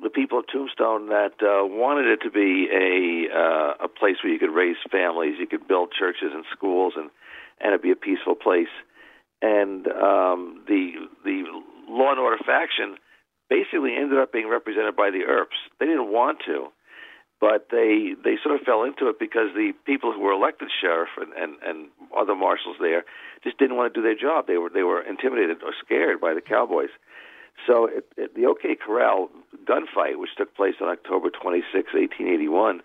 the 0.01 0.09
people 0.09 0.39
of 0.39 0.45
Tombstone 0.51 1.09
that 1.09 1.37
uh, 1.41 1.65
wanted 1.65 2.07
it 2.07 2.21
to 2.23 2.31
be 2.31 2.67
a 2.73 3.31
uh, 3.31 3.85
a 3.85 3.87
place 3.87 4.17
where 4.23 4.33
you 4.33 4.39
could 4.39 4.53
raise 4.53 4.77
families, 4.91 5.35
you 5.39 5.47
could 5.47 5.67
build 5.67 5.93
churches 5.97 6.31
and 6.33 6.43
schools, 6.51 6.93
and 6.95 7.09
and 7.59 7.73
it 7.73 7.81
be 7.81 7.91
a 7.91 7.95
peaceful 7.95 8.35
place. 8.35 8.73
And 9.41 9.87
um, 9.87 10.63
the 10.67 10.93
the 11.23 11.43
law 11.87 12.11
and 12.11 12.19
order 12.19 12.37
faction 12.43 12.97
basically 13.49 13.95
ended 13.95 14.17
up 14.17 14.31
being 14.31 14.47
represented 14.49 14.95
by 14.95 15.11
the 15.11 15.25
Earps. 15.27 15.57
They 15.79 15.85
didn't 15.85 16.11
want 16.11 16.39
to, 16.45 16.71
but 17.41 17.67
they 17.71 18.13
they 18.23 18.37
sort 18.41 18.55
of 18.55 18.61
fell 18.61 18.83
into 18.83 19.09
it 19.09 19.17
because 19.19 19.49
the 19.55 19.73
people 19.85 20.13
who 20.13 20.21
were 20.21 20.31
elected 20.31 20.69
sheriff 20.79 21.09
and, 21.17 21.33
and, 21.33 21.57
and 21.65 21.89
other 22.15 22.35
marshals 22.35 22.77
there 22.79 23.03
just 23.43 23.57
didn't 23.57 23.75
want 23.75 23.91
to 23.91 23.99
do 23.99 24.03
their 24.03 24.15
job. 24.15 24.45
They 24.45 24.57
were 24.57 24.69
they 24.69 24.83
were 24.83 25.01
intimidated 25.01 25.57
or 25.65 25.73
scared 25.83 26.21
by 26.21 26.35
the 26.35 26.41
cowboys. 26.41 26.93
So 27.67 27.89
at, 27.89 28.05
at 28.21 28.35
the 28.35 28.45
OK 28.45 28.77
Corral 28.77 29.29
gunfight, 29.65 30.21
which 30.21 30.29
took 30.37 30.55
place 30.55 30.75
on 30.79 30.87
October 30.87 31.29
26, 31.29 31.73
1881, 31.73 32.81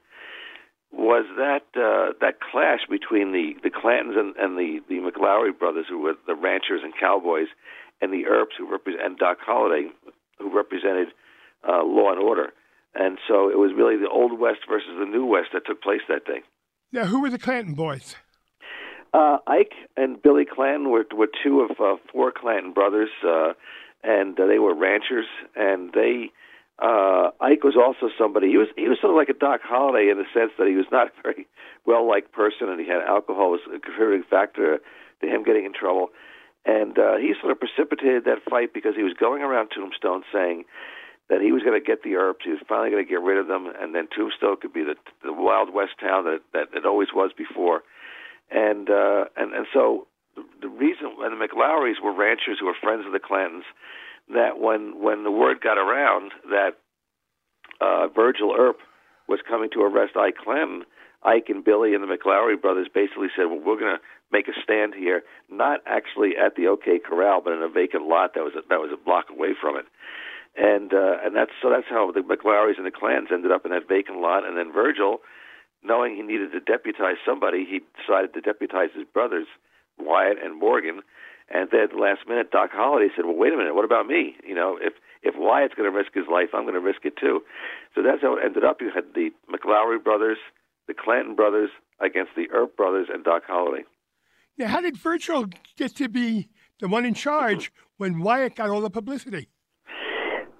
was 0.90 1.26
that 1.36 1.68
uh, 1.76 2.16
that 2.22 2.40
clash 2.40 2.80
between 2.88 3.32
the 3.32 3.61
the 3.62 3.70
Clantons 3.70 4.16
and, 4.16 4.34
and 4.36 4.57
the 4.57 4.80
the 4.88 5.04
McLaury 5.04 5.57
brothers, 5.57 5.84
who 5.86 6.00
were 6.00 6.14
the 6.26 6.34
ranchers 6.34 6.80
and 6.82 6.94
cowboys, 6.98 7.48
and 8.00 8.11
the 8.11 8.24
Earps, 8.24 8.57
who 8.57 8.70
represent 8.70 9.04
and 9.04 9.18
Doc 9.18 9.36
Holliday, 9.44 9.90
who 10.38 10.48
represented 10.48 11.09
uh, 11.68 11.84
law 11.84 12.11
and 12.11 12.20
order. 12.20 12.54
And 12.99 13.18
so 13.28 13.51
it 13.51 13.59
was 13.59 13.72
really 13.76 13.97
the 13.97 14.09
old 14.09 14.38
West 14.38 14.61
versus 14.68 14.90
the 14.99 15.05
new 15.05 15.26
West 15.26 15.49
that 15.53 15.66
took 15.66 15.82
place 15.82 16.01
that 16.09 16.24
day. 16.24 16.40
Now, 16.92 17.05
who 17.05 17.20
were 17.20 17.30
the 17.30 17.38
Clanton 17.38 17.74
boys? 17.74 18.16
Uh, 19.12 19.38
Ike 19.47 19.74
and 19.97 20.20
Billy 20.22 20.44
Clanton 20.44 20.90
were, 20.90 21.05
were 21.14 21.28
two 21.42 21.61
of 21.61 21.70
uh, 21.80 21.97
four 22.12 22.32
Clanton 22.32 22.72
brothers. 22.72 23.11
Uh, 23.26 23.53
and 24.07 24.38
uh, 24.38 24.47
they 24.47 24.59
were 24.59 24.74
ranchers, 24.74 25.26
and 25.55 25.92
they 25.92 26.30
uh, 26.78 27.30
Ike 27.40 27.64
was 27.64 27.76
also 27.76 28.12
somebody. 28.18 28.49
He 28.49 28.57
was 28.57 28.68
he 28.76 28.88
was 28.88 28.99
sort 29.01 29.11
of 29.11 29.16
like 29.16 29.28
a 29.28 29.38
Doc 29.38 29.61
Holliday 29.64 30.11
in 30.11 30.18
the 30.18 30.28
sense 30.32 30.53
that 30.59 30.68
he 30.68 30.76
was 30.76 30.86
not 30.92 31.09
a 31.09 31.22
very 31.22 31.47
well 31.84 32.07
liked 32.09 32.32
person, 32.32 32.68
and 32.68 32.80
he 32.80 32.86
had 32.86 33.03
alcohol 33.03 33.51
was 33.51 33.61
a 33.66 33.78
contributing 33.78 34.24
factor 34.28 34.78
to 35.20 35.26
him 35.26 35.42
getting 35.42 35.64
in 35.64 35.72
trouble. 35.72 36.09
And 36.64 36.99
uh, 36.99 37.16
he 37.16 37.32
sort 37.40 37.53
of 37.53 37.61
precipitated 37.61 38.24
that 38.24 38.42
fight 38.51 38.74
because 38.74 38.94
he 38.97 39.05
was 39.05 39.14
going 39.14 39.42
around 39.42 39.70
Tombstone 39.70 40.24
saying 40.32 40.64
that 41.29 41.41
he 41.41 41.51
was 41.51 41.62
going 41.62 41.79
to 41.79 41.85
get 41.85 42.03
the 42.03 42.14
Earps. 42.14 42.45
He 42.45 42.51
was 42.51 42.62
finally 42.68 42.91
going 42.91 43.05
to 43.05 43.09
get 43.09 43.20
rid 43.20 43.39
of 43.39 43.49
them, 43.49 43.66
and 43.66 43.95
then 43.95 44.09
Tombstone 44.14 44.59
could 44.61 44.72
be 44.72 44.85
the 44.85 44.95
the 45.22 45.33
Wild 45.33 45.72
West 45.72 45.99
town 46.01 46.24
that 46.24 46.41
that 46.53 46.68
it 46.74 46.87
always 46.87 47.09
was 47.14 47.31
before. 47.37 47.83
And 48.51 48.89
uh, 48.89 49.27
and 49.37 49.53
and 49.53 49.66
so 49.72 50.07
the 50.61 50.68
reason 50.68 51.11
and 51.18 51.41
the 51.41 51.47
McLaurys 51.49 52.03
were 52.03 52.14
ranchers 52.14 52.59
who 52.61 52.66
were 52.66 52.79
friends 52.81 53.05
of 53.07 53.12
the 53.12 53.20
Clantons. 53.20 53.66
That 54.33 54.59
when 54.59 55.03
when 55.03 55.24
the 55.24 55.31
word 55.31 55.61
got 55.61 55.79
around 55.79 56.33
that 56.51 56.79
uh, 57.81 58.09
Virgil 58.09 58.55
Earp 58.57 58.79
was 59.29 59.41
coming 59.49 59.70
to 59.72 59.83
arrest 59.83 60.16
Ike 60.16 60.37
Clanton, 60.37 60.85
Ike 61.22 61.47
and 61.49 61.64
Billy 61.64 61.95
and 61.95 62.03
the 62.03 62.11
McLaury 62.11 62.61
brothers 62.61 62.89
basically 62.93 63.29
said, 63.37 63.47
"Well, 63.47 63.61
we're 63.64 63.79
going 63.79 63.97
to 63.97 64.03
make 64.31 64.49
a 64.49 64.61
stand 64.62 64.95
here, 64.95 65.22
not 65.51 65.81
actually 65.87 66.37
at 66.37 66.55
the 66.57 66.68
OK 66.68 66.99
Corral, 66.99 67.41
but 67.43 67.53
in 67.53 67.62
a 67.62 67.68
vacant 67.68 68.07
lot 68.07 68.35
that 68.35 68.45
was 68.45 68.55
a, 68.55 68.62
that 68.68 68.81
was 68.81 68.91
a 68.93 69.03
block 69.03 69.27
away 69.31 69.55
from 69.61 69.77
it." 69.77 69.87
And 70.57 70.92
uh, 70.94 71.20
and 71.22 71.36
that's 71.36 71.52
so 71.61 71.68
that's 71.68 71.88
how 71.88 72.11
the 72.12 72.20
McLaurys 72.20 72.78
and 72.78 72.86
the 72.86 72.90
Clans 72.90 73.28
ended 73.30 73.52
up 73.52 73.66
in 73.66 73.72
that 73.72 73.88
vacant 73.88 74.20
lot. 74.20 74.46
And 74.46 74.57
then 74.57 74.72
Virgil, 74.72 75.18
knowing 75.84 76.16
he 76.16 76.22
needed 76.22 76.52
to 76.52 76.61
deputize 76.61 77.20
somebody, 77.26 77.66
he 77.68 77.80
decided 78.00 78.32
to 78.34 78.40
deputize 78.40 78.88
his 78.96 79.04
brothers 79.04 79.46
Wyatt 79.98 80.38
and 80.42 80.59
Morgan. 80.59 81.02
And 81.48 81.68
then 81.70 81.80
at 81.80 81.90
the 81.90 81.98
last 81.98 82.26
minute, 82.26 82.50
Doc 82.50 82.70
Holliday 82.72 83.12
said, 83.14 83.24
"Well, 83.24 83.36
wait 83.36 83.52
a 83.52 83.57
minute. 83.57 83.74
What 83.74 83.84
about 83.84 84.07
me? 84.07 84.34
You 84.46 84.54
know, 84.54 84.78
if 84.80 84.94
if 85.22 85.34
Wyatt's 85.36 85.74
going 85.74 85.90
to 85.90 85.96
risk 85.96 86.12
his 86.14 86.26
life, 86.30 86.48
I'm 86.54 86.62
going 86.62 86.74
to 86.74 86.80
risk 86.80 87.04
it 87.04 87.16
too." 87.16 87.42
So 87.94 88.02
that's 88.02 88.22
how 88.22 88.36
it 88.36 88.44
ended 88.44 88.64
up. 88.64 88.80
You 88.80 88.90
had 88.94 89.14
the 89.14 89.30
McLaury 89.52 90.02
brothers, 90.02 90.38
the 90.88 90.94
Clanton 90.94 91.36
brothers 91.36 91.70
against 92.00 92.32
the 92.34 92.50
Earp 92.50 92.76
brothers 92.76 93.09
and 93.12 93.22
Doc 93.22 93.42
Holliday. 93.46 93.84
Now, 94.59 94.68
how 94.68 94.80
did 94.80 94.96
Virgil 94.96 95.46
get 95.76 95.94
to 95.96 96.09
be 96.09 96.48
the 96.80 96.88
one 96.88 97.04
in 97.04 97.14
charge 97.14 97.72
when 97.98 98.20
Wyatt 98.20 98.57
got 98.57 98.70
all 98.70 98.80
the 98.80 98.90
publicity? 98.90 99.48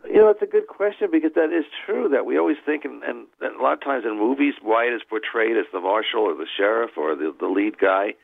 You 0.09 0.17
know, 0.17 0.29
it's 0.29 0.43
a 0.43 0.47
good 0.47 0.67
question 0.69 1.09
because 1.11 1.33
that 1.35 1.53
is 1.53 1.65
true. 1.85 2.09
That 2.09 2.27
we 2.27 2.39
always 2.39 2.57
think, 2.65 2.85
and, 2.85 3.03
and, 3.03 3.27
a 3.41 3.63
lot 3.63 3.75
of 3.75 3.81
times 3.83 4.05
in 4.05 4.19
movies, 4.19 4.55
Wyatt 4.63 4.95
is 4.95 5.03
portrayed 5.09 5.57
as 5.57 5.67
the 5.73 5.81
marshal 5.81 6.21
or 6.21 6.35
the 6.35 6.47
sheriff 6.57 6.91
or 6.97 7.17
the 7.17 7.35
the 7.39 7.47
lead 7.47 7.79
guy. 7.79 8.15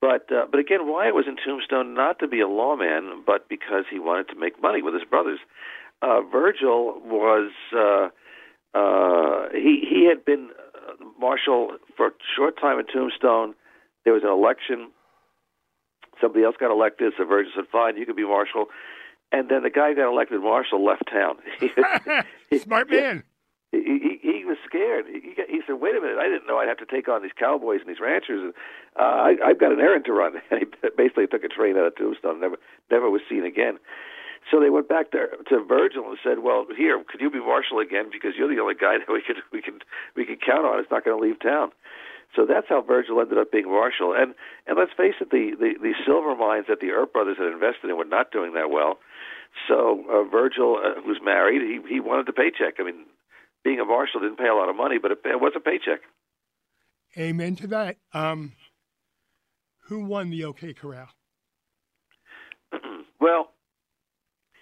But 0.00 0.30
uh, 0.32 0.46
but 0.50 0.60
again, 0.60 0.86
Wyatt 0.86 1.14
was 1.14 1.26
in 1.26 1.36
Tombstone 1.36 1.94
not 1.94 2.18
to 2.20 2.28
be 2.28 2.40
a 2.40 2.48
lawman, 2.48 3.22
but 3.26 3.48
because 3.48 3.84
he 3.90 3.98
wanted 3.98 4.28
to 4.28 4.36
make 4.36 4.60
money 4.62 4.82
with 4.82 4.94
his 4.94 5.04
brothers. 5.04 5.40
Uh, 6.02 6.20
Virgil 6.22 7.00
was 7.04 7.50
uh, 7.74 8.08
uh, 8.78 9.48
he 9.52 9.82
he 9.88 10.06
had 10.08 10.24
been 10.24 10.50
uh, 10.88 11.04
marshal 11.18 11.76
for 11.96 12.08
a 12.08 12.12
short 12.36 12.60
time 12.60 12.78
in 12.78 12.86
Tombstone. 12.86 13.54
There 14.04 14.12
was 14.12 14.22
an 14.22 14.30
election. 14.30 14.90
Somebody 16.20 16.44
else 16.44 16.56
got 16.58 16.70
elected, 16.70 17.12
so 17.16 17.24
Virgil 17.24 17.52
said, 17.54 17.64
"Fine, 17.70 17.96
you 17.96 18.06
can 18.06 18.16
be 18.16 18.24
marshal." 18.24 18.66
And 19.30 19.48
then 19.48 19.62
the 19.62 19.70
guy 19.70 19.90
who 19.90 19.96
got 19.96 20.08
elected 20.08 20.40
marshal 20.40 20.84
left 20.84 21.04
town. 21.10 21.36
Smart 22.62 22.90
man 22.90 23.24
he, 23.72 23.78
he, 23.78 24.12
he 24.22 24.44
was 24.44 24.56
scared. 24.64 25.04
He, 25.06 25.36
he 25.48 25.60
said, 25.66 25.76
"Wait 25.80 25.96
a 25.96 26.00
minute! 26.00 26.16
I 26.18 26.28
didn't 26.28 26.46
know 26.46 26.56
I'd 26.56 26.68
have 26.68 26.80
to 26.80 26.86
take 26.88 27.08
on 27.08 27.22
these 27.22 27.36
cowboys 27.36 27.80
and 27.80 27.88
these 27.88 28.00
ranchers. 28.00 28.40
And, 28.40 28.54
uh, 28.98 29.02
I, 29.02 29.36
I've 29.44 29.60
got 29.60 29.72
an 29.72 29.80
errand 29.80 30.04
to 30.06 30.12
run." 30.12 30.40
And 30.50 30.60
he 30.60 30.66
basically 30.96 31.26
took 31.26 31.44
a 31.44 31.48
train 31.48 31.76
out 31.76 31.86
of 31.86 31.96
Tombstone. 31.96 32.40
Never, 32.40 32.56
never 32.90 33.10
was 33.10 33.20
seen 33.28 33.44
again. 33.44 33.78
So 34.50 34.60
they 34.60 34.70
went 34.70 34.88
back 34.88 35.10
to 35.12 35.28
to 35.52 35.64
Virgil 35.64 36.08
and 36.08 36.18
said, 36.24 36.40
"Well, 36.40 36.64
here, 36.74 37.02
could 37.04 37.20
you 37.20 37.30
be 37.30 37.40
marshal 37.40 37.80
again? 37.80 38.08
Because 38.10 38.32
you're 38.38 38.48
the 38.48 38.60
only 38.60 38.74
guy 38.74 38.96
that 38.96 39.12
we 39.12 39.20
could 39.20 39.44
we 39.52 39.60
can 39.60 39.80
we 40.16 40.24
can 40.24 40.36
count 40.36 40.64
on. 40.64 40.80
It's 40.80 40.90
not 40.90 41.04
going 41.04 41.16
to 41.18 41.22
leave 41.22 41.40
town." 41.40 41.72
So 42.36 42.44
that's 42.44 42.68
how 42.68 42.82
Virgil 42.82 43.20
ended 43.20 43.38
up 43.38 43.52
being 43.52 43.68
marshal. 43.68 44.14
And 44.16 44.34
and 44.66 44.78
let's 44.78 44.92
face 44.96 45.20
it, 45.20 45.28
the 45.30 45.52
the, 45.60 45.76
the 45.76 45.92
silver 46.06 46.34
mines 46.34 46.66
that 46.68 46.80
the 46.80 46.92
Earp 46.96 47.12
brothers 47.12 47.36
had 47.36 47.52
invested 47.52 47.90
in 47.90 47.96
were 47.98 48.08
not 48.08 48.32
doing 48.32 48.54
that 48.54 48.70
well. 48.70 48.98
So 49.66 50.04
uh, 50.10 50.24
Virgil, 50.30 50.78
uh, 50.82 51.00
who's 51.02 51.20
married, 51.22 51.62
he 51.62 51.94
he 51.94 52.00
wanted 52.00 52.26
the 52.26 52.32
paycheck. 52.32 52.74
I 52.78 52.84
mean, 52.84 53.06
being 53.64 53.80
a 53.80 53.84
marshal 53.84 54.20
didn't 54.20 54.38
pay 54.38 54.48
a 54.48 54.54
lot 54.54 54.68
of 54.68 54.76
money, 54.76 54.98
but 54.98 55.10
it, 55.10 55.18
it 55.24 55.40
was 55.40 55.52
a 55.56 55.60
paycheck. 55.60 56.00
Amen 57.16 57.56
to 57.56 57.66
that. 57.68 57.96
Um, 58.12 58.52
who 59.88 60.04
won 60.04 60.30
the 60.30 60.44
OK 60.44 60.74
Corral? 60.74 61.08
well, 63.20 63.50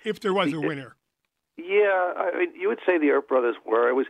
if 0.04 0.20
there 0.20 0.32
was 0.32 0.52
a 0.52 0.60
winner. 0.60 0.96
Yeah, 1.56 2.12
I 2.16 2.38
mean, 2.38 2.60
you 2.60 2.68
would 2.68 2.80
say 2.86 2.98
the 2.98 3.10
Earp 3.10 3.28
brothers 3.28 3.56
were. 3.64 3.88
It 3.88 3.94
was, 3.94 4.06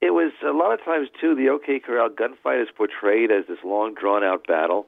it 0.00 0.10
was 0.10 0.32
a 0.46 0.52
lot 0.52 0.72
of 0.72 0.84
times 0.84 1.08
too. 1.20 1.34
The 1.34 1.48
OK 1.48 1.80
Corral 1.80 2.08
gunfight 2.08 2.62
is 2.62 2.68
portrayed 2.74 3.30
as 3.30 3.44
this 3.48 3.58
long, 3.64 3.94
drawn-out 3.94 4.46
battle. 4.46 4.86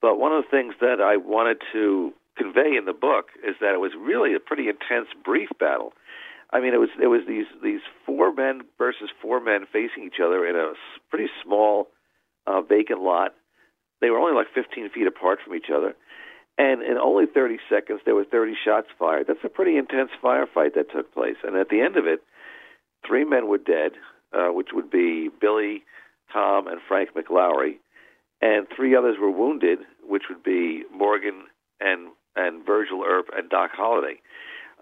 But 0.00 0.18
one 0.18 0.32
of 0.32 0.44
the 0.44 0.50
things 0.50 0.74
that 0.80 1.00
I 1.00 1.16
wanted 1.16 1.58
to 1.72 2.12
convey 2.38 2.76
in 2.76 2.84
the 2.84 2.92
book 2.92 3.26
is 3.46 3.56
that 3.60 3.74
it 3.74 3.80
was 3.80 3.92
really 3.98 4.34
a 4.34 4.40
pretty 4.40 4.68
intense, 4.68 5.08
brief 5.24 5.48
battle. 5.58 5.92
I 6.50 6.60
mean, 6.60 6.72
it 6.72 6.80
was 6.80 6.88
it 7.02 7.08
was 7.08 7.22
these 7.28 7.46
these 7.62 7.80
four 8.06 8.32
men 8.32 8.62
versus 8.78 9.10
four 9.20 9.40
men 9.40 9.66
facing 9.70 10.04
each 10.04 10.20
other 10.22 10.46
in 10.46 10.56
a 10.56 10.72
pretty 11.10 11.28
small, 11.44 11.88
uh, 12.46 12.62
vacant 12.62 13.02
lot. 13.02 13.34
They 14.00 14.10
were 14.10 14.18
only 14.18 14.34
like 14.34 14.46
15 14.54 14.90
feet 14.90 15.06
apart 15.06 15.40
from 15.44 15.54
each 15.54 15.70
other, 15.74 15.94
and 16.56 16.82
in 16.82 16.96
only 16.96 17.26
30 17.26 17.58
seconds 17.68 18.00
there 18.04 18.14
were 18.14 18.24
30 18.24 18.54
shots 18.64 18.86
fired. 18.98 19.26
That's 19.26 19.44
a 19.44 19.48
pretty 19.48 19.76
intense 19.76 20.10
firefight 20.22 20.74
that 20.74 20.90
took 20.90 21.12
place. 21.12 21.36
And 21.44 21.56
at 21.56 21.68
the 21.68 21.82
end 21.82 21.96
of 21.96 22.06
it, 22.06 22.20
three 23.06 23.24
men 23.24 23.48
were 23.48 23.58
dead, 23.58 23.92
uh, 24.32 24.48
which 24.48 24.68
would 24.72 24.90
be 24.90 25.28
Billy, 25.40 25.82
Tom, 26.32 26.66
and 26.66 26.80
Frank 26.86 27.10
McLaury, 27.14 27.78
and 28.40 28.66
three 28.74 28.94
others 28.94 29.16
were 29.20 29.30
wounded, 29.30 29.80
which 30.06 30.24
would 30.30 30.42
be 30.42 30.84
Morgan 30.94 31.44
and 31.80 32.08
and 32.38 32.64
Virgil 32.64 33.02
Earp 33.06 33.26
and 33.36 33.50
Doc 33.50 33.70
Holliday. 33.74 34.20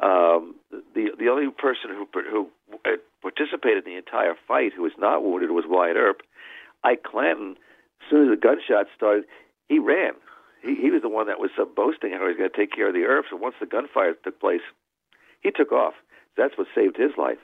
Um, 0.03 0.55
the 0.95 1.11
the 1.19 1.29
only 1.29 1.51
person 1.51 1.91
who 1.91 2.07
who 2.13 2.51
participated 3.23 3.87
in 3.87 3.93
the 3.93 3.99
entire 3.99 4.35
fight 4.47 4.73
who 4.77 4.83
was 4.83 4.93
not 4.99 5.25
wounded 5.25 5.51
was 5.51 5.65
Wyatt 5.67 5.97
Earp. 5.97 6.23
Ike 6.85 7.03
Clanton, 7.03 7.57
as 8.03 8.11
soon 8.11 8.25
as 8.25 8.31
the 8.31 8.37
gunshots 8.37 8.91
started, 8.95 9.25
he 9.69 9.79
ran. 9.79 10.13
He, 10.63 10.77
he 10.77 10.91
was 10.91 11.03
the 11.03 11.09
one 11.09 11.27
that 11.27 11.41
was 11.41 11.51
uh, 11.59 11.65
boasting 11.65 12.13
how 12.13 12.21
he 12.21 12.29
was 12.29 12.37
going 12.37 12.51
to 12.51 12.57
take 12.57 12.73
care 12.73 12.89
of 12.89 12.95
the 12.95 13.05
Earps. 13.05 13.29
And 13.33 13.41
once 13.41 13.57
the 13.59 13.67
gunfire 13.67 14.15
took 14.23 14.39
place, 14.39 14.61
he 15.41 15.51
took 15.51 15.73
off. 15.73 15.95
That's 16.37 16.57
what 16.59 16.69
saved 16.75 16.97
his 16.97 17.13
life. 17.17 17.39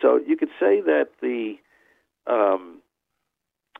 So 0.00 0.20
you 0.24 0.36
could 0.36 0.50
say 0.60 0.80
that 0.80 1.08
the 1.20 1.56
um, 2.26 2.80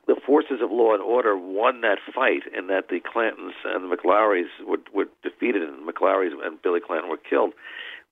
the 0.09 0.19
forces 0.25 0.57
of 0.59 0.71
law 0.71 0.95
and 0.95 1.03
order 1.03 1.37
won 1.37 1.81
that 1.81 1.99
fight, 2.15 2.41
and 2.57 2.67
that 2.67 2.89
the 2.89 2.99
Clantons 2.99 3.53
and 3.63 3.85
the 3.85 3.95
McLaurys 3.95 4.49
were, 4.65 4.81
were 4.91 5.05
defeated, 5.21 5.61
and 5.61 5.87
McLaurys 5.87 6.33
and 6.43 6.59
Billy 6.63 6.79
Clanton 6.81 7.11
were 7.11 7.21
killed. 7.21 7.53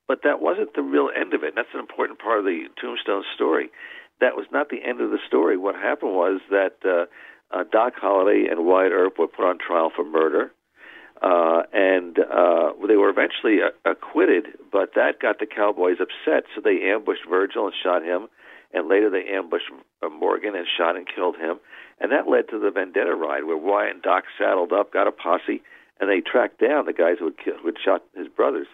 But 0.08 0.22
that 0.24 0.40
wasn't 0.40 0.76
the 0.76 0.84
real 0.84 1.10
end 1.10 1.34
of 1.34 1.44
it. 1.44 1.54
That's 1.56 1.74
an 1.74 1.80
important 1.80 2.20
part 2.20 2.38
of 2.38 2.46
the 2.46 2.70
Tombstone 2.80 3.24
story. 3.34 3.70
That 4.22 4.38
was 4.38 4.46
not 4.52 4.70
the 4.70 4.86
end 4.88 5.02
of 5.02 5.10
the 5.10 5.18
story. 5.26 5.58
What 5.58 5.74
happened 5.74 6.14
was 6.14 6.40
that 6.52 6.78
uh, 6.86 7.06
uh, 7.50 7.64
Doc 7.72 7.94
Holliday 7.98 8.46
and 8.50 8.64
Wyatt 8.64 8.92
Earp 8.92 9.18
were 9.18 9.28
put 9.28 9.46
on 9.46 9.58
trial 9.58 9.92
for 9.94 10.06
murder, 10.06 10.52
uh, 11.24 11.64
and 11.74 12.20
uh, 12.20 12.74
they 12.88 12.96
were 12.96 13.10
eventually 13.10 13.58
uh, 13.66 13.74
acquitted. 13.90 14.46
But 14.72 14.94
that 14.94 15.20
got 15.20 15.40
the 15.40 15.48
Cowboys 15.48 15.98
upset, 16.00 16.44
so 16.54 16.62
they 16.64 16.92
ambushed 16.94 17.26
Virgil 17.28 17.66
and 17.66 17.74
shot 17.84 18.04
him, 18.04 18.28
and 18.74 18.88
later 18.88 19.10
they 19.10 19.26
ambushed 19.34 19.72
uh, 20.04 20.10
Morgan 20.10 20.56
and 20.56 20.68
shot 20.78 20.96
and 20.96 21.08
killed 21.08 21.36
him, 21.38 21.60
and 22.00 22.12
that 22.12 22.30
led 22.30 22.50
to 22.50 22.60
the 22.60 22.72
Vendetta 22.72 23.16
ride, 23.16 23.46
where 23.46 23.58
Wyatt 23.58 23.94
and 23.96 24.02
Doc 24.02 24.26
saddled 24.38 24.74
up, 24.74 24.94
got 24.94 25.08
a 25.08 25.12
posse, 25.12 25.62
and 26.00 26.10
they 26.10 26.22
tracked 26.22 26.60
down 26.60 26.86
the 26.86 26.94
guys 26.94 27.16
who 27.20 27.26
had, 27.26 27.38
killed, 27.38 27.60
who 27.62 27.68
had 27.68 27.80
shot 27.84 28.04
his 28.16 28.28
brothers. 28.28 28.68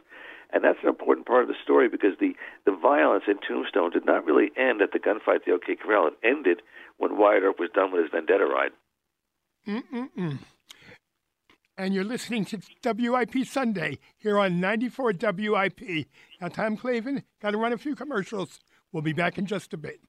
And 0.52 0.64
that's 0.64 0.80
an 0.84 0.90
important 0.90 1.26
part 1.26 1.42
of 1.42 1.48
the 1.48 1.56
story 1.64 1.90
because 1.90 2.14
the, 2.20 2.36
the 2.66 2.78
violence 2.80 3.24
in 3.28 3.40
Tombstone 3.40 3.90
did 3.90 4.06
not 4.06 4.26
really 4.26 4.52
end 4.56 4.82
at 4.82 4.92
the 4.92 5.00
gunfight 5.00 5.38
at 5.38 5.46
the 5.46 5.54
OK 5.54 5.76
Corral. 5.76 6.08
It 6.08 6.14
ended 6.24 6.62
when 6.98 7.18
Wyatt 7.18 7.44
Earp 7.44 7.60
was 7.60 7.72
done 7.74 7.92
with 7.92 8.04
his 8.04 8.12
vendetta 8.12 8.46
ride. 8.46 8.72
Mm-mm-mm. 9.68 10.38
And 11.76 11.94
you're 11.96 12.04
listening 12.04 12.46
to 12.46 12.60
WIP 12.86 13.48
Sunday 13.48 13.98
here 14.18 14.38
on 14.38 14.60
94 14.60 15.14
WIP. 15.20 16.08
Now, 16.40 16.50
Tom 16.50 16.78
Clavin, 16.78 17.24
got 17.42 17.52
to 17.52 17.58
run 17.58 17.74
a 17.74 17.78
few 17.80 17.96
commercials. 17.96 18.60
We'll 18.94 19.02
be 19.02 19.12
back 19.12 19.40
in 19.40 19.48
just 19.48 19.74
a 19.74 19.78
bit. 19.78 20.00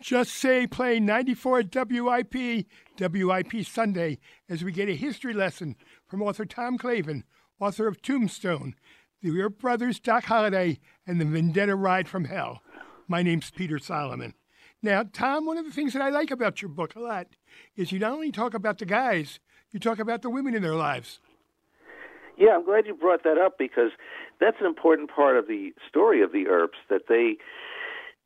Just 0.00 0.32
say 0.32 0.66
play 0.66 0.98
94 0.98 1.64
WIP, 1.74 2.66
WIP 2.98 3.66
Sunday, 3.66 4.18
as 4.48 4.64
we 4.64 4.72
get 4.72 4.88
a 4.88 4.94
history 4.94 5.34
lesson 5.34 5.76
from 6.06 6.22
author 6.22 6.46
Tom 6.46 6.78
Clavin, 6.78 7.24
author 7.60 7.86
of 7.86 8.00
Tombstone, 8.00 8.74
The 9.22 9.38
Earp 9.40 9.58
Brothers, 9.58 10.00
Doc 10.00 10.24
Holliday, 10.24 10.78
and 11.06 11.20
The 11.20 11.24
Vendetta 11.24 11.74
Ride 11.74 12.08
from 12.08 12.24
Hell. 12.24 12.62
My 13.08 13.22
name's 13.22 13.50
Peter 13.50 13.78
Solomon. 13.78 14.34
Now, 14.80 15.04
Tom, 15.12 15.44
one 15.44 15.58
of 15.58 15.64
the 15.64 15.72
things 15.72 15.92
that 15.92 16.02
I 16.02 16.10
like 16.10 16.30
about 16.30 16.62
your 16.62 16.68
book 16.68 16.94
a 16.94 17.00
lot 17.00 17.26
is 17.76 17.90
you 17.90 17.98
not 17.98 18.12
only 18.12 18.30
talk 18.30 18.54
about 18.54 18.78
the 18.78 18.86
guys, 18.86 19.40
you 19.72 19.80
talk 19.80 19.98
about 19.98 20.22
the 20.22 20.30
women 20.30 20.54
in 20.54 20.62
their 20.62 20.76
lives. 20.76 21.18
Yeah, 22.36 22.50
I'm 22.54 22.64
glad 22.64 22.86
you 22.86 22.94
brought 22.94 23.24
that 23.24 23.36
up 23.36 23.58
because 23.58 23.90
that's 24.40 24.56
an 24.60 24.66
important 24.66 25.10
part 25.10 25.36
of 25.36 25.46
the 25.46 25.72
story 25.88 26.22
of 26.22 26.32
the 26.32 26.48
Earps 26.48 26.78
that 26.90 27.02
they 27.08 27.36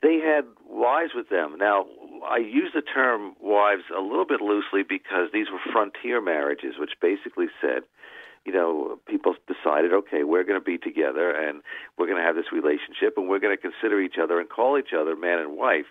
they 0.02 0.18
had 0.18 0.44
wives 0.68 1.12
with 1.14 1.28
them. 1.28 1.56
Now, 1.58 1.86
I 2.26 2.38
use 2.38 2.72
the 2.74 2.82
term 2.82 3.34
wives 3.40 3.84
a 3.96 4.00
little 4.00 4.26
bit 4.26 4.40
loosely 4.40 4.82
because 4.82 5.30
these 5.32 5.46
were 5.50 5.60
frontier 5.72 6.20
marriages, 6.20 6.74
which 6.76 6.90
basically 7.00 7.46
said, 7.60 7.82
you 8.44 8.52
know, 8.52 8.98
people 9.06 9.34
decided, 9.46 9.92
okay, 9.92 10.24
we're 10.24 10.42
going 10.42 10.58
to 10.58 10.64
be 10.64 10.76
together 10.76 11.30
and 11.30 11.62
we're 11.96 12.06
going 12.06 12.18
to 12.18 12.26
have 12.26 12.34
this 12.34 12.50
relationship 12.52 13.14
and 13.16 13.28
we're 13.28 13.38
going 13.38 13.56
to 13.56 13.62
consider 13.62 14.00
each 14.00 14.16
other 14.20 14.40
and 14.40 14.48
call 14.50 14.76
each 14.76 14.90
other 14.98 15.14
man 15.14 15.38
and 15.38 15.56
wife. 15.56 15.86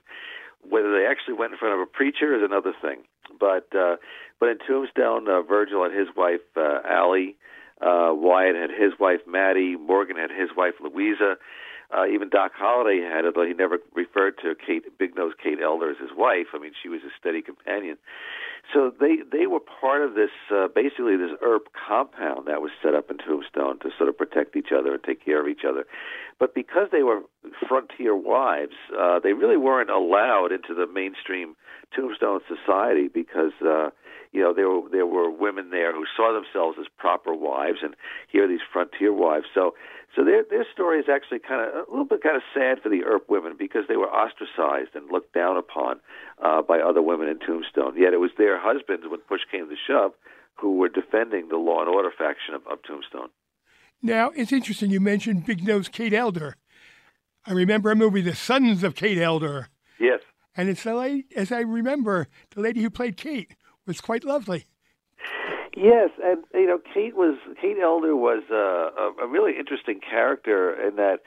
Whether 0.70 0.92
they 0.92 1.08
actually 1.08 1.36
went 1.36 1.54
in 1.54 1.58
front 1.58 1.76
of 1.76 1.80
a 1.80 1.86
preacher 1.86 2.36
is 2.36 2.44
another 2.44 2.74
thing. 2.82 3.04
But 3.40 3.74
uh, 3.74 3.96
but 4.40 4.50
in 4.50 4.58
Tombstone, 4.68 5.28
uh, 5.30 5.42
Virgil 5.42 5.84
and 5.86 5.98
his 5.98 6.10
wife 6.16 6.42
uh, 6.58 6.80
Allie, 6.86 7.38
uh, 7.82 8.14
Wyatt 8.14 8.56
had 8.56 8.70
his 8.70 8.94
wife 9.00 9.22
Mattie, 9.28 9.76
Morgan 9.76 10.18
had 10.18 10.32
his 10.32 10.50
wife 10.56 10.74
Louisa. 10.82 11.36
Uh, 11.92 12.06
even 12.08 12.30
Doc 12.30 12.54
Holliday 12.56 13.04
had 13.04 13.26
it, 13.26 13.36
though 13.36 13.46
he 13.46 13.54
never 13.54 13.80
referred 13.94 14.38
to 14.42 14.56
Kate 14.56 14.98
Big 14.98 15.14
Nose 15.18 15.34
Kate 15.42 15.60
Elder 15.62 15.92
as 15.92 15.98
his 15.98 16.12
wife. 16.16 16.48
I 16.54 16.60
mean, 16.60 16.72
she 16.82 16.88
was 16.88 17.02
his 17.02 17.12
steady 17.20 17.42
companion. 17.42 17.98
So 18.74 18.94
they 18.98 19.18
they 19.30 19.46
were 19.46 19.60
part 19.60 20.02
of 20.02 20.14
this 20.14 20.30
uh, 20.50 20.68
basically 20.74 21.18
this 21.18 21.36
Earp 21.42 21.68
compound 21.76 22.48
that 22.48 22.62
was 22.62 22.72
set 22.82 22.96
up 22.96 23.12
in 23.12 23.18
Tombstone 23.18 23.80
to 23.80 23.90
sort 23.98 24.08
of 24.08 24.18
protect 24.18 24.56
each 24.56 24.72
other 24.72 24.94
and 24.94 25.04
take 25.04 25.24
care 25.24 25.42
of 25.42 25.50
each 25.50 25.66
other. 25.68 25.86
But 26.40 26.56
because 26.56 26.88
they 26.92 27.04
were 27.04 27.22
frontier 27.68 28.16
wives, 28.16 28.76
uh, 28.98 29.20
they 29.20 29.34
really 29.34 29.58
weren't 29.58 29.90
allowed 29.90 30.54
into 30.54 30.74
the 30.74 30.88
mainstream 30.88 31.56
Tombstone 31.94 32.40
society 32.48 33.10
because 33.10 33.52
uh, 33.62 33.90
you 34.32 34.42
know 34.42 34.54
there 34.54 34.70
were 34.70 34.90
there 34.90 35.06
were 35.06 35.30
women 35.30 35.70
there 35.72 35.94
who 35.94 36.06
saw 36.16 36.34
themselves 36.34 36.78
as 36.80 36.88
proper 36.98 37.34
wives, 37.34 37.80
and 37.84 37.96
here 38.32 38.46
are 38.46 38.48
these 38.48 38.66
frontier 38.72 39.14
wives. 39.14 39.46
So 39.54 39.76
so 40.16 40.24
their 40.24 40.44
their 40.50 40.66
story 40.74 41.00
is 41.00 41.06
actually 41.12 41.40
kind 41.40 41.62
of 41.62 41.88
a 41.88 41.92
little 41.92 42.06
bit 42.06 42.24
kind 42.24 42.36
of 42.36 42.44
sad 42.54 42.82
for 42.82 42.90
the 42.90 43.04
Earp 43.04 43.30
women 43.30 43.56
because 43.58 43.84
they 43.88 43.98
were 43.98 44.10
ostracized 44.10 44.96
and 44.96 45.12
looked 45.12 45.34
down 45.34 45.58
upon 45.58 46.00
uh, 46.44 46.62
by 46.62 46.80
other 46.80 47.02
women 47.02 47.28
in 47.28 47.40
Tombstone. 47.40 47.98
Yet 47.98 48.14
it 48.14 48.20
was 48.20 48.32
their 48.38 48.60
husbands, 48.60 49.06
when 49.08 49.20
push 49.22 49.42
came 49.52 49.68
to 49.70 49.76
shove, 49.88 50.12
who 50.56 50.78
were 50.78 50.90
defending 50.90 51.50
the 51.50 51.58
law 51.58 51.82
and 51.82 51.90
order 51.90 52.12
faction 52.18 52.56
of, 52.56 52.62
of 52.68 52.80
Tombstone. 52.84 53.30
Now 54.02 54.32
it's 54.36 54.52
interesting 54.52 54.92
you 54.92 55.02
mentioned 55.02 55.46
Big 55.46 55.64
Nose 55.64 55.88
Kate 55.88 56.14
Elder. 56.14 56.56
I 57.46 57.54
remember 57.54 57.90
a 57.92 57.96
movie, 57.96 58.22
The 58.22 58.36
Sons 58.36 58.84
of 58.84 58.96
Kate 58.96 59.18
Elder. 59.18 59.70
Yes. 60.00 60.20
And 60.56 60.70
it's 60.70 60.84
the 60.84 60.94
lady, 60.94 61.26
as 61.36 61.52
I 61.52 61.62
remember, 61.62 62.28
the 62.52 62.62
lady 62.62 62.82
who 62.82 62.90
played 62.90 63.18
Kate 63.18 63.56
was 63.92 64.00
quite 64.00 64.24
lovely. 64.24 64.66
Yes, 65.76 66.10
and 66.24 66.44
you 66.54 66.68
know, 66.68 66.80
Kate 66.94 67.16
was 67.16 67.38
Kate 67.62 67.78
Elder 67.82 68.16
was 68.16 68.44
uh, 68.52 68.56
a, 68.96 69.26
a 69.26 69.28
really 69.28 69.58
interesting 69.58 70.00
character 70.00 70.72
in 70.76 70.96
that 70.96 71.20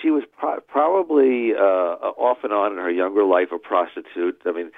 she 0.00 0.10
was 0.10 0.24
pro- 0.38 0.60
probably 0.60 1.52
uh, 1.54 2.14
off 2.18 2.38
and 2.42 2.52
on 2.52 2.72
in 2.72 2.78
her 2.78 2.90
younger 2.90 3.24
life 3.24 3.48
a 3.52 3.58
prostitute. 3.58 4.40
I 4.46 4.52
mean, 4.52 4.70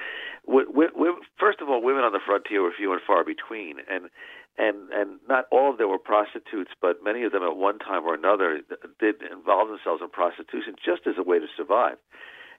w- 0.46 0.72
w- 0.72 1.20
first 1.38 1.60
of 1.60 1.68
all, 1.68 1.82
women 1.82 2.04
on 2.04 2.12
the 2.12 2.20
frontier 2.24 2.62
were 2.62 2.72
few 2.76 2.92
and 2.92 3.00
far 3.06 3.24
between, 3.24 3.76
and 3.88 4.08
and 4.56 4.90
and 4.92 5.20
not 5.28 5.44
all 5.50 5.70
of 5.70 5.78
them 5.78 5.90
were 5.90 5.98
prostitutes, 5.98 6.72
but 6.80 7.04
many 7.04 7.24
of 7.24 7.32
them 7.32 7.42
at 7.42 7.56
one 7.56 7.78
time 7.78 8.04
or 8.04 8.14
another 8.14 8.60
did 8.98 9.16
involve 9.24 9.68
themselves 9.68 10.02
in 10.02 10.08
prostitution 10.08 10.76
just 10.76 11.06
as 11.06 11.16
a 11.18 11.22
way 11.22 11.38
to 11.38 11.46
survive. 11.56 11.96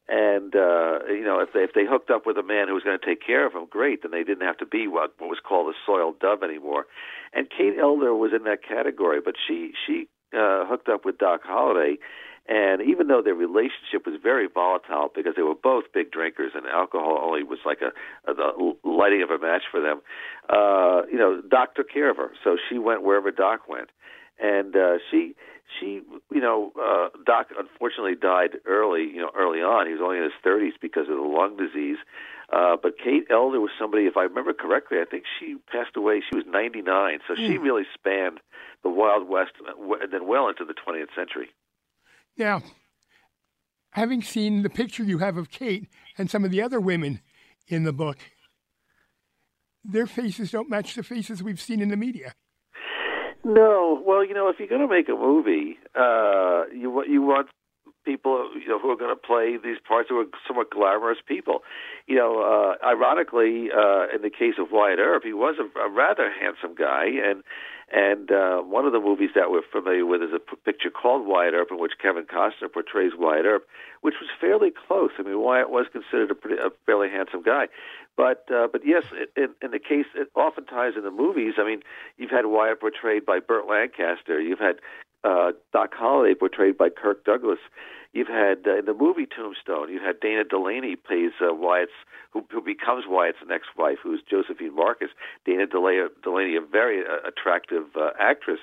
And 0.07 0.55
uh, 0.55 1.05
you 1.07 1.23
know, 1.23 1.39
if 1.39 1.53
they 1.53 1.61
if 1.61 1.73
they 1.73 1.85
hooked 1.85 2.09
up 2.09 2.25
with 2.25 2.37
a 2.37 2.43
man 2.43 2.67
who 2.67 2.73
was 2.73 2.83
going 2.83 2.99
to 2.99 3.05
take 3.05 3.25
care 3.25 3.45
of 3.45 3.53
them, 3.53 3.67
great. 3.69 4.01
Then 4.01 4.11
they 4.11 4.23
didn't 4.23 4.45
have 4.45 4.57
to 4.57 4.65
be 4.65 4.87
what 4.87 5.13
what 5.19 5.29
was 5.29 5.39
called 5.39 5.73
a 5.73 5.77
soiled 5.85 6.19
dove 6.19 6.43
anymore. 6.43 6.85
And 7.33 7.47
Kate 7.49 7.77
Elder 7.79 8.13
was 8.13 8.31
in 8.35 8.43
that 8.43 8.63
category, 8.67 9.21
but 9.23 9.35
she 9.47 9.71
she 9.85 10.07
uh, 10.33 10.65
hooked 10.65 10.89
up 10.89 11.05
with 11.05 11.17
Doc 11.17 11.41
Holliday. 11.43 11.97
And 12.47 12.81
even 12.81 13.07
though 13.07 13.21
their 13.21 13.35
relationship 13.35 14.05
was 14.05 14.19
very 14.21 14.47
volatile 14.51 15.09
because 15.13 15.33
they 15.37 15.43
were 15.43 15.55
both 15.55 15.85
big 15.93 16.11
drinkers 16.11 16.51
and 16.55 16.65
alcohol 16.65 17.21
only 17.23 17.43
was 17.43 17.59
like 17.65 17.79
a, 17.81 17.93
a 18.29 18.33
the 18.33 18.73
lighting 18.83 19.21
of 19.21 19.29
a 19.29 19.37
match 19.37 19.63
for 19.69 19.79
them, 19.79 20.01
uh, 20.49 21.03
you 21.09 21.19
know, 21.19 21.41
Doc 21.47 21.75
took 21.75 21.89
care 21.89 22.09
of 22.09 22.17
her. 22.17 22.31
So 22.43 22.57
she 22.67 22.79
went 22.79 23.03
wherever 23.03 23.29
Doc 23.31 23.69
went, 23.69 23.89
and 24.39 24.75
uh, 24.75 24.97
she 25.09 25.35
she 25.79 26.01
you 26.31 26.41
know 26.41 26.71
uh, 26.79 27.09
Doc 27.25 27.47
unfortunately 27.57 28.15
died 28.15 28.57
early 28.65 29.03
you 29.03 29.21
know 29.21 29.31
early 29.35 29.59
on. 29.59 29.87
He 29.87 29.93
was 29.93 30.01
only 30.01 30.17
in 30.17 30.23
his 30.23 30.33
30s 30.45 30.73
because 30.81 31.09
of 31.09 31.15
the 31.15 31.21
lung 31.21 31.57
disease. 31.57 31.97
Uh, 32.51 32.75
but 32.81 32.97
Kate 32.97 33.25
Elder 33.29 33.61
was 33.61 33.71
somebody, 33.79 34.07
if 34.07 34.17
I 34.17 34.23
remember 34.23 34.51
correctly, 34.51 34.97
I 34.99 35.05
think 35.09 35.23
she 35.39 35.55
passed 35.71 35.95
away. 35.95 36.21
She 36.29 36.35
was 36.35 36.43
99, 36.45 37.19
so 37.25 37.33
mm. 37.33 37.37
she 37.37 37.55
hmm. 37.55 37.63
really 37.63 37.83
spanned 37.93 38.41
the 38.83 38.89
Wild 38.89 39.29
West 39.29 39.51
and 39.61 40.11
then 40.11 40.27
well 40.27 40.49
into 40.49 40.65
the 40.65 40.73
20th 40.73 41.15
century. 41.15 41.49
Now, 42.37 42.61
having 43.91 44.21
seen 44.21 44.63
the 44.63 44.69
picture 44.69 45.03
you 45.03 45.19
have 45.19 45.37
of 45.37 45.49
Kate 45.49 45.87
and 46.17 46.29
some 46.29 46.43
of 46.43 46.51
the 46.51 46.61
other 46.61 46.81
women 46.81 47.21
in 47.67 47.83
the 47.83 47.93
book, 47.93 48.17
their 49.83 50.07
faces 50.07 50.51
don't 50.51 50.69
match 50.69 50.95
the 50.95 51.03
faces 51.03 51.41
we've 51.41 51.61
seen 51.61 51.81
in 51.81 51.87
the 51.87 51.97
media. 51.97 52.33
No, 53.43 54.01
well, 54.05 54.23
you 54.23 54.33
know, 54.33 54.49
if 54.49 54.57
you're 54.59 54.67
going 54.67 54.81
to 54.81 54.87
make 54.87 55.09
a 55.09 55.13
movie, 55.13 55.77
uh, 55.95 56.63
you 56.73 57.03
you 57.07 57.21
want 57.21 57.47
people 58.05 58.49
you 58.59 58.67
know 58.67 58.79
who 58.79 58.89
are 58.91 58.95
going 58.95 59.15
to 59.15 59.19
play 59.19 59.57
these 59.57 59.77
parts 59.87 60.09
who 60.09 60.19
are 60.19 60.25
somewhat 60.47 60.69
glamorous 60.69 61.19
people. 61.27 61.63
You 62.07 62.17
know, 62.17 62.41
uh, 62.41 62.85
ironically, 62.85 63.69
uh, 63.71 64.13
in 64.13 64.21
the 64.21 64.29
case 64.29 64.55
of 64.59 64.67
Wyatt 64.71 64.99
Earp, 64.99 65.23
he 65.23 65.33
was 65.33 65.55
a, 65.59 65.79
a 65.79 65.89
rather 65.89 66.31
handsome 66.31 66.75
guy, 66.75 67.05
and 67.05 67.43
and 67.91 68.31
uh, 68.31 68.61
one 68.61 68.85
of 68.85 68.93
the 68.93 68.99
movies 69.01 69.31
that 69.35 69.51
we're 69.51 69.67
familiar 69.69 70.05
with 70.05 70.21
is 70.21 70.29
a 70.33 70.55
picture 70.57 70.89
called 70.89 71.27
Wyatt 71.27 71.53
Earp, 71.53 71.69
in 71.71 71.79
which 71.79 71.93
Kevin 72.01 72.23
Costner 72.23 72.71
portrays 72.71 73.11
Wyatt 73.17 73.45
Earp, 73.45 73.67
which 74.01 74.15
was 74.21 74.29
fairly 74.39 74.71
close. 74.71 75.11
I 75.19 75.23
mean, 75.23 75.39
Wyatt 75.39 75.69
was 75.69 75.87
considered 75.91 76.31
a, 76.31 76.35
pretty, 76.35 76.61
a 76.61 76.69
fairly 76.85 77.09
handsome 77.09 77.43
guy, 77.43 77.67
but 78.17 78.45
uh, 78.53 78.67
but 78.71 78.81
yes, 78.85 79.03
in, 79.35 79.49
in 79.61 79.71
the 79.71 79.79
case, 79.79 80.05
it, 80.15 80.29
oftentimes 80.35 80.95
in 80.97 81.03
the 81.03 81.11
movies, 81.11 81.53
I 81.57 81.65
mean, 81.65 81.81
you've 82.17 82.31
had 82.31 82.45
Wyatt 82.45 82.81
portrayed 82.81 83.25
by 83.25 83.39
Burt 83.39 83.67
Lancaster, 83.67 84.39
you've 84.39 84.59
had 84.59 84.77
uh, 85.23 85.51
Doc 85.71 85.91
Holliday 85.93 86.35
portrayed 86.35 86.77
by 86.77 86.89
Kirk 86.89 87.23
Douglas. 87.25 87.59
You've 88.13 88.27
had 88.27 88.67
uh, 88.67 88.79
in 88.79 88.85
the 88.85 88.93
movie 88.93 89.25
Tombstone, 89.25 89.89
you 89.89 89.99
had 89.99 90.19
Dana 90.19 90.43
Delany 90.43 90.97
plays 90.97 91.31
uh, 91.39 91.53
Wyatt's 91.53 91.95
who, 92.31 92.43
who 92.51 92.61
becomes 92.61 93.05
Wyatt's 93.07 93.37
next 93.47 93.69
wife, 93.77 93.99
who's 94.03 94.21
Josephine 94.29 94.75
Marcus. 94.75 95.09
Dana 95.45 95.65
Delany, 95.65 96.09
Delany 96.21 96.55
a 96.57 96.61
very 96.61 97.03
uh, 97.05 97.27
attractive 97.27 97.85
uh, 97.95 98.11
actress, 98.19 98.59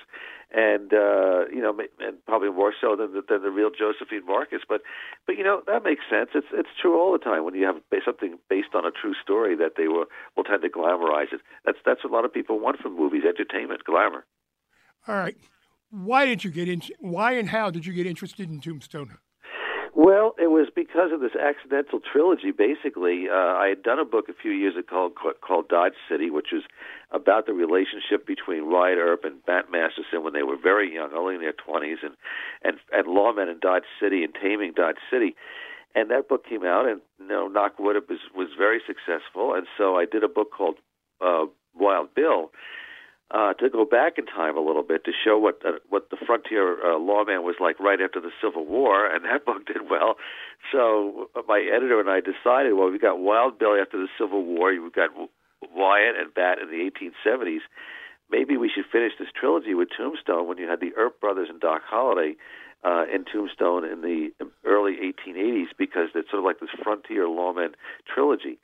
and 0.53 0.92
uh, 0.92 1.49
you 1.49 1.62
know, 1.62 1.78
and 2.01 2.24
probably 2.26 2.51
more 2.51 2.74
so 2.78 2.94
than 2.94 3.14
the, 3.14 3.22
than 3.26 3.42
the 3.42 3.51
real 3.51 3.70
Josephine 3.70 4.26
Marcus. 4.26 4.61
But 4.68 4.82
but 5.26 5.38
you 5.38 5.44
know 5.44 5.62
that 5.66 5.82
makes 5.82 6.05
sense. 6.11 6.30
It's 6.34 6.49
it's 6.53 6.68
true 6.80 7.01
all 7.01 7.12
the 7.12 7.18
time 7.18 7.44
when 7.44 7.55
you 7.55 7.64
have 7.64 7.76
something 8.05 8.38
based 8.51 8.74
on 8.74 8.84
a 8.84 8.90
true 8.90 9.14
story 9.22 9.57
that 9.57 9.72
they 9.78 9.88
will 9.88 10.07
will 10.36 10.44
tend 10.44 10.61
to 10.61 10.68
glamorize 10.68 11.32
it. 11.32 11.40
That's 11.64 11.78
that's 11.86 12.05
what 12.05 12.12
a 12.12 12.14
lot 12.14 12.24
of 12.26 12.34
people 12.34 12.61
want 12.61 12.80
from 12.80 12.96
movies: 12.96 13.22
entertainment, 13.26 13.84
glamour. 13.84 14.26
All 15.07 15.16
right. 15.16 15.36
Why 15.90 16.26
did 16.26 16.44
you 16.44 16.51
get 16.51 16.68
in? 16.68 16.82
Why 17.01 17.32
and 17.32 17.49
how 17.49 17.70
did 17.70 17.86
you 17.86 17.94
get 17.94 18.07
interested 18.07 18.51
in 18.51 18.61
Tombstone? 18.61 19.16
Well, 19.99 20.36
it 20.38 20.46
was 20.46 20.68
because 20.72 21.11
of 21.12 21.18
this 21.18 21.34
accidental 21.34 21.99
trilogy. 21.99 22.53
Basically, 22.53 23.26
uh, 23.28 23.34
I 23.34 23.66
had 23.66 23.82
done 23.82 23.99
a 23.99 24.05
book 24.05 24.28
a 24.28 24.32
few 24.32 24.53
years 24.53 24.76
ago 24.76 25.11
called, 25.11 25.40
called 25.40 25.66
Dodge 25.68 25.99
City, 26.09 26.30
which 26.30 26.53
was 26.53 26.62
about 27.11 27.46
the 27.46 27.53
relationship 27.53 28.24
between 28.24 28.70
Wyatt 28.70 28.99
Earp 28.99 29.24
and 29.24 29.44
Bat 29.44 29.72
Masterson 29.72 30.22
when 30.22 30.34
they 30.34 30.44
were 30.44 30.57
very 30.57 30.94
young, 30.94 31.11
only 31.14 31.34
in 31.34 31.40
their 31.40 31.53
twenties, 31.53 31.99
and 32.05 32.14
and 32.62 32.78
and 32.92 33.09
lawmen 33.09 33.51
in 33.51 33.59
Dodge 33.59 33.90
City 34.01 34.22
and 34.22 34.32
taming 34.40 34.72
Dodge 34.72 35.03
City. 35.11 35.34
And 35.96 36.12
that 36.12 36.28
book 36.28 36.46
came 36.46 36.64
out, 36.64 36.86
and 36.86 37.01
you 37.18 37.26
know, 37.26 37.49
Knockwood 37.49 37.99
was 38.09 38.20
was 38.36 38.51
very 38.57 38.80
successful. 38.86 39.53
And 39.53 39.66
so 39.76 39.96
I 39.96 40.05
did 40.05 40.22
a 40.22 40.28
book 40.28 40.53
called 40.57 40.76
uh, 41.20 41.46
Wild 41.74 42.14
Bill, 42.14 42.53
uh, 43.31 43.53
to 43.55 43.68
go 43.68 43.85
back 43.85 44.16
in 44.16 44.24
time 44.24 44.57
a 44.57 44.61
little 44.61 44.83
bit 44.83 45.05
to 45.05 45.12
show 45.12 45.39
what 45.39 45.61
uh, 45.66 45.72
what 45.89 46.09
the 46.11 46.16
frontier 46.16 46.79
uh, 46.81 46.99
lawman 46.99 47.43
was 47.43 47.57
like 47.61 47.79
right 47.79 48.01
after 48.01 48.20
the 48.20 48.31
Civil 48.43 48.64
War, 48.64 49.07
and 49.07 49.24
that 49.24 49.45
book 49.47 49.66
did 49.66 49.91
well. 49.91 50.16
So 50.72 51.29
uh, 51.37 51.43
my 51.47 51.61
editor 51.61 52.01
and 52.01 52.09
I 52.09 52.20
decided, 52.20 52.74
well, 52.74 52.91
we 52.91 52.99
got 52.99 53.18
Wild 53.20 53.59
Bill 53.59 53.76
after 53.81 53.99
the 53.99 54.09
Civil 54.18 54.45
War, 54.45 54.72
we've 54.81 54.93
got 54.93 55.11
Wyatt 55.74 56.16
and 56.18 56.33
Bat 56.33 56.59
in 56.61 56.70
the 56.70 56.91
1870s. 56.91 57.61
Maybe 58.31 58.57
we 58.57 58.70
should 58.74 58.85
finish 58.91 59.12
this 59.18 59.29
trilogy 59.39 59.74
with 59.74 59.89
Tombstone 59.97 60.49
when 60.49 60.59
you 60.59 60.68
had 60.68 60.81
the 60.81 60.93
Earp 60.97 61.20
brothers 61.20 61.49
and 61.51 61.61
Doc 61.61 61.83
Holliday 61.85 62.37
uh, 62.85 63.05
in 63.12 63.24
Tombstone 63.24 63.85
in 63.85 64.03
the 64.03 64.31
early 64.64 64.97
1880s, 65.26 65.68
because 65.79 66.09
it's 66.14 66.31
sort 66.31 66.41
of 66.41 66.45
like 66.45 66.61
this 66.61 66.68
frontier 66.83 67.26
lawman 67.26 67.72
trilogy. 68.07 68.59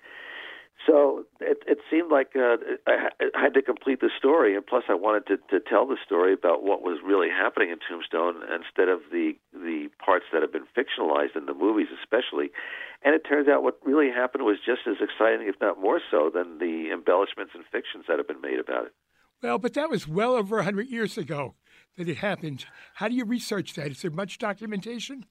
So 0.87 1.25
it, 1.41 1.63
it 1.67 1.79
seemed 1.91 2.11
like 2.13 2.37
uh, 2.37 2.57
I 2.87 3.09
had 3.35 3.55
to 3.55 3.63
complete 3.63 4.01
the 4.01 4.11
story, 4.19 4.55
and 4.55 4.67
plus 4.67 4.85
I 4.89 4.95
wanted 4.95 5.27
to, 5.29 5.37
to 5.49 5.61
tell 5.65 5.87
the 5.87 5.97
story 6.05 6.33
about 6.35 6.63
what 6.63 6.83
was 6.83 6.99
really 7.05 7.29
happening 7.31 7.71
in 7.71 7.79
Tombstone 7.89 8.43
instead 8.53 8.89
of 8.89 9.01
the 9.11 9.33
the 9.53 9.89
parts 10.05 10.27
that 10.33 10.43
have 10.43 10.53
been 10.53 10.69
fictionalized 10.77 11.37
in 11.37 11.47
the 11.47 11.55
movies, 11.55 11.89
especially. 12.03 12.51
And 13.03 13.15
it 13.15 13.25
turns 13.27 13.49
out 13.49 13.63
what 13.63 13.79
really 13.85 14.11
happened 14.11 14.45
was 14.45 14.59
just 14.65 14.83
as 14.87 14.97
exciting, 15.01 15.49
if 15.49 15.57
not 15.61 15.81
more 15.81 16.01
so, 16.11 16.31
than 16.33 16.59
the 16.59 16.91
embellishments 16.93 17.53
and 17.55 17.65
fictions 17.71 18.05
that 18.09 18.19
have 18.19 18.29
been 18.29 18.41
made 18.41 18.59
about 18.59 18.87
it. 18.87 18.93
Well, 19.43 19.59
but 19.59 19.75
that 19.75 19.91
was 19.91 20.09
well 20.09 20.35
over 20.35 20.59
a 20.59 20.65
hundred 20.65 20.89
years 20.89 21.17
ago 21.17 21.55
that 21.97 22.09
it 22.09 22.19
happened. 22.19 22.67
How 22.95 23.09
do 23.09 23.15
you 23.15 23.25
research 23.25 23.75
that? 23.75 23.89
Is 23.89 24.03
there 24.03 24.11
much 24.11 24.39
documentation? 24.39 25.27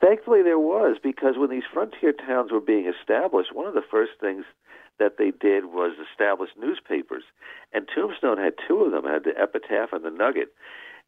Thankfully, 0.00 0.42
there 0.42 0.58
was 0.58 0.96
because 1.02 1.34
when 1.36 1.50
these 1.50 1.64
frontier 1.72 2.12
towns 2.12 2.52
were 2.52 2.60
being 2.60 2.86
established, 2.86 3.54
one 3.54 3.66
of 3.66 3.74
the 3.74 3.82
first 3.90 4.12
things 4.20 4.44
that 4.98 5.16
they 5.18 5.30
did 5.30 5.66
was 5.66 5.96
establish 6.10 6.50
newspapers. 6.58 7.24
And 7.72 7.88
Tombstone 7.94 8.38
had 8.38 8.54
two 8.66 8.82
of 8.82 8.92
them, 8.92 9.04
had 9.04 9.24
the 9.24 9.38
Epitaph 9.40 9.92
and 9.92 10.04
the 10.04 10.10
Nugget. 10.10 10.52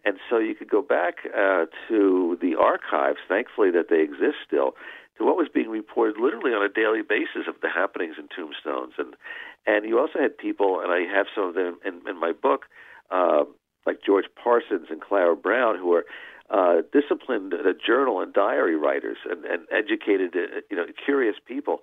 And 0.04 0.18
so 0.28 0.38
you 0.38 0.54
could 0.54 0.70
go 0.70 0.82
back 0.82 1.18
uh, 1.36 1.66
to 1.88 2.38
the 2.40 2.54
archives, 2.56 3.18
thankfully 3.28 3.70
that 3.72 3.90
they 3.90 4.00
exist 4.00 4.38
still, 4.46 4.74
to 5.18 5.24
what 5.24 5.36
was 5.36 5.48
being 5.52 5.68
reported 5.68 6.16
literally 6.18 6.52
on 6.52 6.64
a 6.64 6.68
daily 6.68 7.02
basis 7.02 7.46
of 7.46 7.60
the 7.60 7.68
happenings 7.68 8.16
in 8.18 8.28
Tombstones. 8.34 8.94
And 8.96 9.14
and 9.66 9.84
you 9.84 9.98
also 9.98 10.18
had 10.18 10.38
people, 10.38 10.80
and 10.80 10.90
I 10.90 11.00
have 11.14 11.26
some 11.34 11.44
of 11.44 11.54
them 11.54 11.78
in, 11.84 12.00
in 12.08 12.18
my 12.18 12.32
book, 12.32 12.64
uh, 13.10 13.44
like 13.84 13.98
George 14.04 14.24
Parsons 14.42 14.86
and 14.88 15.02
Clara 15.02 15.36
Brown, 15.36 15.76
who 15.76 15.92
are 15.92 16.06
uh, 16.48 16.82
disciplined 16.92 17.52
uh, 17.52 17.72
journal 17.86 18.20
and 18.20 18.32
diary 18.32 18.76
writers 18.76 19.18
and, 19.28 19.44
and 19.44 19.66
educated, 19.70 20.34
uh, 20.34 20.60
you 20.70 20.76
know, 20.76 20.86
curious 21.04 21.36
people 21.44 21.82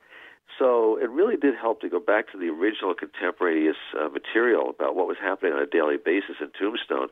so 0.57 0.97
it 0.97 1.09
really 1.09 1.35
did 1.37 1.53
help 1.55 1.81
to 1.81 1.89
go 1.89 1.99
back 1.99 2.31
to 2.31 2.37
the 2.37 2.47
original 2.47 2.93
contemporaneous 2.93 3.75
uh, 3.99 4.09
material 4.09 4.69
about 4.69 4.95
what 4.95 5.07
was 5.07 5.17
happening 5.21 5.53
on 5.53 5.61
a 5.61 5.67
daily 5.67 5.97
basis 5.97 6.37
in 6.41 6.49
Tombstone, 6.57 7.09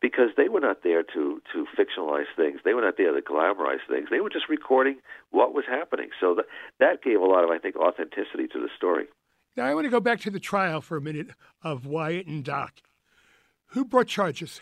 because 0.00 0.30
they 0.36 0.48
were 0.48 0.60
not 0.60 0.82
there 0.82 1.02
to 1.02 1.42
to 1.52 1.66
fictionalize 1.76 2.30
things. 2.36 2.60
They 2.64 2.74
were 2.74 2.82
not 2.82 2.96
there 2.96 3.12
to 3.12 3.20
glamorize 3.20 3.84
things. 3.88 4.08
They 4.10 4.20
were 4.20 4.30
just 4.30 4.48
recording 4.48 4.98
what 5.30 5.54
was 5.54 5.64
happening. 5.68 6.10
So 6.20 6.34
that 6.36 6.46
that 6.80 7.02
gave 7.02 7.20
a 7.20 7.24
lot 7.24 7.44
of, 7.44 7.50
I 7.50 7.58
think, 7.58 7.76
authenticity 7.76 8.46
to 8.52 8.60
the 8.60 8.68
story. 8.76 9.06
Now 9.56 9.64
I 9.66 9.74
want 9.74 9.86
to 9.86 9.90
go 9.90 10.00
back 10.00 10.20
to 10.20 10.30
the 10.30 10.40
trial 10.40 10.80
for 10.80 10.96
a 10.96 11.00
minute 11.00 11.28
of 11.62 11.86
Wyatt 11.86 12.26
and 12.26 12.44
Doc. 12.44 12.74
Who 13.70 13.84
brought 13.84 14.06
charges? 14.06 14.60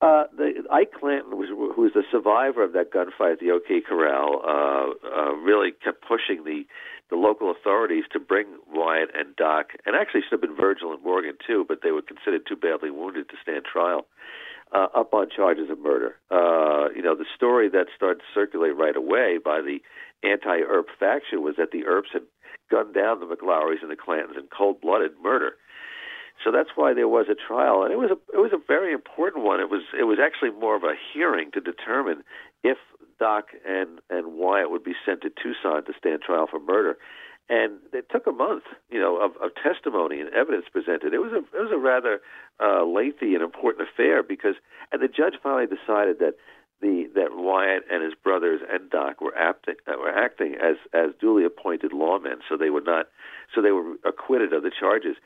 Uh, 0.00 0.24
the, 0.36 0.62
Ike 0.70 0.92
Clanton, 1.00 1.36
was, 1.36 1.48
who 1.48 1.82
was 1.82 1.92
the 1.92 2.04
survivor 2.12 2.62
of 2.62 2.72
that 2.72 2.92
gunfight 2.92 3.32
at 3.32 3.40
the 3.40 3.50
OK 3.50 3.80
Corral, 3.80 4.42
uh, 4.46 5.08
uh, 5.08 5.32
really 5.34 5.72
kept 5.72 6.06
pushing 6.06 6.44
the 6.44 6.66
the 7.10 7.16
local 7.16 7.50
authorities 7.50 8.04
to 8.12 8.20
bring 8.20 8.46
Wyatt 8.70 9.10
and 9.14 9.34
Doc, 9.36 9.70
and 9.86 9.96
actually 9.96 10.22
should 10.22 10.32
have 10.32 10.40
been 10.40 10.56
Virgil 10.56 10.92
and 10.92 11.02
Morgan 11.02 11.36
too, 11.46 11.64
but 11.66 11.80
they 11.82 11.90
were 11.90 12.02
considered 12.02 12.42
too 12.46 12.56
badly 12.56 12.90
wounded 12.90 13.28
to 13.30 13.36
stand 13.42 13.64
trial, 13.64 14.06
uh, 14.72 14.88
up 14.94 15.14
on 15.14 15.28
charges 15.34 15.70
of 15.70 15.78
murder. 15.78 16.16
Uh, 16.30 16.90
you 16.94 17.02
know, 17.02 17.14
the 17.14 17.24
story 17.34 17.68
that 17.70 17.86
started 17.96 18.20
to 18.20 18.26
circulate 18.34 18.76
right 18.76 18.96
away 18.96 19.38
by 19.42 19.60
the 19.60 19.78
anti-Earp 20.22 20.88
faction 20.98 21.42
was 21.42 21.56
that 21.56 21.70
the 21.70 21.84
Earps 21.86 22.10
had 22.12 22.22
gunned 22.70 22.94
down 22.94 23.20
the 23.20 23.26
McLaurys 23.26 23.80
and 23.80 23.90
the 23.90 23.96
Clantons 23.96 24.36
in 24.36 24.48
cold-blooded 24.56 25.12
murder. 25.22 25.52
So 26.44 26.52
that's 26.52 26.70
why 26.76 26.94
there 26.94 27.08
was 27.08 27.26
a 27.28 27.34
trial, 27.34 27.82
and 27.82 27.92
it 27.92 27.98
was 27.98 28.10
a 28.10 28.18
it 28.32 28.40
was 28.40 28.52
a 28.52 28.62
very 28.66 28.92
important 28.92 29.44
one. 29.44 29.60
It 29.60 29.70
was 29.70 29.82
it 29.98 30.04
was 30.04 30.18
actually 30.22 30.50
more 30.50 30.76
of 30.76 30.84
a 30.84 30.94
hearing 31.12 31.50
to 31.52 31.60
determine 31.60 32.22
if 32.62 32.78
Doc 33.18 33.48
and 33.66 33.98
and 34.08 34.34
Wyatt 34.34 34.70
would 34.70 34.84
be 34.84 34.94
sent 35.04 35.22
to 35.22 35.30
Tucson 35.30 35.84
to 35.84 35.92
stand 35.98 36.22
trial 36.22 36.46
for 36.48 36.60
murder, 36.60 36.96
and 37.48 37.78
it 37.92 38.06
took 38.10 38.26
a 38.26 38.32
month, 38.32 38.64
you 38.90 39.00
know, 39.00 39.16
of, 39.16 39.32
of 39.42 39.50
testimony 39.60 40.20
and 40.20 40.28
evidence 40.30 40.66
presented. 40.70 41.14
It 41.14 41.18
was 41.18 41.32
a 41.32 41.38
it 41.56 41.60
was 41.60 41.72
a 41.72 41.78
rather 41.78 42.20
uh, 42.60 42.84
lengthy 42.84 43.34
and 43.34 43.42
important 43.42 43.88
affair 43.88 44.22
because, 44.22 44.54
and 44.92 45.02
the 45.02 45.08
judge 45.08 45.34
finally 45.42 45.66
decided 45.66 46.18
that 46.20 46.34
the 46.80 47.10
that 47.14 47.30
Wyatt 47.32 47.84
and 47.90 48.04
his 48.04 48.14
brothers 48.14 48.60
and 48.70 48.90
Doc 48.90 49.20
were 49.20 49.36
acting 49.36 49.76
were 49.86 50.14
acting 50.14 50.54
as 50.54 50.76
as 50.92 51.10
duly 51.20 51.44
appointed 51.44 51.92
lawmen, 51.92 52.38
so 52.48 52.56
they 52.56 52.70
were 52.70 52.82
not 52.82 53.06
so 53.54 53.62
they 53.62 53.72
were 53.72 53.94
acquitted 54.04 54.52
of 54.52 54.62
the 54.62 54.70
charges. 54.70 55.16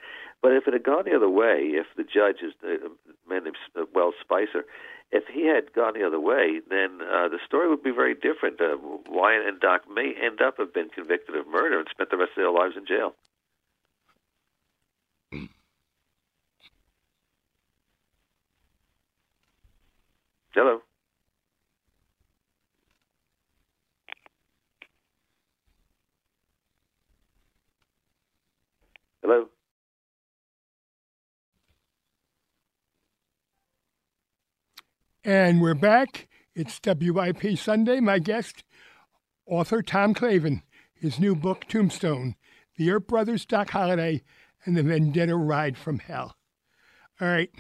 But 0.42 0.52
if 0.52 0.66
it 0.66 0.72
had 0.72 0.82
gone 0.82 1.04
the 1.04 1.14
other 1.14 1.30
way, 1.30 1.70
if 1.78 1.86
the 1.96 2.02
judge 2.02 2.42
is 2.42 2.52
a 2.64 2.88
man 3.30 3.44
named 3.44 3.56
Wells 3.94 4.14
Spicer, 4.20 4.64
if 5.12 5.24
he 5.32 5.46
had 5.46 5.72
gone 5.72 5.94
the 5.94 6.04
other 6.04 6.18
way, 6.18 6.60
then 6.68 6.98
uh, 7.00 7.28
the 7.28 7.38
story 7.46 7.68
would 7.68 7.82
be 7.82 7.92
very 7.92 8.14
different. 8.14 8.60
Uh, 8.60 8.76
Wyatt 9.08 9.46
and 9.46 9.60
Doc 9.60 9.82
may 9.88 10.14
end 10.20 10.40
up 10.40 10.56
have 10.58 10.74
been 10.74 10.88
convicted 10.88 11.36
of 11.36 11.46
murder 11.46 11.78
and 11.78 11.88
spent 11.90 12.10
the 12.10 12.16
rest 12.16 12.30
of 12.30 12.42
their 12.42 12.50
lives 12.50 12.74
in 12.76 12.86
jail. 12.86 13.14
Hello. 20.54 20.82
Hello. 29.22 29.48
And 35.24 35.62
we're 35.62 35.74
back. 35.74 36.26
It's 36.52 36.80
WIP 36.84 37.56
Sunday. 37.56 38.00
My 38.00 38.18
guest, 38.18 38.64
author 39.46 39.80
Tom 39.80 40.14
Clavin, 40.14 40.62
his 40.94 41.20
new 41.20 41.36
book, 41.36 41.64
Tombstone 41.68 42.34
The 42.76 42.90
Earp 42.90 43.06
Brothers, 43.06 43.46
Doc 43.46 43.70
Holliday, 43.70 44.24
and 44.64 44.76
the 44.76 44.82
Vendetta 44.82 45.36
Ride 45.36 45.78
from 45.78 46.00
Hell. 46.00 46.34
All 47.20 47.28
right. 47.28 47.50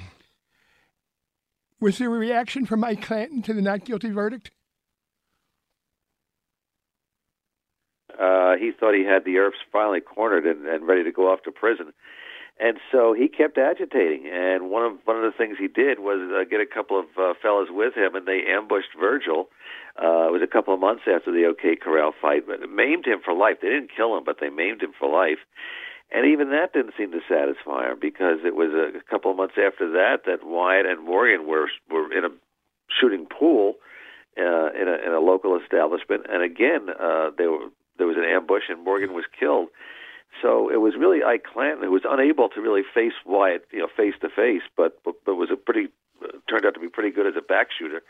Was 1.80 1.98
there 1.98 2.08
a 2.08 2.18
reaction 2.18 2.66
from 2.66 2.82
Ike 2.82 3.02
Clanton 3.02 3.42
to 3.42 3.52
the 3.52 3.62
not 3.62 3.84
guilty 3.84 4.10
verdict? 4.10 4.50
Uh, 8.10 8.56
he 8.56 8.72
thought 8.72 8.94
he 8.94 9.04
had 9.04 9.24
the 9.24 9.38
Earps 9.38 9.58
finally 9.70 10.00
cornered 10.00 10.46
and, 10.46 10.66
and 10.66 10.84
ready 10.84 11.04
to 11.04 11.12
go 11.12 11.32
off 11.32 11.44
to 11.44 11.52
prison 11.52 11.92
and 12.62 12.78
so 12.92 13.12
he 13.12 13.26
kept 13.26 13.58
agitating. 13.58 14.30
And 14.32 14.70
one 14.70 14.84
of 14.84 14.92
one 15.04 15.16
of 15.16 15.24
the 15.24 15.36
things 15.36 15.56
he 15.58 15.66
did 15.66 15.98
was 15.98 16.22
uh, 16.30 16.48
get 16.48 16.60
a 16.60 16.66
couple 16.66 16.98
of 17.00 17.06
uh, 17.18 17.34
fellas 17.42 17.68
with 17.70 17.94
him, 17.94 18.14
and 18.14 18.24
they 18.24 18.44
ambushed 18.48 18.94
Virgil. 18.98 19.48
Uh, 19.98 20.30
it 20.30 20.32
was 20.32 20.42
a 20.42 20.46
couple 20.46 20.72
of 20.72 20.78
months 20.78 21.02
after 21.12 21.32
the 21.32 21.44
OK 21.44 21.74
Corral 21.76 22.12
fight, 22.22 22.46
but 22.46 22.62
maimed 22.70 23.04
him 23.04 23.18
for 23.24 23.34
life. 23.34 23.56
They 23.60 23.68
didn't 23.68 23.90
kill 23.94 24.16
him, 24.16 24.22
but 24.24 24.36
they 24.40 24.48
maimed 24.48 24.80
him 24.80 24.92
for 24.96 25.10
life. 25.10 25.42
And 26.14 26.30
even 26.30 26.50
that 26.50 26.72
didn't 26.72 26.94
seem 26.96 27.10
to 27.12 27.20
satisfy 27.28 27.90
him 27.90 27.98
because 28.00 28.44
it 28.44 28.54
was 28.54 28.70
a, 28.70 29.02
couple 29.10 29.30
of 29.30 29.36
months 29.36 29.54
after 29.58 29.90
that 29.92 30.24
that 30.26 30.46
Wyatt 30.46 30.86
and 30.86 31.04
Morgan 31.04 31.48
were 31.48 31.66
were 31.90 32.12
in 32.16 32.24
a 32.24 32.30
shooting 33.00 33.26
pool 33.26 33.74
uh, 34.38 34.70
in 34.70 34.86
a 34.86 34.96
in 35.04 35.12
a 35.12 35.20
local 35.20 35.58
establishment, 35.58 36.26
and 36.30 36.42
again 36.44 36.86
uh, 36.94 37.30
they 37.36 37.46
were 37.46 37.74
there 37.98 38.06
was 38.06 38.16
an 38.16 38.24
ambush 38.24 38.64
and 38.68 38.84
Morgan 38.84 39.14
was 39.14 39.24
killed. 39.38 39.68
So 40.40 40.70
it 40.70 40.80
was 40.80 40.94
really 40.98 41.22
Ike 41.22 41.44
Clanton 41.44 41.84
who 41.84 41.90
was 41.90 42.02
unable 42.08 42.48
to 42.50 42.60
really 42.60 42.82
face 42.94 43.12
Wyatt, 43.24 43.66
you 43.70 43.80
know, 43.80 43.88
face 43.96 44.14
to 44.22 44.28
face, 44.28 44.62
but 44.76 44.98
but 45.04 45.34
was 45.34 45.50
a 45.50 45.56
pretty 45.56 45.88
uh, 46.22 46.28
turned 46.48 46.64
out 46.64 46.74
to 46.74 46.80
be 46.80 46.88
pretty 46.88 47.10
good 47.10 47.26
as 47.26 47.34
a 47.36 47.42
back 47.42 47.68
shooter. 47.76 48.02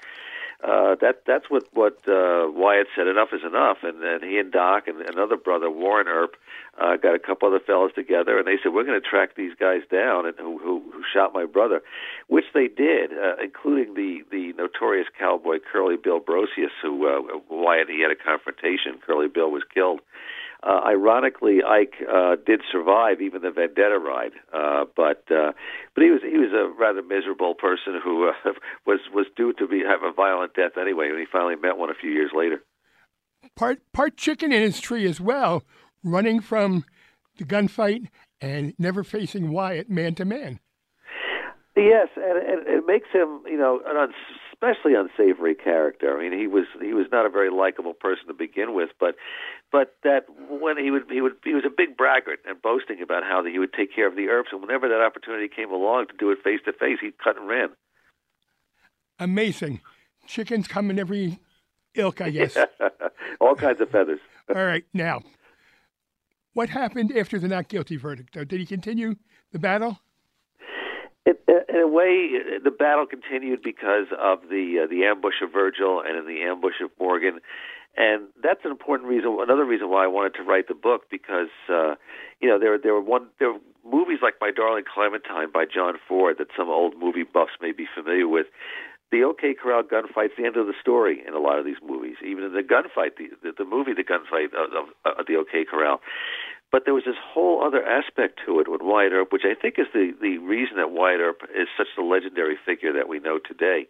Uh, 0.62 0.94
that 1.00 1.22
that's 1.26 1.50
what 1.50 1.64
what 1.72 1.98
uh, 2.06 2.46
Wyatt 2.48 2.86
said. 2.94 3.08
Enough 3.08 3.30
is 3.32 3.42
enough, 3.44 3.78
and 3.82 4.00
then 4.00 4.22
he 4.22 4.38
and 4.38 4.52
Doc 4.52 4.86
and 4.86 5.00
another 5.00 5.36
brother 5.36 5.68
Warren 5.68 6.06
Earp 6.06 6.36
uh, 6.80 6.96
got 6.96 7.16
a 7.16 7.18
couple 7.18 7.48
other 7.48 7.58
fellows 7.58 7.90
together, 7.96 8.38
and 8.38 8.46
they 8.46 8.58
said 8.62 8.72
we're 8.72 8.84
going 8.84 9.00
to 9.00 9.08
track 9.08 9.34
these 9.34 9.54
guys 9.58 9.80
down 9.90 10.24
and 10.24 10.38
who, 10.38 10.58
who 10.58 10.80
who 10.92 11.02
shot 11.12 11.34
my 11.34 11.46
brother, 11.46 11.82
which 12.28 12.44
they 12.54 12.68
did, 12.68 13.10
uh, 13.12 13.42
including 13.42 13.94
the 13.94 14.22
the 14.30 14.52
notorious 14.52 15.08
cowboy 15.18 15.58
Curly 15.58 15.96
Bill 15.96 16.20
Brocius, 16.20 16.70
who 16.80 17.08
uh, 17.08 17.38
Wyatt 17.50 17.90
he 17.90 18.00
had 18.00 18.12
a 18.12 18.16
confrontation. 18.16 19.00
Curly 19.04 19.26
Bill 19.26 19.50
was 19.50 19.64
killed. 19.74 19.98
Uh, 19.98 20.02
ironically, 20.70 21.58
Ike 21.62 21.94
uh, 22.08 22.36
did 22.46 22.60
survive 22.70 23.20
even 23.20 23.42
the 23.42 23.50
Vendetta 23.50 23.98
ride, 23.98 24.32
uh, 24.52 24.84
but 24.96 25.24
uh, 25.30 25.52
but 25.94 26.04
he 26.04 26.10
was 26.10 26.20
he 26.22 26.38
was 26.38 26.52
a 26.52 26.72
rather 26.78 27.02
miserable 27.02 27.54
person 27.54 28.00
who 28.02 28.28
uh, 28.28 28.32
was 28.86 29.00
was 29.12 29.26
due 29.36 29.52
to 29.54 29.66
be 29.66 29.80
have 29.80 30.02
a 30.02 30.12
violent 30.12 30.54
death 30.54 30.72
anyway. 30.80 31.10
When 31.10 31.18
he 31.18 31.26
finally 31.30 31.56
met 31.56 31.78
one 31.78 31.90
a 31.90 31.94
few 31.94 32.10
years 32.10 32.30
later. 32.34 32.62
Part 33.56 33.80
part 33.92 34.16
chicken 34.16 34.52
in 34.52 34.62
his 34.62 34.80
tree 34.80 35.04
as 35.06 35.20
well, 35.20 35.64
running 36.04 36.40
from 36.40 36.84
the 37.38 37.44
gunfight 37.44 38.08
and 38.40 38.74
never 38.78 39.02
facing 39.02 39.50
Wyatt 39.50 39.90
man 39.90 40.14
to 40.16 40.24
man. 40.24 40.60
Yes, 41.74 42.08
and, 42.16 42.38
and 42.38 42.66
it 42.66 42.84
makes 42.86 43.08
him, 43.12 43.40
you 43.46 43.56
know, 43.56 43.80
an 43.86 44.12
especially 44.52 44.94
unsavory 44.94 45.54
character. 45.54 46.16
I 46.16 46.22
mean, 46.22 46.38
he 46.38 46.46
was 46.46 46.66
he 46.80 46.92
was 46.92 47.06
not 47.10 47.24
a 47.24 47.30
very 47.30 47.50
likable 47.50 47.94
person 47.94 48.26
to 48.28 48.34
begin 48.34 48.74
with, 48.74 48.90
but 49.00 49.16
but 49.72 49.96
that 50.04 50.26
when 50.50 50.76
he 50.76 50.90
would 50.90 51.04
he 51.10 51.22
would 51.22 51.32
he 51.42 51.54
was 51.54 51.64
a 51.66 51.70
big 51.74 51.96
braggart 51.96 52.40
and 52.46 52.60
boasting 52.60 53.02
about 53.02 53.24
how 53.24 53.42
he 53.42 53.58
would 53.58 53.72
take 53.72 53.92
care 53.92 54.06
of 54.06 54.14
the 54.14 54.28
Earps, 54.28 54.52
and 54.52 54.60
whenever 54.60 54.88
that 54.88 55.00
opportunity 55.00 55.48
came 55.48 55.72
along 55.72 56.06
to 56.08 56.14
do 56.18 56.30
it 56.30 56.38
face 56.44 56.60
to 56.66 56.72
face, 56.72 56.98
he'd 57.00 57.18
cut 57.18 57.36
and 57.38 57.48
ran. 57.48 57.70
Amazing, 59.18 59.80
chickens 60.26 60.68
come 60.68 60.90
in 60.90 60.98
every 60.98 61.40
ilk, 61.94 62.20
I 62.20 62.30
guess. 62.30 62.56
All 63.40 63.54
kinds 63.54 63.80
of 63.80 63.90
feathers. 63.90 64.20
All 64.54 64.64
right, 64.64 64.84
now, 64.92 65.22
what 66.52 66.68
happened 66.68 67.16
after 67.16 67.38
the 67.38 67.48
not 67.48 67.68
guilty 67.68 67.96
verdict? 67.96 68.34
Did 68.34 68.52
he 68.52 68.66
continue 68.66 69.16
the 69.52 69.58
battle? 69.58 70.00
It, 71.24 71.40
in 71.68 71.76
a 71.76 71.86
way, 71.86 72.32
the 72.62 72.70
battle 72.70 73.06
continued 73.06 73.62
because 73.62 74.06
of 74.18 74.40
the 74.50 74.82
uh, 74.84 74.86
the 74.88 75.04
ambush 75.04 75.40
of 75.42 75.52
Virgil 75.52 76.02
and 76.06 76.18
in 76.18 76.26
the 76.26 76.42
ambush 76.42 76.80
of 76.82 76.90
Morgan, 76.98 77.40
and 77.96 78.28
that's 78.42 78.64
an 78.64 78.70
important 78.70 79.08
reason. 79.08 79.36
Another 79.40 79.64
reason 79.64 79.90
why 79.90 80.04
I 80.04 80.08
wanted 80.08 80.34
to 80.34 80.42
write 80.42 80.68
the 80.68 80.74
book 80.74 81.10
because 81.10 81.52
uh, 81.68 81.94
you 82.40 82.48
know 82.48 82.58
there 82.58 82.78
there 82.78 82.94
were 82.94 83.02
one 83.02 83.28
there 83.38 83.52
were 83.52 83.60
movies 83.84 84.18
like 84.22 84.34
My 84.40 84.50
Darling 84.50 84.84
Clementine 84.92 85.50
by 85.52 85.64
John 85.64 85.94
Ford 86.08 86.36
that 86.38 86.48
some 86.56 86.68
old 86.68 86.94
movie 86.98 87.24
buffs 87.24 87.52
may 87.60 87.72
be 87.72 87.86
familiar 87.94 88.28
with. 88.28 88.46
The 89.10 89.24
OK 89.24 89.52
Corral 89.60 89.82
gunfight's 89.82 90.32
the 90.38 90.46
end 90.46 90.56
of 90.56 90.66
the 90.66 90.72
story 90.80 91.22
in 91.26 91.34
a 91.34 91.38
lot 91.38 91.58
of 91.58 91.66
these 91.66 91.76
movies. 91.86 92.16
Even 92.24 92.44
in 92.44 92.54
the 92.54 92.62
gunfight, 92.62 93.16
the 93.18 93.28
the, 93.42 93.52
the 93.58 93.64
movie, 93.66 93.92
the 93.92 94.04
gunfight 94.04 94.56
of, 94.56 94.72
of, 94.72 95.18
of 95.18 95.26
the 95.26 95.36
OK 95.36 95.66
Corral, 95.70 96.00
but 96.72 96.86
there 96.86 96.94
was 96.94 97.04
this 97.04 97.20
whole 97.20 97.62
other 97.62 97.84
aspect 97.84 98.40
to 98.46 98.58
it 98.58 98.68
with 98.68 98.80
Wyatt 98.82 99.12
Earp, 99.12 99.30
which 99.30 99.44
I 99.44 99.54
think 99.54 99.74
is 99.78 99.86
the, 99.92 100.16
the 100.18 100.38
reason 100.38 100.78
that 100.78 100.90
Wyatt 100.90 101.20
Earp 101.20 101.42
is 101.54 101.68
such 101.76 101.88
a 101.98 102.02
legendary 102.02 102.56
figure 102.64 102.94
that 102.94 103.08
we 103.08 103.20
know 103.20 103.38
today. 103.38 103.86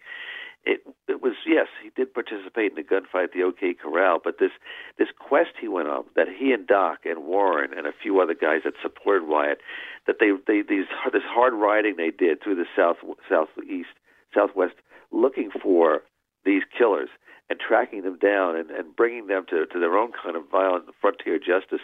It, 0.65 0.81
it 1.09 1.21
was 1.21 1.35
yes, 1.47 1.67
he 1.83 1.91
did 1.97 2.15
participate 2.15 2.73
in 2.73 2.77
the 2.77 2.83
gunfight 2.83 3.25
at 3.25 3.33
the 3.33 3.43
OK 3.43 3.75
Corral, 3.75 4.21
but 4.23 4.39
this 4.39 4.53
this 4.99 5.09
quest 5.19 5.51
he 5.61 5.69
went 5.69 5.89
on 5.89 6.05
that 6.15 6.29
he 6.29 6.53
and 6.53 6.67
Doc 6.67 7.01
and 7.05 7.25
Warren 7.25 7.77
and 7.77 7.87
a 7.87 7.93
few 7.93 8.21
other 8.21 8.35
guys 8.35 8.61
that 8.65 8.75
supported 8.81 9.27
Wyatt, 9.27 9.59
that 10.07 10.17
they 10.21 10.31
they 10.47 10.63
these 10.63 10.87
this 11.13 11.27
hard 11.27 11.55
riding 11.55 11.97
they 11.97 12.11
did 12.11 12.43
through 12.43 12.57
the 12.57 12.67
south 12.77 12.99
southeast 13.29 13.95
southwest, 14.35 14.75
looking 15.11 15.51
for 15.63 16.03
these 16.45 16.63
killers 16.77 17.09
and 17.51 17.59
tracking 17.59 18.03
them 18.03 18.19
down 18.19 18.57
and, 18.57 18.71
and 18.71 18.97
bringing 18.97 19.27
them 19.27 19.45
to, 19.51 19.67
to 19.67 19.79
their 19.79 19.99
own 19.99 20.11
kind 20.13 20.37
of 20.37 20.49
violent 20.51 20.87
frontier 21.01 21.39
justice 21.39 21.83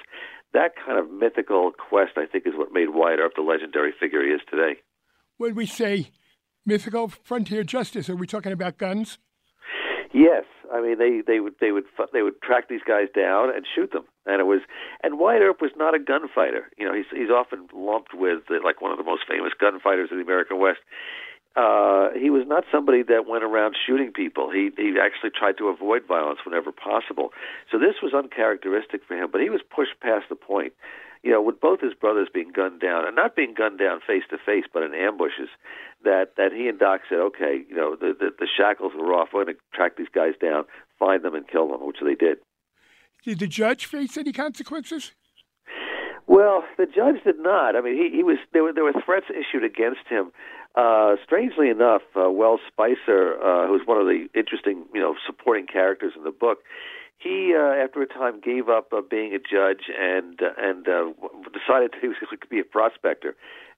that 0.52 0.72
kind 0.84 0.98
of 0.98 1.10
mythical 1.10 1.72
quest, 1.72 2.12
I 2.16 2.26
think, 2.26 2.46
is 2.46 2.54
what 2.56 2.72
made 2.72 2.90
Wyatt 2.90 3.20
Earp 3.20 3.32
the 3.36 3.42
legendary 3.42 3.92
figure 3.98 4.24
he 4.24 4.30
is 4.30 4.40
today. 4.50 4.80
When 5.36 5.54
we 5.54 5.66
say 5.66 6.10
mythical 6.68 7.08
frontier 7.08 7.64
justice, 7.64 8.08
are 8.08 8.14
we 8.14 8.26
talking 8.26 8.52
about 8.52 8.76
guns? 8.78 9.18
Yes, 10.12 10.44
I 10.72 10.80
mean 10.80 10.98
they 10.98 11.22
they 11.26 11.40
would 11.40 11.54
they 11.60 11.72
would 11.72 11.84
they 12.12 12.22
would 12.22 12.40
track 12.42 12.68
these 12.68 12.80
guys 12.86 13.08
down 13.14 13.54
and 13.54 13.66
shoot 13.74 13.92
them, 13.92 14.04
and 14.26 14.40
it 14.40 14.44
was 14.44 14.60
and 15.02 15.18
Wyatt 15.18 15.42
Earp 15.42 15.60
was 15.60 15.72
not 15.76 15.94
a 15.94 15.98
gunfighter. 15.98 16.70
You 16.78 16.86
know, 16.86 16.94
he's 16.94 17.08
he's 17.10 17.30
often 17.30 17.68
lumped 17.74 18.14
with 18.14 18.42
uh, 18.50 18.56
like 18.64 18.80
one 18.80 18.92
of 18.92 18.98
the 18.98 19.04
most 19.04 19.22
famous 19.28 19.52
gunfighters 19.58 20.10
of 20.12 20.18
the 20.18 20.24
American 20.24 20.58
West 20.58 20.80
uh, 21.56 22.10
he 22.14 22.30
was 22.30 22.44
not 22.46 22.64
somebody 22.70 23.02
that 23.02 23.26
went 23.26 23.42
around 23.42 23.74
shooting 23.74 24.12
people. 24.12 24.50
He 24.50 24.70
he 24.76 24.94
actually 25.00 25.30
tried 25.30 25.58
to 25.58 25.68
avoid 25.68 26.06
violence 26.06 26.40
whenever 26.44 26.70
possible. 26.72 27.30
So 27.70 27.78
this 27.78 27.96
was 28.02 28.14
uncharacteristic 28.14 29.02
for 29.06 29.16
him. 29.16 29.30
But 29.32 29.40
he 29.40 29.50
was 29.50 29.60
pushed 29.74 29.98
past 30.00 30.26
the 30.28 30.36
point. 30.36 30.72
You 31.24 31.32
know, 31.32 31.42
with 31.42 31.60
both 31.60 31.80
his 31.80 31.94
brothers 31.94 32.28
being 32.32 32.52
gunned 32.54 32.80
down, 32.80 33.04
and 33.04 33.16
not 33.16 33.34
being 33.34 33.52
gunned 33.52 33.80
down 33.80 33.98
face 34.06 34.22
to 34.30 34.38
face, 34.38 34.64
but 34.72 34.84
in 34.84 34.94
ambushes, 34.94 35.48
that 36.04 36.36
that 36.36 36.52
he 36.52 36.68
and 36.68 36.78
Doc 36.78 37.00
said, 37.08 37.18
okay, 37.18 37.64
you 37.68 37.74
know, 37.74 37.96
the 37.96 38.14
the, 38.18 38.30
the 38.38 38.46
shackles 38.46 38.92
were 38.96 39.12
off. 39.12 39.30
We're 39.32 39.44
going 39.44 39.56
to 39.56 39.60
track 39.74 39.96
these 39.96 40.12
guys 40.14 40.34
down, 40.40 40.64
find 40.98 41.24
them, 41.24 41.34
and 41.34 41.48
kill 41.48 41.68
them, 41.68 41.84
which 41.84 41.98
they 42.04 42.14
did. 42.14 42.38
Did 43.24 43.40
the 43.40 43.48
judge 43.48 43.86
face 43.86 44.16
any 44.16 44.32
consequences? 44.32 45.12
Well, 46.28 46.62
the 46.76 46.86
judge 46.86 47.24
did 47.24 47.38
not. 47.38 47.74
I 47.74 47.80
mean, 47.80 47.96
he, 47.96 48.16
he 48.18 48.22
was 48.22 48.36
there 48.52 48.62
were 48.62 48.72
there 48.72 48.84
were 48.84 48.94
threats 49.04 49.26
issued 49.30 49.64
against 49.64 50.06
him. 50.08 50.30
Uh, 50.78 51.16
strangely 51.24 51.70
enough, 51.70 52.02
uh, 52.14 52.30
Wells 52.30 52.60
Spicer, 52.68 53.36
uh, 53.42 53.66
who's 53.66 53.82
one 53.84 53.98
of 53.98 54.06
the 54.06 54.28
interesting, 54.32 54.84
you 54.94 55.00
know, 55.00 55.16
supporting 55.26 55.66
characters 55.66 56.12
in 56.16 56.22
the 56.22 56.30
book, 56.30 56.58
he 57.18 57.52
uh, 57.52 57.82
after 57.82 58.00
a 58.00 58.06
time 58.06 58.40
gave 58.40 58.68
up 58.68 58.92
uh, 58.92 59.00
being 59.00 59.34
a 59.34 59.38
judge 59.38 59.90
and 59.98 60.40
uh, 60.40 60.50
and 60.56 60.86
uh, 60.86 61.10
decided 61.52 61.94
he 62.00 62.06
was 62.06 62.16
going 62.20 62.38
to 62.40 62.46
be 62.46 62.60
a 62.60 62.64
prospector, 62.64 63.34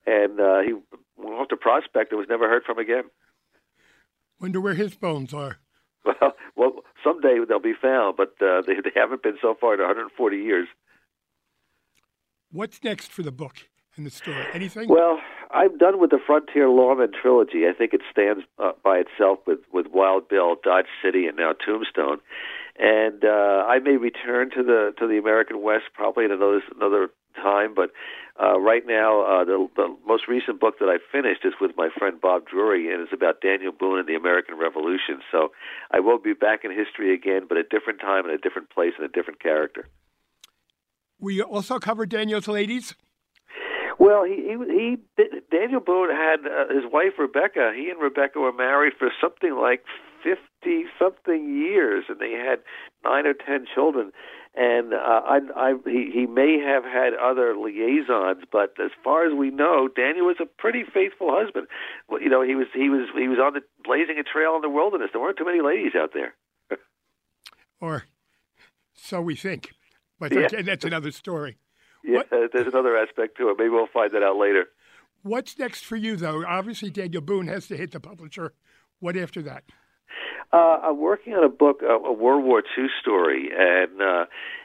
and 0.07 0.39
uh, 0.39 0.61
he 0.61 0.75
went 1.17 1.41
off 1.41 1.49
to 1.49 1.57
prospect 1.57 2.13
and 2.13 2.19
was 2.19 2.29
never 2.29 2.51
heard 2.51 2.65
from 2.65 2.79
again. 2.79 3.05
Wonder 4.39 4.61
where 4.61 4.75
his 4.75 4.95
bones 4.95 5.33
are. 5.33 5.57
Well, 6.05 6.33
well, 6.57 6.73
someday 7.05 7.39
they'll 7.47 7.61
be 7.61 7.75
found, 7.81 8.17
but 8.17 8.35
uh, 8.43 8.63
they, 8.67 8.75
they 8.75 8.91
haven't 8.95 9.23
been 9.23 9.37
so 9.41 9.55
far 9.59 9.75
in 9.75 9.81
140 9.81 10.37
years. 10.37 10.67
What's 12.51 12.83
next 12.83 13.11
for 13.11 13.23
the 13.23 13.33
book 13.33 13.69
and 13.97 14.05
the 14.05 14.11
story? 14.11 14.45
Anything? 14.53 14.89
Well, 14.89 15.19
I'm 15.53 15.79
done 15.79 15.99
with 15.99 16.11
the 16.11 16.21
Frontier 16.25 16.69
Lawman 16.69 17.11
trilogy. 17.13 17.67
I 17.69 17.73
think 17.77 17.93
it 17.93 18.03
stands 18.11 18.45
uh, 18.59 18.73
by 18.85 18.99
itself 18.99 19.41
with, 19.47 19.59
with 19.73 19.87
Wild 19.93 20.29
Bill, 20.29 20.57
Dodge 20.63 20.87
City, 21.03 21.27
and 21.27 21.37
now 21.37 21.53
Tombstone. 21.53 22.19
And 22.79 23.25
uh, 23.25 23.67
I 23.67 23.79
may 23.81 23.97
return 23.97 24.51
to 24.51 24.63
the 24.63 24.93
to 24.99 25.07
the 25.07 25.19
American 25.19 25.61
West 25.61 25.85
probably 25.93 26.25
in 26.25 26.31
another 26.31 26.63
another 26.75 27.11
time, 27.37 27.75
but 27.75 27.91
uh, 28.41 28.59
right 28.59 28.87
now 28.87 29.23
uh, 29.23 29.45
the 29.45 29.69
the 29.77 29.97
most 30.07 30.29
recent 30.29 30.61
book 30.61 30.79
that 30.79 30.87
I 30.87 30.97
finished 31.13 31.45
is 31.45 31.53
with 31.61 31.73
my 31.77 31.89
friend 31.99 32.21
Bob 32.21 32.47
Drury, 32.47 32.91
and 32.93 33.03
it's 33.03 33.13
about 33.13 33.43
Daniel 33.43 33.73
Boone 33.73 33.99
and 33.99 34.09
the 34.09 34.15
American 34.15 34.57
Revolution. 34.57 35.21
So 35.31 35.53
I 35.91 36.01
will 36.01 36.19
be 36.19 36.33
back 36.33 36.65
in 36.65 36.71
history 36.71 37.13
again, 37.13 37.43
but 37.49 37.59
a 37.59 37.65
different 37.65 38.01
time 38.01 38.25
and 38.25 38.33
a 38.33 38.39
different 38.39 38.71
place 38.71 38.93
and 38.97 39.05
a 39.05 39.13
different 39.13 39.43
character. 39.43 39.89
We 41.19 41.43
also 41.43 41.79
covered 41.79 42.09
Daniel's 42.09 42.49
ladies. 42.49 42.95
Well, 44.01 44.25
he 44.25 44.37
he, 44.37 44.97
he 45.17 45.25
Daniel 45.53 45.81
Boone 45.81 46.09
had 46.11 46.41
uh, 46.47 46.73
his 46.75 46.91
wife 46.91 47.13
Rebecca. 47.19 47.73
He 47.77 47.91
and 47.91 48.01
Rebecca 48.01 48.41
were 48.41 48.53
married 48.53 48.95
for 48.99 49.11
something 49.21 49.55
like 49.55 49.85
fifty 50.25 50.85
something 50.99 51.55
years, 51.55 52.05
and 52.09 52.19
they 52.19 52.33
had 52.33 52.61
nine 53.05 53.27
or 53.27 53.35
ten 53.35 53.67
children. 53.75 54.11
And 54.57 54.95
uh, 54.95 54.97
I, 54.99 55.39
I, 55.55 55.75
he, 55.85 56.11
he 56.13 56.27
may 56.27 56.59
have 56.59 56.83
had 56.83 57.13
other 57.15 57.55
liaisons, 57.57 58.43
but 58.51 58.75
as 58.83 58.91
far 59.05 59.25
as 59.25 59.33
we 59.33 59.51
know, 59.51 59.87
Daniel 59.95 60.27
was 60.27 60.39
a 60.41 60.47
pretty 60.47 60.83
faithful 60.83 61.29
husband. 61.31 61.69
Well, 62.09 62.21
you 62.21 62.29
know, 62.31 62.43
he 62.43 62.55
was 62.57 62.67
he 62.75 62.89
was 62.89 63.07
he 63.15 63.29
was 63.29 63.39
on 63.39 63.53
the 63.53 63.61
blazing 63.85 64.17
a 64.19 64.25
trail 64.25 64.57
in 64.57 64.63
the 64.63 64.71
wilderness. 64.71 65.11
There 65.13 65.21
weren't 65.21 65.37
too 65.39 65.45
many 65.45 65.61
ladies 65.61 65.93
out 65.95 66.13
there. 66.15 66.35
or 67.81 68.05
so 68.95 69.21
we 69.21 69.37
think, 69.37 69.73
but 70.19 70.33
Yeah. 70.33 70.49
that's 70.63 70.85
another 70.87 71.11
story. 71.13 71.59
Yeah, 72.05 72.23
there's 72.53 72.67
another 72.67 72.97
aspect 72.97 73.37
to 73.39 73.51
it. 73.51 73.57
Maybe 73.59 73.71
we'll 73.71 73.87
find 73.93 74.11
that 74.13 74.23
out 74.23 74.37
later. 74.37 74.67
What's 75.23 75.59
next 75.59 75.85
for 75.85 75.97
you, 75.97 76.17
though? 76.17 76.45
Obviously, 76.47 76.91
Daniel 76.91 77.21
Boone 77.21 77.47
has 77.49 77.67
to 77.69 77.77
hit 77.77 77.93
the 77.93 78.01
publisher. 78.01 78.55
What 79.01 79.17
after 79.17 79.43
that? 79.43 79.65
Uh, 80.53 80.79
I'm 80.83 80.99
working 80.99 81.35
on 81.35 81.45
a 81.45 81.49
book, 81.49 81.81
a, 81.83 81.93
a 81.93 82.13
World 82.13 82.45
War 82.45 82.63
II 82.77 82.87
story, 83.01 83.51
and 83.57 84.01
uh, 84.01 84.25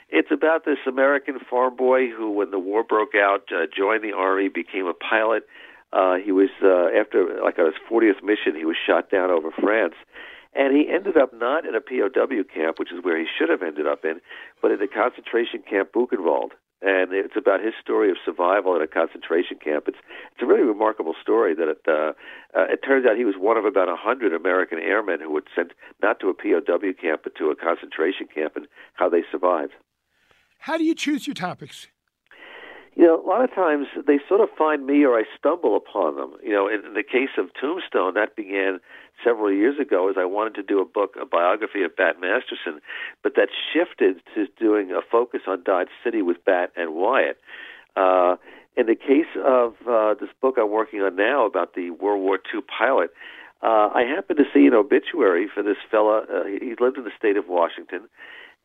it's 0.09 0.31
about 0.31 0.65
this 0.65 0.79
American 0.87 1.37
farm 1.49 1.75
boy 1.75 2.09
who, 2.09 2.31
when 2.31 2.51
the 2.51 2.59
war 2.59 2.83
broke 2.83 3.13
out, 3.15 3.43
uh, 3.51 3.65
joined 3.75 4.03
the 4.03 4.13
army, 4.13 4.49
became 4.49 4.87
a 4.87 4.93
pilot. 4.93 5.43
Uh, 5.93 6.15
he 6.15 6.31
was 6.31 6.49
uh, 6.63 6.87
after 6.99 7.39
like 7.43 7.59
on 7.59 7.65
his 7.65 7.75
40th 7.89 8.23
mission, 8.23 8.55
he 8.57 8.65
was 8.65 8.75
shot 8.85 9.11
down 9.11 9.29
over 9.29 9.51
France, 9.51 9.93
and 10.53 10.75
he 10.75 10.89
ended 10.91 11.17
up 11.17 11.31
not 11.33 11.65
in 11.65 11.75
a 11.75 11.81
POW 11.81 12.43
camp, 12.53 12.79
which 12.79 12.91
is 12.91 13.03
where 13.03 13.19
he 13.19 13.25
should 13.37 13.49
have 13.49 13.61
ended 13.61 13.85
up 13.85 14.03
in, 14.03 14.21
but 14.61 14.71
in 14.71 14.79
the 14.79 14.87
concentration 14.87 15.61
camp 15.69 15.89
Buchenwald. 15.93 16.51
And 16.85 17.13
it's 17.13 17.35
about 17.35 17.63
his 17.65 17.73
story 17.81 18.11
of 18.11 18.17
survival 18.23 18.75
in 18.75 18.81
a 18.83 18.87
concentration 18.87 19.57
camp. 19.57 19.85
It's 19.87 19.97
it's 20.31 20.43
a 20.43 20.45
really 20.45 20.61
remarkable 20.61 21.15
story 21.19 21.55
that 21.55 21.67
it 21.67 21.81
uh, 21.87 22.13
uh, 22.53 22.69
it 22.69 22.81
turns 22.85 23.07
out 23.07 23.17
he 23.17 23.25
was 23.25 23.33
one 23.39 23.57
of 23.57 23.65
about 23.65 23.89
a 23.89 23.95
hundred 23.95 24.33
American 24.33 24.77
airmen 24.77 25.19
who 25.19 25.31
were 25.31 25.43
sent 25.55 25.71
not 26.03 26.19
to 26.19 26.29
a 26.29 26.33
POW 26.35 26.93
camp 27.01 27.21
but 27.23 27.33
to 27.37 27.49
a 27.49 27.55
concentration 27.55 28.27
camp, 28.27 28.55
and 28.55 28.67
how 28.93 29.09
they 29.09 29.23
survived. 29.31 29.73
How 30.59 30.77
do 30.77 30.83
you 30.83 30.93
choose 30.93 31.25
your 31.25 31.33
topics? 31.33 31.87
You 32.95 33.05
know, 33.05 33.21
a 33.21 33.27
lot 33.27 33.43
of 33.43 33.53
times 33.53 33.87
they 34.07 34.19
sort 34.27 34.39
of 34.39 34.47
find 34.57 34.85
me 34.85 35.03
or 35.03 35.17
I 35.17 35.23
stumble 35.37 35.75
upon 35.75 36.15
them. 36.15 36.33
You 36.41 36.53
know, 36.53 36.67
in, 36.69 36.85
in 36.85 36.93
the 36.93 37.03
case 37.03 37.35
of 37.37 37.49
Tombstone, 37.59 38.13
that 38.13 38.37
began 38.37 38.79
several 39.23 39.51
years 39.51 39.77
ago 39.79 40.09
as 40.09 40.15
I 40.17 40.23
wanted 40.23 40.55
to 40.55 40.63
do 40.63 40.79
a 40.79 40.85
book, 40.85 41.15
a 41.21 41.25
biography 41.25 41.83
of 41.83 41.95
Bat 41.95 42.21
Masterson, 42.21 42.79
but 43.21 43.35
that 43.35 43.49
shifted 43.73 44.21
to 44.33 44.47
doing 44.57 44.91
a 44.91 45.01
focus 45.01 45.41
on 45.45 45.63
Dodge 45.63 45.89
City 46.03 46.21
with 46.21 46.43
Bat 46.45 46.71
and 46.77 46.95
Wyatt. 46.95 47.37
Uh, 47.97 48.37
in 48.77 48.87
the 48.87 48.95
case 48.95 49.31
of 49.43 49.75
uh, 49.89 50.13
this 50.15 50.29
book 50.41 50.55
I'm 50.57 50.71
working 50.71 51.01
on 51.01 51.15
now 51.15 51.45
about 51.45 51.75
the 51.75 51.91
World 51.91 52.21
War 52.21 52.39
II 52.53 52.61
pilot, 52.61 53.11
uh, 53.61 53.89
I 53.93 54.03
happened 54.03 54.37
to 54.37 54.45
see 54.53 54.67
an 54.67 54.73
obituary 54.73 55.47
for 55.53 55.63
this 55.63 55.77
fella. 55.89 56.23
Uh, 56.31 56.45
he 56.45 56.75
lived 56.79 56.97
in 56.97 57.03
the 57.03 57.15
state 57.17 57.37
of 57.37 57.47
Washington, 57.47 58.07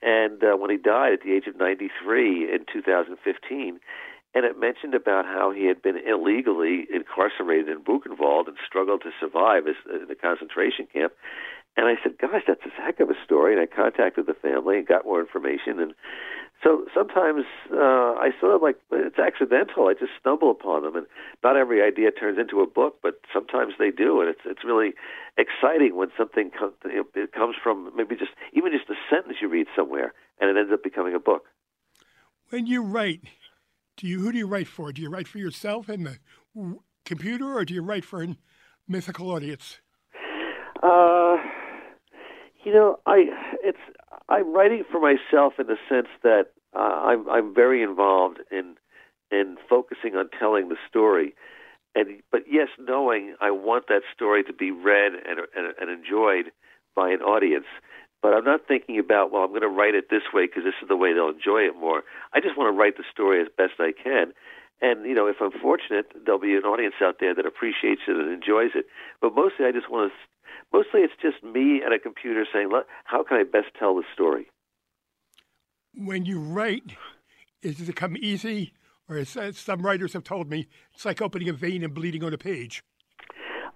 and 0.03 0.43
uh, 0.43 0.57
when 0.57 0.70
he 0.70 0.76
died 0.76 1.12
at 1.14 1.22
the 1.22 1.33
age 1.33 1.47
of 1.47 1.57
93 1.57 2.53
in 2.53 2.64
2015, 2.72 3.81
and 4.35 4.45
it 4.45 4.59
mentioned 4.59 4.95
about 4.95 5.24
how 5.24 5.51
he 5.51 5.66
had 5.66 5.83
been 5.83 5.97
illegally 5.97 6.87
incarcerated 6.93 7.68
in 7.68 7.83
Buchenwald 7.83 8.47
and 8.47 8.57
struggled 8.66 9.03
to 9.03 9.11
survive 9.18 9.66
as, 9.66 9.76
in 9.91 10.07
the 10.09 10.14
concentration 10.14 10.87
camp. 10.93 11.12
And 11.76 11.87
I 11.87 11.95
said, 12.03 12.18
"Gosh, 12.18 12.43
that's 12.47 12.64
a 12.66 12.83
heck 12.83 13.01
of 13.01 13.11
a 13.11 13.14
story." 13.24 13.53
And 13.53 13.62
I 13.62 13.66
contacted 13.66 14.26
the 14.26 14.35
family 14.35 14.78
and 14.78 14.87
got 14.87 15.05
more 15.05 15.20
information. 15.20 15.78
And 15.81 15.95
so 16.62 16.85
sometimes 16.95 17.45
uh, 17.72 18.14
I 18.18 18.31
sort 18.39 18.55
of 18.55 18.62
like 18.62 18.76
it's 18.93 19.18
accidental. 19.18 19.89
I 19.89 19.95
just 19.95 20.12
stumble 20.18 20.51
upon 20.51 20.83
them, 20.83 20.97
and 20.97 21.07
not 21.43 21.57
every 21.57 21.83
idea 21.83 22.11
turns 22.11 22.39
into 22.39 22.61
a 22.61 22.66
book, 22.66 22.99
but 23.03 23.20
sometimes 23.33 23.74
they 23.78 23.91
do. 23.91 24.20
And 24.20 24.28
it's 24.28 24.43
it's 24.45 24.64
really 24.64 24.93
exciting 25.39 25.97
when 25.97 26.11
something 26.18 26.51
comes 26.51 26.74
it 26.85 27.33
comes 27.33 27.55
from 27.62 27.91
maybe 27.97 28.16
just 28.16 28.33
even 28.53 28.72
just 28.72 28.91
a 28.91 28.99
sentence 29.09 29.39
you 29.41 29.49
read 29.49 29.66
somewhere, 29.74 30.12
and 30.41 30.51
it 30.51 30.61
ends 30.61 30.72
up 30.72 30.83
becoming 30.83 31.14
a 31.14 31.20
book. 31.20 31.45
When 32.51 32.66
you 32.66 32.83
write, 32.83 33.22
do 34.01 34.07
you 34.07 34.18
who 34.20 34.32
do 34.32 34.38
you 34.38 34.46
write 34.46 34.66
for? 34.66 34.92
Do 34.92 35.03
you 35.03 35.11
write 35.11 35.28
for 35.28 35.38
yourself 35.38 35.88
and 35.90 36.07
the 36.07 36.18
computer, 37.05 37.55
or 37.55 37.64
do 37.66 37.74
you 37.74 37.82
write 37.82 38.05
for 38.05 38.22
a 38.22 38.34
mythical 38.88 39.30
audience? 39.30 39.78
Uh, 40.82 41.36
you 42.64 42.72
know, 42.72 42.98
I 43.07 43.26
it's 43.62 43.78
I'm 44.28 44.55
writing 44.55 44.84
for 44.90 45.01
myself 45.01 45.55
in 45.59 45.66
the 45.66 45.76
sense 45.88 46.09
that 46.22 46.46
uh, 46.74 46.78
I'm 46.78 47.28
I'm 47.28 47.55
very 47.55 47.82
involved 47.82 48.38
in 48.51 48.76
in 49.30 49.59
focusing 49.68 50.16
on 50.16 50.30
telling 50.38 50.70
the 50.70 50.76
story, 50.88 51.34
and 51.94 52.22
but 52.32 52.44
yes, 52.51 52.68
knowing 52.78 53.34
I 53.40 53.51
want 53.51 53.88
that 53.88 54.03
story 54.14 54.42
to 54.44 54.53
be 54.55 54.70
read 54.70 55.12
and 55.12 55.40
and, 55.55 55.74
and 55.78 55.90
enjoyed 55.90 56.53
by 56.96 57.11
an 57.11 57.20
audience. 57.20 57.66
But 58.23 58.35
I'm 58.35 58.45
not 58.45 58.68
thinking 58.68 58.99
about 58.99 59.33
well, 59.33 59.43
I'm 59.43 59.51
going 59.51 59.62
to 59.62 59.68
write 59.68 59.95
it 59.95 60.11
this 60.11 60.29
way 60.33 60.47
because 60.47 60.64
this 60.64 60.75
is 60.83 60.89
the 60.89 60.97
way 60.97 61.12
they'll 61.14 61.31
enjoy 61.31 61.62
it 61.62 61.75
more. 61.79 62.03
I 62.35 62.41
just 62.41 62.57
want 62.57 62.73
to 62.73 62.79
write 62.79 62.97
the 62.97 63.05
story 63.11 63.41
as 63.41 63.49
best 63.57 63.81
I 63.81 63.93
can. 63.93 64.33
And 64.83 65.05
you 65.07 65.14
know, 65.14 65.27
if 65.27 65.37
I'm 65.41 65.53
fortunate, 65.53 66.12
there'll 66.25 66.41
be 66.41 66.55
an 66.55 66.64
audience 66.64 66.95
out 67.03 67.16
there 67.21 67.35
that 67.35 67.47
appreciates 67.47 68.03
it 68.09 68.16
and 68.16 68.33
enjoys 68.33 68.73
it. 68.75 68.87
But 69.21 69.35
mostly, 69.35 69.66
I 69.66 69.73
just 69.73 69.91
want 69.91 70.12
to. 70.12 70.16
Mostly, 70.73 71.01
it's 71.01 71.14
just 71.21 71.43
me 71.43 71.83
and 71.83 71.93
a 71.93 71.99
computer 71.99 72.47
saying, 72.53 72.68
"Look, 72.68 72.87
"How 73.05 73.23
can 73.23 73.39
I 73.39 73.43
best 73.43 73.75
tell 73.79 73.95
the 73.95 74.05
story?" 74.14 74.49
When 75.95 76.25
you 76.25 76.39
write, 76.39 76.97
does 77.62 77.89
it 77.89 77.97
come 77.97 78.16
easy, 78.16 78.73
or 79.09 79.19
as 79.19 79.36
some 79.59 79.82
writers 79.82 80.12
have 80.12 80.24
told 80.24 80.49
me, 80.49 80.69
it's 80.94 81.05
like 81.05 81.20
opening 81.20 81.49
a 81.49 81.53
vein 81.53 81.82
and 81.82 81.93
bleeding 81.93 82.23
on 82.23 82.32
a 82.32 82.39
page? 82.39 82.82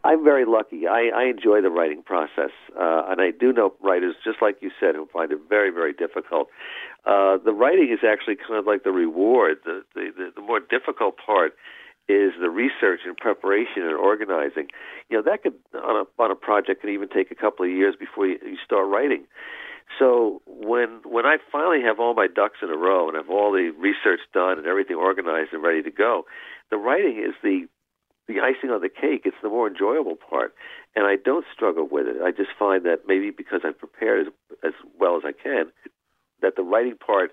I'm 0.04 0.22
very 0.22 0.44
lucky. 0.44 0.86
I, 0.86 1.08
I 1.14 1.24
enjoy 1.24 1.62
the 1.62 1.70
writing 1.70 2.02
process, 2.02 2.52
uh, 2.78 3.08
and 3.08 3.22
I 3.22 3.30
do 3.30 3.54
know 3.54 3.72
writers, 3.82 4.14
just 4.22 4.36
like 4.42 4.58
you 4.60 4.70
said, 4.78 4.94
who 4.94 5.08
find 5.10 5.32
it 5.32 5.38
very, 5.48 5.70
very 5.70 5.94
difficult. 5.94 6.48
Uh, 7.06 7.38
the 7.42 7.52
writing 7.52 7.90
is 7.90 8.00
actually 8.06 8.36
kind 8.36 8.58
of 8.58 8.66
like 8.66 8.84
the 8.84 8.92
reward. 8.92 9.58
The, 9.64 9.82
the, 9.94 10.32
the, 10.36 10.42
more 10.42 10.60
difficult 10.60 11.16
part 11.24 11.54
is 12.06 12.32
the 12.38 12.50
research 12.50 13.00
and 13.06 13.16
preparation 13.16 13.82
and 13.82 13.96
organizing. 13.96 14.68
You 15.08 15.16
know, 15.16 15.22
that 15.22 15.42
could 15.42 15.54
on 15.72 16.04
a 16.04 16.22
on 16.22 16.30
a 16.30 16.34
project 16.34 16.82
can 16.82 16.90
even 16.90 17.08
take 17.08 17.30
a 17.30 17.34
couple 17.34 17.64
of 17.64 17.72
years 17.72 17.94
before 17.98 18.26
you, 18.26 18.36
you 18.44 18.58
start 18.62 18.86
writing. 18.88 19.24
So 19.98 20.42
when 20.46 21.00
when 21.04 21.24
I 21.24 21.36
finally 21.50 21.82
have 21.82 21.98
all 21.98 22.14
my 22.14 22.26
ducks 22.26 22.58
in 22.62 22.68
a 22.68 22.76
row 22.76 23.08
and 23.08 23.16
have 23.16 23.30
all 23.30 23.52
the 23.52 23.72
research 23.78 24.20
done 24.34 24.58
and 24.58 24.66
everything 24.66 24.96
organized 24.96 25.52
and 25.52 25.62
ready 25.62 25.82
to 25.82 25.90
go, 25.90 26.24
the 26.70 26.76
writing 26.76 27.24
is 27.24 27.34
the 27.42 27.66
the 28.26 28.40
icing 28.40 28.70
on 28.70 28.80
the 28.80 28.88
cake. 28.88 29.22
It's 29.24 29.36
the 29.42 29.48
more 29.48 29.68
enjoyable 29.68 30.16
part, 30.16 30.54
and 30.96 31.06
I 31.06 31.16
don't 31.22 31.44
struggle 31.52 31.86
with 31.90 32.06
it. 32.06 32.16
I 32.22 32.30
just 32.30 32.50
find 32.58 32.84
that 32.84 33.00
maybe 33.06 33.30
because 33.30 33.60
I've 33.64 33.78
prepared 33.78 34.26
as, 34.26 34.32
as 34.64 34.72
well 34.98 35.16
as 35.16 35.22
I 35.24 35.32
can, 35.32 35.66
that 36.42 36.56
the 36.56 36.62
writing 36.62 36.96
part. 36.96 37.30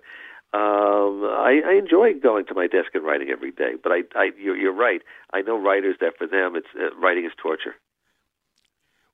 Um, 0.54 1.24
I, 1.24 1.62
I 1.66 1.74
enjoy 1.80 2.20
going 2.22 2.46
to 2.48 2.54
my 2.54 2.68
desk 2.68 2.94
and 2.94 3.06
writing 3.06 3.30
every 3.30 3.52
day, 3.52 3.74
but 3.82 3.94
I, 3.94 4.02
I 4.16 4.32
you're, 4.38 4.58
you're 4.58 4.76
right. 4.76 5.02
I 5.34 5.42
know 5.42 5.58
writers 5.58 5.96
that 6.02 6.18
for 6.18 6.28
them, 6.28 6.58
it's 6.58 6.68
uh, 6.76 6.94
writing 7.00 7.26
is 7.26 7.32
torture. 7.42 7.76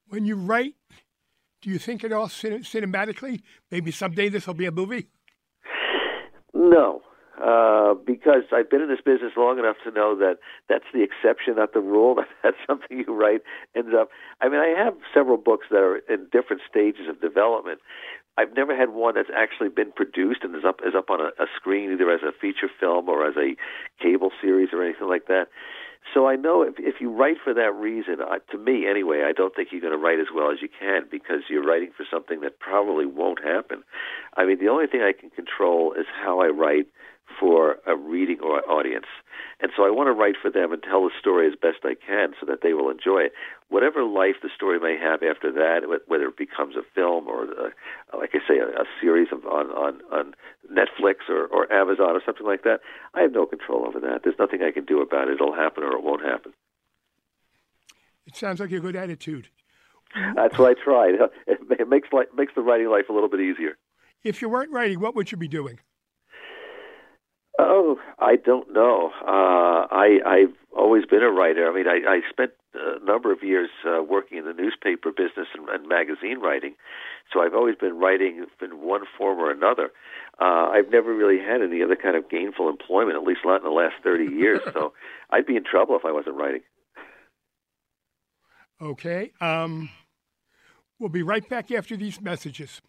When 0.09 0.25
you 0.25 0.35
write, 0.35 0.73
do 1.61 1.69
you 1.69 1.77
think 1.77 2.03
it 2.03 2.11
all 2.11 2.27
cin- 2.27 2.63
cinematically? 2.63 3.41
Maybe 3.69 3.91
someday 3.91 4.29
this 4.29 4.47
will 4.47 4.55
be 4.55 4.65
a 4.65 4.71
movie. 4.71 5.09
No, 6.55 7.01
uh, 7.41 7.93
because 7.93 8.43
I've 8.51 8.69
been 8.69 8.81
in 8.81 8.89
this 8.89 9.01
business 9.05 9.33
long 9.37 9.59
enough 9.59 9.77
to 9.83 9.91
know 9.91 10.17
that 10.17 10.37
that's 10.69 10.85
the 10.93 11.03
exception, 11.03 11.55
not 11.55 11.73
the 11.73 11.81
rule. 11.81 12.15
That 12.17 12.27
That's 12.43 12.57
something 12.65 13.03
you 13.05 13.13
write 13.13 13.41
ends 13.75 13.91
up. 13.97 14.09
I 14.41 14.49
mean, 14.49 14.59
I 14.59 14.73
have 14.77 14.95
several 15.13 15.37
books 15.37 15.67
that 15.69 15.77
are 15.77 15.97
in 16.09 16.27
different 16.31 16.61
stages 16.69 17.07
of 17.09 17.21
development. 17.21 17.79
I've 18.37 18.55
never 18.55 18.77
had 18.77 18.89
one 18.89 19.15
that's 19.15 19.33
actually 19.35 19.69
been 19.69 19.91
produced 19.91 20.43
and 20.43 20.55
is 20.55 20.63
up 20.65 20.79
is 20.85 20.93
up 20.95 21.09
on 21.09 21.19
a, 21.21 21.29
a 21.41 21.47
screen 21.55 21.91
either 21.91 22.09
as 22.11 22.21
a 22.21 22.31
feature 22.31 22.69
film 22.79 23.09
or 23.09 23.27
as 23.27 23.35
a 23.35 23.55
cable 24.01 24.31
series 24.41 24.69
or 24.73 24.83
anything 24.83 25.07
like 25.07 25.25
that. 25.27 25.47
So 26.13 26.27
I 26.27 26.35
know 26.35 26.61
if 26.61 26.75
if 26.77 27.01
you 27.01 27.11
write 27.11 27.37
for 27.43 27.53
that 27.53 27.73
reason, 27.73 28.17
uh, 28.21 28.37
to 28.51 28.57
me 28.57 28.87
anyway, 28.87 29.23
I 29.27 29.33
don't 29.33 29.55
think 29.55 29.69
you're 29.71 29.81
going 29.81 29.93
to 29.93 29.97
write 29.97 30.19
as 30.19 30.27
well 30.33 30.51
as 30.51 30.61
you 30.61 30.69
can 30.69 31.03
because 31.09 31.49
you're 31.49 31.65
writing 31.65 31.91
for 31.95 32.05
something 32.09 32.41
that 32.41 32.59
probably 32.59 33.05
won't 33.05 33.43
happen. 33.43 33.83
I 34.35 34.45
mean, 34.45 34.59
the 34.59 34.69
only 34.69 34.87
thing 34.87 35.01
I 35.01 35.13
can 35.19 35.29
control 35.31 35.93
is 35.93 36.05
how 36.23 36.39
I 36.39 36.47
write 36.47 36.87
for 37.39 37.77
a 37.85 37.95
reading 37.95 38.39
or 38.41 38.67
audience. 38.69 39.05
And 39.59 39.71
so 39.75 39.83
I 39.83 39.89
want 39.89 40.07
to 40.07 40.13
write 40.13 40.35
for 40.41 40.49
them 40.49 40.71
and 40.71 40.81
tell 40.81 41.03
the 41.03 41.11
story 41.19 41.47
as 41.47 41.53
best 41.59 41.83
I 41.83 41.95
can 41.95 42.33
so 42.39 42.45
that 42.45 42.61
they 42.61 42.73
will 42.73 42.89
enjoy 42.89 43.29
it. 43.29 43.33
Whatever 43.69 44.03
life 44.03 44.35
the 44.41 44.49
story 44.55 44.79
may 44.79 44.97
have 44.97 45.21
after 45.23 45.51
that, 45.51 45.81
whether 46.07 46.27
it 46.27 46.37
becomes 46.37 46.75
a 46.75 46.83
film 46.95 47.27
or, 47.27 47.45
a, 47.45 47.65
uh, 47.67 48.17
like 48.17 48.31
I 48.33 48.39
say, 48.47 48.59
a, 48.59 48.67
a 48.81 48.85
series 49.01 49.27
of, 49.31 49.45
on, 49.45 49.67
on, 49.71 50.01
on 50.11 50.33
Netflix 50.71 51.27
or, 51.29 51.47
or 51.47 51.71
Amazon 51.71 52.15
or 52.15 52.21
something 52.25 52.45
like 52.45 52.63
that, 52.63 52.79
I 53.13 53.21
have 53.21 53.33
no 53.33 53.45
control 53.45 53.85
over 53.85 53.99
that. 53.99 54.21
There's 54.23 54.39
nothing 54.39 54.61
I 54.63 54.71
can 54.71 54.85
do 54.85 55.01
about 55.01 55.27
it. 55.27 55.33
It'll 55.33 55.55
happen 55.55 55.83
or 55.83 55.93
it 55.93 56.03
won't 56.03 56.23
happen. 56.23 56.53
It 58.25 58.35
sounds 58.35 58.59
like 58.59 58.71
a 58.71 58.79
good 58.79 58.95
attitude. 58.95 59.49
That's 60.35 60.57
what 60.57 60.77
I 60.77 60.83
tried. 60.83 61.15
It 61.47 61.87
makes, 61.87 62.11
life, 62.11 62.27
makes 62.35 62.53
the 62.55 62.61
writing 62.61 62.89
life 62.89 63.05
a 63.09 63.13
little 63.13 63.29
bit 63.29 63.39
easier. 63.39 63.77
If 64.23 64.41
you 64.41 64.49
weren't 64.49 64.71
writing, 64.71 64.99
what 64.99 65.15
would 65.15 65.31
you 65.31 65.37
be 65.37 65.47
doing? 65.47 65.79
Oh, 67.59 67.97
I 68.19 68.35
don't 68.35 68.71
know. 68.71 69.11
Uh, 69.25 69.87
I 69.89 70.19
I've 70.25 70.53
always 70.75 71.05
been 71.05 71.23
a 71.23 71.31
writer. 71.31 71.67
I 71.69 71.73
mean, 71.73 71.87
I, 71.87 72.17
I 72.17 72.19
spent 72.29 72.51
a 72.75 73.03
number 73.03 73.31
of 73.31 73.41
years 73.41 73.69
uh, 73.87 74.03
working 74.03 74.37
in 74.37 74.45
the 74.45 74.53
newspaper 74.53 75.11
business 75.11 75.47
and, 75.55 75.67
and 75.69 75.87
magazine 75.87 76.39
writing, 76.39 76.75
so 77.33 77.41
I've 77.41 77.55
always 77.55 77.75
been 77.75 77.97
writing 77.97 78.45
in 78.61 78.69
one 78.81 79.01
form 79.17 79.39
or 79.39 79.49
another. 79.49 79.89
Uh, 80.39 80.69
I've 80.69 80.91
never 80.91 81.15
really 81.15 81.39
had 81.39 81.61
any 81.63 81.81
other 81.81 81.95
kind 81.95 82.15
of 82.15 82.29
gainful 82.29 82.69
employment, 82.69 83.17
at 83.17 83.23
least 83.23 83.39
not 83.43 83.57
in 83.57 83.63
the 83.63 83.71
last 83.71 83.95
thirty 84.03 84.25
years. 84.35 84.61
so 84.73 84.93
I'd 85.31 85.47
be 85.47 85.55
in 85.55 85.63
trouble 85.63 85.95
if 85.95 86.05
I 86.05 86.11
wasn't 86.11 86.35
writing. 86.35 86.61
Okay. 88.79 89.31
Um, 89.41 89.89
we'll 90.99 91.09
be 91.09 91.23
right 91.23 91.47
back 91.49 91.71
after 91.71 91.97
these 91.97 92.21
messages. 92.21 92.81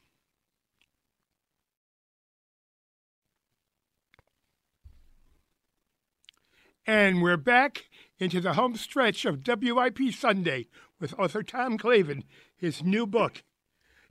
And 6.89 7.21
we're 7.21 7.37
back 7.37 7.91
into 8.19 8.41
the 8.41 8.55
home 8.55 8.75
stretch 8.75 9.27
of 9.27 9.47
WIP 9.47 9.99
Sunday 10.11 10.69
with 10.99 11.13
author 11.19 11.43
Tom 11.43 11.77
Clavin, 11.77 12.23
his 12.57 12.83
new 12.83 13.07
book, 13.07 13.43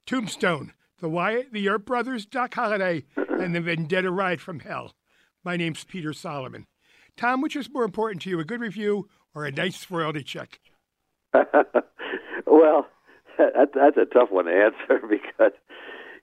Tombstone, 0.05 0.73
The 0.99 1.09
Wyatt, 1.09 1.51
the 1.51 1.67
Earp 1.69 1.87
Brothers, 1.87 2.27
Doc 2.27 2.53
Holliday, 2.53 3.05
and 3.15 3.55
the 3.55 3.61
Vendetta 3.61 4.11
Ride 4.11 4.41
from 4.41 4.59
Hell. 4.59 4.93
My 5.43 5.57
name's 5.57 5.85
Peter 5.85 6.13
Solomon. 6.13 6.67
Tom, 7.15 7.41
which 7.41 7.55
is 7.55 7.67
more 7.67 7.83
important 7.83 8.21
to 8.21 8.29
you, 8.29 8.39
a 8.39 8.45
good 8.45 8.61
review 8.61 9.09
or 9.33 9.45
a 9.45 9.51
nice 9.51 9.89
royalty 9.89 10.21
check? 10.21 10.59
well, 11.33 12.85
that, 13.39 13.71
that's 13.73 13.97
a 13.97 14.05
tough 14.05 14.29
one 14.29 14.45
to 14.45 14.51
answer 14.51 15.03
because 15.09 15.53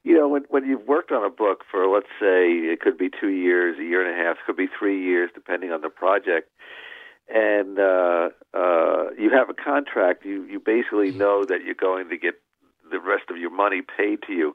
you 0.05 0.14
know, 0.14 0.28
when 0.28 0.44
when 0.51 0.66
you've 0.66 0.86
worked 0.86 1.10
on 1.10 1.24
a 1.24 1.31
book 1.31 1.64
for 1.70 1.89
let's 1.89 2.12
say 2.20 2.52
it 2.52 2.81
could 2.81 2.98
be 2.98 3.09
two 3.09 3.31
years, 3.31 3.78
a 3.78 3.82
year 3.82 4.06
and 4.06 4.14
a 4.14 4.22
half, 4.22 4.36
could 4.47 4.56
be 4.56 4.68
three 4.78 5.02
years, 5.02 5.31
depending 5.35 5.72
on 5.72 5.81
the 5.81 5.89
project, 5.89 6.51
and 7.28 7.78
uh, 7.78 8.28
uh, 8.52 9.10
you 9.18 9.31
have 9.31 9.48
a 9.48 9.55
contract, 9.55 10.24
you 10.24 10.44
you 10.44 10.60
basically 10.60 11.10
know 11.10 11.44
that 11.44 11.64
you're 11.64 11.74
going 11.74 12.10
to 12.10 12.18
get 12.18 12.35
the 12.90 13.01
rest 13.01 13.24
of 13.31 13.39
your 13.39 13.51
money 13.51 13.81
paid 13.81 14.18
to 14.26 14.35
you, 14.35 14.55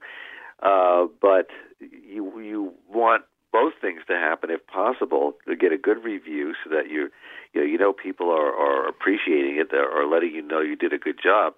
uh, 0.62 1.06
but 1.20 1.48
you 1.80 2.40
you 2.40 2.74
want 2.88 3.24
both 3.52 3.74
things 3.82 4.02
to 4.08 4.14
happen 4.14 4.52
if 4.52 4.66
possible 4.68 5.34
to 5.48 5.56
get 5.56 5.72
a 5.72 5.78
good 5.78 6.04
review 6.04 6.54
so 6.64 6.70
that 6.70 6.92
you 6.92 7.10
you 7.54 7.62
know 7.62 7.66
you 7.66 7.78
know 7.80 7.92
people 7.92 8.30
are 8.30 8.54
are 8.54 8.88
appreciating 8.88 9.58
it 9.58 9.74
or 9.74 10.06
letting 10.06 10.30
you 10.36 10.44
know 10.44 10.62
you 10.62 10.76
did 10.76 10.94
a 10.94 11.00
good 11.00 11.18
job 11.22 11.54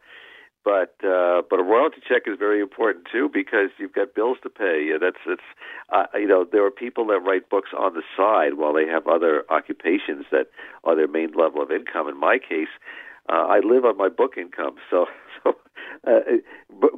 but 0.64 0.94
uh, 1.04 1.42
but 1.50 1.60
a 1.60 1.64
royalty 1.64 2.02
check 2.08 2.24
is 2.28 2.38
very 2.38 2.62
important 2.62 3.08
too 3.12 3.30
because 3.32 3.70
you've 3.78 3.94
got 3.94 4.14
bills 4.14 4.38
to 4.44 4.50
pay. 4.50 4.86
Yeah, 4.90 4.98
that's 5.02 5.18
that's 5.26 5.42
uh, 5.90 6.18
you 6.18 6.28
know 6.28 6.46
there 6.50 6.66
are 6.66 6.72
people 6.72 7.08
that 7.08 7.20
write 7.20 7.50
books 7.50 7.70
on 7.78 7.94
the 7.94 8.04
side 8.16 8.56
while 8.56 8.74
they 8.74 8.86
have 8.86 9.08
other 9.08 9.44
occupations 9.50 10.26
that 10.32 10.48
are 10.84 10.96
their 10.96 11.08
main 11.08 11.32
level 11.32 11.62
of 11.62 11.72
income. 11.72 12.08
In 12.08 12.20
my 12.20 12.38
case, 12.38 12.70
uh, 13.30 13.48
I 13.48 13.60
live 13.60 13.86
on 13.86 13.98
my 13.98 14.10
book 14.10 14.34
income, 14.38 14.76
so 14.90 15.08
so 15.44 15.56
uh, 16.08 16.20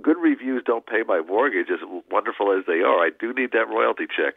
good 0.02 0.18
reviews 0.22 0.64
don't 0.66 0.86
pay 0.86 1.04
my 1.08 1.22
mortgage. 1.22 1.68
As 1.72 1.80
wonderful 2.12 2.52
as 2.52 2.66
they 2.68 2.82
are, 2.82 3.00
I 3.00 3.12
do 3.18 3.34
need 3.34 3.52
that 3.54 3.70
royalty 3.70 4.06
check. 4.06 4.36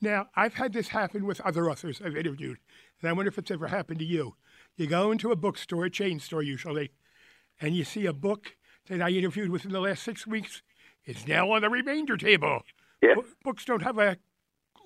Now 0.00 0.26
I've 0.34 0.54
had 0.54 0.72
this 0.72 0.88
happen 0.88 1.24
with 1.24 1.40
other 1.42 1.70
authors 1.70 2.02
I've 2.04 2.16
interviewed, 2.16 2.58
and 3.00 3.08
I 3.08 3.12
wonder 3.12 3.28
if 3.28 3.38
it's 3.38 3.50
ever 3.50 3.68
happened 3.68 4.00
to 4.00 4.04
you. 4.04 4.34
You 4.76 4.86
go 4.86 5.12
into 5.12 5.30
a 5.30 5.36
bookstore, 5.36 5.84
a 5.84 5.90
chain 5.90 6.18
store 6.18 6.42
usually 6.42 6.90
and 7.60 7.74
you 7.76 7.84
see 7.84 8.06
a 8.06 8.12
book 8.12 8.56
that 8.88 9.00
I 9.00 9.10
interviewed 9.10 9.50
within 9.50 9.72
the 9.72 9.80
last 9.80 10.02
six 10.02 10.26
weeks, 10.26 10.62
it's 11.04 11.26
now 11.26 11.50
on 11.52 11.62
the 11.62 11.70
remainder 11.70 12.16
table. 12.16 12.62
Yeah. 13.02 13.14
B- 13.14 13.22
books 13.44 13.64
don't 13.64 13.82
have 13.82 13.98
a 13.98 14.16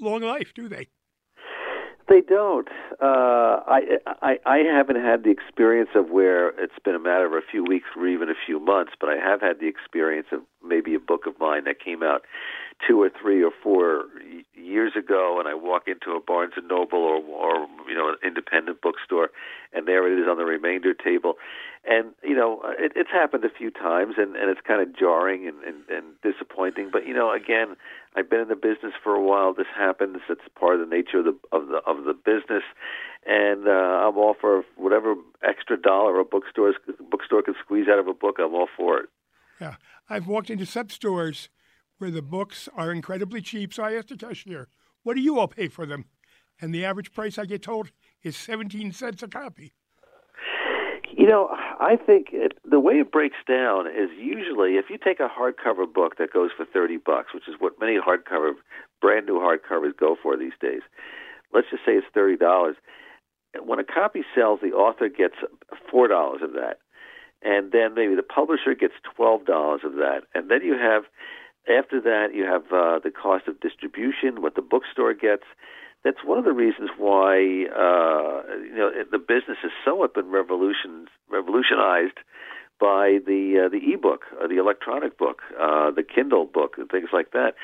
long 0.01 0.23
life, 0.23 0.53
do 0.55 0.69
they? 0.69 0.89
They 2.07 2.21
don't. 2.21 2.69
Uh, 3.01 3.65
I, 3.67 3.81
I 4.21 4.39
I 4.45 4.59
haven't 4.59 4.97
had 4.97 5.25
the 5.25 5.31
experience 5.31 5.89
of 5.95 6.11
where 6.11 6.49
it's 6.63 6.79
been 6.85 6.95
a 6.95 6.99
matter 6.99 7.25
of 7.25 7.33
a 7.33 7.41
few 7.51 7.65
weeks 7.65 7.87
or 7.97 8.07
even 8.07 8.29
a 8.29 8.35
few 8.47 8.61
months, 8.61 8.93
but 9.01 9.09
I 9.09 9.17
have 9.17 9.41
had 9.41 9.59
the 9.59 9.69
experience 9.69 10.27
of 10.31 10.41
maybe 10.63 10.95
a 10.95 11.01
book 11.01 11.27
of 11.27 11.39
mine 11.41 11.65
that 11.65 11.83
came 11.83 12.03
out 12.03 12.23
two 12.87 13.03
or 13.03 13.11
three 13.21 13.43
or 13.43 13.51
four 13.63 14.05
years 14.55 14.93
ago, 14.97 15.37
and 15.39 15.49
I 15.49 15.55
walk 15.55 15.85
into 15.87 16.17
a 16.17 16.21
Barnes 16.21 16.55
and 16.57 16.69
Noble 16.69 16.99
or 16.99 17.17
or 17.17 17.67
you 17.89 17.95
know 17.95 18.09
an 18.09 18.17
independent 18.25 18.81
bookstore, 18.81 19.31
and 19.73 19.87
there 19.87 20.11
it 20.11 20.21
is 20.21 20.29
on 20.29 20.37
the 20.37 20.45
remainder 20.45 20.95
table, 20.95 21.35
and 21.85 22.13
you 22.23 22.35
know 22.35 22.61
it, 22.79 22.93
it's 22.97 23.11
happened 23.11 23.45
a 23.45 23.51
few 23.51 23.71
times, 23.71 24.15
and 24.19 24.37
and 24.37 24.51
it's 24.51 24.61
kind 24.67 24.83
of 24.83 24.97
jarring 24.97 25.47
and, 25.47 25.63
and 25.63 25.89
and 25.89 26.05
disappointing. 26.23 26.91
But 26.93 27.07
you 27.07 27.15
know, 27.15 27.33
again, 27.33 27.77
I've 28.17 28.29
been 28.29 28.41
in 28.41 28.49
the 28.49 28.57
business 28.57 28.93
for 29.03 29.15
a 29.15 29.23
while. 29.23 29.55
This 29.55 29.71
happens. 29.77 30.19
It's 30.29 30.41
part 30.59 30.81
of 30.81 30.89
the 30.89 30.95
nature 30.95 31.19
of 31.19 31.25
the 31.25 31.37
of 31.53 31.69
the 31.69 31.81
of 31.87 32.05
the 32.05 32.15
business, 32.15 32.65
and 33.27 33.69
uh, 33.69 33.71
I'm 34.09 34.17
all 34.19 34.35
for 34.41 34.65
whatever 34.77 35.15
extra 35.47 35.81
dollar 35.81 36.19
a 36.19 36.25
bookstore 36.25 36.75
bookstore 37.11 37.43
can 37.43 37.55
squeeze 37.63 37.87
out 37.89 37.99
of 37.99 38.09
a 38.09 38.15
book. 38.15 38.37
I'm 38.39 38.55
all 38.55 38.69
for 38.77 38.99
it. 39.01 39.07
Yeah, 39.61 39.77
I've 40.11 40.27
walked 40.27 40.51
into 40.51 40.67
sub 40.67 40.91
stores 40.91 41.49
where 41.99 42.11
the 42.11 42.23
books 42.23 42.69
are 42.77 42.93
incredibly 42.93 43.41
cheap. 43.41 43.73
So 43.73 43.83
I 43.83 43.95
asked 43.95 44.09
the 44.09 44.17
cashier, 44.17 44.69
"What 45.03 45.15
do 45.15 45.21
you 45.21 45.39
all 45.39 45.49
pay 45.49 45.69
for 45.69 45.87
them?" 45.87 46.07
And 46.61 46.75
the 46.75 46.85
average 46.85 47.13
price 47.13 47.39
I 47.39 47.47
get 47.47 47.63
told 47.63 47.91
is 48.23 48.37
17 48.37 48.93
cents 48.93 49.23
a 49.23 49.29
copy. 49.29 49.73
You 51.17 51.29
know, 51.29 51.49
I 51.81 51.97
think 51.97 52.29
it, 52.33 52.59
the 52.69 52.81
way 52.81 52.95
it 52.95 53.13
breaks 53.13 53.37
down 53.47 53.87
is 53.87 54.11
usually 54.19 54.77
if 54.77 54.87
you 54.91 54.99
take 54.99 55.21
a 55.21 55.29
hardcover 55.29 55.93
book 55.93 56.17
that 56.19 56.33
goes 56.33 56.51
for 56.57 56.65
30 56.65 56.99
bucks, 56.99 57.33
which 57.33 57.49
is 57.49 57.55
what 57.59 57.79
many 57.81 57.99
hardcover, 57.99 58.53
brand 59.01 59.27
new 59.27 59.39
hardcovers 59.39 59.97
go 59.97 60.17
for 60.21 60.37
these 60.37 60.53
days. 60.61 60.83
Let's 61.53 61.69
just 61.71 61.85
say 61.87 61.93
it's 61.93 62.07
$30. 62.17 62.75
When 63.63 63.79
a 63.79 63.85
copy 63.85 64.25
sells, 64.35 64.61
the 64.61 64.73
author 64.73 65.09
gets 65.09 65.37
$4 65.93 66.43
of 66.43 66.53
that. 66.55 66.79
And 67.43 67.71
then 67.71 67.95
maybe 67.95 68.15
the 68.17 68.23
publisher 68.23 68.75
gets 68.75 68.95
$12 69.19 69.85
of 69.85 69.95
that. 69.95 70.23
And 70.35 70.51
then 70.51 70.63
you 70.63 70.75
have 70.75 71.05
after 71.69 72.01
that, 72.01 72.35
you 72.35 72.45
have 72.45 72.65
uh, 72.73 72.99
the 72.99 73.11
cost 73.11 73.49
of 73.49 73.61
distribution, 73.61 74.43
what 74.43 74.55
the 74.55 74.63
bookstore 74.63 75.15
gets, 75.15 75.45
that's 76.05 76.23
one 76.23 76.39
of 76.39 76.45
the 76.45 76.53
reasons 76.53 76.91
why 76.99 77.37
uh, 77.37 78.43
you 78.61 78.77
know 78.77 78.91
the 79.11 79.19
business 79.19 79.59
has 79.63 79.73
somewhat 79.85 80.15
been 80.15 80.31
revolution 80.31 81.07
revolutionized 81.31 82.19
by 82.79 83.19
the 83.27 83.65
uh, 83.65 83.69
the 83.71 83.93
ebook, 83.93 84.27
or 84.39 84.47
the 84.47 84.59
electronic 84.59 85.17
book, 85.19 85.41
uh, 85.59 85.91
the 85.91 86.03
Kindle 86.03 86.45
book, 86.45 86.75
and 86.77 86.91
things 86.91 87.09
like 87.13 87.31
that, 87.33 87.55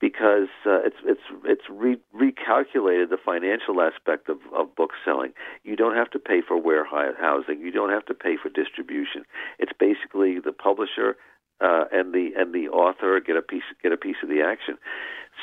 because 0.00 0.48
uh, 0.64 0.80
it's 0.80 0.96
it's 1.04 1.20
it's 1.44 1.64
re- 1.68 2.00
recalculated 2.14 3.10
the 3.10 3.18
financial 3.22 3.82
aspect 3.82 4.30
of, 4.30 4.38
of 4.56 4.74
book 4.74 4.92
selling. 5.04 5.32
You 5.62 5.76
don't 5.76 5.94
have 5.94 6.10
to 6.12 6.18
pay 6.18 6.40
for 6.40 6.56
warehousing. 6.58 7.60
You 7.60 7.70
don't 7.70 7.90
have 7.90 8.06
to 8.06 8.14
pay 8.14 8.36
for 8.42 8.48
distribution. 8.48 9.24
It's 9.58 9.72
basically 9.78 10.40
the 10.40 10.52
publisher 10.52 11.16
uh, 11.60 11.84
and 11.92 12.12
the 12.12 12.30
and 12.36 12.52
the 12.52 12.68
author 12.68 13.20
get 13.20 13.36
a 13.36 13.42
piece 13.42 13.62
get 13.82 13.92
a 13.92 13.96
piece 13.96 14.16
of 14.22 14.28
the 14.28 14.42
action. 14.42 14.76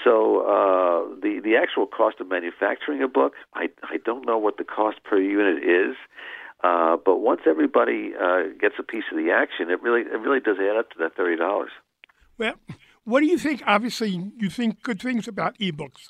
So 0.04 0.42
uh, 0.42 1.16
the 1.22 1.42
the 1.44 1.56
actual 1.56 1.86
cost 1.86 2.20
of 2.20 2.30
manufacturing 2.30 3.02
a 3.02 3.08
book, 3.08 3.34
I 3.54 3.70
I 3.84 3.98
don't 4.04 4.26
know 4.26 4.38
what 4.38 4.58
the 4.58 4.64
cost 4.64 5.04
per 5.04 5.20
unit 5.20 5.64
is, 5.64 5.96
uh, 6.64 6.98
but 7.04 7.18
once 7.18 7.42
everybody 7.46 8.12
uh, 8.20 8.54
gets 8.60 8.76
a 8.80 8.84
piece 8.84 9.06
of 9.12 9.18
the 9.18 9.32
action, 9.32 9.70
it 9.70 9.82
really 9.82 10.02
it 10.02 10.20
really 10.20 10.40
does 10.40 10.58
add 10.60 10.78
up 10.78 10.90
to 10.92 10.98
that 11.00 11.16
thirty 11.16 11.38
dollars. 11.38 11.72
Well, 12.38 12.56
what 13.04 13.22
do 13.22 13.28
you 13.28 13.38
think? 13.38 13.64
Obviously, 13.66 14.10
you 14.38 14.50
think 14.50 14.82
good 14.82 15.02
things 15.02 15.28
about 15.28 15.58
ebooks. 15.60 16.10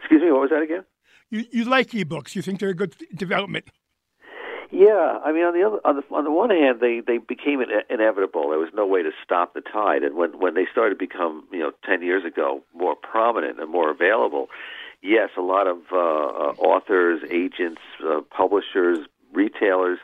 Excuse 0.00 0.22
me, 0.22 0.32
what 0.32 0.42
was 0.42 0.50
that 0.50 0.62
again? 0.62 0.84
You 1.30 1.44
you 1.50 1.64
like 1.64 1.90
ebooks? 1.90 2.34
You 2.34 2.42
think 2.42 2.60
they're 2.60 2.70
a 2.70 2.74
good 2.74 2.96
development? 3.14 3.66
Yeah, 4.70 5.18
I 5.24 5.32
mean, 5.32 5.44
on 5.44 5.54
the 5.54 5.66
other, 5.66 5.80
on 5.84 5.96
the 5.96 6.14
on 6.14 6.24
the 6.24 6.30
one 6.30 6.50
hand, 6.50 6.80
they 6.80 7.00
they 7.00 7.16
became 7.16 7.62
inevitable. 7.88 8.50
There 8.50 8.58
was 8.58 8.68
no 8.74 8.86
way 8.86 9.02
to 9.02 9.10
stop 9.24 9.54
the 9.54 9.62
tide, 9.62 10.02
and 10.02 10.14
when 10.14 10.38
when 10.38 10.54
they 10.54 10.66
started 10.70 10.98
to 10.98 11.06
become, 11.06 11.44
you 11.50 11.60
know, 11.60 11.72
ten 11.84 12.02
years 12.02 12.24
ago, 12.24 12.62
more 12.74 12.94
prominent 12.94 13.58
and 13.60 13.70
more 13.70 13.90
available, 13.90 14.48
yes, 15.02 15.30
a 15.38 15.40
lot 15.40 15.66
of 15.66 15.78
uh, 15.90 15.96
uh, 15.96 16.52
authors, 16.58 17.22
agents, 17.30 17.80
uh, 18.06 18.20
publishers, 18.30 18.98
retailers 19.32 19.98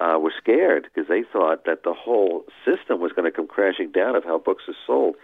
uh, 0.00 0.18
were 0.20 0.32
scared 0.36 0.88
because 0.92 1.08
they 1.08 1.22
thought 1.22 1.64
that 1.66 1.84
the 1.84 1.94
whole 1.94 2.44
system 2.64 3.00
was 3.00 3.12
going 3.12 3.30
to 3.30 3.36
come 3.36 3.46
crashing 3.46 3.92
down 3.92 4.16
of 4.16 4.24
how 4.24 4.38
books 4.38 4.64
are 4.66 4.74
sold. 4.86 5.14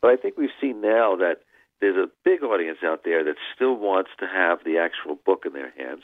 But 0.00 0.10
I 0.10 0.16
think 0.16 0.36
we've 0.36 0.50
seen 0.60 0.80
now 0.80 1.14
that 1.16 1.42
there's 1.80 1.96
a 1.96 2.10
big 2.24 2.42
audience 2.42 2.78
out 2.84 3.02
there 3.04 3.24
that 3.24 3.36
still 3.54 3.74
wants 3.74 4.10
to 4.20 4.26
have 4.26 4.60
the 4.64 4.78
actual 4.78 5.16
book 5.26 5.44
in 5.46 5.52
their 5.52 5.72
hands. 5.76 6.02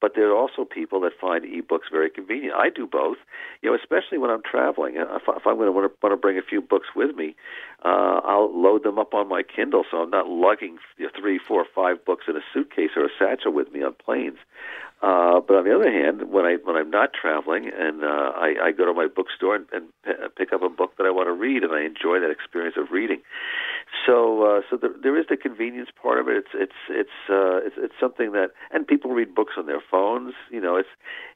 But 0.00 0.12
there 0.14 0.30
are 0.30 0.36
also 0.36 0.64
people 0.64 1.00
that 1.00 1.12
find 1.18 1.44
ebooks 1.44 1.90
very 1.90 2.10
convenient. 2.10 2.54
I 2.54 2.68
do 2.68 2.86
both, 2.86 3.16
you 3.62 3.70
know, 3.70 3.76
especially 3.76 4.18
when 4.18 4.30
I'm 4.30 4.42
traveling. 4.42 4.96
If, 4.96 5.22
if 5.26 5.46
I'm 5.46 5.56
going 5.56 5.66
to 5.66 5.72
want 5.72 5.92
to 6.02 6.16
bring 6.16 6.38
a 6.38 6.42
few 6.42 6.60
books 6.60 6.88
with 6.94 7.16
me, 7.16 7.34
uh, 7.84 8.20
I'll 8.22 8.52
load 8.54 8.82
them 8.82 8.98
up 8.98 9.14
on 9.14 9.28
my 9.28 9.42
Kindle, 9.42 9.84
so 9.90 9.98
I'm 9.98 10.10
not 10.10 10.28
lugging 10.28 10.78
three, 11.18 11.38
four, 11.38 11.64
five 11.74 12.04
books 12.04 12.24
in 12.28 12.36
a 12.36 12.40
suitcase 12.52 12.90
or 12.96 13.06
a 13.06 13.10
satchel 13.18 13.52
with 13.52 13.72
me 13.72 13.82
on 13.82 13.94
planes. 13.94 14.38
Uh, 15.02 15.40
but 15.46 15.58
on 15.58 15.64
the 15.64 15.74
other 15.74 15.92
hand, 15.92 16.32
when 16.32 16.46
I 16.46 16.56
when 16.64 16.74
I'm 16.74 16.88
not 16.88 17.10
traveling 17.12 17.70
and 17.72 18.02
uh, 18.02 18.32
I, 18.34 18.54
I 18.62 18.72
go 18.72 18.86
to 18.86 18.94
my 18.94 19.06
bookstore 19.06 19.54
and, 19.54 19.66
and 19.70 19.84
p- 20.02 20.12
pick 20.38 20.54
up 20.54 20.62
a 20.62 20.70
book 20.70 20.96
that 20.96 21.04
I 21.04 21.10
want 21.10 21.28
to 21.28 21.32
read, 21.32 21.62
and 21.64 21.72
I 21.72 21.82
enjoy 21.84 22.18
that 22.20 22.30
experience 22.30 22.76
of 22.78 22.90
reading. 22.90 23.20
So 24.06 24.42
uh, 24.44 24.60
so 24.70 24.78
there, 24.78 24.92
there 25.02 25.20
is 25.20 25.26
the 25.28 25.36
convenience 25.36 25.90
part 26.02 26.18
of 26.18 26.28
it. 26.28 26.38
It's 26.38 26.54
it's 26.54 26.80
it's 26.88 27.18
uh, 27.28 27.60
it's 27.66 27.76
it's 27.76 27.94
something 28.00 28.32
that 28.32 28.52
and 28.72 28.86
people 28.86 29.10
read 29.10 29.34
books 29.34 29.52
on 29.58 29.66
their 29.66 29.82
phones. 29.90 30.32
You 30.50 30.62
know, 30.62 30.76
it's 30.76 30.88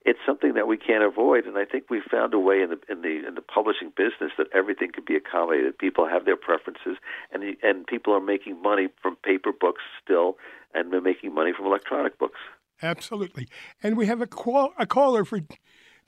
it's 0.07 0.21
something 0.25 0.55
that 0.55 0.67
we 0.67 0.79
can't 0.79 1.05
avoid. 1.05 1.45
And 1.45 1.59
I 1.59 1.67
think 1.67 1.85
we've 1.91 2.09
found 2.11 2.33
a 2.33 2.39
way 2.39 2.63
in 2.63 2.71
the 2.71 2.81
in 2.89 3.03
the 3.03 3.29
in 3.29 3.35
the 3.35 3.43
publishing 3.43 3.93
business 3.95 4.33
that 4.39 4.47
everything 4.55 4.91
can 4.91 5.05
be 5.07 5.17
accommodated. 5.17 5.77
People 5.77 6.09
have 6.09 6.25
their 6.25 6.37
preferences, 6.37 6.97
and 7.31 7.43
the, 7.43 7.59
and 7.63 7.87
people 7.87 8.15
are 8.15 8.21
making 8.21 8.61
money 8.63 8.89
from 9.03 9.17
paper 9.17 9.53
books 9.53 9.83
still, 10.03 10.39
and 10.73 10.91
they're 10.95 11.03
making 11.03 11.35
money 11.35 11.53
from 11.55 11.67
electronic 11.67 12.19
books. 12.19 12.41
Absolutely. 12.83 13.49
And 13.83 13.97
we 13.97 14.07
have 14.07 14.21
a 14.21 14.27
call 14.27 14.73
a 14.79 14.87
caller 14.87 15.25
for 15.25 15.41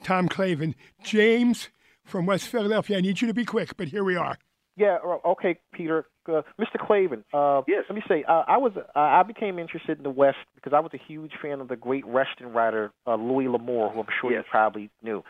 Tom 0.02 0.28
Clavin, 0.28 0.74
James 1.02 1.68
from 2.04 2.26
West 2.26 2.48
Philadelphia. 2.48 2.98
I 2.98 3.00
need 3.00 3.20
you 3.20 3.28
to 3.28 3.34
be 3.34 3.44
quick, 3.44 3.76
but 3.76 3.88
here 3.88 4.04
we 4.04 4.16
are. 4.16 4.38
Yeah. 4.76 4.98
Okay, 5.24 5.58
Peter. 5.72 6.06
Uh, 6.26 6.42
Mr. 6.58 6.76
Clavin. 6.78 7.24
Uh, 7.34 7.62
yes. 7.66 7.84
Let 7.88 7.96
me 7.96 8.02
say, 8.08 8.24
uh, 8.26 8.44
I 8.46 8.56
was 8.56 8.72
uh, 8.76 8.98
I 8.98 9.22
became 9.22 9.58
interested 9.58 9.98
in 9.98 10.04
the 10.04 10.10
West 10.10 10.38
because 10.54 10.72
I 10.72 10.80
was 10.80 10.92
a 10.94 10.98
huge 10.98 11.32
fan 11.42 11.60
of 11.60 11.68
the 11.68 11.76
great 11.76 12.06
Western 12.06 12.52
writer 12.52 12.92
uh, 13.06 13.16
Louis 13.16 13.48
L'Amour, 13.48 13.90
who 13.90 14.00
I'm 14.00 14.06
sure 14.20 14.30
yes. 14.30 14.44
you 14.46 14.50
probably 14.50 14.90
knew. 15.02 15.24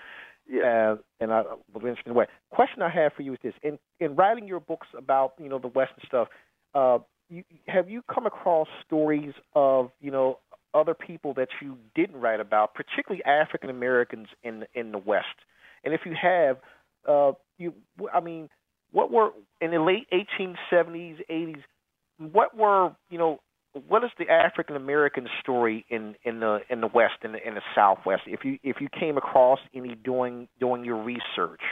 Yeah. 0.49 0.93
Uh, 0.93 0.97
and 1.21 1.33
I 1.33 1.43
was 1.43 1.57
interested 1.77 2.07
in 2.07 2.13
the 2.13 2.19
West. 2.19 2.31
Question 2.51 2.83
I 2.83 2.91
have 2.91 3.13
for 3.15 3.23
you 3.23 3.33
is 3.33 3.39
this: 3.43 3.55
in 3.63 3.79
in 4.01 4.15
writing 4.17 4.47
your 4.47 4.61
books 4.61 4.87
about 4.97 5.33
you 5.43 5.49
know 5.49 5.59
the 5.59 5.69
West 5.69 5.93
and 5.97 6.05
stuff, 6.07 6.29
uh, 6.75 6.99
you, 7.29 7.43
have 7.67 7.89
you 7.89 8.03
come 8.13 8.27
across 8.27 8.69
stories 8.87 9.33
of 9.55 9.91
you 10.01 10.11
know 10.11 10.39
other 10.75 10.95
people 10.95 11.35
that 11.35 11.49
you 11.61 11.77
didn't 11.95 12.21
write 12.21 12.41
about, 12.41 12.75
particularly 12.75 13.25
African 13.25 13.71
Americans 13.71 14.29
in 14.43 14.65
in 14.75 14.93
the 14.93 14.99
West? 14.99 15.27
And 15.85 15.95
if 15.95 16.03
you 16.05 16.15
have, 16.21 16.59
uh, 17.09 17.33
you 17.59 17.75
I 18.13 18.21
mean, 18.21 18.49
what 18.93 19.11
were 19.11 19.31
in 19.61 19.71
the 19.71 19.81
late 19.81 20.07
1870s, 20.13 21.19
80s? 21.31 21.63
What 22.19 22.57
were 22.57 22.95
you 23.11 23.19
know? 23.19 23.41
What 23.89 24.05
is 24.05 24.11
the 24.19 24.29
African 24.29 24.77
American 24.77 25.29
story 25.41 25.87
in 25.89 26.15
in 26.25 26.41
the 26.41 26.61
in 26.69 26.81
the 26.81 26.89
West 26.89 27.15
in 27.25 27.33
the, 27.33 27.47
in 27.47 27.55
the 27.55 27.63
Southwest? 27.75 28.23
If 28.27 28.45
you 28.45 28.59
if 28.63 28.77
you 28.81 28.89
came 28.89 29.17
across 29.17 29.61
any 29.75 29.95
doing 29.95 30.49
doing 30.61 30.85
your 30.85 31.03
research. 31.03 31.63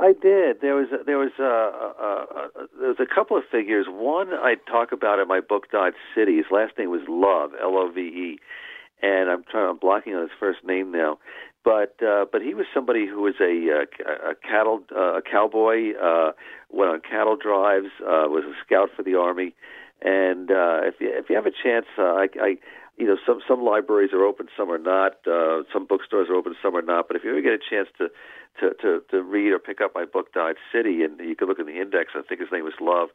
I 0.00 0.12
did. 0.12 0.60
There 0.60 0.74
was 0.74 0.88
there 1.06 1.18
was 1.18 1.30
a, 1.38 1.42
a, 1.42 2.26
a, 2.38 2.66
there 2.78 2.88
was 2.88 3.00
a 3.00 3.14
couple 3.14 3.36
of 3.36 3.44
figures. 3.50 3.86
One 3.88 4.30
I 4.30 4.56
talk 4.68 4.92
about 4.92 5.18
in 5.20 5.28
my 5.28 5.40
book, 5.40 5.70
Dodge 5.70 5.94
City. 6.14 6.36
His 6.36 6.46
last 6.50 6.72
name 6.78 6.90
was 6.90 7.02
Love, 7.08 7.52
L 7.62 7.76
O 7.76 7.90
V 7.90 8.00
E, 8.00 8.38
and 9.02 9.30
I'm 9.30 9.44
trying. 9.44 9.70
I'm 9.70 9.78
blocking 9.78 10.14
on 10.14 10.22
his 10.22 10.36
first 10.38 10.64
name 10.64 10.90
now. 10.90 11.18
But 11.64 11.96
uh, 12.02 12.26
but 12.30 12.42
he 12.42 12.54
was 12.54 12.66
somebody 12.74 13.06
who 13.06 13.22
was 13.22 13.34
a, 13.40 13.44
a, 13.44 14.30
a 14.30 14.34
cattle 14.34 14.82
uh, 14.94 15.18
a 15.18 15.22
cowboy. 15.22 15.92
Uh, 15.94 16.32
went 16.70 16.90
on 16.90 17.00
cattle 17.00 17.36
drives. 17.36 17.88
Uh, 18.00 18.26
was 18.28 18.44
a 18.44 18.54
scout 18.66 18.90
for 18.96 19.02
the 19.02 19.14
army. 19.14 19.54
And 20.02 20.50
uh, 20.50 20.80
if 20.82 20.96
you 21.00 21.08
if 21.12 21.30
you 21.30 21.36
have 21.36 21.46
a 21.46 21.52
chance, 21.52 21.86
uh, 21.96 22.02
I, 22.02 22.28
I 22.40 22.56
you 22.96 23.06
know 23.06 23.16
some 23.26 23.40
some 23.48 23.62
libraries 23.64 24.12
are 24.12 24.24
open, 24.24 24.48
some 24.56 24.70
are 24.70 24.78
not. 24.78 25.16
Uh, 25.26 25.62
some 25.72 25.86
bookstores 25.86 26.28
are 26.28 26.34
open, 26.34 26.54
some 26.62 26.76
are 26.76 26.82
not. 26.82 27.08
But 27.08 27.16
if 27.16 27.24
you 27.24 27.30
ever 27.30 27.40
get 27.40 27.52
a 27.52 27.58
chance 27.58 27.88
to 27.98 28.08
to 28.60 28.74
to, 28.82 29.02
to 29.10 29.22
read 29.22 29.52
or 29.52 29.58
pick 29.58 29.80
up 29.80 29.92
my 29.94 30.04
book, 30.04 30.32
Dodge 30.32 30.56
City, 30.72 31.02
and 31.02 31.18
you 31.20 31.36
can 31.36 31.48
look 31.48 31.58
in 31.58 31.66
the 31.66 31.80
index. 31.80 32.12
I 32.14 32.22
think 32.22 32.40
his 32.40 32.50
name 32.52 32.64
was 32.64 32.74
Love. 32.80 33.08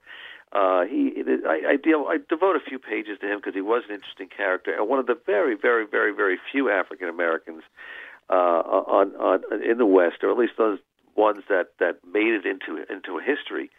Uh, 0.52 0.82
he, 0.86 1.14
I, 1.48 1.74
I 1.74 1.76
deal, 1.76 2.08
I 2.10 2.18
devote 2.28 2.56
a 2.56 2.60
few 2.60 2.80
pages 2.80 3.20
to 3.22 3.32
him 3.32 3.38
because 3.38 3.54
he 3.54 3.62
was 3.62 3.84
an 3.88 3.94
interesting 3.94 4.30
character 4.36 4.74
and 4.74 4.90
one 4.90 4.98
of 4.98 5.06
the 5.06 5.14
very, 5.14 5.56
very, 5.56 5.86
very, 5.86 6.12
very 6.12 6.40
few 6.52 6.72
African 6.72 7.08
Americans 7.08 7.62
uh, 8.32 8.34
on, 8.34 9.16
on 9.16 9.44
in 9.64 9.78
the 9.78 9.86
West, 9.86 10.24
or 10.24 10.32
at 10.32 10.38
least 10.38 10.54
those 10.58 10.80
ones 11.16 11.44
that 11.50 11.74
that 11.80 12.00
made 12.12 12.34
it 12.34 12.46
into 12.46 12.84
into 12.92 13.20
history. 13.20 13.70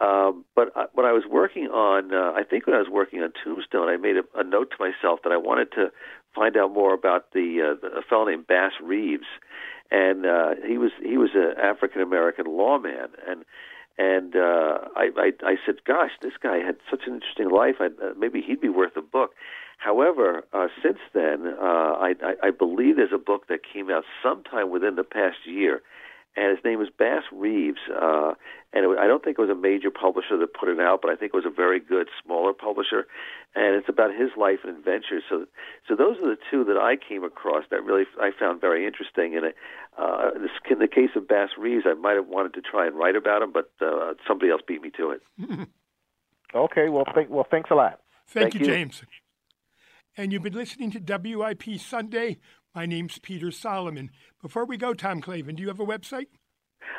Um, 0.00 0.44
but 0.56 0.72
when 0.94 1.06
I 1.06 1.12
was 1.12 1.22
working 1.28 1.66
on, 1.68 2.12
uh, 2.12 2.32
I 2.34 2.42
think 2.42 2.66
when 2.66 2.74
I 2.74 2.80
was 2.80 2.88
working 2.90 3.20
on 3.20 3.32
Tombstone, 3.44 3.88
I 3.88 3.96
made 3.96 4.16
a, 4.16 4.24
a 4.38 4.42
note 4.42 4.72
to 4.72 4.76
myself 4.78 5.20
that 5.22 5.32
I 5.32 5.36
wanted 5.36 5.70
to 5.72 5.92
find 6.34 6.56
out 6.56 6.72
more 6.72 6.92
about 6.92 7.32
the, 7.32 7.76
uh, 7.76 7.80
the 7.80 7.98
a 7.98 8.02
fellow 8.02 8.24
named 8.24 8.46
Bass 8.46 8.72
Reeves, 8.82 9.26
and 9.90 10.26
uh, 10.26 10.54
he 10.66 10.78
was 10.78 10.90
he 11.02 11.16
was 11.16 11.30
an 11.34 11.54
African 11.62 12.02
American 12.02 12.46
lawman, 12.46 13.10
and 13.26 13.44
and 13.96 14.34
uh, 14.34 14.78
I, 14.96 15.10
I 15.16 15.32
I 15.44 15.54
said, 15.64 15.76
gosh, 15.86 16.10
this 16.20 16.32
guy 16.42 16.58
had 16.58 16.76
such 16.90 17.02
an 17.06 17.14
interesting 17.14 17.50
life. 17.50 17.76
I, 17.78 17.86
uh, 17.86 18.14
maybe 18.18 18.42
he'd 18.42 18.60
be 18.60 18.68
worth 18.68 18.96
a 18.96 19.02
book. 19.02 19.34
However, 19.78 20.44
uh, 20.52 20.68
since 20.82 20.98
then, 21.12 21.46
uh, 21.46 21.62
I, 21.62 22.14
I, 22.22 22.48
I 22.48 22.50
believe 22.50 22.96
there's 22.96 23.12
a 23.12 23.18
book 23.18 23.48
that 23.48 23.60
came 23.70 23.90
out 23.90 24.04
sometime 24.22 24.70
within 24.70 24.94
the 24.96 25.04
past 25.04 25.46
year 25.46 25.82
and 26.36 26.50
his 26.50 26.64
name 26.64 26.80
is 26.80 26.88
Bass 26.96 27.22
Reeves. 27.32 27.78
Uh, 27.90 28.34
and 28.72 28.84
it, 28.84 28.98
I 28.98 29.06
don't 29.06 29.22
think 29.22 29.38
it 29.38 29.42
was 29.42 29.50
a 29.50 29.54
major 29.54 29.90
publisher 29.90 30.36
that 30.36 30.52
put 30.52 30.68
it 30.68 30.80
out, 30.80 31.00
but 31.00 31.10
I 31.10 31.16
think 31.16 31.32
it 31.32 31.36
was 31.36 31.46
a 31.46 31.54
very 31.54 31.78
good 31.78 32.08
smaller 32.24 32.52
publisher. 32.52 33.06
And 33.54 33.76
it's 33.76 33.88
about 33.88 34.10
his 34.10 34.30
life 34.36 34.58
and 34.64 34.76
adventures. 34.76 35.22
So, 35.28 35.46
so 35.88 35.94
those 35.94 36.16
are 36.18 36.28
the 36.28 36.38
two 36.50 36.64
that 36.64 36.76
I 36.76 36.96
came 36.96 37.22
across 37.22 37.64
that 37.70 37.84
really 37.84 38.04
I 38.20 38.30
found 38.38 38.60
very 38.60 38.86
interesting. 38.86 39.36
And 39.36 39.54
uh, 39.96 40.30
in 40.68 40.78
the 40.80 40.88
case 40.88 41.10
of 41.14 41.28
Bass 41.28 41.50
Reeves, 41.56 41.84
I 41.86 41.94
might 41.94 42.16
have 42.16 42.26
wanted 42.26 42.54
to 42.54 42.60
try 42.60 42.86
and 42.86 42.96
write 42.96 43.16
about 43.16 43.42
him, 43.42 43.52
but 43.52 43.70
uh, 43.80 44.14
somebody 44.26 44.50
else 44.50 44.62
beat 44.66 44.82
me 44.82 44.90
to 44.96 45.10
it. 45.10 45.22
okay, 46.54 46.88
well, 46.88 47.04
th- 47.14 47.28
well, 47.28 47.46
thanks 47.48 47.70
a 47.70 47.74
lot. 47.74 48.00
Thank, 48.26 48.52
Thank 48.52 48.54
you, 48.54 48.60
you. 48.60 48.66
James. 48.66 49.02
And 50.16 50.32
you've 50.32 50.42
been 50.42 50.54
listening 50.54 50.90
to 50.92 51.00
WIP 51.00 51.78
Sunday. 51.78 52.38
My 52.74 52.86
name's 52.86 53.18
Peter 53.18 53.52
Solomon. 53.52 54.10
Before 54.42 54.64
we 54.64 54.76
go, 54.76 54.94
Tom 54.94 55.22
Clavin, 55.22 55.54
do 55.54 55.62
you 55.62 55.68
have 55.68 55.78
a 55.78 55.86
website? 55.86 56.26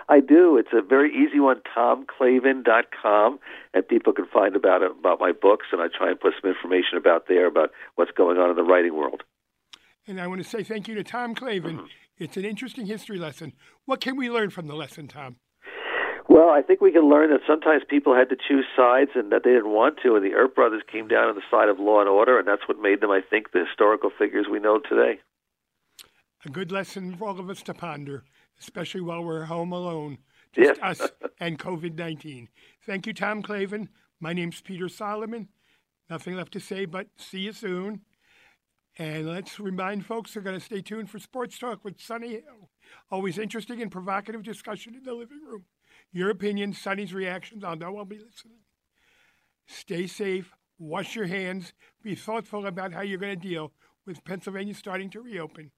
I 0.07 0.22
do. 0.22 0.57
It's 0.57 0.69
a 0.72 0.81
very 0.81 1.11
easy 1.11 1.39
one, 1.39 1.61
tomclavin.com, 1.76 3.39
and 3.73 3.88
people 3.88 4.14
can 4.14 4.26
find 4.31 4.56
about 4.56 4.84
about 4.84 5.19
my 5.19 5.34
books, 5.34 5.65
and 5.72 5.81
I 5.81 5.88
try 5.95 6.11
and 6.11 6.19
put 6.19 6.34
some 6.41 6.49
information 6.49 6.97
about 6.97 7.27
there 7.27 7.45
about 7.45 7.72
what's 7.95 8.11
going 8.11 8.38
on 8.38 8.49
in 8.49 8.56
the 8.56 8.64
writing 8.64 8.95
world. 8.95 9.23
And 10.07 10.22
I 10.22 10.27
want 10.27 10.41
to 10.41 10.47
say 10.47 10.64
thank 10.64 10.88
you 10.88 10.95
to 10.95 11.03
Tom 11.03 11.35
Clavin. 11.35 11.77
Mm-hmm. 11.77 11.85
It's 12.19 12.38
an 12.38 12.45
interesting 12.45 12.85
history 12.85 13.18
lesson. 13.18 13.52
What 13.85 13.99
can 13.99 14.15
we 14.15 14.30
learn 14.30 14.52
from 14.52 14.68
the 14.68 14.76
lesson, 14.76 15.07
Tom? 15.07 15.38
Well, 16.30 16.49
I 16.49 16.61
think 16.61 16.81
we 16.81 16.91
can 16.91 17.10
learn 17.10 17.31
that 17.31 17.41
sometimes 17.45 17.84
people 17.88 18.15
had 18.15 18.30
to 18.30 18.35
choose 18.35 18.65
sides 18.76 19.11
and 19.15 19.31
that 19.31 19.43
they 19.43 19.52
didn't 19.52 19.72
want 19.72 19.97
to, 20.03 20.15
and 20.15 20.23
the 20.26 20.34
Earp 20.35 20.56
brothers 20.56 20.84
came 20.89 21.07
down 21.07 21.27
on 21.27 21.35
the 21.35 21.41
side 21.52 21.69
of 21.69 21.80
law 21.80 21.99
and 21.99 22.10
order, 22.10 22.39
and 22.39 22.47
that's 22.47 22.68
what 22.68 22.80
made 22.80 23.02
them, 23.02 23.11
I 23.11 23.22
think, 23.22 23.52
the 23.52 23.65
historical 23.65 24.10
figures 24.18 24.47
we 24.49 24.60
know 24.60 24.80
today. 24.80 25.19
A 26.45 26.49
good 26.49 26.72
lesson 26.72 27.15
for 27.15 27.27
all 27.27 27.39
of 27.39 27.49
us 27.49 27.63
to 27.63 27.73
ponder, 27.73 28.23
especially 28.59 29.01
while 29.01 29.23
we're 29.23 29.45
home 29.45 29.72
alone, 29.72 30.19
just 30.53 30.80
Yes. 30.80 31.01
us 31.01 31.11
and 31.39 31.57
COVID 31.57 31.95
19. 31.95 32.49
Thank 32.85 33.07
you, 33.07 33.13
Tom 33.13 33.41
Clavin. 33.41 33.89
My 34.19 34.31
name's 34.31 34.61
Peter 34.61 34.88
Solomon. 34.88 35.49
Nothing 36.07 36.35
left 36.35 36.53
to 36.53 36.59
say 36.59 36.85
but 36.85 37.07
see 37.17 37.39
you 37.39 37.51
soon. 37.51 38.05
And 38.97 39.27
let's 39.27 39.59
remind 39.59 40.05
folks 40.05 40.34
they're 40.34 40.43
going 40.43 40.57
to 40.59 40.63
stay 40.63 40.81
tuned 40.81 41.09
for 41.09 41.17
Sports 41.17 41.57
Talk 41.57 41.84
with 41.84 41.99
Sonny 41.99 42.30
Hill. 42.30 42.69
Always 43.09 43.39
interesting 43.39 43.81
and 43.81 43.91
provocative 43.91 44.43
discussion 44.43 44.93
in 44.93 45.03
the 45.03 45.13
living 45.13 45.41
room. 45.43 45.65
Your 46.11 46.30
opinions, 46.30 46.80
Sonny's 46.80 47.13
reactions, 47.13 47.63
I'll 47.63 47.76
know 47.76 47.97
I'll 47.97 48.05
be 48.05 48.19
listening. 48.19 48.59
Stay 49.65 50.05
safe, 50.05 50.53
wash 50.77 51.15
your 51.15 51.26
hands, 51.26 51.73
be 52.03 52.13
thoughtful 52.13 52.67
about 52.67 52.93
how 52.93 53.01
you're 53.01 53.17
going 53.17 53.38
to 53.38 53.47
deal 53.47 53.73
with 54.05 54.23
Pennsylvania 54.23 54.76
starting 54.76 55.09
to 55.09 55.22
reopen. 55.22 55.72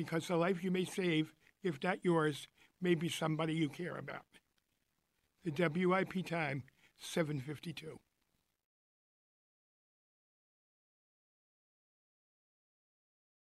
Because 0.00 0.28
the 0.28 0.36
life 0.36 0.64
you 0.64 0.70
may 0.70 0.86
save, 0.86 1.34
if 1.62 1.78
not 1.82 2.02
yours, 2.02 2.48
may 2.80 2.94
be 2.94 3.10
somebody 3.10 3.52
you 3.52 3.68
care 3.68 3.98
about. 3.98 4.24
The 5.44 5.68
WIP 5.68 6.24
time, 6.24 6.62
752. 6.98 7.98